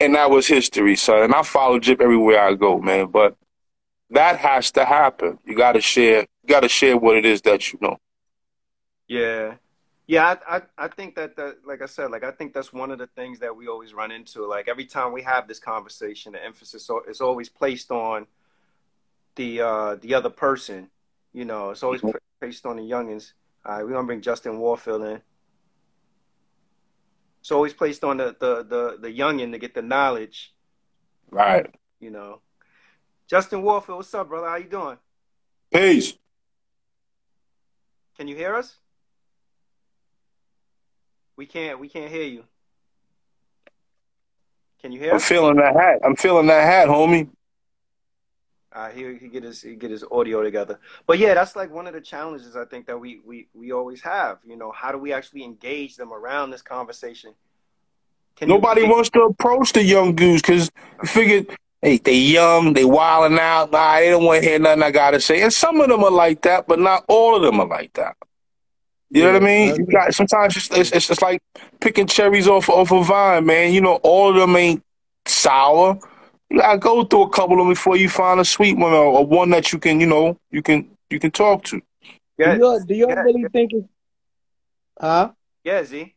And 0.00 0.14
that 0.14 0.30
was 0.30 0.46
history, 0.46 0.96
son. 0.96 1.22
And 1.22 1.34
I 1.34 1.42
follow 1.42 1.78
Jip 1.78 2.00
everywhere 2.00 2.40
I 2.40 2.54
go, 2.54 2.80
man. 2.80 3.06
But 3.06 3.36
that 4.10 4.38
has 4.38 4.72
to 4.72 4.84
happen. 4.84 5.38
You 5.44 5.56
gotta 5.56 5.80
share 5.80 6.20
you 6.20 6.48
gotta 6.48 6.68
share 6.68 6.96
what 6.96 7.16
it 7.16 7.24
is 7.24 7.42
that 7.42 7.72
you 7.72 7.78
know. 7.80 7.98
Yeah. 9.06 9.54
Yeah, 10.08 10.36
I, 10.48 10.56
I 10.58 10.62
I 10.78 10.88
think 10.88 11.16
that 11.16 11.34
that 11.36 11.66
like 11.66 11.82
I 11.82 11.86
said, 11.86 12.10
like 12.12 12.22
I 12.22 12.30
think 12.30 12.52
that's 12.54 12.72
one 12.72 12.92
of 12.92 12.98
the 12.98 13.08
things 13.08 13.40
that 13.40 13.56
we 13.56 13.66
always 13.66 13.92
run 13.92 14.12
into. 14.12 14.46
Like 14.46 14.68
every 14.68 14.84
time 14.86 15.12
we 15.12 15.22
have 15.22 15.48
this 15.48 15.58
conversation, 15.58 16.32
the 16.32 16.44
emphasis 16.44 16.88
is 17.08 17.20
always 17.20 17.48
placed 17.48 17.90
on 17.90 18.26
the 19.34 19.60
uh 19.60 19.94
the 19.96 20.14
other 20.14 20.30
person. 20.30 20.90
You 21.32 21.44
know, 21.44 21.70
it's 21.70 21.82
always 21.82 22.02
Mhm. 22.02 22.14
placed 22.40 22.66
on 22.66 22.76
the 22.76 22.82
youngins. 22.82 23.32
All 23.64 23.74
right, 23.76 23.84
we're 23.84 23.92
gonna 23.92 24.06
bring 24.06 24.20
Justin 24.20 24.58
Warfield 24.58 25.02
in. 25.02 25.22
It's 27.40 27.50
always 27.50 27.74
placed 27.74 28.04
on 28.04 28.18
the 28.18 28.36
the 28.38 28.62
the, 28.62 28.98
the 29.00 29.08
youngin 29.18 29.50
to 29.52 29.58
get 29.58 29.74
the 29.74 29.82
knowledge. 29.82 30.54
Right. 31.30 31.66
You 31.98 32.10
know, 32.10 32.42
Justin 33.26 33.62
Warfield, 33.62 33.98
what's 33.98 34.14
up, 34.14 34.28
brother? 34.28 34.46
How 34.46 34.56
you 34.56 34.68
doing? 34.68 34.98
Peace. 35.72 36.14
Can 38.16 38.28
you 38.28 38.36
hear 38.36 38.54
us? 38.54 38.78
We 41.36 41.46
can't. 41.46 41.78
We 41.78 41.88
can't 41.88 42.10
hear 42.10 42.24
you. 42.24 42.44
Can 44.80 44.92
you 44.92 45.00
hear 45.00 45.10
I'm 45.10 45.16
us? 45.16 45.24
feeling 45.24 45.56
that 45.56 45.74
hat. 45.74 46.00
I'm 46.04 46.16
feeling 46.16 46.46
that 46.46 46.62
hat, 46.64 46.88
homie. 46.88 47.28
Uh, 48.72 48.90
he 48.90 49.14
he 49.16 49.28
get 49.28 49.42
his 49.42 49.62
he 49.62 49.74
get 49.74 49.90
his 49.90 50.04
audio 50.10 50.42
together. 50.42 50.78
But 51.06 51.18
yeah, 51.18 51.32
that's 51.34 51.56
like 51.56 51.72
one 51.72 51.86
of 51.86 51.94
the 51.94 52.00
challenges 52.00 52.56
I 52.56 52.66
think 52.66 52.86
that 52.86 52.98
we 52.98 53.20
we 53.24 53.48
we 53.54 53.72
always 53.72 54.02
have. 54.02 54.38
You 54.46 54.56
know, 54.56 54.70
how 54.70 54.92
do 54.92 54.98
we 54.98 55.12
actually 55.12 55.44
engage 55.44 55.96
them 55.96 56.12
around 56.12 56.50
this 56.50 56.62
conversation? 56.62 57.32
Can 58.36 58.48
you- 58.48 58.54
Nobody 58.54 58.82
wants 58.82 59.08
to 59.10 59.22
approach 59.22 59.72
the 59.72 59.82
young 59.82 60.14
dudes 60.14 60.42
because 60.42 60.70
you 61.00 61.08
figured, 61.08 61.56
hey, 61.80 61.96
they 61.96 62.16
young, 62.18 62.74
they 62.74 62.84
wilding 62.84 63.38
out. 63.38 63.70
Nah, 63.72 63.96
they 63.96 64.10
don't 64.10 64.24
want 64.24 64.42
to 64.42 64.48
hear 64.48 64.58
nothing 64.58 64.82
I 64.82 64.90
gotta 64.90 65.20
say. 65.20 65.40
And 65.40 65.52
some 65.52 65.80
of 65.80 65.88
them 65.88 66.04
are 66.04 66.10
like 66.10 66.42
that, 66.42 66.66
but 66.66 66.78
not 66.78 67.04
all 67.08 67.34
of 67.34 67.40
them 67.42 67.60
are 67.60 67.66
like 67.66 67.94
that. 67.94 68.14
You 69.10 69.22
know 69.22 69.32
what 69.34 69.42
I 69.42 69.46
mean? 69.46 69.76
You 69.76 69.86
got 69.86 70.14
sometimes 70.14 70.56
it's 70.56 70.70
it's, 70.70 70.92
it's 70.92 71.06
just 71.06 71.22
like 71.22 71.40
picking 71.80 72.06
cherries 72.06 72.48
off 72.48 72.68
off 72.68 72.90
a 72.90 73.02
vine, 73.04 73.46
man. 73.46 73.72
You 73.72 73.80
know, 73.80 73.96
all 74.02 74.30
of 74.30 74.36
them 74.36 74.56
ain't 74.56 74.82
sour. 75.26 75.98
You 76.50 76.58
gotta 76.58 76.78
go 76.78 77.04
through 77.04 77.22
a 77.22 77.30
couple 77.30 77.54
of 77.54 77.58
them 77.58 77.68
before 77.68 77.96
you 77.96 78.08
find 78.08 78.40
a 78.40 78.44
sweet 78.44 78.76
one 78.76 78.92
or, 78.92 79.04
or 79.04 79.26
one 79.26 79.50
that 79.50 79.72
you 79.72 79.78
can, 79.78 80.00
you 80.00 80.06
know, 80.06 80.36
you 80.50 80.62
can 80.62 80.90
you 81.10 81.20
can 81.20 81.30
talk 81.30 81.64
to. 81.64 81.80
Yeah, 82.38 82.54
Do 82.54 82.60
y'all, 82.60 82.80
do 82.80 82.94
y'all 82.94 83.08
yeah, 83.10 83.20
really 83.22 83.48
think 83.48 83.72
it's 83.72 83.88
huh? 85.00 85.30
yeah, 85.64 85.84
Z. 85.84 86.14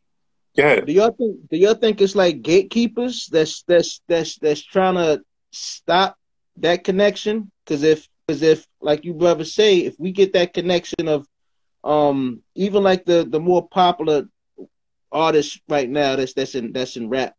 Yeah. 0.55 0.81
Do 0.81 0.91
y'all 0.91 1.11
think 1.11 1.49
do 1.49 1.57
y'all 1.57 1.75
think 1.75 2.01
it's 2.01 2.15
like 2.15 2.41
gatekeepers 2.41 3.27
that's 3.31 3.63
that's 3.63 4.01
that's 4.07 4.37
that's 4.39 4.63
trying 4.63 4.95
to 4.95 5.21
stop 5.51 6.17
that 6.57 6.83
connection? 6.83 7.51
Because 7.63 7.83
if 7.83 8.07
because 8.27 8.41
if 8.41 8.65
like 8.81 9.05
you 9.05 9.13
brothers 9.13 9.53
say, 9.53 9.77
if 9.77 9.95
we 9.99 10.11
get 10.11 10.33
that 10.33 10.53
connection 10.53 11.07
of 11.07 11.27
um 11.83 12.41
even 12.55 12.83
like 12.83 13.05
the 13.05 13.25
the 13.29 13.39
more 13.39 13.67
popular 13.69 14.23
artists 15.11 15.59
right 15.69 15.89
now 15.89 16.15
that's 16.15 16.33
that's 16.33 16.55
in 16.55 16.71
that's 16.73 16.97
in 16.97 17.09
rap 17.09 17.33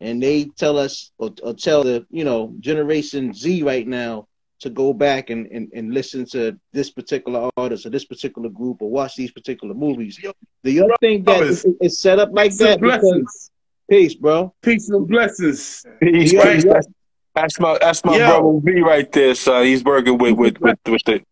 and 0.00 0.22
they 0.22 0.44
tell 0.56 0.76
us 0.78 1.12
or, 1.18 1.30
or 1.42 1.54
tell 1.54 1.82
the 1.84 2.04
you 2.10 2.24
know 2.24 2.52
generation 2.60 3.32
Z 3.32 3.62
right 3.62 3.86
now 3.86 4.26
to 4.58 4.70
go 4.70 4.92
back 4.94 5.28
and, 5.30 5.46
and, 5.48 5.70
and 5.74 5.92
listen 5.92 6.24
to 6.24 6.58
this 6.72 6.90
particular 6.90 7.50
artist 7.58 7.84
or 7.84 7.90
this 7.90 8.06
particular 8.06 8.48
group 8.48 8.80
or 8.80 8.90
watch 8.90 9.14
these 9.14 9.30
particular 9.30 9.74
movies. 9.74 10.18
Do 10.64 10.70
y'all 10.70 10.90
think 10.98 11.26
that 11.26 11.42
it's, 11.42 11.66
it's 11.80 12.00
set 12.00 12.18
up 12.18 12.30
like 12.32 12.56
that? 12.56 12.80
Because. 12.80 13.50
Peace, 13.88 14.14
bro. 14.16 14.52
Peace 14.62 14.88
and 14.88 15.06
blessings. 15.06 15.84
He's 16.00 16.32
Yeah, 16.32 16.40
crazy. 16.42 16.66
yeah. 16.66 16.72
That's, 16.74 16.88
that's 17.34 17.60
my 17.60 17.78
that's 17.80 18.04
my 18.04 18.16
Yo. 18.16 18.40
brother 18.40 18.60
V 18.78 18.80
right 18.80 19.12
there, 19.12 19.34
son. 19.36 19.64
He's 19.66 19.84
working 19.84 20.18
with 20.18 20.32
with 20.32 20.58
with, 20.58 20.78
with 20.86 21.02
the 21.04 21.22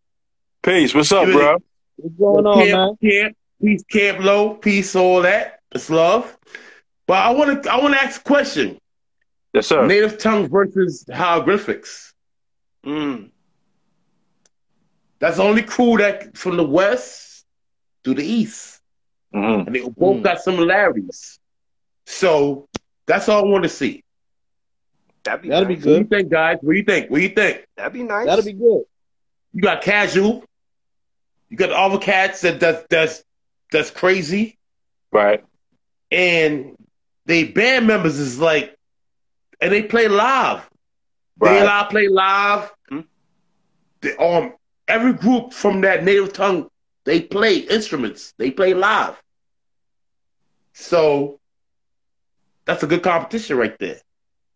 peace. 0.63 0.95
What's 0.95 1.11
up, 1.11 1.27
Give 1.27 1.35
it- 1.35 1.39
bro? 1.39 1.57
What's 1.97 2.15
going 2.17 2.47
on, 2.47 2.71
man? 2.71 2.97
camp, 3.01 3.01
camp, 3.01 3.37
peace, 3.63 3.83
camp 3.91 4.19
lo, 4.21 4.55
peace, 4.55 4.95
all 4.97 5.23
that. 5.23 5.61
It's 5.73 5.91
love. 5.91 6.37
But 7.07 7.19
I 7.19 7.31
want 7.31 7.63
to, 7.65 7.73
I 7.73 7.81
want 7.81 7.95
to 7.95 8.03
ask 8.03 8.21
a 8.21 8.25
question: 8.25 8.79
Yes, 9.53 9.67
sir. 9.67 9.87
native 9.87 10.19
tongue 10.19 10.49
versus 10.49 11.05
hieroglyphics. 11.13 12.13
Mm. 12.85 13.31
That's 15.21 15.37
the 15.37 15.43
only 15.43 15.63
crew 15.63 15.97
that 15.99 16.37
from 16.37 16.57
the 16.57 16.65
west 16.65 17.45
to 18.05 18.15
the 18.15 18.25
east, 18.25 18.81
hmm 19.33 19.39
and 19.67 19.75
they 19.75 19.81
both 19.81 20.19
Mm. 20.19 20.23
got 20.23 20.41
similarities. 20.43 21.39
So 22.07 22.69
that's 23.07 23.29
all 23.29 23.45
I 23.45 23.49
want 23.49 23.63
to 23.65 23.69
see. 23.71 24.03
That'd 25.25 25.43
be 25.43 25.49
That'll 25.49 25.67
be 25.69 25.77
nice. 25.77 25.85
What 25.87 25.93
do 25.93 25.99
you 25.99 26.05
think, 26.05 26.29
guys? 26.31 26.59
What 26.61 26.73
do 26.73 26.79
you 26.79 26.85
think? 26.85 27.11
What 27.11 27.19
do 27.19 27.23
you 27.23 27.29
think? 27.31 27.65
That'd 27.77 27.93
be 27.95 28.03
nice. 28.03 28.27
That'd 28.27 28.45
be 28.45 28.53
good. 28.53 28.83
You 29.55 29.63
got 29.63 29.81
casual. 29.83 30.45
You 31.55 31.59
got 31.59 31.71
all 31.71 31.89
the 31.91 31.99
cats 31.99 32.41
that 32.41 32.59
that's 32.59 32.85
that's 32.91 33.23
that's 33.71 33.91
crazy, 33.93 34.59
Right. 35.13 35.45
and 36.11 36.75
they 37.27 37.45
band 37.45 37.87
members 37.87 38.19
is 38.19 38.41
like, 38.41 38.75
and 39.61 39.73
they 39.73 39.83
play 39.85 40.09
live. 40.09 40.69
They 41.39 41.61
Right. 41.61 41.65
live 41.65 41.91
play 41.91 42.09
live. 42.09 42.73
Hmm. 42.89 43.01
They, 44.01 44.17
um, 44.17 44.55
every 44.89 45.13
group 45.13 45.53
from 45.53 45.83
that 45.83 46.03
native 46.03 46.33
tongue, 46.33 46.69
they 47.05 47.21
play 47.21 47.59
instruments. 47.59 48.35
They 48.37 48.51
play 48.51 48.75
live. 48.75 49.15
So 50.73 51.39
that's 52.65 52.83
a 52.83 52.89
good 52.89 53.05
competition 53.05 53.57
right 53.59 53.79
there. 53.79 54.01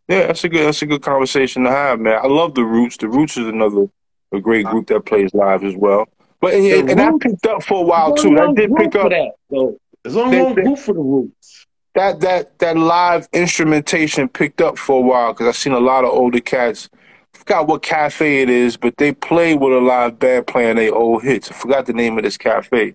Yeah, 0.08 0.26
that's 0.26 0.42
a 0.42 0.48
good 0.48 0.66
that's 0.66 0.82
a 0.82 0.86
good 0.86 1.02
conversation 1.02 1.62
to 1.62 1.70
have, 1.70 2.00
man. 2.00 2.18
I 2.20 2.26
love 2.26 2.56
the 2.56 2.64
Roots. 2.64 2.96
The 2.96 3.08
Roots 3.08 3.36
is 3.36 3.46
another 3.46 3.86
a 4.32 4.40
great 4.40 4.66
group 4.66 4.88
that 4.88 5.06
plays 5.06 5.32
live 5.32 5.62
as 5.62 5.76
well. 5.76 6.08
But 6.40 6.54
and, 6.54 6.64
The 6.64 6.78
and 6.78 6.98
that 7.00 7.18
picked 7.20 7.46
up 7.46 7.62
for 7.62 7.78
a 7.82 7.86
while 7.86 8.14
too. 8.14 8.34
That 8.34 8.54
did 8.54 8.74
pick 8.76 8.92
for 8.92 9.00
up 9.00 9.10
that. 9.10 9.32
So 9.50 9.76
there's 10.04 10.16
only 10.16 10.36
They- 10.36 10.42
one 10.42 10.54
they- 10.54 10.62
group 10.62 10.78
for 10.78 10.94
the 10.94 11.00
roots. 11.00 11.66
that 11.94 12.20
that 12.20 12.58
that 12.60 12.76
live 12.76 13.28
instrumentation 13.32 14.28
picked 14.28 14.60
up 14.60 14.78
for 14.78 14.98
a 14.98 15.02
while 15.02 15.32
because 15.32 15.48
I've 15.48 15.56
seen 15.56 15.72
a 15.72 15.80
lot 15.80 16.04
of 16.04 16.10
older 16.10 16.40
cats. 16.40 16.88
Forgot 17.32 17.66
what 17.68 17.82
cafe 17.82 18.42
it 18.42 18.50
is, 18.50 18.76
but 18.76 18.96
they 18.96 19.12
play 19.12 19.54
with 19.54 19.72
a 19.72 19.80
live 19.80 20.18
band 20.18 20.46
playing 20.46 20.76
their 20.76 20.94
old 20.94 21.22
hits. 21.22 21.50
I 21.50 21.54
forgot 21.54 21.86
the 21.86 21.92
name 21.92 22.16
of 22.18 22.24
this 22.24 22.36
cafe, 22.36 22.94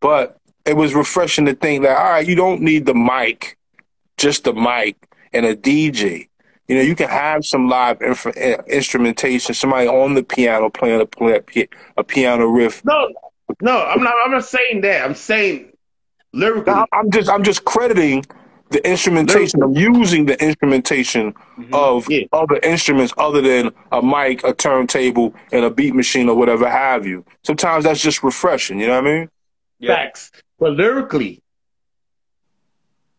but 0.00 0.36
it 0.64 0.76
was 0.76 0.94
refreshing 0.94 1.46
to 1.46 1.54
think 1.54 1.82
that 1.82 1.96
all 1.96 2.10
right, 2.10 2.26
you 2.26 2.34
don't 2.34 2.60
need 2.62 2.86
the 2.86 2.94
mic, 2.94 3.56
just 4.18 4.44
the 4.44 4.52
mic 4.52 4.96
and 5.32 5.46
a 5.46 5.54
DJ. 5.56 6.28
You 6.72 6.78
know, 6.78 6.84
you 6.84 6.96
can 6.96 7.10
have 7.10 7.44
some 7.44 7.68
live 7.68 8.00
inf- 8.00 8.34
instrumentation, 8.66 9.54
somebody 9.54 9.86
on 9.86 10.14
the 10.14 10.22
piano 10.22 10.70
playing 10.70 11.02
a, 11.02 11.04
play, 11.04 11.38
a 11.98 12.02
piano 12.02 12.46
riff. 12.46 12.82
No, 12.82 13.12
no, 13.60 13.84
I'm 13.84 14.02
not. 14.02 14.14
I'm 14.24 14.30
not 14.30 14.46
saying 14.46 14.80
that. 14.80 15.04
I'm 15.04 15.14
saying 15.14 15.70
lyrically. 16.32 16.72
Now, 16.72 16.86
I'm 16.94 17.10
just 17.10 17.28
I'm 17.28 17.42
just 17.42 17.66
crediting 17.66 18.24
the 18.70 18.82
instrumentation. 18.88 19.62
I'm 19.62 19.74
using 19.74 20.24
the 20.24 20.42
instrumentation 20.42 21.34
mm-hmm. 21.34 21.74
of 21.74 22.08
Yeah. 22.08 22.24
other 22.32 22.58
instruments 22.62 23.12
other 23.18 23.42
than 23.42 23.70
a 23.92 24.00
mic, 24.00 24.42
a 24.42 24.54
turntable, 24.54 25.34
and 25.52 25.66
a 25.66 25.70
beat 25.70 25.94
machine 25.94 26.26
or 26.30 26.36
whatever 26.36 26.70
have 26.70 27.06
you. 27.06 27.22
Sometimes 27.42 27.84
that's 27.84 28.00
just 28.00 28.22
refreshing. 28.22 28.80
You 28.80 28.86
know 28.86 28.94
what 28.94 29.06
I 29.06 29.18
mean? 29.18 29.28
Yeah. 29.78 29.94
Facts. 29.96 30.32
But 30.58 30.72
lyrically, 30.72 31.42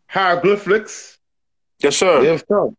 hieroglyphics, 0.08 1.20
Yes, 1.84 1.98
sir. 1.98 2.24
Yes, 2.24 2.44
some. 2.48 2.76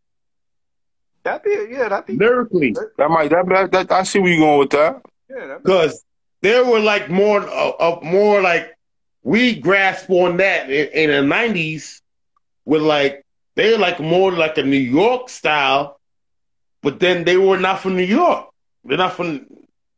That'd 1.25 1.43
be 1.43 1.73
yeah. 1.75 1.89
That'd 1.89 2.05
be 2.05 2.15
Lyrically, 2.15 2.73
That 2.97 3.09
might 3.09 3.29
that, 3.31 3.45
that, 3.49 3.71
that 3.71 3.91
I 3.91 4.03
see 4.03 4.19
where 4.19 4.31
you're 4.31 4.39
going 4.45 4.59
with 4.59 4.69
that. 4.69 5.01
yeah. 5.29 5.47
That'd 5.47 5.63
be, 5.63 5.71
because 5.71 6.05
there 6.41 6.63
were 6.63 6.79
like 6.79 7.09
more 7.09 7.41
of 7.41 7.73
of 7.79 8.03
more 8.03 8.41
like 8.41 8.77
we 9.23 9.59
grasp 9.59 10.09
on 10.11 10.37
that 10.37 10.69
in, 10.69 10.87
in 10.89 11.27
the 11.29 11.35
'90s 11.35 12.01
with 12.63 12.83
like 12.83 13.25
they're 13.55 13.77
like 13.77 13.99
more 13.99 14.31
like 14.31 14.57
a 14.59 14.63
New 14.63 14.77
York 14.77 15.29
style, 15.29 15.99
but 16.83 16.99
then 16.99 17.23
they 17.25 17.37
were 17.37 17.57
not 17.57 17.79
from 17.79 17.97
New 17.97 18.03
York. 18.03 18.47
They're 18.83 18.97
not 18.99 19.13
from 19.13 19.47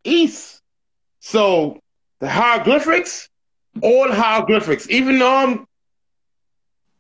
East. 0.06 0.62
So 1.20 1.80
the 2.22 2.30
hieroglyphics, 2.30 3.28
all 3.82 4.10
hieroglyphics, 4.12 4.90
even 4.90 5.22
um 5.22 5.68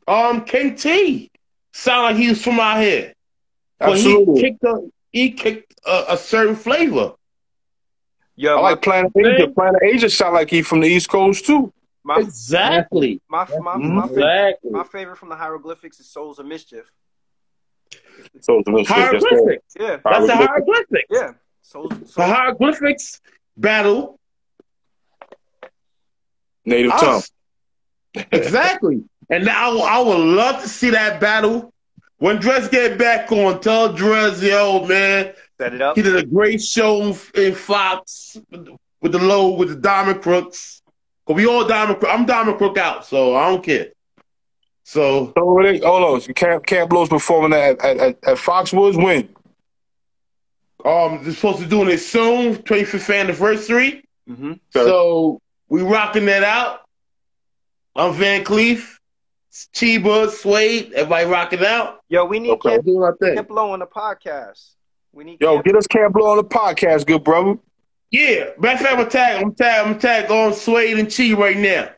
um 0.08 0.44
King 0.44 0.76
T 0.76 1.32
sound 1.72 2.04
like 2.04 2.16
he 2.18 2.30
was 2.30 2.44
from 2.44 2.60
out 2.60 2.82
here. 2.82 3.14
But 3.80 3.98
he 3.98 4.26
kicked 4.40 4.64
a 4.64 4.90
he 5.12 5.32
kicked 5.32 5.74
a, 5.86 6.06
a 6.14 6.18
certain 6.18 6.56
flavor. 6.56 7.14
yeah. 8.36 8.52
I 8.52 8.60
like 8.62 8.82
Planet 8.82 9.12
Asia. 9.18 9.48
Planet 9.48 9.82
Asia 9.84 10.10
sound 10.10 10.34
like 10.36 10.50
he 10.50 10.62
from 10.62 10.80
the 10.82 10.88
East 10.88 11.10
Coast 11.10 11.46
too. 11.46 11.72
my, 12.04 12.18
Exactly. 12.20 13.22
my, 13.30 13.46
my, 13.60 13.60
my, 13.60 13.76
mm-hmm. 13.76 14.00
favorite, 14.08 14.48
Exactly. 14.50 14.72
my 14.72 14.84
favorite 14.84 15.18
from 15.18 15.30
the 15.30 15.36
hieroglyphics 15.36 16.00
is 16.00 16.10
Souls 16.10 16.40
of 16.40 16.46
Mischief. 16.46 16.92
So 18.42 18.60
it's 18.60 18.68
a 18.68 18.72
mistake. 18.72 18.96
That's 18.98 19.24
good. 19.24 19.24
Hieroglyphics. 19.24 19.74
Yeah. 19.80 19.98
That's 20.04 20.28
a 20.30 20.36
Hieroglyphics. 20.36 20.48
hieroglyphic. 20.48 21.06
Yeah. 21.10 21.32
Souls. 21.62 22.14
The 22.16 22.26
hieroglyphics 22.26 23.22
battle 23.56 24.20
Native 26.66 26.92
tongue. 27.00 27.22
exactly. 28.32 29.04
And 29.30 29.46
now 29.46 29.78
I 29.80 30.00
would 30.00 30.20
love 30.20 30.62
to 30.62 30.68
see 30.70 30.90
that 30.92 31.20
battle. 31.22 31.74
When 32.20 32.38
Dres 32.38 32.68
get 32.68 32.98
back 32.98 33.32
on, 33.32 33.60
tell 33.62 33.94
Dres, 33.94 34.42
yo, 34.42 34.86
man, 34.86 35.34
set 35.60 35.74
it 35.74 35.82
up. 35.82 35.96
he 35.96 36.02
did 36.02 36.16
a 36.16 36.26
great 36.26 36.62
show 36.62 37.16
in 37.36 37.54
Fox 37.54 38.38
with 39.02 39.12
the 39.12 39.20
low, 39.20 39.52
with 39.56 39.70
the 39.70 39.76
Diamond 39.76 40.22
Crooks. 40.22 40.82
Cause 41.28 41.36
we 41.36 41.46
all 41.46 41.68
Diamond 41.68 42.00
Crook. 42.00 42.12
I'm 42.12 42.26
Diamond 42.26 42.58
Crook 42.58 42.78
out, 42.78 43.06
so 43.06 43.36
I 43.36 43.50
don't 43.50 43.64
care. 43.64 43.90
So 44.84 45.34
So 45.38 45.44
what 45.46 45.64
they, 45.64 45.80
hold 45.80 46.24
on. 46.24 46.34
Camp 46.34 46.66
Camp 46.66 46.92
Lo's 46.94 47.10
performing 47.10 47.54
at 47.58 47.84
at, 47.84 47.98
at, 47.98 48.08
at 48.24 48.38
Foxwoods. 48.38 49.02
When? 49.02 49.30
um, 50.86 51.22
they're 51.24 51.34
supposed 51.34 51.60
to 51.60 51.66
do 51.66 51.88
it 51.90 51.98
soon, 51.98 52.56
25th 52.58 53.14
anniversary. 53.20 54.04
Mm-hmm. 54.30 54.54
So 54.72 55.42
we 55.68 55.82
rocking 55.82 56.26
that 56.28 56.44
out. 56.44 56.82
I'm 57.96 58.14
Van 58.14 58.46
Cleef, 58.46 58.97
Chiba, 59.74 60.30
Suede, 60.30 60.94
everybody 60.94 61.26
rocking 61.26 61.66
out. 61.66 62.00
Yo, 62.10 62.26
we 62.26 62.40
need 62.40 62.52
Okay. 62.52 62.72
Camp, 62.72 62.86
Doing 62.86 63.04
our 63.04 63.16
thing. 63.18 63.36
Camp 63.36 63.50
Lo 63.50 63.72
on 63.72 63.80
the 63.80 63.86
podcast. 63.88 64.74
We 65.14 65.24
need 65.24 65.42
Yo, 65.42 65.54
Camp- 65.56 65.66
get 65.66 65.76
us 65.76 65.88
Camp 65.88 66.16
Lo 66.16 66.30
on 66.32 66.38
the 66.38 66.44
podcast, 66.44 67.06
good 67.08 67.24
brother. 67.24 67.56
Yeah, 68.12 68.52
matter 68.60 68.76
of 68.76 68.80
fact, 68.82 69.00
I'm 69.00 69.10
tag, 69.10 69.44
I'm 69.44 69.56
tag, 69.56 69.86
I'm 69.88 70.00
tag 70.00 70.32
on 70.32 70.54
Suede 70.54 70.98
and 71.00 71.14
Chi 71.14 71.34
right 71.34 71.58
now. 71.58 71.90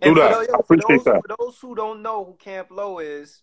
And 0.00 0.14
Do 0.14 0.20
for 0.22 0.28
that. 0.28 0.34
those, 0.38 0.46
yo, 0.48 0.54
I 0.54 0.56
for 0.56 0.60
appreciate 0.74 0.96
those, 0.96 1.04
that. 1.04 1.22
For 1.28 1.36
those 1.38 1.58
who 1.60 1.74
don't 1.74 2.02
know 2.02 2.24
who 2.24 2.34
Camp 2.34 2.68
Lo 2.70 3.00
is, 3.00 3.42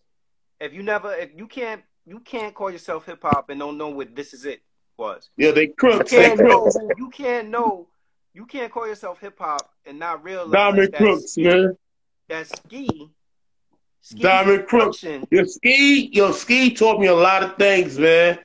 if 0.59 0.73
you 0.73 0.81
never, 0.81 1.13
if 1.13 1.31
you 1.35 1.45
can't, 1.47 1.83
you 2.05 2.19
can't 2.19 2.53
call 2.55 2.71
yourself 2.71 3.05
hip 3.05 3.21
hop 3.21 3.49
and 3.49 3.59
don't 3.59 3.77
know 3.77 3.89
what 3.89 4.15
this 4.15 4.33
is 4.33 4.45
it 4.45 4.61
was. 4.97 5.29
Yeah, 5.37 5.51
they 5.51 5.63
You 5.67 5.73
crooks, 5.73 6.11
they 6.11 6.29
can't 6.29 6.39
know. 6.39 6.71
You 6.97 7.09
can't 7.09 7.49
know. 7.49 7.89
You 8.33 8.45
can't 8.45 8.71
call 8.71 8.87
yourself 8.87 9.19
hip 9.19 9.37
hop 9.37 9.69
and 9.85 9.99
not 9.99 10.23
realize 10.23 10.51
Diamond 10.51 10.93
that 10.93 10.97
Crooks, 10.97 11.37
man. 11.37 11.77
that 12.29 12.47
ski, 12.47 13.09
ski 14.05 14.21
Diamond 14.21 14.67
Crooks. 14.67 15.01
production, 15.01 15.27
Yo, 15.31 15.45
Ski, 15.45 16.09
your 16.13 16.31
Ski 16.31 16.75
taught 16.75 16.99
me 16.99 17.07
a 17.07 17.15
lot 17.15 17.41
of 17.41 17.55
things, 17.57 17.97
man. 17.97 18.37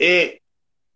It, 0.00 0.40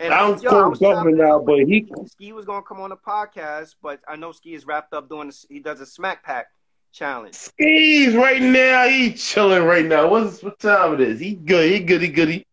And 0.00 0.12
I 0.12 0.18
don't 0.18 0.32
was, 0.32 0.42
yo, 0.42 0.50
I 0.50 0.52
call 0.52 0.74
government 0.74 1.18
now, 1.18 1.38
but 1.38 1.60
he, 1.60 1.88
Ski 2.06 2.32
was 2.32 2.44
gonna 2.44 2.62
come 2.62 2.80
on 2.80 2.90
the 2.90 2.96
podcast, 2.96 3.76
but 3.80 4.00
I 4.08 4.16
know 4.16 4.32
Ski 4.32 4.54
is 4.54 4.66
wrapped 4.66 4.92
up 4.94 5.08
doing. 5.08 5.28
This, 5.28 5.46
he 5.48 5.60
does 5.60 5.80
a 5.80 5.86
smack 5.86 6.24
pack 6.24 6.48
challenge. 6.92 7.36
Ski's 7.36 8.16
right 8.16 8.42
now, 8.42 8.88
he 8.88 9.12
chilling 9.12 9.62
right 9.62 9.84
now. 9.84 10.08
What's 10.08 10.42
what 10.42 10.58
time 10.58 10.94
it 10.94 11.00
is? 11.00 11.20
He 11.20 11.34
good, 11.34 11.70
he 11.70 11.78
goody 11.78 12.08
goody. 12.08 12.44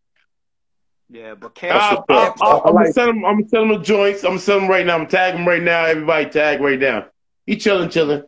Yeah, 1.10 1.34
but 1.34 1.52
I, 1.56 1.60
Camp, 1.60 2.06
I, 2.08 2.44
I, 2.44 2.50
I, 2.50 2.68
am 2.68 2.74
gonna 2.74 2.92
send 2.92 3.10
him. 3.10 3.24
I'm 3.24 3.38
gonna 3.38 3.48
send 3.48 3.62
him 3.64 3.78
the 3.78 3.84
joints. 3.84 4.22
I'm 4.22 4.30
gonna 4.30 4.40
send 4.40 4.62
him 4.62 4.70
right 4.70 4.86
now. 4.86 4.94
I'm 4.94 5.08
tagging 5.08 5.40
him 5.40 5.48
right 5.48 5.62
now. 5.62 5.86
Everybody 5.86 6.30
tag 6.30 6.60
right 6.60 6.78
now. 6.78 7.06
He 7.46 7.56
chilling, 7.56 7.90
chilling. 7.90 8.22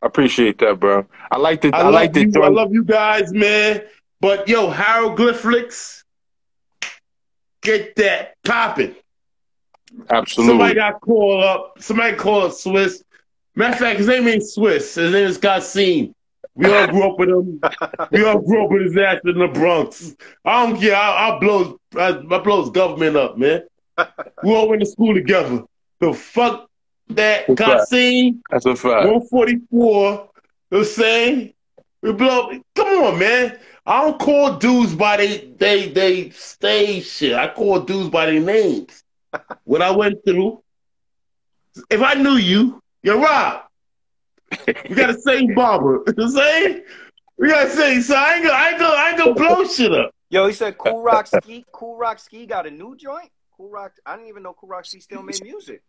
I 0.00 0.06
appreciate 0.06 0.58
that, 0.58 0.78
bro. 0.78 1.06
I 1.30 1.38
like 1.38 1.60
the 1.60 1.74
I, 1.74 1.80
I, 1.80 1.88
like 1.88 2.14
you. 2.14 2.30
I 2.42 2.48
love 2.48 2.72
you 2.72 2.84
guys, 2.84 3.32
man. 3.32 3.82
But 4.20 4.48
yo, 4.48 4.70
hieroglyphics, 4.70 6.04
get 7.62 7.96
that 7.96 8.34
popping. 8.44 8.94
Absolutely. 10.10 10.52
Somebody 10.52 10.74
got 10.74 11.00
called 11.00 11.44
up. 11.44 11.74
Somebody 11.78 12.16
called 12.16 12.54
Swiss. 12.54 13.02
Matter 13.54 13.72
of 13.72 13.78
fact, 13.78 13.98
his 13.98 14.08
name 14.08 14.28
ain't 14.28 14.46
Swiss. 14.46 14.94
His 14.94 15.12
name 15.12 15.26
is 15.26 15.38
Kassim. 15.38 16.14
We 16.54 16.72
all 16.72 16.86
grew 16.88 17.10
up 17.10 17.18
with 17.18 17.28
him. 17.28 17.60
We 18.10 18.24
all 18.24 18.40
grew 18.40 18.64
up 18.64 18.70
with 18.70 18.82
his 18.82 18.96
ass 18.96 19.20
in 19.24 19.38
the 19.38 19.48
Bronx. 19.48 20.16
I 20.44 20.66
don't 20.66 20.80
care. 20.80 20.96
I, 20.96 21.30
I 21.30 21.38
blow. 21.38 21.78
I, 21.96 22.08
I 22.08 22.38
blow 22.38 22.62
his 22.62 22.70
government 22.70 23.16
up, 23.16 23.38
man. 23.38 23.62
We 24.42 24.54
all 24.54 24.68
went 24.68 24.80
to 24.80 24.86
school 24.86 25.14
together. 25.14 25.62
The 26.00 26.12
fuck 26.12 26.67
that 27.10 27.48
What's 27.48 27.60
that? 27.60 27.78
Kassim. 27.80 28.42
That's 28.50 28.66
a 28.66 28.76
fact. 28.76 29.06
144. 29.06 30.30
The 30.70 30.84
saying? 30.84 31.52
We 32.02 32.12
blow. 32.12 32.50
Come 32.74 33.04
on, 33.04 33.18
man. 33.18 33.58
I 33.86 34.02
don't 34.02 34.18
call 34.20 34.56
dudes 34.56 34.94
by 34.94 35.16
they 35.16 35.38
they 35.56 35.88
they 35.88 36.30
stage 36.30 37.06
shit. 37.06 37.34
I 37.34 37.48
call 37.48 37.80
dudes 37.80 38.10
by 38.10 38.26
their 38.26 38.40
names. 38.40 39.02
what 39.64 39.82
I 39.82 39.90
went 39.90 40.24
through. 40.24 40.62
If 41.90 42.02
I 42.02 42.14
knew 42.14 42.36
you, 42.36 42.82
you're 43.02 43.18
Rob. 43.18 43.62
We 44.66 44.94
got 44.94 45.12
the 45.14 45.20
same 45.24 45.54
barber. 45.54 46.02
You 46.06 46.14
know 46.16 46.24
what 46.24 46.24
I'm 46.24 46.30
saying? 46.30 46.82
We 47.38 47.48
got 47.48 47.64
to 47.64 47.70
say, 47.70 48.00
so 48.00 48.16
I 48.16 48.34
ain't 48.34 48.44
gonna, 48.44 48.54
I 48.54 48.70
ain't 48.70 48.78
gonna, 48.80 48.96
I 48.96 49.08
ain't 49.10 49.18
gonna 49.18 49.34
blow 49.34 49.64
shit 49.64 49.92
up. 49.92 50.12
Yo, 50.28 50.46
he 50.46 50.52
said 50.52 50.76
Kool 50.76 51.02
Rock 51.02 51.28
Ski. 51.28 51.64
Kool 51.72 51.96
Rock 51.96 52.18
Ski 52.18 52.46
got 52.46 52.66
a 52.66 52.70
new 52.70 52.96
joint. 52.96 53.30
Cool 53.56 53.70
Rock. 53.70 53.92
I 54.04 54.16
didn't 54.16 54.28
even 54.28 54.42
know 54.42 54.52
Kool 54.52 54.68
Rock 54.68 54.84
Ski 54.84 55.00
still 55.00 55.22
made 55.22 55.42
music. 55.42 55.82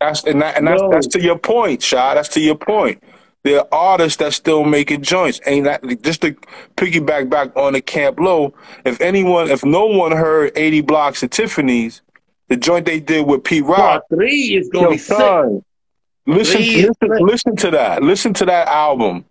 That's 0.00 0.24
and, 0.24 0.42
that, 0.42 0.56
and 0.56 0.66
that's, 0.66 0.82
No. 0.82 0.90
that's 0.90 1.06
to 1.08 1.20
your 1.22 1.38
point, 1.38 1.82
Shy. 1.82 2.14
That's 2.14 2.28
to 2.30 2.40
your 2.40 2.54
point. 2.56 3.02
There 3.44 3.60
are 3.60 3.68
artists 3.72 4.18
that 4.18 4.32
still 4.34 4.64
making 4.64 5.02
joints. 5.02 5.40
Ain't 5.46 5.64
that 5.64 5.82
just 6.02 6.20
to 6.22 6.32
piggyback 6.76 7.30
back 7.30 7.56
on 7.56 7.74
the 7.74 7.80
Camp 7.80 8.18
Lo? 8.18 8.52
If 8.84 9.00
anyone, 9.00 9.50
if 9.50 9.64
no 9.64 9.86
one 9.86 10.12
heard 10.12 10.52
80 10.56 10.80
Blocks 10.82 11.22
of 11.22 11.30
Tiffany's, 11.30 12.02
the 12.48 12.56
joint 12.56 12.86
they 12.86 13.00
did 13.00 13.26
with 13.26 13.44
Pete 13.44 13.64
Rock, 13.64 13.78
Part 13.78 14.02
three 14.12 14.56
is 14.56 14.68
gonna 14.68 14.90
be 14.90 14.98
sick. 14.98 15.16
son, 15.16 15.64
listen, 16.26 16.60
listen, 16.60 17.26
listen 17.26 17.56
to 17.56 17.70
that. 17.70 18.02
Listen 18.02 18.34
to 18.34 18.44
that 18.46 18.68
album. 18.68 19.24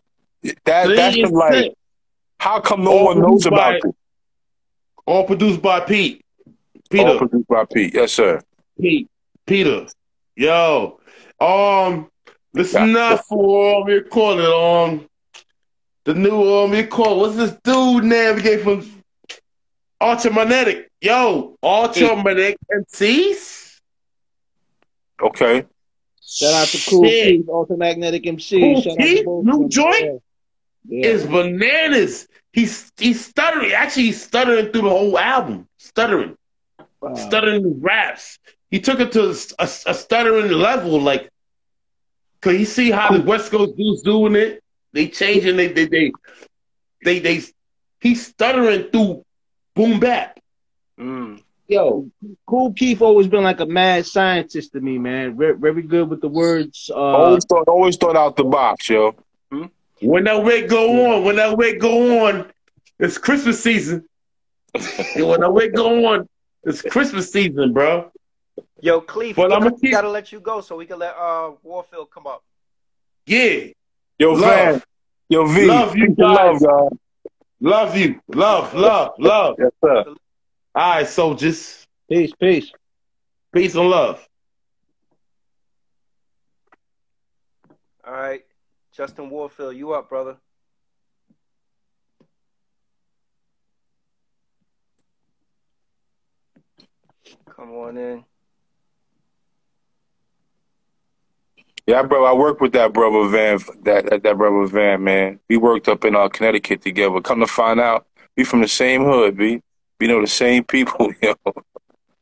That 0.65 0.85
Three 0.87 0.95
that's 0.95 1.31
like, 1.31 1.53
sick. 1.53 1.73
how 2.39 2.59
come 2.61 2.83
no 2.83 2.91
All 2.91 3.05
one 3.05 3.19
knows 3.21 3.43
by- 3.43 3.49
about 3.49 3.75
it? 3.75 3.83
All 5.05 5.25
produced 5.25 5.61
by 5.61 5.81
Pete. 5.81 6.23
All 6.97 7.17
produced 7.17 7.47
by 7.47 7.65
Pete. 7.65 7.93
Yes, 7.93 8.11
sir. 8.13 8.41
Pete. 8.79 9.07
Peter. 9.45 9.87
Yo. 10.35 10.99
Um. 11.39 12.09
Listen 12.53 12.91
Yeah. 12.91 13.09
up 13.15 13.25
for 13.25 13.81
um, 13.81 13.85
we 13.85 14.01
call 14.01 14.39
it 14.39 14.45
um 14.45 15.09
the 16.05 16.13
new 16.13 16.41
um 16.53 16.71
we 16.71 16.83
call 16.85 17.19
what's 17.19 17.35
this 17.35 17.51
dude 17.63 18.05
navigate 18.05 18.61
from 18.61 18.89
Ultramagnetic. 20.01 20.85
Yo, 21.01 21.57
Ultramagnetic 21.63 22.55
MCs. 22.71 23.79
Okay. 25.21 25.65
Shout 26.21 26.53
out 26.53 26.67
to 26.67 26.89
Cool 26.89 27.05
Shit. 27.05 27.27
Keith, 27.27 27.45
Ultramagnetic 27.47 28.25
MC. 28.25 28.59
Cool 28.59 28.81
Shout 28.81 28.93
out 28.99 29.05
to 29.05 29.41
new 29.43 29.69
joint? 29.69 30.21
Yeah. 30.87 31.07
It's 31.07 31.25
bananas. 31.25 32.27
He's 32.53 32.91
he's 32.97 33.25
stuttering. 33.25 33.71
Actually, 33.73 34.03
he's 34.03 34.23
stuttering 34.23 34.71
through 34.71 34.83
the 34.83 34.89
whole 34.89 35.17
album. 35.17 35.67
Stuttering. 35.77 36.37
Wow. 37.01 37.15
stuttering 37.15 37.63
his 37.63 37.73
raps. 37.79 38.39
He 38.75 38.81
took 38.81 38.99
it 38.99 39.13
to 39.13 39.29
a, 39.57 39.63
a 39.63 39.93
stuttering 39.93 40.51
level. 40.51 40.99
Like, 40.99 41.29
could 42.41 42.59
you 42.59 42.65
see 42.65 42.91
how 42.91 43.09
the 43.09 43.23
West 43.23 43.49
Coast 43.49 43.77
dudes 43.77 44.01
doing 44.01 44.35
it? 44.35 44.61
They 44.91 45.07
changing. 45.07 45.55
They 45.55 45.67
they 45.69 45.85
they 45.85 46.11
they, 47.01 47.19
they 47.19 47.41
he's 48.01 48.27
stuttering 48.27 48.91
through 48.91 49.23
boom 49.75 50.01
bap. 50.01 50.41
Mm. 50.99 51.41
Yo, 51.69 52.11
Kool 52.45 52.73
Keith 52.73 53.01
always 53.01 53.27
been 53.27 53.45
like 53.45 53.61
a 53.61 53.65
mad 53.65 54.05
scientist 54.07 54.73
to 54.73 54.81
me, 54.81 54.97
man. 54.97 55.37
Very, 55.37 55.57
very 55.57 55.81
good 55.81 56.09
with 56.09 56.19
the 56.19 56.27
words. 56.27 56.91
Uh, 56.93 56.99
always 56.99 57.45
thought, 57.45 57.69
always 57.69 57.95
thought 57.95 58.17
out 58.17 58.35
the 58.35 58.43
box, 58.43 58.89
yo. 58.89 59.15
When 60.01 60.25
that 60.25 60.43
wait 60.43 60.67
go 60.67 61.15
on, 61.15 61.23
when 61.23 61.37
that 61.37 61.57
wait 61.57 61.79
go 61.79 62.27
on, 62.27 62.51
it's 62.99 63.17
Christmas 63.17 63.63
season. 63.63 64.05
When 65.15 65.39
that 65.39 65.53
wait 65.53 65.73
go 65.73 66.07
on, 66.07 66.27
it's 66.65 66.81
Christmas 66.81 67.31
season, 67.31 67.71
bro. 67.71 68.11
Yo, 68.81 69.01
Cleve, 69.01 69.37
Well, 69.37 69.53
I'ma 69.53 69.69
gotta, 69.69 69.81
keep- 69.81 69.91
gotta 69.91 70.09
let 70.09 70.31
you 70.31 70.39
go 70.39 70.61
so 70.61 70.75
we 70.75 70.85
can 70.85 70.99
let 70.99 71.15
uh 71.15 71.51
Warfield 71.63 72.09
come 72.11 72.27
up. 72.27 72.43
Yeah, 73.25 73.67
Yo, 74.19 74.33
Love. 74.33 74.41
Van. 74.41 74.81
Yo, 75.29 75.45
V. 75.47 75.65
Love 75.65 75.95
you 75.95 76.09
guys. 76.09 76.17
Love, 76.17 76.61
God. 76.61 76.97
love 77.59 77.97
you, 77.97 78.19
love, 78.27 78.73
love, 78.75 79.13
love. 79.17 79.55
Yes, 79.57 79.71
sir. 79.83 80.03
All 80.07 80.15
right, 80.75 81.07
soldiers, 81.07 81.87
peace, 82.09 82.31
peace. 82.39 82.71
peace 83.53 83.73
and 83.75 83.89
love. 83.89 84.27
All 88.05 88.13
right, 88.13 88.45
Justin 88.95 89.29
Warfield, 89.31 89.75
you 89.75 89.93
up, 89.93 90.09
brother? 90.09 90.37
Come 97.49 97.71
on 97.71 97.97
in. 97.97 98.23
Yeah, 101.87 102.01
bro. 102.03 102.25
I 102.25 102.33
worked 102.33 102.61
with 102.61 102.73
that 102.73 102.93
brother 102.93 103.27
Van. 103.29 103.59
That 103.83 104.09
that, 104.09 104.23
that 104.23 104.37
brother 104.37 104.67
Van, 104.67 105.03
man. 105.03 105.39
We 105.49 105.57
worked 105.57 105.87
up 105.87 106.03
in 106.03 106.15
uh, 106.15 106.29
Connecticut 106.29 106.81
together. 106.81 107.21
Come 107.21 107.39
to 107.41 107.47
find 107.47 107.79
out, 107.79 108.07
we 108.35 108.43
from 108.43 108.61
the 108.61 108.67
same 108.67 109.03
hood, 109.03 109.37
b. 109.37 109.61
We 109.99 110.07
know 110.07 110.19
the 110.19 110.27
same 110.27 110.63
people, 110.63 111.13
yo. 111.21 111.35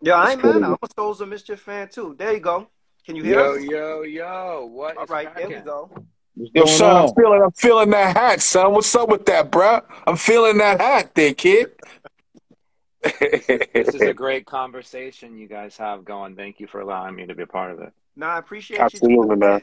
Yo, 0.02 0.16
I 0.16 0.32
ain't 0.34 0.42
That's 0.42 0.54
mad. 0.54 0.56
cool. 0.56 0.64
I'm 0.64 0.74
a 0.74 0.88
Souls 0.96 1.22
of 1.22 1.30
Mischief 1.30 1.60
fan 1.62 1.88
too. 1.88 2.16
There 2.18 2.34
you 2.34 2.40
go. 2.40 2.68
Can 3.06 3.16
you 3.16 3.24
hear 3.24 3.40
Yo, 3.40 3.56
us? 3.56 3.64
yo, 3.64 4.02
yo. 4.04 4.70
What 4.72 4.98
All 4.98 5.04
is 5.06 5.10
right, 5.10 5.34
there 5.36 5.48
we 5.48 5.56
go. 5.56 5.90
Yo, 6.36 6.66
going 6.66 6.68
son, 6.68 6.96
I'm 6.98 7.14
feeling, 7.14 7.42
I'm 7.42 7.52
feeling 7.52 7.90
that 7.92 8.18
hat, 8.18 8.42
son. 8.42 8.74
What's 8.74 8.94
up 8.96 9.08
with 9.10 9.26
that, 9.28 9.50
bro? 9.52 9.82
I'm 10.08 10.18
feeling 10.18 10.58
that 10.58 10.82
hat, 10.82 11.16
there, 11.16 11.34
kid. 11.34 11.72
This 13.04 13.94
is 13.94 14.02
a 14.06 14.14
great 14.14 14.46
conversation 14.46 15.38
you 15.38 15.48
guys 15.48 15.78
have 15.78 16.04
going. 16.06 16.36
Thank 16.36 16.60
you 16.60 16.68
for 16.68 16.82
allowing 16.82 17.16
me 17.16 17.28
to 17.28 17.36
be 17.36 17.44
a 17.44 17.48
part 17.48 17.72
of 17.72 17.80
it. 17.82 17.94
Nah, 18.16 18.36
I 18.36 18.40
appreciate 18.40 18.80
it. 18.80 18.84
Absolutely, 18.84 19.36
you. 19.36 19.38
man. 19.38 19.62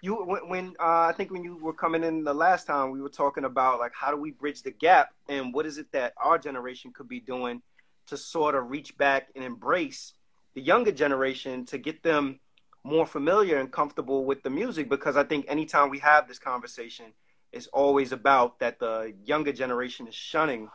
You 0.00 0.24
when, 0.24 0.48
when 0.48 0.68
uh, 0.80 1.06
I 1.06 1.14
think 1.16 1.30
when 1.30 1.44
you 1.44 1.56
were 1.56 1.72
coming 1.72 2.02
in 2.02 2.24
the 2.24 2.34
last 2.34 2.66
time, 2.66 2.90
we 2.90 3.00
were 3.00 3.08
talking 3.08 3.44
about 3.44 3.78
like 3.78 3.92
how 3.94 4.10
do 4.10 4.16
we 4.16 4.32
bridge 4.32 4.62
the 4.62 4.72
gap 4.72 5.10
and 5.28 5.54
what 5.54 5.64
is 5.64 5.78
it 5.78 5.92
that 5.92 6.12
our 6.16 6.38
generation 6.38 6.92
could 6.92 7.08
be 7.08 7.20
doing 7.20 7.62
to 8.06 8.16
sort 8.16 8.54
of 8.54 8.70
reach 8.70 8.96
back 8.98 9.28
and 9.36 9.44
embrace 9.44 10.14
the 10.54 10.60
younger 10.60 10.90
generation 10.92 11.64
to 11.66 11.78
get 11.78 12.02
them 12.02 12.40
more 12.84 13.06
familiar 13.06 13.58
and 13.58 13.70
comfortable 13.70 14.24
with 14.24 14.42
the 14.42 14.50
music 14.50 14.88
because 14.88 15.16
I 15.16 15.22
think 15.22 15.46
anytime 15.48 15.88
we 15.88 16.00
have 16.00 16.26
this 16.26 16.38
conversation, 16.38 17.12
it's 17.52 17.68
always 17.68 18.12
about 18.12 18.58
that 18.58 18.78
the 18.78 19.14
younger 19.24 19.52
generation 19.52 20.08
is 20.08 20.14
shunning, 20.14 20.68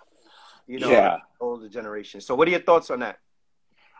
you 0.68 0.80
know, 0.80 0.89
Yeah. 0.89 1.18
the 1.18 1.45
older 1.45 1.70
generation. 1.70 2.22
So, 2.22 2.36
what 2.36 2.47
are 2.47 2.51
your 2.51 2.61
thoughts 2.61 2.89
on 2.89 2.99
that? 3.01 3.20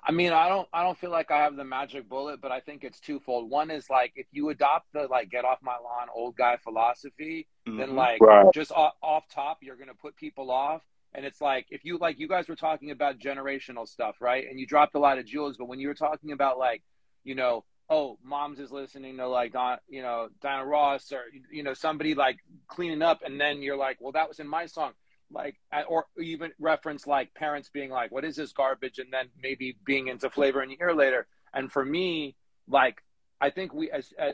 I 0.08 0.12
mean, 0.14 0.32
I 0.32 0.47
don't 0.47 0.68
I 0.74 0.84
don't 0.84 0.97
feel 0.97 1.12
like 1.12 1.32
I 1.32 1.39
have 1.39 1.58
the 1.58 1.66
magic 1.66 2.08
bullet, 2.08 2.39
but 2.41 2.51
I 2.51 2.62
think 2.62 2.84
it's 2.86 2.99
twofold. 3.01 3.49
One 3.49 3.70
is 3.70 3.89
like 3.89 4.14
if 4.16 4.28
you 4.32 4.49
adopt 4.49 4.93
the 4.93 5.08
like 5.08 5.30
get 5.30 5.43
off 5.43 5.60
my 5.62 5.74
lawn 5.74 6.08
old 6.16 6.38
guy 6.38 6.58
philosophy, 6.64 7.47
then 7.78 7.89
Mhm. 7.89 7.95
like 7.95 8.22
Right. 8.22 8.51
just 8.53 8.72
off, 8.72 8.93
off 9.03 9.28
top 9.30 9.60
you're 9.62 9.76
going 9.76 9.89
to 9.89 9.93
put 9.95 10.16
people 10.16 10.49
off 10.49 10.82
and 11.14 11.26
it's 11.26 11.41
like 11.41 11.68
if 11.72 11.84
you 11.84 11.97
like 11.97 12.20
you 12.20 12.28
guys 12.30 12.48
were 12.48 12.56
talking 12.56 12.91
about 12.91 13.19
generational 13.19 13.88
stuff, 13.88 14.15
right? 14.22 14.48
And 14.49 14.60
you 14.60 14.65
dropped 14.65 14.95
a 14.95 14.99
lot 14.99 15.18
of 15.18 15.26
jewels, 15.26 15.57
but 15.57 15.68
when 15.68 15.80
you 15.80 15.90
were 15.90 15.94
talking 15.94 16.32
about 16.32 16.57
like, 16.57 16.84
you 17.26 17.36
know, 17.36 17.65
oh, 17.90 18.18
mom's 18.23 18.60
is 18.60 18.72
listening 18.72 19.18
to 19.18 19.27
like 19.27 19.53
Don, 19.53 19.77
you 19.90 20.02
know, 20.02 20.30
Diana 20.41 20.65
Ross 20.65 21.11
or 21.11 21.23
you 21.52 21.64
know 21.64 21.73
somebody 21.73 22.15
like 22.15 22.38
cleaning 22.69 23.02
up 23.02 23.22
and 23.26 23.40
then 23.41 23.61
you're 23.61 23.77
like, 23.77 23.98
well 23.99 24.14
that 24.14 24.30
was 24.30 24.40
in 24.40 24.48
my 24.48 24.68
song 24.68 24.94
like 25.32 25.56
uh, 25.74 25.82
or 25.90 26.06
even 26.22 26.52
reference 26.60 27.06
like 27.08 27.34
parents 27.34 27.70
being 27.74 27.90
like 27.90 28.12
what 28.12 28.24
is 28.24 28.36
this 28.36 28.54
garbage 28.54 28.99
and 28.99 29.12
then 29.12 29.28
maybe 29.41 29.78
being 29.86 30.08
into 30.08 30.30
flavor 30.30 30.62
in 30.64 30.70
your 30.70 30.90
ear 30.90 30.95
later 30.95 31.28
and 31.54 31.72
for 31.72 31.84
me 31.84 32.36
like 32.70 33.04
i 33.41 33.49
think 33.49 33.74
we 33.74 33.91
as, 33.91 34.14
as 34.18 34.34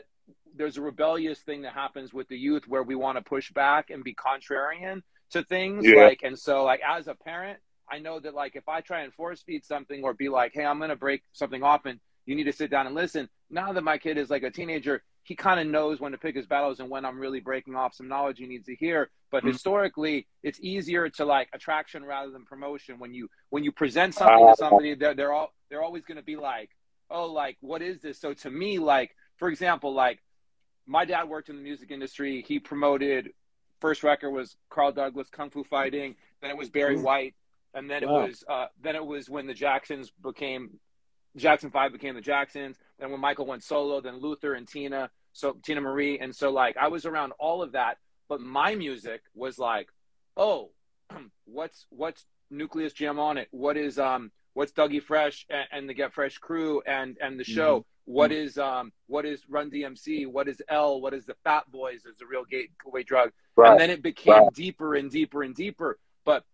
there's 0.56 0.76
a 0.76 0.82
rebellious 0.82 1.40
thing 1.40 1.62
that 1.62 1.72
happens 1.72 2.14
with 2.14 2.28
the 2.28 2.36
youth 2.36 2.62
where 2.68 2.82
we 2.82 2.94
want 2.94 3.18
to 3.18 3.22
push 3.24 3.50
back 3.52 3.90
and 3.90 4.04
be 4.04 4.14
contrarian 4.14 5.02
to 5.30 5.42
things 5.44 5.84
Yeah. 5.84 6.04
like 6.06 6.20
and 6.22 6.38
so 6.38 6.64
like 6.64 6.80
as 6.88 7.08
a 7.08 7.14
parent 7.14 7.58
i 7.90 7.98
know 7.98 8.20
that 8.20 8.34
like 8.34 8.54
if 8.54 8.68
i 8.68 8.80
try 8.80 9.00
and 9.02 9.12
force 9.12 9.42
feed 9.42 9.64
something 9.64 10.04
or 10.04 10.14
be 10.14 10.28
like 10.28 10.52
hey 10.54 10.64
i'm 10.64 10.78
going 10.78 10.90
to 10.90 10.96
break 10.96 11.22
something 11.32 11.62
off 11.64 11.86
and 11.86 11.98
you 12.26 12.36
need 12.36 12.44
to 12.44 12.52
sit 12.52 12.70
down 12.70 12.86
and 12.86 12.94
listen 12.94 13.28
now 13.50 13.72
that 13.72 13.82
my 13.82 13.98
kid 13.98 14.16
is 14.16 14.30
like 14.30 14.44
a 14.44 14.50
teenager 14.50 15.02
he 15.24 15.34
kind 15.34 15.58
of 15.58 15.66
knows 15.66 16.00
when 16.00 16.12
to 16.12 16.18
pick 16.18 16.36
his 16.36 16.46
battles 16.46 16.80
and 16.80 16.88
when 16.90 17.04
i'm 17.04 17.18
really 17.18 17.40
breaking 17.40 17.74
off 17.74 17.94
some 17.94 18.06
knowledge 18.08 18.38
he 18.38 18.46
needs 18.46 18.66
to 18.66 18.76
hear. 18.76 19.10
But 19.30 19.42
Mhm. 19.42 19.48
historically 19.52 20.28
it's 20.42 20.60
easier 20.60 21.08
to 21.10 21.24
like 21.24 21.48
attraction 21.52 22.04
rather 22.04 22.30
than 22.30 22.44
promotion. 22.44 22.98
When 22.98 23.12
you 23.12 23.28
when 23.50 23.64
you 23.64 23.72
present 23.72 24.14
something 24.14 24.46
to 24.46 24.54
somebody 24.56 24.94
they're, 24.94 25.14
they're 25.14 25.32
all 25.32 25.52
they're 25.70 25.82
always 25.82 26.04
going 26.04 26.18
to 26.18 26.22
be 26.22 26.36
like 26.36 26.70
oh 27.10 27.26
like 27.26 27.56
what 27.60 27.82
is 27.82 28.00
this? 28.00 28.20
So 28.20 28.32
to 28.34 28.50
me 28.50 28.78
like 28.78 29.16
for 29.38 29.48
example 29.48 29.92
like 29.92 30.22
my 30.86 31.04
dad 31.04 31.28
worked 31.28 31.48
in 31.48 31.56
the 31.56 31.62
music 31.62 31.90
industry. 31.90 32.44
He 32.46 32.58
promoted 32.60 33.30
first 33.80 34.02
record 34.04 34.30
was 34.30 34.56
carl 34.70 34.92
douglas 34.92 35.28
kung 35.30 35.50
fu 35.50 35.64
fighting 35.64 36.14
then 36.40 36.50
it 36.50 36.56
was 36.56 36.68
barry 36.70 36.96
white 36.96 37.34
and 37.74 37.90
then 37.90 38.04
Wow. 38.06 38.20
it 38.20 38.28
was 38.28 38.44
uh, 38.48 38.66
then 38.80 38.94
it 38.94 39.04
was 39.04 39.28
when 39.28 39.46
the 39.46 39.54
jacksons 39.54 40.10
became 40.22 40.78
jackson 41.36 41.70
5 41.70 41.92
became 41.92 42.14
the 42.14 42.20
jacksons 42.20 42.76
then 42.98 43.10
when 43.10 43.20
michael 43.20 43.46
went 43.46 43.62
solo 43.62 44.00
then 44.00 44.18
luther 44.20 44.54
and 44.54 44.66
tina 44.68 45.10
so 45.32 45.54
teena 45.54 45.82
marie. 45.82 46.18
And 46.18 46.34
so 46.34 46.50
like 46.50 46.76
i 46.76 46.88
was 46.88 47.06
around 47.06 47.32
all 47.38 47.62
of 47.62 47.72
that 47.72 47.98
but 48.28 48.40
my 48.40 48.74
music 48.74 49.22
was 49.34 49.58
like 49.58 49.88
oh 50.36 50.70
what's 51.44 51.86
what's 51.90 52.24
nucleus 52.50 52.92
jam 52.92 53.18
on 53.18 53.36
it? 53.38 53.48
What 53.50 53.76
is 53.76 53.98
um 53.98 54.30
what's 54.52 54.72
dougie 54.72 55.02
fresh 55.02 55.44
and, 55.50 55.66
and 55.72 55.88
the 55.88 55.94
get 55.94 56.12
fresh 56.12 56.38
crew 56.38 56.82
and 56.86 57.16
and 57.20 57.38
the 57.38 57.44
show? 57.44 57.84
What 58.06 58.30
is 58.32 58.58
um 58.58 58.92
what 59.08 59.24
is 59.24 59.42
run 59.48 59.70
dmc 59.70 60.26
what 60.28 60.46
is 60.48 60.62
l? 60.68 61.00
What 61.00 61.14
is 61.14 61.24
the 61.26 61.34
fat 61.42 61.70
boys 61.70 62.04
is 62.04 62.20
a 62.22 62.26
real 62.26 62.44
gateway 62.44 63.02
drug. 63.02 63.32
Right. 63.56 63.72
and 63.72 63.80
then 63.80 63.90
it 63.90 64.02
became 64.02 64.34
Right. 64.44 64.52
deeper 64.54 64.94
and 64.94 65.10
deeper 65.10 65.42
and 65.42 65.54
deeper. 65.54 65.98
But 66.24 66.44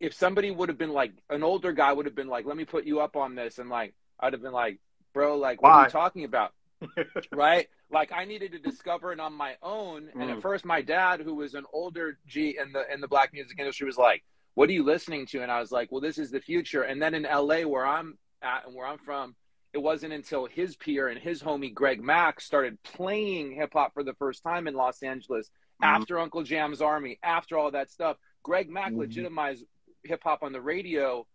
if 0.00 0.12
somebody 0.14 0.50
would 0.50 0.68
have 0.68 0.78
been 0.78 0.92
like 0.92 1.12
an 1.30 1.42
older 1.42 1.72
guy 1.72 1.92
would 1.92 2.06
have 2.06 2.14
been 2.14 2.28
like, 2.28 2.44
let 2.44 2.56
me 2.56 2.64
put 2.64 2.84
you 2.84 3.00
up 3.00 3.16
on 3.16 3.34
this, 3.34 3.58
and 3.58 3.70
like 3.70 3.94
I'd 4.20 4.32
have 4.34 4.42
been 4.42 4.52
like, 4.52 4.78
bro, 5.16 5.36
like 5.38 5.62
what 5.62 5.72
are 5.72 5.84
you 5.84 5.90
talking 5.90 6.24
about? 6.24 6.52
right? 7.32 7.68
Like 7.90 8.12
I 8.12 8.26
needed 8.26 8.52
to 8.52 8.58
discover 8.58 9.12
it 9.12 9.18
on 9.18 9.32
my 9.32 9.54
own. 9.62 10.10
And 10.20 10.30
at 10.30 10.36
Mm. 10.36 10.42
first, 10.42 10.64
my 10.66 10.82
dad, 10.82 11.20
who 11.22 11.34
was 11.34 11.54
an 11.54 11.64
older 11.72 12.18
G 12.26 12.58
in 12.62 12.70
the 12.72 12.82
in 12.92 13.00
the 13.00 13.08
black 13.08 13.32
music 13.32 13.58
industry, 13.58 13.86
was 13.86 13.96
like, 13.96 14.22
"What 14.54 14.68
are 14.68 14.72
you 14.72 14.82
listening 14.84 15.24
to?" 15.28 15.42
And 15.42 15.50
I 15.50 15.58
was 15.58 15.72
like, 15.72 15.90
"Well, 15.90 16.02
this 16.02 16.18
is 16.18 16.30
the 16.30 16.40
future." 16.40 16.82
And 16.82 17.00
then 17.00 17.14
in 17.14 17.22
LA, 17.22 17.62
where 17.62 17.86
I'm 17.86 18.18
at 18.42 18.66
and 18.66 18.74
where 18.74 18.86
I'm 18.86 18.98
from, 18.98 19.34
it 19.72 19.78
wasn't 19.78 20.12
until 20.12 20.44
his 20.46 20.76
peer 20.76 21.08
and 21.08 21.18
his 21.18 21.42
homie 21.42 21.72
Greg 21.72 22.02
Mack 22.02 22.40
started 22.42 22.82
playing 22.82 23.52
hip 23.52 23.70
hop 23.72 23.94
for 23.94 24.04
the 24.04 24.14
first 24.14 24.42
time 24.42 24.68
in 24.68 24.74
Los 24.74 25.02
Angeles 25.02 25.50
Mhm. 25.82 25.86
after 25.86 26.18
Uncle 26.18 26.42
Jam's 26.42 26.82
Army, 26.82 27.18
after 27.22 27.56
all 27.56 27.70
that 27.70 27.90
stuff. 27.90 28.18
Greg 28.42 28.68
Mack 28.68 28.92
Mhm. 28.92 28.98
legitimized 28.98 29.64
hip 30.04 30.22
hop 30.22 30.42
on 30.42 30.52
the 30.52 30.60
radio 30.60 31.26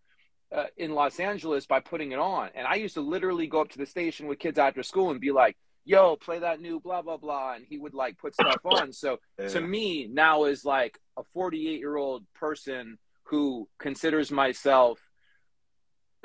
uh, 0.56 0.66
in 0.78 0.94
Los 0.94 1.20
Angeles 1.20 1.66
by 1.66 1.80
putting 1.80 2.12
it 2.12 2.20
on. 2.20 2.50
And 2.56 2.68
I 2.68 2.76
used 2.76 2.96
to 2.96 3.02
literally 3.02 3.48
go 3.48 3.62
up 3.62 3.70
to 3.70 3.78
the 3.78 3.86
station 3.86 4.28
with 4.28 4.40
kids 4.40 4.58
after 4.60 4.84
school 4.84 5.12
and 5.12 5.20
be 5.22 5.32
like, 5.32 5.56
yo, 5.86 6.16
play 6.16 6.40
that 6.40 6.62
new 6.62 6.80
blah, 6.80 7.02
blah, 7.02 7.18
blah. 7.18 7.54
And 7.54 7.66
he 7.68 7.78
would 7.78 7.94
like 7.94 8.18
put 8.18 8.34
stuff 8.34 8.60
on. 8.66 8.92
So 8.94 9.20
to 9.50 9.62
me, 9.62 10.08
now 10.12 10.44
is 10.46 10.64
like 10.66 11.00
a 11.18 11.24
48 11.34 11.80
year 11.80 11.96
old 11.96 12.26
person 12.36 12.98
who 13.24 13.68
considers 13.80 14.30
myself 14.32 15.00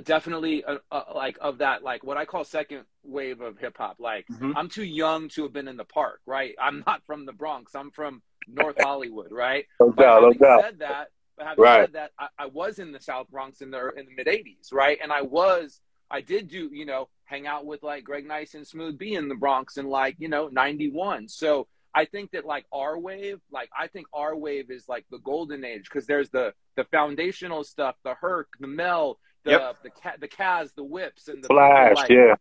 definitely 0.04 0.62
a, 0.66 0.76
a, 0.90 1.04
like 1.14 1.38
of 1.40 1.58
that, 1.58 1.82
like 1.82 2.04
what 2.04 2.16
I 2.16 2.24
call 2.26 2.44
second 2.44 2.82
wave 3.02 3.40
of 3.40 3.58
hip 3.58 3.76
hop. 3.78 3.96
Like, 3.98 4.26
Mhm. 4.28 4.52
I'm 4.56 4.68
too 4.68 4.84
young 4.84 5.28
to 5.30 5.44
have 5.44 5.52
been 5.52 5.68
in 5.68 5.76
the 5.76 5.84
park, 5.84 6.20
right? 6.26 6.54
I'm 6.60 6.82
not 6.86 7.02
from 7.06 7.24
the 7.24 7.32
Bronx. 7.32 7.74
I'm 7.74 7.90
from 7.90 8.22
North 8.46 8.76
Hollywood, 8.80 9.32
right? 9.32 9.64
No 9.80 9.92
doubt, 9.92 10.22
no 10.22 10.32
doubt. 10.32 10.60
said 10.62 10.78
that, 10.80 11.08
but 11.36 11.46
having 11.46 11.64
Right. 11.64 11.82
said 11.84 11.92
that, 11.94 12.12
I, 12.18 12.28
I 12.38 12.46
was 12.46 12.78
in 12.78 12.92
the 12.92 13.00
South 13.00 13.28
Bronx 13.30 13.60
in 13.60 13.70
the 13.70 13.78
er, 13.78 13.90
in 13.90 14.06
the 14.06 14.14
mid 14.14 14.26
'80s, 14.26 14.72
right? 14.72 14.98
And 15.02 15.12
I 15.12 15.22
was, 15.22 15.80
I 16.10 16.20
did 16.20 16.48
do, 16.48 16.70
you 16.72 16.86
know, 16.86 17.08
hang 17.24 17.46
out 17.46 17.66
with 17.66 17.82
like 17.82 18.04
Greg 18.04 18.26
Nice 18.26 18.54
and 18.54 18.66
Smooth 18.66 18.96
B 18.98 19.14
in 19.14 19.28
the 19.28 19.34
Bronx 19.34 19.76
in 19.76 19.86
like 19.88 20.16
you 20.18 20.28
know 20.28 20.48
'91. 20.48 21.28
So 21.28 21.66
I 21.94 22.04
think 22.04 22.32
that 22.32 22.44
like 22.44 22.66
our 22.72 22.98
wave, 22.98 23.40
like 23.50 23.70
I 23.78 23.86
think 23.88 24.06
our 24.12 24.36
wave 24.36 24.70
is 24.70 24.88
like 24.88 25.04
the 25.10 25.18
golden 25.18 25.64
age 25.64 25.84
because 25.84 26.06
there's 26.06 26.30
the 26.30 26.52
the 26.76 26.84
foundational 26.84 27.64
stuff, 27.64 27.96
the 28.04 28.14
Herc, 28.14 28.48
the 28.60 28.66
Mel, 28.66 29.18
the 29.44 29.50
Yep. 29.52 29.76
the 29.82 29.90
Ca- 29.90 30.16
the 30.20 30.28
Kaz, 30.28 30.74
the 30.74 30.84
Whips, 30.84 31.28
and 31.28 31.42
the 31.42 31.48
Flash, 31.48 31.96
like, 31.96 32.10
yeah. 32.10 32.34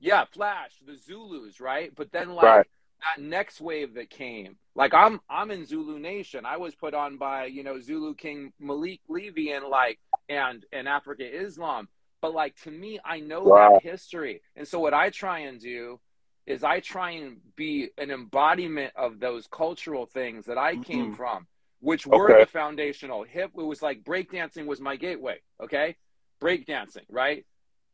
yeah, 0.00 0.24
Flash, 0.24 0.72
the 0.86 0.96
Zulus, 0.96 1.60
right? 1.60 1.92
But 1.94 2.10
then 2.12 2.34
like 2.34 2.44
Right. 2.44 2.66
That 3.02 3.22
next 3.22 3.60
wave 3.60 3.94
that 3.94 4.10
came, 4.10 4.56
like 4.76 4.94
I'm 4.94 5.20
I'm 5.28 5.50
in 5.50 5.66
Zulu 5.66 5.98
Nation. 5.98 6.46
I 6.46 6.56
was 6.56 6.74
put 6.74 6.94
on 6.94 7.16
by, 7.18 7.46
you 7.46 7.64
know, 7.64 7.80
Zulu 7.80 8.14
King 8.14 8.52
Malik 8.60 9.00
Levy 9.08 9.50
and 9.52 9.66
like 9.66 9.98
and 10.28 10.64
and 10.72 10.86
Afrika 10.86 11.22
Islam. 11.30 11.88
But 12.20 12.34
like 12.34 12.54
to 12.62 12.70
me, 12.70 13.00
I 13.04 13.20
know 13.20 13.50
Wow. 13.50 13.72
that 13.72 13.82
history. 13.82 14.40
And 14.56 14.66
so 14.68 14.78
what 14.78 14.94
I 14.94 15.10
try 15.10 15.40
and 15.40 15.60
do 15.60 16.00
is 16.46 16.62
I 16.64 16.80
try 16.80 17.12
and 17.12 17.38
be 17.56 17.90
an 17.98 18.10
embodiment 18.10 18.92
of 18.96 19.18
those 19.20 19.48
cultural 19.48 20.06
things 20.06 20.46
that 20.46 20.58
I 20.58 20.76
came 20.76 21.10
Mhm. 21.10 21.16
from, 21.16 21.46
which 21.80 22.06
were 22.06 22.30
Okay. 22.30 22.40
the 22.40 22.46
foundational. 22.46 23.24
Hip 23.24 23.50
it 23.56 23.62
was 23.62 23.82
like 23.82 24.04
breakdancing 24.04 24.66
was 24.66 24.80
my 24.80 24.96
gateway, 24.96 25.40
okay? 25.60 25.96
Breakdancing, 26.40 27.06
right? 27.08 27.44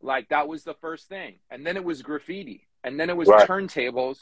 Like 0.02 0.28
that 0.28 0.48
was 0.48 0.64
the 0.64 0.74
first 0.74 1.08
thing. 1.08 1.40
And 1.50 1.66
then 1.66 1.76
it 1.76 1.84
was 1.84 2.02
graffiti. 2.02 2.68
And 2.84 2.98
then 3.00 3.10
it 3.10 3.16
was 3.16 3.28
Right. 3.28 3.48
turntables. 3.48 4.18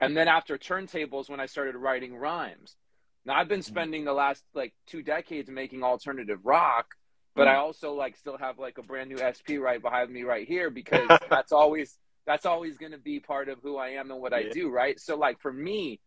And 0.00 0.16
then 0.16 0.28
after 0.28 0.56
turntables 0.56 1.28
when 1.28 1.40
I 1.40 1.46
started 1.46 1.76
writing 1.76 2.16
rhymes. 2.16 2.76
Now 3.24 3.34
I've 3.34 3.48
been 3.48 3.60
mm-hmm. 3.60 3.72
spending 3.72 4.04
the 4.04 4.12
last 4.12 4.42
like 4.54 4.72
two 4.86 5.02
decades 5.02 5.50
making 5.50 5.82
alternative 5.82 6.40
rock, 6.44 6.94
but 7.34 7.48
I 7.48 7.52
mm-hmm. 7.52 7.64
also 7.64 7.94
like 7.94 8.16
still 8.16 8.38
have 8.38 8.58
like 8.58 8.78
a 8.78 8.82
brand 8.82 9.10
new 9.10 9.18
SP 9.18 9.60
right 9.60 9.80
behind 9.80 10.10
me 10.10 10.22
right 10.22 10.46
here 10.46 10.70
because 10.70 11.08
that's 11.30 11.52
always 11.52 11.98
that's 12.26 12.46
always 12.46 12.78
going 12.78 12.92
to 12.92 12.98
be 12.98 13.20
part 13.20 13.48
of 13.48 13.58
who 13.62 13.76
I 13.76 13.90
am 13.90 14.10
and 14.10 14.20
what 14.20 14.32
I 14.32 14.44
do, 14.44 14.70
right? 14.70 14.98
So 14.98 15.16
like 15.16 15.40
for 15.40 15.52
me, 15.52 16.00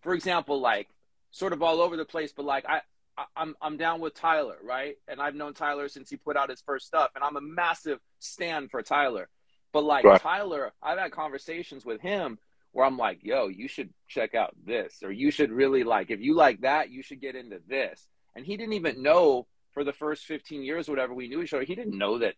for 0.00 0.14
example, 0.14 0.60
like 0.60 0.88
sort 1.30 1.52
of 1.52 1.62
all 1.62 1.80
over 1.80 1.96
the 1.96 2.04
place, 2.04 2.32
but 2.32 2.44
like 2.46 2.64
I, 2.66 2.80
I 3.18 3.24
I'm 3.36 3.54
I'm 3.60 3.76
down 3.76 4.00
with 4.00 4.14
Tyler, 4.14 4.56
right? 4.64 4.96
And 5.08 5.20
I've 5.20 5.34
known 5.34 5.52
Tyler 5.52 5.88
since 5.88 6.08
he 6.08 6.16
put 6.16 6.36
out 6.38 6.48
his 6.48 6.62
first 6.62 6.86
stuff, 6.86 7.10
and 7.14 7.22
I'm 7.22 7.36
a 7.36 7.40
massive 7.42 7.98
stand 8.18 8.70
for 8.70 8.82
Tyler. 8.82 9.28
But 9.72 9.84
like 9.84 10.04
Right. 10.04 10.20
Tyler, 10.20 10.72
I've 10.82 10.98
had 10.98 11.12
conversations 11.12 11.84
with 11.84 12.00
him 12.00 12.38
where 12.72 12.86
I'm 12.86 12.96
like, 12.96 13.20
yo, 13.22 13.48
you 13.48 13.68
should 13.68 13.90
check 14.08 14.34
out 14.34 14.54
this, 14.64 14.98
or 15.02 15.12
you 15.12 15.30
should 15.30 15.50
really 15.50 15.84
like 15.84 16.10
if 16.10 16.20
you 16.20 16.34
like 16.34 16.62
that, 16.62 16.90
you 16.90 17.02
should 17.02 17.20
get 17.20 17.36
into 17.36 17.60
this. 17.68 18.06
And 18.34 18.44
he 18.44 18.56
didn't 18.56 18.74
even 18.74 19.02
know 19.02 19.46
for 19.72 19.84
the 19.84 19.92
first 19.92 20.24
15 20.24 20.62
years, 20.62 20.88
whatever 20.88 21.14
we 21.14 21.28
knew 21.28 21.42
each 21.42 21.54
other, 21.54 21.64
he 21.64 21.74
didn't 21.74 21.96
know 21.96 22.18
that 22.18 22.34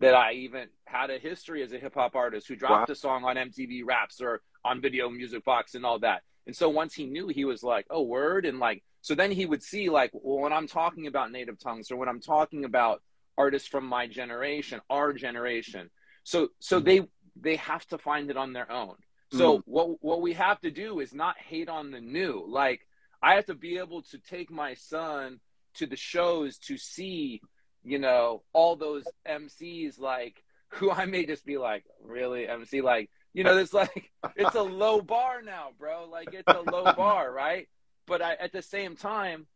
that 0.00 0.14
I 0.14 0.32
even 0.32 0.68
had 0.86 1.10
a 1.10 1.18
history 1.18 1.62
as 1.62 1.72
a 1.72 1.78
hip 1.78 1.94
hop 1.94 2.16
artist 2.16 2.48
who 2.48 2.56
dropped 2.56 2.90
a 2.90 2.94
song 2.94 3.24
on 3.24 3.36
MTV 3.36 3.82
Raps 3.84 4.20
or 4.20 4.42
on 4.64 4.80
Video 4.80 5.08
Music 5.08 5.44
Box 5.44 5.74
and 5.76 5.86
all 5.86 6.00
that. 6.00 6.22
And 6.46 6.54
so 6.54 6.68
once 6.68 6.94
he 6.94 7.06
knew, 7.06 7.28
he 7.28 7.44
was 7.44 7.62
like, 7.62 7.86
"Oh, 7.90 8.02
word!" 8.02 8.44
And 8.44 8.58
like, 8.58 8.82
so 9.00 9.14
then 9.14 9.30
he 9.30 9.46
would 9.46 9.62
see 9.62 9.88
like, 9.88 10.10
well, 10.12 10.40
when 10.40 10.52
I'm 10.52 10.66
talking 10.66 11.06
about 11.06 11.32
native 11.32 11.58
tongues 11.58 11.90
or 11.90 11.96
when 11.96 12.08
I'm 12.08 12.20
talking 12.20 12.64
about 12.64 13.02
artists 13.38 13.68
from 13.68 13.86
my 13.86 14.06
generation, 14.06 14.80
our 14.90 15.12
generation, 15.12 15.90
so 16.22 16.48
so 16.58 16.80
they 16.80 17.02
they 17.36 17.56
have 17.56 17.86
to 17.86 17.98
find 17.98 18.30
it 18.30 18.36
on 18.36 18.52
their 18.52 18.70
own. 18.70 18.96
So 19.36 19.58
mm. 19.58 19.62
what 19.66 20.02
what 20.02 20.22
we 20.22 20.34
have 20.34 20.60
to 20.60 20.70
do 20.70 21.00
is 21.00 21.14
not 21.14 21.36
hate 21.38 21.68
on 21.68 21.90
the 21.90 22.00
new. 22.00 22.44
Like 22.48 22.86
I 23.22 23.34
have 23.34 23.46
to 23.46 23.54
be 23.54 23.78
able 23.78 24.02
to 24.02 24.18
take 24.18 24.50
my 24.50 24.74
son 24.74 25.40
to 25.74 25.86
the 25.86 25.96
shows 25.96 26.58
to 26.58 26.76
see, 26.76 27.40
you 27.82 27.98
know, 27.98 28.42
all 28.52 28.76
those 28.76 29.04
MCs 29.28 29.98
like 29.98 30.42
who 30.68 30.90
I 30.90 31.06
may 31.06 31.24
just 31.26 31.44
be 31.44 31.56
like, 31.56 31.84
really 32.02 32.48
MC 32.48 32.80
like, 32.80 33.10
you 33.32 33.44
know, 33.44 33.56
it's 33.56 33.74
like 33.74 34.10
it's 34.36 34.54
a 34.54 34.62
low 34.62 35.00
bar 35.00 35.42
now, 35.42 35.68
bro. 35.78 36.08
Like 36.10 36.32
it's 36.32 36.48
a 36.48 36.70
low 36.70 36.92
bar, 36.96 37.32
right? 37.32 37.68
But 38.06 38.22
I, 38.22 38.34
at 38.34 38.52
the 38.52 38.62
same 38.62 38.96
time, 38.96 39.46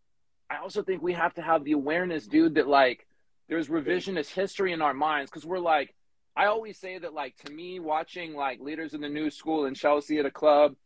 I 0.50 0.58
also 0.58 0.82
think 0.82 1.02
we 1.02 1.12
have 1.12 1.34
to 1.34 1.42
have 1.42 1.64
the 1.64 1.72
awareness, 1.72 2.26
dude, 2.26 2.54
that 2.54 2.66
like 2.66 3.06
there's 3.48 3.68
revisionist 3.68 4.32
history 4.32 4.72
in 4.72 4.82
our 4.82 4.94
minds 4.94 5.30
because 5.30 5.44
we're 5.44 5.58
like, 5.58 5.94
I 6.38 6.46
always 6.46 6.78
say 6.78 6.96
that 6.98 7.12
like 7.12 7.36
to 7.44 7.52
me, 7.52 7.80
watching 7.80 8.34
like 8.34 8.60
leaders 8.60 8.94
in 8.94 9.00
the 9.00 9.08
new 9.08 9.28
school 9.28 9.66
in 9.66 9.74
Chelsea 9.74 10.20
at 10.20 10.24
a 10.24 10.30
club, 10.30 10.76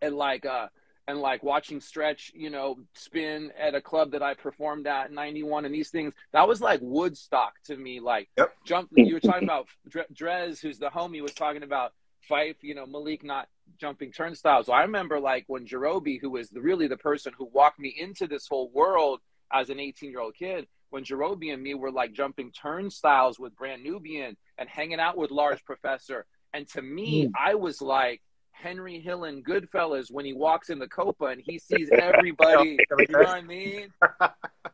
and 0.00 0.14
like 0.14 0.46
uh 0.46 0.68
and 1.08 1.18
like 1.18 1.42
watching 1.42 1.80
Stretch, 1.80 2.30
you 2.32 2.48
know, 2.48 2.78
spin 2.94 3.50
at 3.60 3.74
a 3.74 3.80
club 3.80 4.12
that 4.12 4.22
I 4.22 4.34
performed 4.34 4.86
at 4.86 5.10
'91, 5.10 5.64
and 5.64 5.74
these 5.74 5.90
things 5.90 6.14
that 6.32 6.46
was 6.46 6.60
like 6.60 6.78
Woodstock 6.80 7.54
to 7.64 7.76
me. 7.76 7.98
Like 7.98 8.28
Yep. 8.38 8.52
jump, 8.64 8.90
you 8.92 9.14
were 9.14 9.20
talking 9.20 9.42
about 9.42 9.66
Dre- 9.88 10.06
Dres, 10.12 10.60
who's 10.60 10.78
the 10.78 10.90
homie, 10.90 11.20
was 11.20 11.34
talking 11.34 11.64
about 11.64 11.92
Phife, 12.30 12.54
you 12.60 12.76
know, 12.76 12.86
Malik 12.86 13.24
not 13.24 13.48
jumping 13.80 14.12
turnstiles. 14.12 14.66
So 14.66 14.72
I 14.72 14.82
remember 14.82 15.18
like 15.18 15.42
when 15.48 15.66
Jarobi, 15.66 16.20
who 16.20 16.30
was 16.30 16.50
the, 16.50 16.60
really 16.60 16.86
the 16.86 16.96
person 16.96 17.32
who 17.36 17.50
walked 17.52 17.80
me 17.80 17.92
into 17.98 18.28
this 18.28 18.46
whole 18.46 18.70
world 18.70 19.18
as 19.52 19.70
an 19.70 19.80
18 19.80 20.10
year 20.10 20.20
old 20.20 20.36
kid, 20.36 20.68
when 20.92 21.04
Jarobi 21.04 21.52
and 21.52 21.62
me 21.62 21.74
were 21.74 21.90
like 21.90 22.12
jumping 22.12 22.52
turnstiles 22.52 23.38
with 23.38 23.56
Brand 23.56 23.82
Nubian 23.82 24.36
and 24.58 24.68
hanging 24.68 25.00
out 25.00 25.16
with 25.16 25.30
Large 25.30 25.64
Professor. 25.64 26.26
And 26.52 26.68
to 26.70 26.82
me, 26.82 27.26
hmm. 27.26 27.32
I 27.38 27.54
was 27.54 27.80
like 27.80 28.20
Henry 28.52 29.00
Hill 29.00 29.24
in 29.24 29.42
Goodfellas 29.42 30.10
when 30.10 30.24
he 30.24 30.34
walks 30.34 30.68
in 30.68 30.78
the 30.78 30.86
Copa 30.86 31.26
and 31.26 31.40
he 31.40 31.58
sees 31.58 31.88
everybody. 31.90 32.78
you 32.98 33.06
know 33.08 33.20
what 33.20 33.28
I 33.28 33.40
mean? 33.40 33.88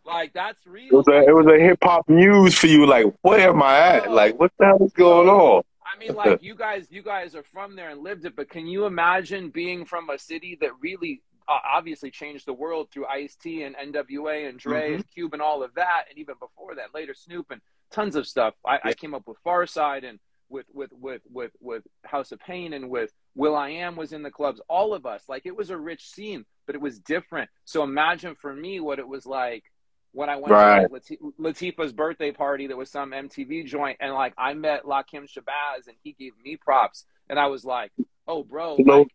Like 0.04 0.32
that's 0.32 0.60
It 0.66 0.70
real. 0.70 0.88
was 0.90 1.08
a 1.08 1.18
it 1.18 1.34
was 1.34 1.46
a 1.46 1.58
hip 1.58 1.78
hop 1.82 2.08
muse 2.08 2.58
for 2.58 2.66
you. 2.66 2.86
Like, 2.86 3.06
where 3.22 3.50
am 3.50 3.62
I 3.62 3.78
at? 3.78 4.10
Like, 4.10 4.38
what 4.38 4.50
the 4.58 4.66
hell 4.66 4.84
is 4.84 4.92
going 4.92 5.28
on? 5.28 5.62
I 5.86 5.98
mean, 5.98 6.14
like 6.14 6.42
you 6.42 6.54
guys, 6.54 6.86
you 6.90 7.02
guys 7.02 7.34
are 7.34 7.42
from 7.42 7.76
there 7.76 7.90
and 7.90 8.02
lived 8.02 8.24
it, 8.24 8.36
but 8.36 8.48
can 8.48 8.66
you 8.66 8.86
imagine 8.86 9.50
being 9.50 9.84
from 9.84 10.10
a 10.10 10.18
city 10.18 10.58
that 10.60 10.70
really 10.80 11.22
uh, 11.48 11.58
obviously 11.64 12.10
changed 12.10 12.46
the 12.46 12.52
world 12.52 12.90
through 12.90 13.06
Ice 13.06 13.34
T 13.36 13.62
and 13.62 13.74
NWA 13.76 14.48
and 14.48 14.58
Dre 14.58 14.90
Mhm. 14.90 14.94
and 14.96 15.10
Cube 15.10 15.32
and 15.32 15.42
all 15.42 15.62
of 15.62 15.74
that, 15.74 16.04
and 16.10 16.18
even 16.18 16.34
before 16.38 16.74
that, 16.74 16.94
later 16.94 17.14
Snoop 17.14 17.50
and 17.50 17.60
tons 17.90 18.16
of 18.16 18.26
stuff. 18.26 18.54
I, 18.66 18.78
I 18.84 18.92
came 18.92 19.14
up 19.14 19.26
with 19.26 19.38
Pharcyde 19.44 20.04
and 20.08 20.18
with 20.50 20.66
with 20.72 20.92
with 20.92 21.22
with 21.30 21.52
with 21.60 21.82
House 22.04 22.32
of 22.32 22.38
Pain 22.40 22.72
and 22.74 22.88
with 22.90 23.12
Will 23.34 23.54
I 23.56 23.70
Am 23.70 23.96
was 23.96 24.12
in 24.12 24.22
the 24.22 24.30
clubs. 24.30 24.60
All 24.68 24.92
of 24.94 25.06
us, 25.06 25.28
like 25.28 25.46
it 25.46 25.56
was 25.56 25.70
a 25.70 25.76
rich 25.76 26.08
scene, 26.08 26.44
but 26.66 26.74
it 26.74 26.80
was 26.80 26.98
different. 27.00 27.50
So 27.64 27.82
imagine 27.82 28.34
for 28.34 28.54
me 28.54 28.80
what 28.80 28.98
it 28.98 29.06
was 29.08 29.24
like 29.26 29.64
when 30.12 30.30
I 30.30 30.36
went 30.36 30.52
Right. 30.52 30.86
to 30.86 30.92
like, 30.92 31.02
Lati- 31.02 31.32
Latifah's 31.38 31.92
birthday 31.92 32.32
party. 32.32 32.66
There 32.66 32.78
was 32.78 32.90
some 32.90 33.12
MTV 33.12 33.64
joint, 33.66 33.98
and 34.00 34.12
like 34.14 34.32
I 34.38 34.54
met 34.54 34.84
Lakim 34.84 35.24
Shabazz, 35.30 35.86
and 35.86 35.96
he 36.02 36.12
gave 36.12 36.32
me 36.42 36.56
props, 36.56 37.04
and 37.28 37.38
I 37.38 37.46
was 37.48 37.64
like, 37.66 37.92
"Oh, 38.26 38.42
bro!" 38.42 38.76
Like, 38.76 39.14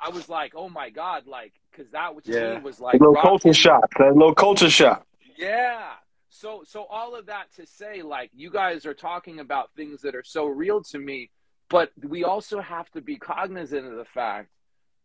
I 0.00 0.10
was 0.10 0.28
like, 0.28 0.52
"Oh 0.54 0.68
my 0.68 0.90
god!" 0.90 1.26
Like, 1.26 1.52
because 1.70 1.90
that 1.92 2.14
was 2.14 2.24
to 2.24 2.32
Yeah. 2.32 2.54
me 2.56 2.62
was 2.62 2.80
A 2.80 2.84
like 2.84 3.00
little 3.00 3.16
culture 3.16 3.52
shock. 3.54 3.90
A 4.00 4.04
little 4.12 4.34
culture 4.34 4.70
shock. 4.70 5.06
yeah. 5.36 5.92
So 6.28 6.62
so 6.66 6.84
all 6.84 7.14
of 7.14 7.26
that 7.26 7.52
to 7.56 7.66
say 7.66 8.02
like 8.02 8.30
you 8.34 8.50
guys 8.50 8.86
are 8.86 8.94
talking 8.94 9.38
about 9.40 9.70
things 9.76 10.02
that 10.02 10.14
are 10.14 10.24
so 10.24 10.46
real 10.46 10.82
to 10.84 10.98
me, 10.98 11.30
but 11.68 11.92
we 12.02 12.24
also 12.24 12.60
have 12.60 12.90
to 12.90 13.00
be 13.00 13.16
cognizant 13.16 13.86
of 13.86 13.96
the 13.96 14.04
fact 14.04 14.50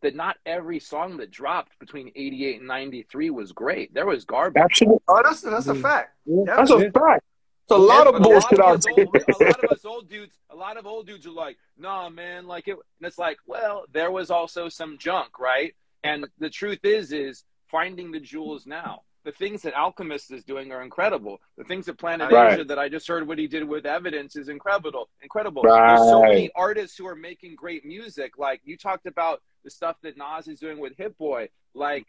that 0.02 0.16
not 0.16 0.38
every 0.46 0.80
song 0.80 1.18
that 1.18 1.30
dropped 1.30 1.78
between 1.80 2.12
88 2.16 2.60
and 2.60 2.68
93 2.68 3.30
was 3.30 3.52
great. 3.52 3.94
There 3.94 4.06
was 4.06 4.26
garbage. 4.26 4.62
Absolutely. 4.64 5.02
Oh, 5.08 5.22
that's 5.24 5.42
that's 5.42 5.68
a 5.68 5.74
mm. 5.74 5.82
fact. 5.82 6.16
That's 6.46 6.72
a 6.72 6.92
fact. 6.92 7.24
A 7.72 7.78
lot 7.78 8.08
of 8.08 8.22
bullshit 8.22 8.60
a 8.60 8.62
lot 8.62 8.70
out 8.70 8.74
of, 8.74 8.78
us 8.78 8.86
there. 8.86 9.06
old, 9.06 9.16
a 9.16 9.44
lot 9.46 9.64
of 9.64 9.72
us 9.72 9.86
old 9.86 10.10
dudes, 10.10 10.40
a 10.50 10.56
lot 10.56 10.78
of 10.78 10.86
old 10.86 11.08
dudes 11.08 11.26
are 11.28 11.32
like, 11.32 11.58
nah, 11.78 12.10
man, 12.10 12.48
like 12.48 12.68
it. 12.68 12.74
And 12.74 13.08
it's 13.08 13.18
like, 13.18 13.38
well, 13.46 13.86
there 13.92 14.12
was 14.12 14.32
also 14.32 14.70
some 14.70 14.98
junk, 14.98 15.40
right? 15.40 15.76
And 16.04 16.28
the 16.40 16.50
truth 16.50 16.80
is, 16.84 17.12
is 17.12 17.44
finding 17.68 18.12
the 18.12 18.20
jewels 18.20 18.66
now. 18.66 19.02
The 19.26 19.32
things 19.34 19.62
that 19.64 19.74
Alchemist 19.74 20.32
is 20.32 20.44
doing 20.46 20.72
are 20.72 20.82
incredible. 20.82 21.42
The 21.58 21.66
things 21.66 21.86
that 21.88 21.98
Planet 21.98 22.32
Right. 22.32 22.54
Asia 22.54 22.64
that 22.64 22.80
I 22.80 22.88
just 22.88 23.08
heard 23.08 23.28
what 23.28 23.38
he 23.38 23.48
did 23.48 23.68
with 23.68 23.86
Evidence 23.86 24.36
is 24.36 24.48
incredible. 24.48 25.10
Incredible. 25.22 25.62
There's 25.62 26.00
so 26.00 26.24
many 26.24 26.50
artists 26.56 26.98
who 26.98 27.06
are 27.06 27.16
making 27.16 27.56
great 27.56 27.86
music. 27.86 28.38
Like 28.38 28.62
you 28.64 28.78
talked 28.78 29.06
about 29.06 29.42
the 29.64 29.70
stuff 29.70 29.98
that 30.04 30.18
Nas 30.18 30.48
is 30.48 30.60
doing 30.60 30.80
with 30.80 30.94
Hit-Boy. 30.98 31.50
Like, 31.74 32.08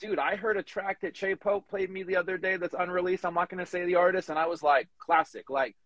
dude, 0.00 0.18
I 0.18 0.36
heard 0.36 0.56
a 0.56 0.62
track 0.62 1.00
that 1.02 1.14
Che 1.14 1.34
Pope 1.34 1.68
played 1.68 1.90
me 1.90 2.02
the 2.02 2.16
other 2.16 2.38
day 2.38 2.56
that's 2.56 2.74
unreleased. 2.78 3.24
I'm 3.24 3.34
not 3.34 3.48
going 3.48 3.64
to 3.64 3.70
say 3.70 3.84
the 3.84 3.96
artist, 3.96 4.28
and 4.28 4.38
I 4.38 4.46
was 4.46 4.62
like, 4.62 4.88
classic. 4.98 5.50
Like, 5.50 5.76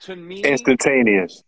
to 0.00 0.16
me, 0.16 0.42
Instantaneous. 0.42 1.42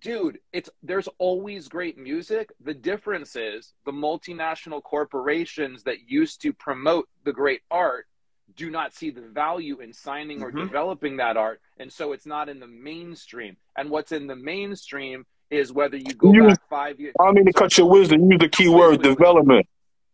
dude, 0.00 0.38
it's 0.52 0.68
there's 0.82 1.08
always 1.18 1.68
great 1.68 1.96
music. 1.98 2.50
The 2.64 2.74
difference 2.74 3.36
is 3.36 3.72
the 3.84 3.92
multinational 3.92 4.82
corporations 4.82 5.84
that 5.84 6.08
used 6.08 6.42
to 6.42 6.52
promote 6.52 7.08
the 7.24 7.32
great 7.32 7.60
art 7.70 8.06
do 8.54 8.70
not 8.70 8.94
see 8.94 9.10
the 9.10 9.20
value 9.22 9.80
in 9.80 9.92
signing 9.92 10.42
or 10.42 10.50
Mhm. 10.52 10.60
developing 10.66 11.16
that 11.18 11.36
art, 11.36 11.60
and 11.78 11.92
so 11.92 12.12
it's 12.12 12.26
not 12.26 12.48
in 12.48 12.60
the 12.60 12.66
mainstream. 12.66 13.56
And 13.76 13.90
what's 13.90 14.12
in 14.12 14.26
the 14.28 14.36
mainstream 14.36 15.26
is 15.50 15.72
whether 15.72 15.96
you 15.96 16.14
go 16.14 16.32
You- 16.32 16.48
back 16.48 16.58
five 16.70 16.98
years. 17.00 17.14
I 17.20 17.30
mean 17.32 17.44
to 17.46 17.52
cut 17.52 17.76
your 17.76 17.88
wisdom. 17.88 18.30
Use 18.30 18.40
the 18.40 18.48
key 18.48 18.68
word 18.68 19.02
development. 19.02 19.66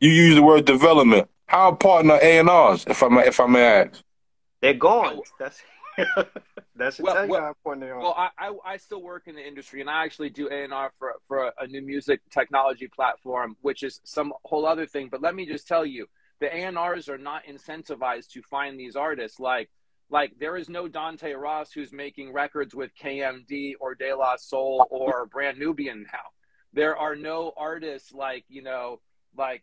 You 0.02 0.10
use 0.10 0.34
the 0.34 0.42
word 0.42 0.64
development. 0.64 1.28
How 1.46 1.68
important 1.68 2.10
are 2.10 2.18
A 2.20 2.38
and 2.40 2.48
R's, 2.50 2.84
if 2.88 3.04
I 3.04 3.08
may, 3.08 3.24
if 3.24 3.38
I 3.38 3.46
may 3.46 3.62
ask? 3.62 4.02
They're 4.60 4.74
gone. 4.74 5.20
That's 5.38 5.62
that's 6.74 6.96
to 6.96 7.02
Well, 7.04 7.14
tell 7.14 7.24
you 7.24 7.30
well- 7.30 7.40
how 7.42 7.48
important 7.50 7.86
they 7.86 7.90
are. 7.90 8.00
Well, 8.00 8.14
I, 8.18 8.30
I 8.36 8.52
I 8.66 8.76
still 8.78 9.00
work 9.00 9.28
in 9.28 9.36
the 9.36 9.46
industry, 9.46 9.80
and 9.80 9.88
I 9.88 10.02
actually 10.04 10.30
do 10.30 10.48
A 10.50 10.64
and 10.64 10.74
R 10.74 10.90
for 10.98 11.14
for 11.28 11.44
a, 11.46 11.52
a 11.60 11.66
new 11.68 11.82
music 11.82 12.20
technology 12.30 12.88
platform, 12.88 13.56
which 13.60 13.84
is 13.84 14.00
some 14.02 14.32
whole 14.44 14.66
other 14.66 14.86
thing. 14.86 15.08
But 15.08 15.22
let 15.22 15.36
me 15.36 15.46
just 15.46 15.68
tell 15.68 15.86
you, 15.86 16.06
the 16.40 16.46
A 16.52 16.64
and 16.64 16.76
R's 16.76 17.08
are 17.08 17.16
not 17.18 17.44
incentivized 17.44 18.30
to 18.32 18.42
find 18.42 18.80
these 18.80 18.96
artists. 18.96 19.38
Like 19.38 19.70
like 20.10 20.32
there 20.40 20.56
is 20.56 20.68
no 20.68 20.88
Dante 20.88 21.32
Ross 21.34 21.70
who's 21.70 21.92
making 21.92 22.32
records 22.32 22.74
with 22.74 22.90
KMD 23.00 23.74
or 23.78 23.94
De 23.94 24.12
La 24.12 24.34
Soul 24.34 24.84
or 24.90 25.26
Brand 25.26 25.58
Nubian 25.60 26.06
now. 26.12 26.26
There 26.72 26.96
are 26.96 27.14
no 27.14 27.52
artists 27.56 28.12
like 28.12 28.44
you 28.48 28.62
know 28.62 29.00
like 29.36 29.62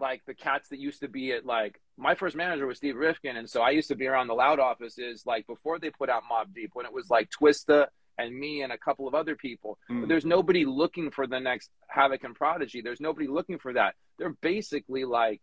like 0.00 0.22
the 0.26 0.34
cats 0.34 0.68
that 0.70 0.78
used 0.78 1.00
to 1.00 1.08
be 1.08 1.32
at 1.32 1.44
like 1.44 1.80
my 1.96 2.14
first 2.14 2.34
manager 2.36 2.66
was 2.66 2.78
Steve 2.78 2.96
Rifkin, 2.96 3.36
and 3.36 3.48
so 3.48 3.62
I 3.62 3.70
used 3.70 3.88
to 3.88 3.94
be 3.94 4.06
around 4.06 4.28
the 4.28 4.34
Loud 4.34 4.58
offices 4.60 5.22
like 5.26 5.46
before 5.46 5.78
they 5.78 5.90
put 5.90 6.08
out 6.10 6.22
Mobb 6.30 6.54
Deep 6.54 6.70
when 6.74 6.86
it 6.86 6.92
was 6.92 7.10
like 7.10 7.28
Twista 7.30 7.86
and 8.18 8.34
me 8.34 8.62
and 8.62 8.72
a 8.72 8.78
couple 8.78 9.06
of 9.08 9.14
other 9.14 9.36
people. 9.36 9.78
Mm. 9.90 10.00
But 10.00 10.08
there's 10.08 10.24
nobody 10.24 10.64
looking 10.64 11.10
for 11.10 11.26
the 11.26 11.40
next 11.40 11.70
Havoc 11.88 12.24
and 12.24 12.34
Prodigy. 12.34 12.80
There's 12.82 13.00
nobody 13.00 13.26
looking 13.26 13.58
for 13.58 13.72
that. 13.74 13.94
They're 14.18 14.36
basically 14.42 15.04
like 15.04 15.40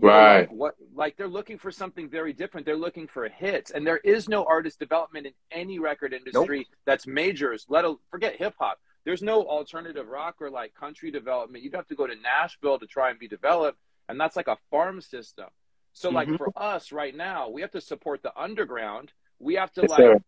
you 0.00 0.08
know, 0.08 0.14
Right. 0.14 0.40
like 0.40 0.50
what 0.50 0.74
like 0.94 1.16
they're 1.16 1.26
looking 1.28 1.58
for 1.58 1.70
something 1.70 2.08
very 2.10 2.32
different. 2.34 2.66
They're 2.66 2.76
looking 2.76 3.06
for 3.08 3.28
hits, 3.28 3.70
and 3.70 3.86
there 3.86 3.96
is 3.98 4.28
no 4.28 4.44
artist 4.44 4.78
development 4.78 5.26
in 5.26 5.32
any 5.50 5.78
record 5.78 6.12
industry 6.12 6.66
that's 6.84 7.06
majors. 7.06 7.64
Let 7.68 7.84
al- 7.86 8.00
forget 8.10 8.36
hip 8.36 8.54
hop. 8.58 8.78
There's 9.06 9.22
no 9.22 9.44
alternative 9.44 10.08
rock 10.08 10.34
or 10.40 10.50
like 10.50 10.74
country 10.74 11.12
development. 11.12 11.62
You'd 11.62 11.76
have 11.76 11.86
to 11.86 11.94
go 11.94 12.08
to 12.08 12.14
Nashville 12.16 12.78
to 12.80 12.86
try 12.86 13.08
and 13.10 13.18
be 13.18 13.28
developed, 13.28 13.78
and 14.08 14.20
that's 14.20 14.34
like 14.34 14.48
a 14.48 14.58
farm 14.68 15.00
system. 15.00 15.46
So 15.92 16.10
like 16.10 16.28
Mhm. 16.28 16.36
for 16.36 16.50
us 16.56 16.90
right 16.90 17.14
now, 17.14 17.48
we 17.48 17.60
have 17.62 17.70
to 17.70 17.80
support 17.80 18.22
the 18.22 18.36
underground. 18.38 19.12
We 19.38 19.54
have 19.54 19.72
to 19.74 19.82
Yes, 19.82 19.90
like 19.90 20.00
sir. 20.00 20.18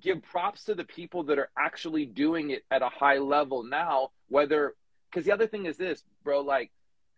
give 0.00 0.22
props 0.22 0.64
to 0.64 0.74
the 0.74 0.84
people 0.86 1.22
that 1.24 1.38
are 1.38 1.50
actually 1.56 2.06
doing 2.06 2.48
it 2.50 2.64
at 2.70 2.80
a 2.80 2.88
high 2.88 3.18
level 3.18 3.62
now. 3.62 4.10
Whether 4.28 4.74
because 5.10 5.26
the 5.26 5.32
other 5.32 5.46
thing 5.46 5.66
is 5.66 5.76
this, 5.76 6.02
bro, 6.24 6.40
like 6.40 6.72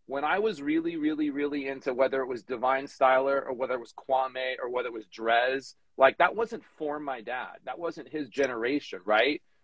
when 0.07 0.25
I 0.25 0.41
was 0.41 0.61
really, 0.61 0.97
really, 0.97 1.31
really 1.31 1.69
into 1.69 1.95
whether 1.95 2.21
it 2.21 2.27
was 2.27 2.43
Divine 2.43 2.87
Styler 2.87 3.47
or 3.47 3.53
whether 3.55 3.75
it 3.75 3.81
was 3.81 3.95
Kwame 3.95 4.57
or 4.61 4.69
whether 4.69 4.89
it 4.89 4.93
was 4.93 5.07
Dres, 5.07 5.77
like 5.97 6.19
that 6.19 6.35
wasn't 6.35 6.65
for 6.79 6.99
my 6.99 7.21
dad. 7.23 7.61
That 7.65 7.79
wasn't 7.79 8.09
his 8.09 8.29
generation, 8.29 9.01
right? 9.05 9.41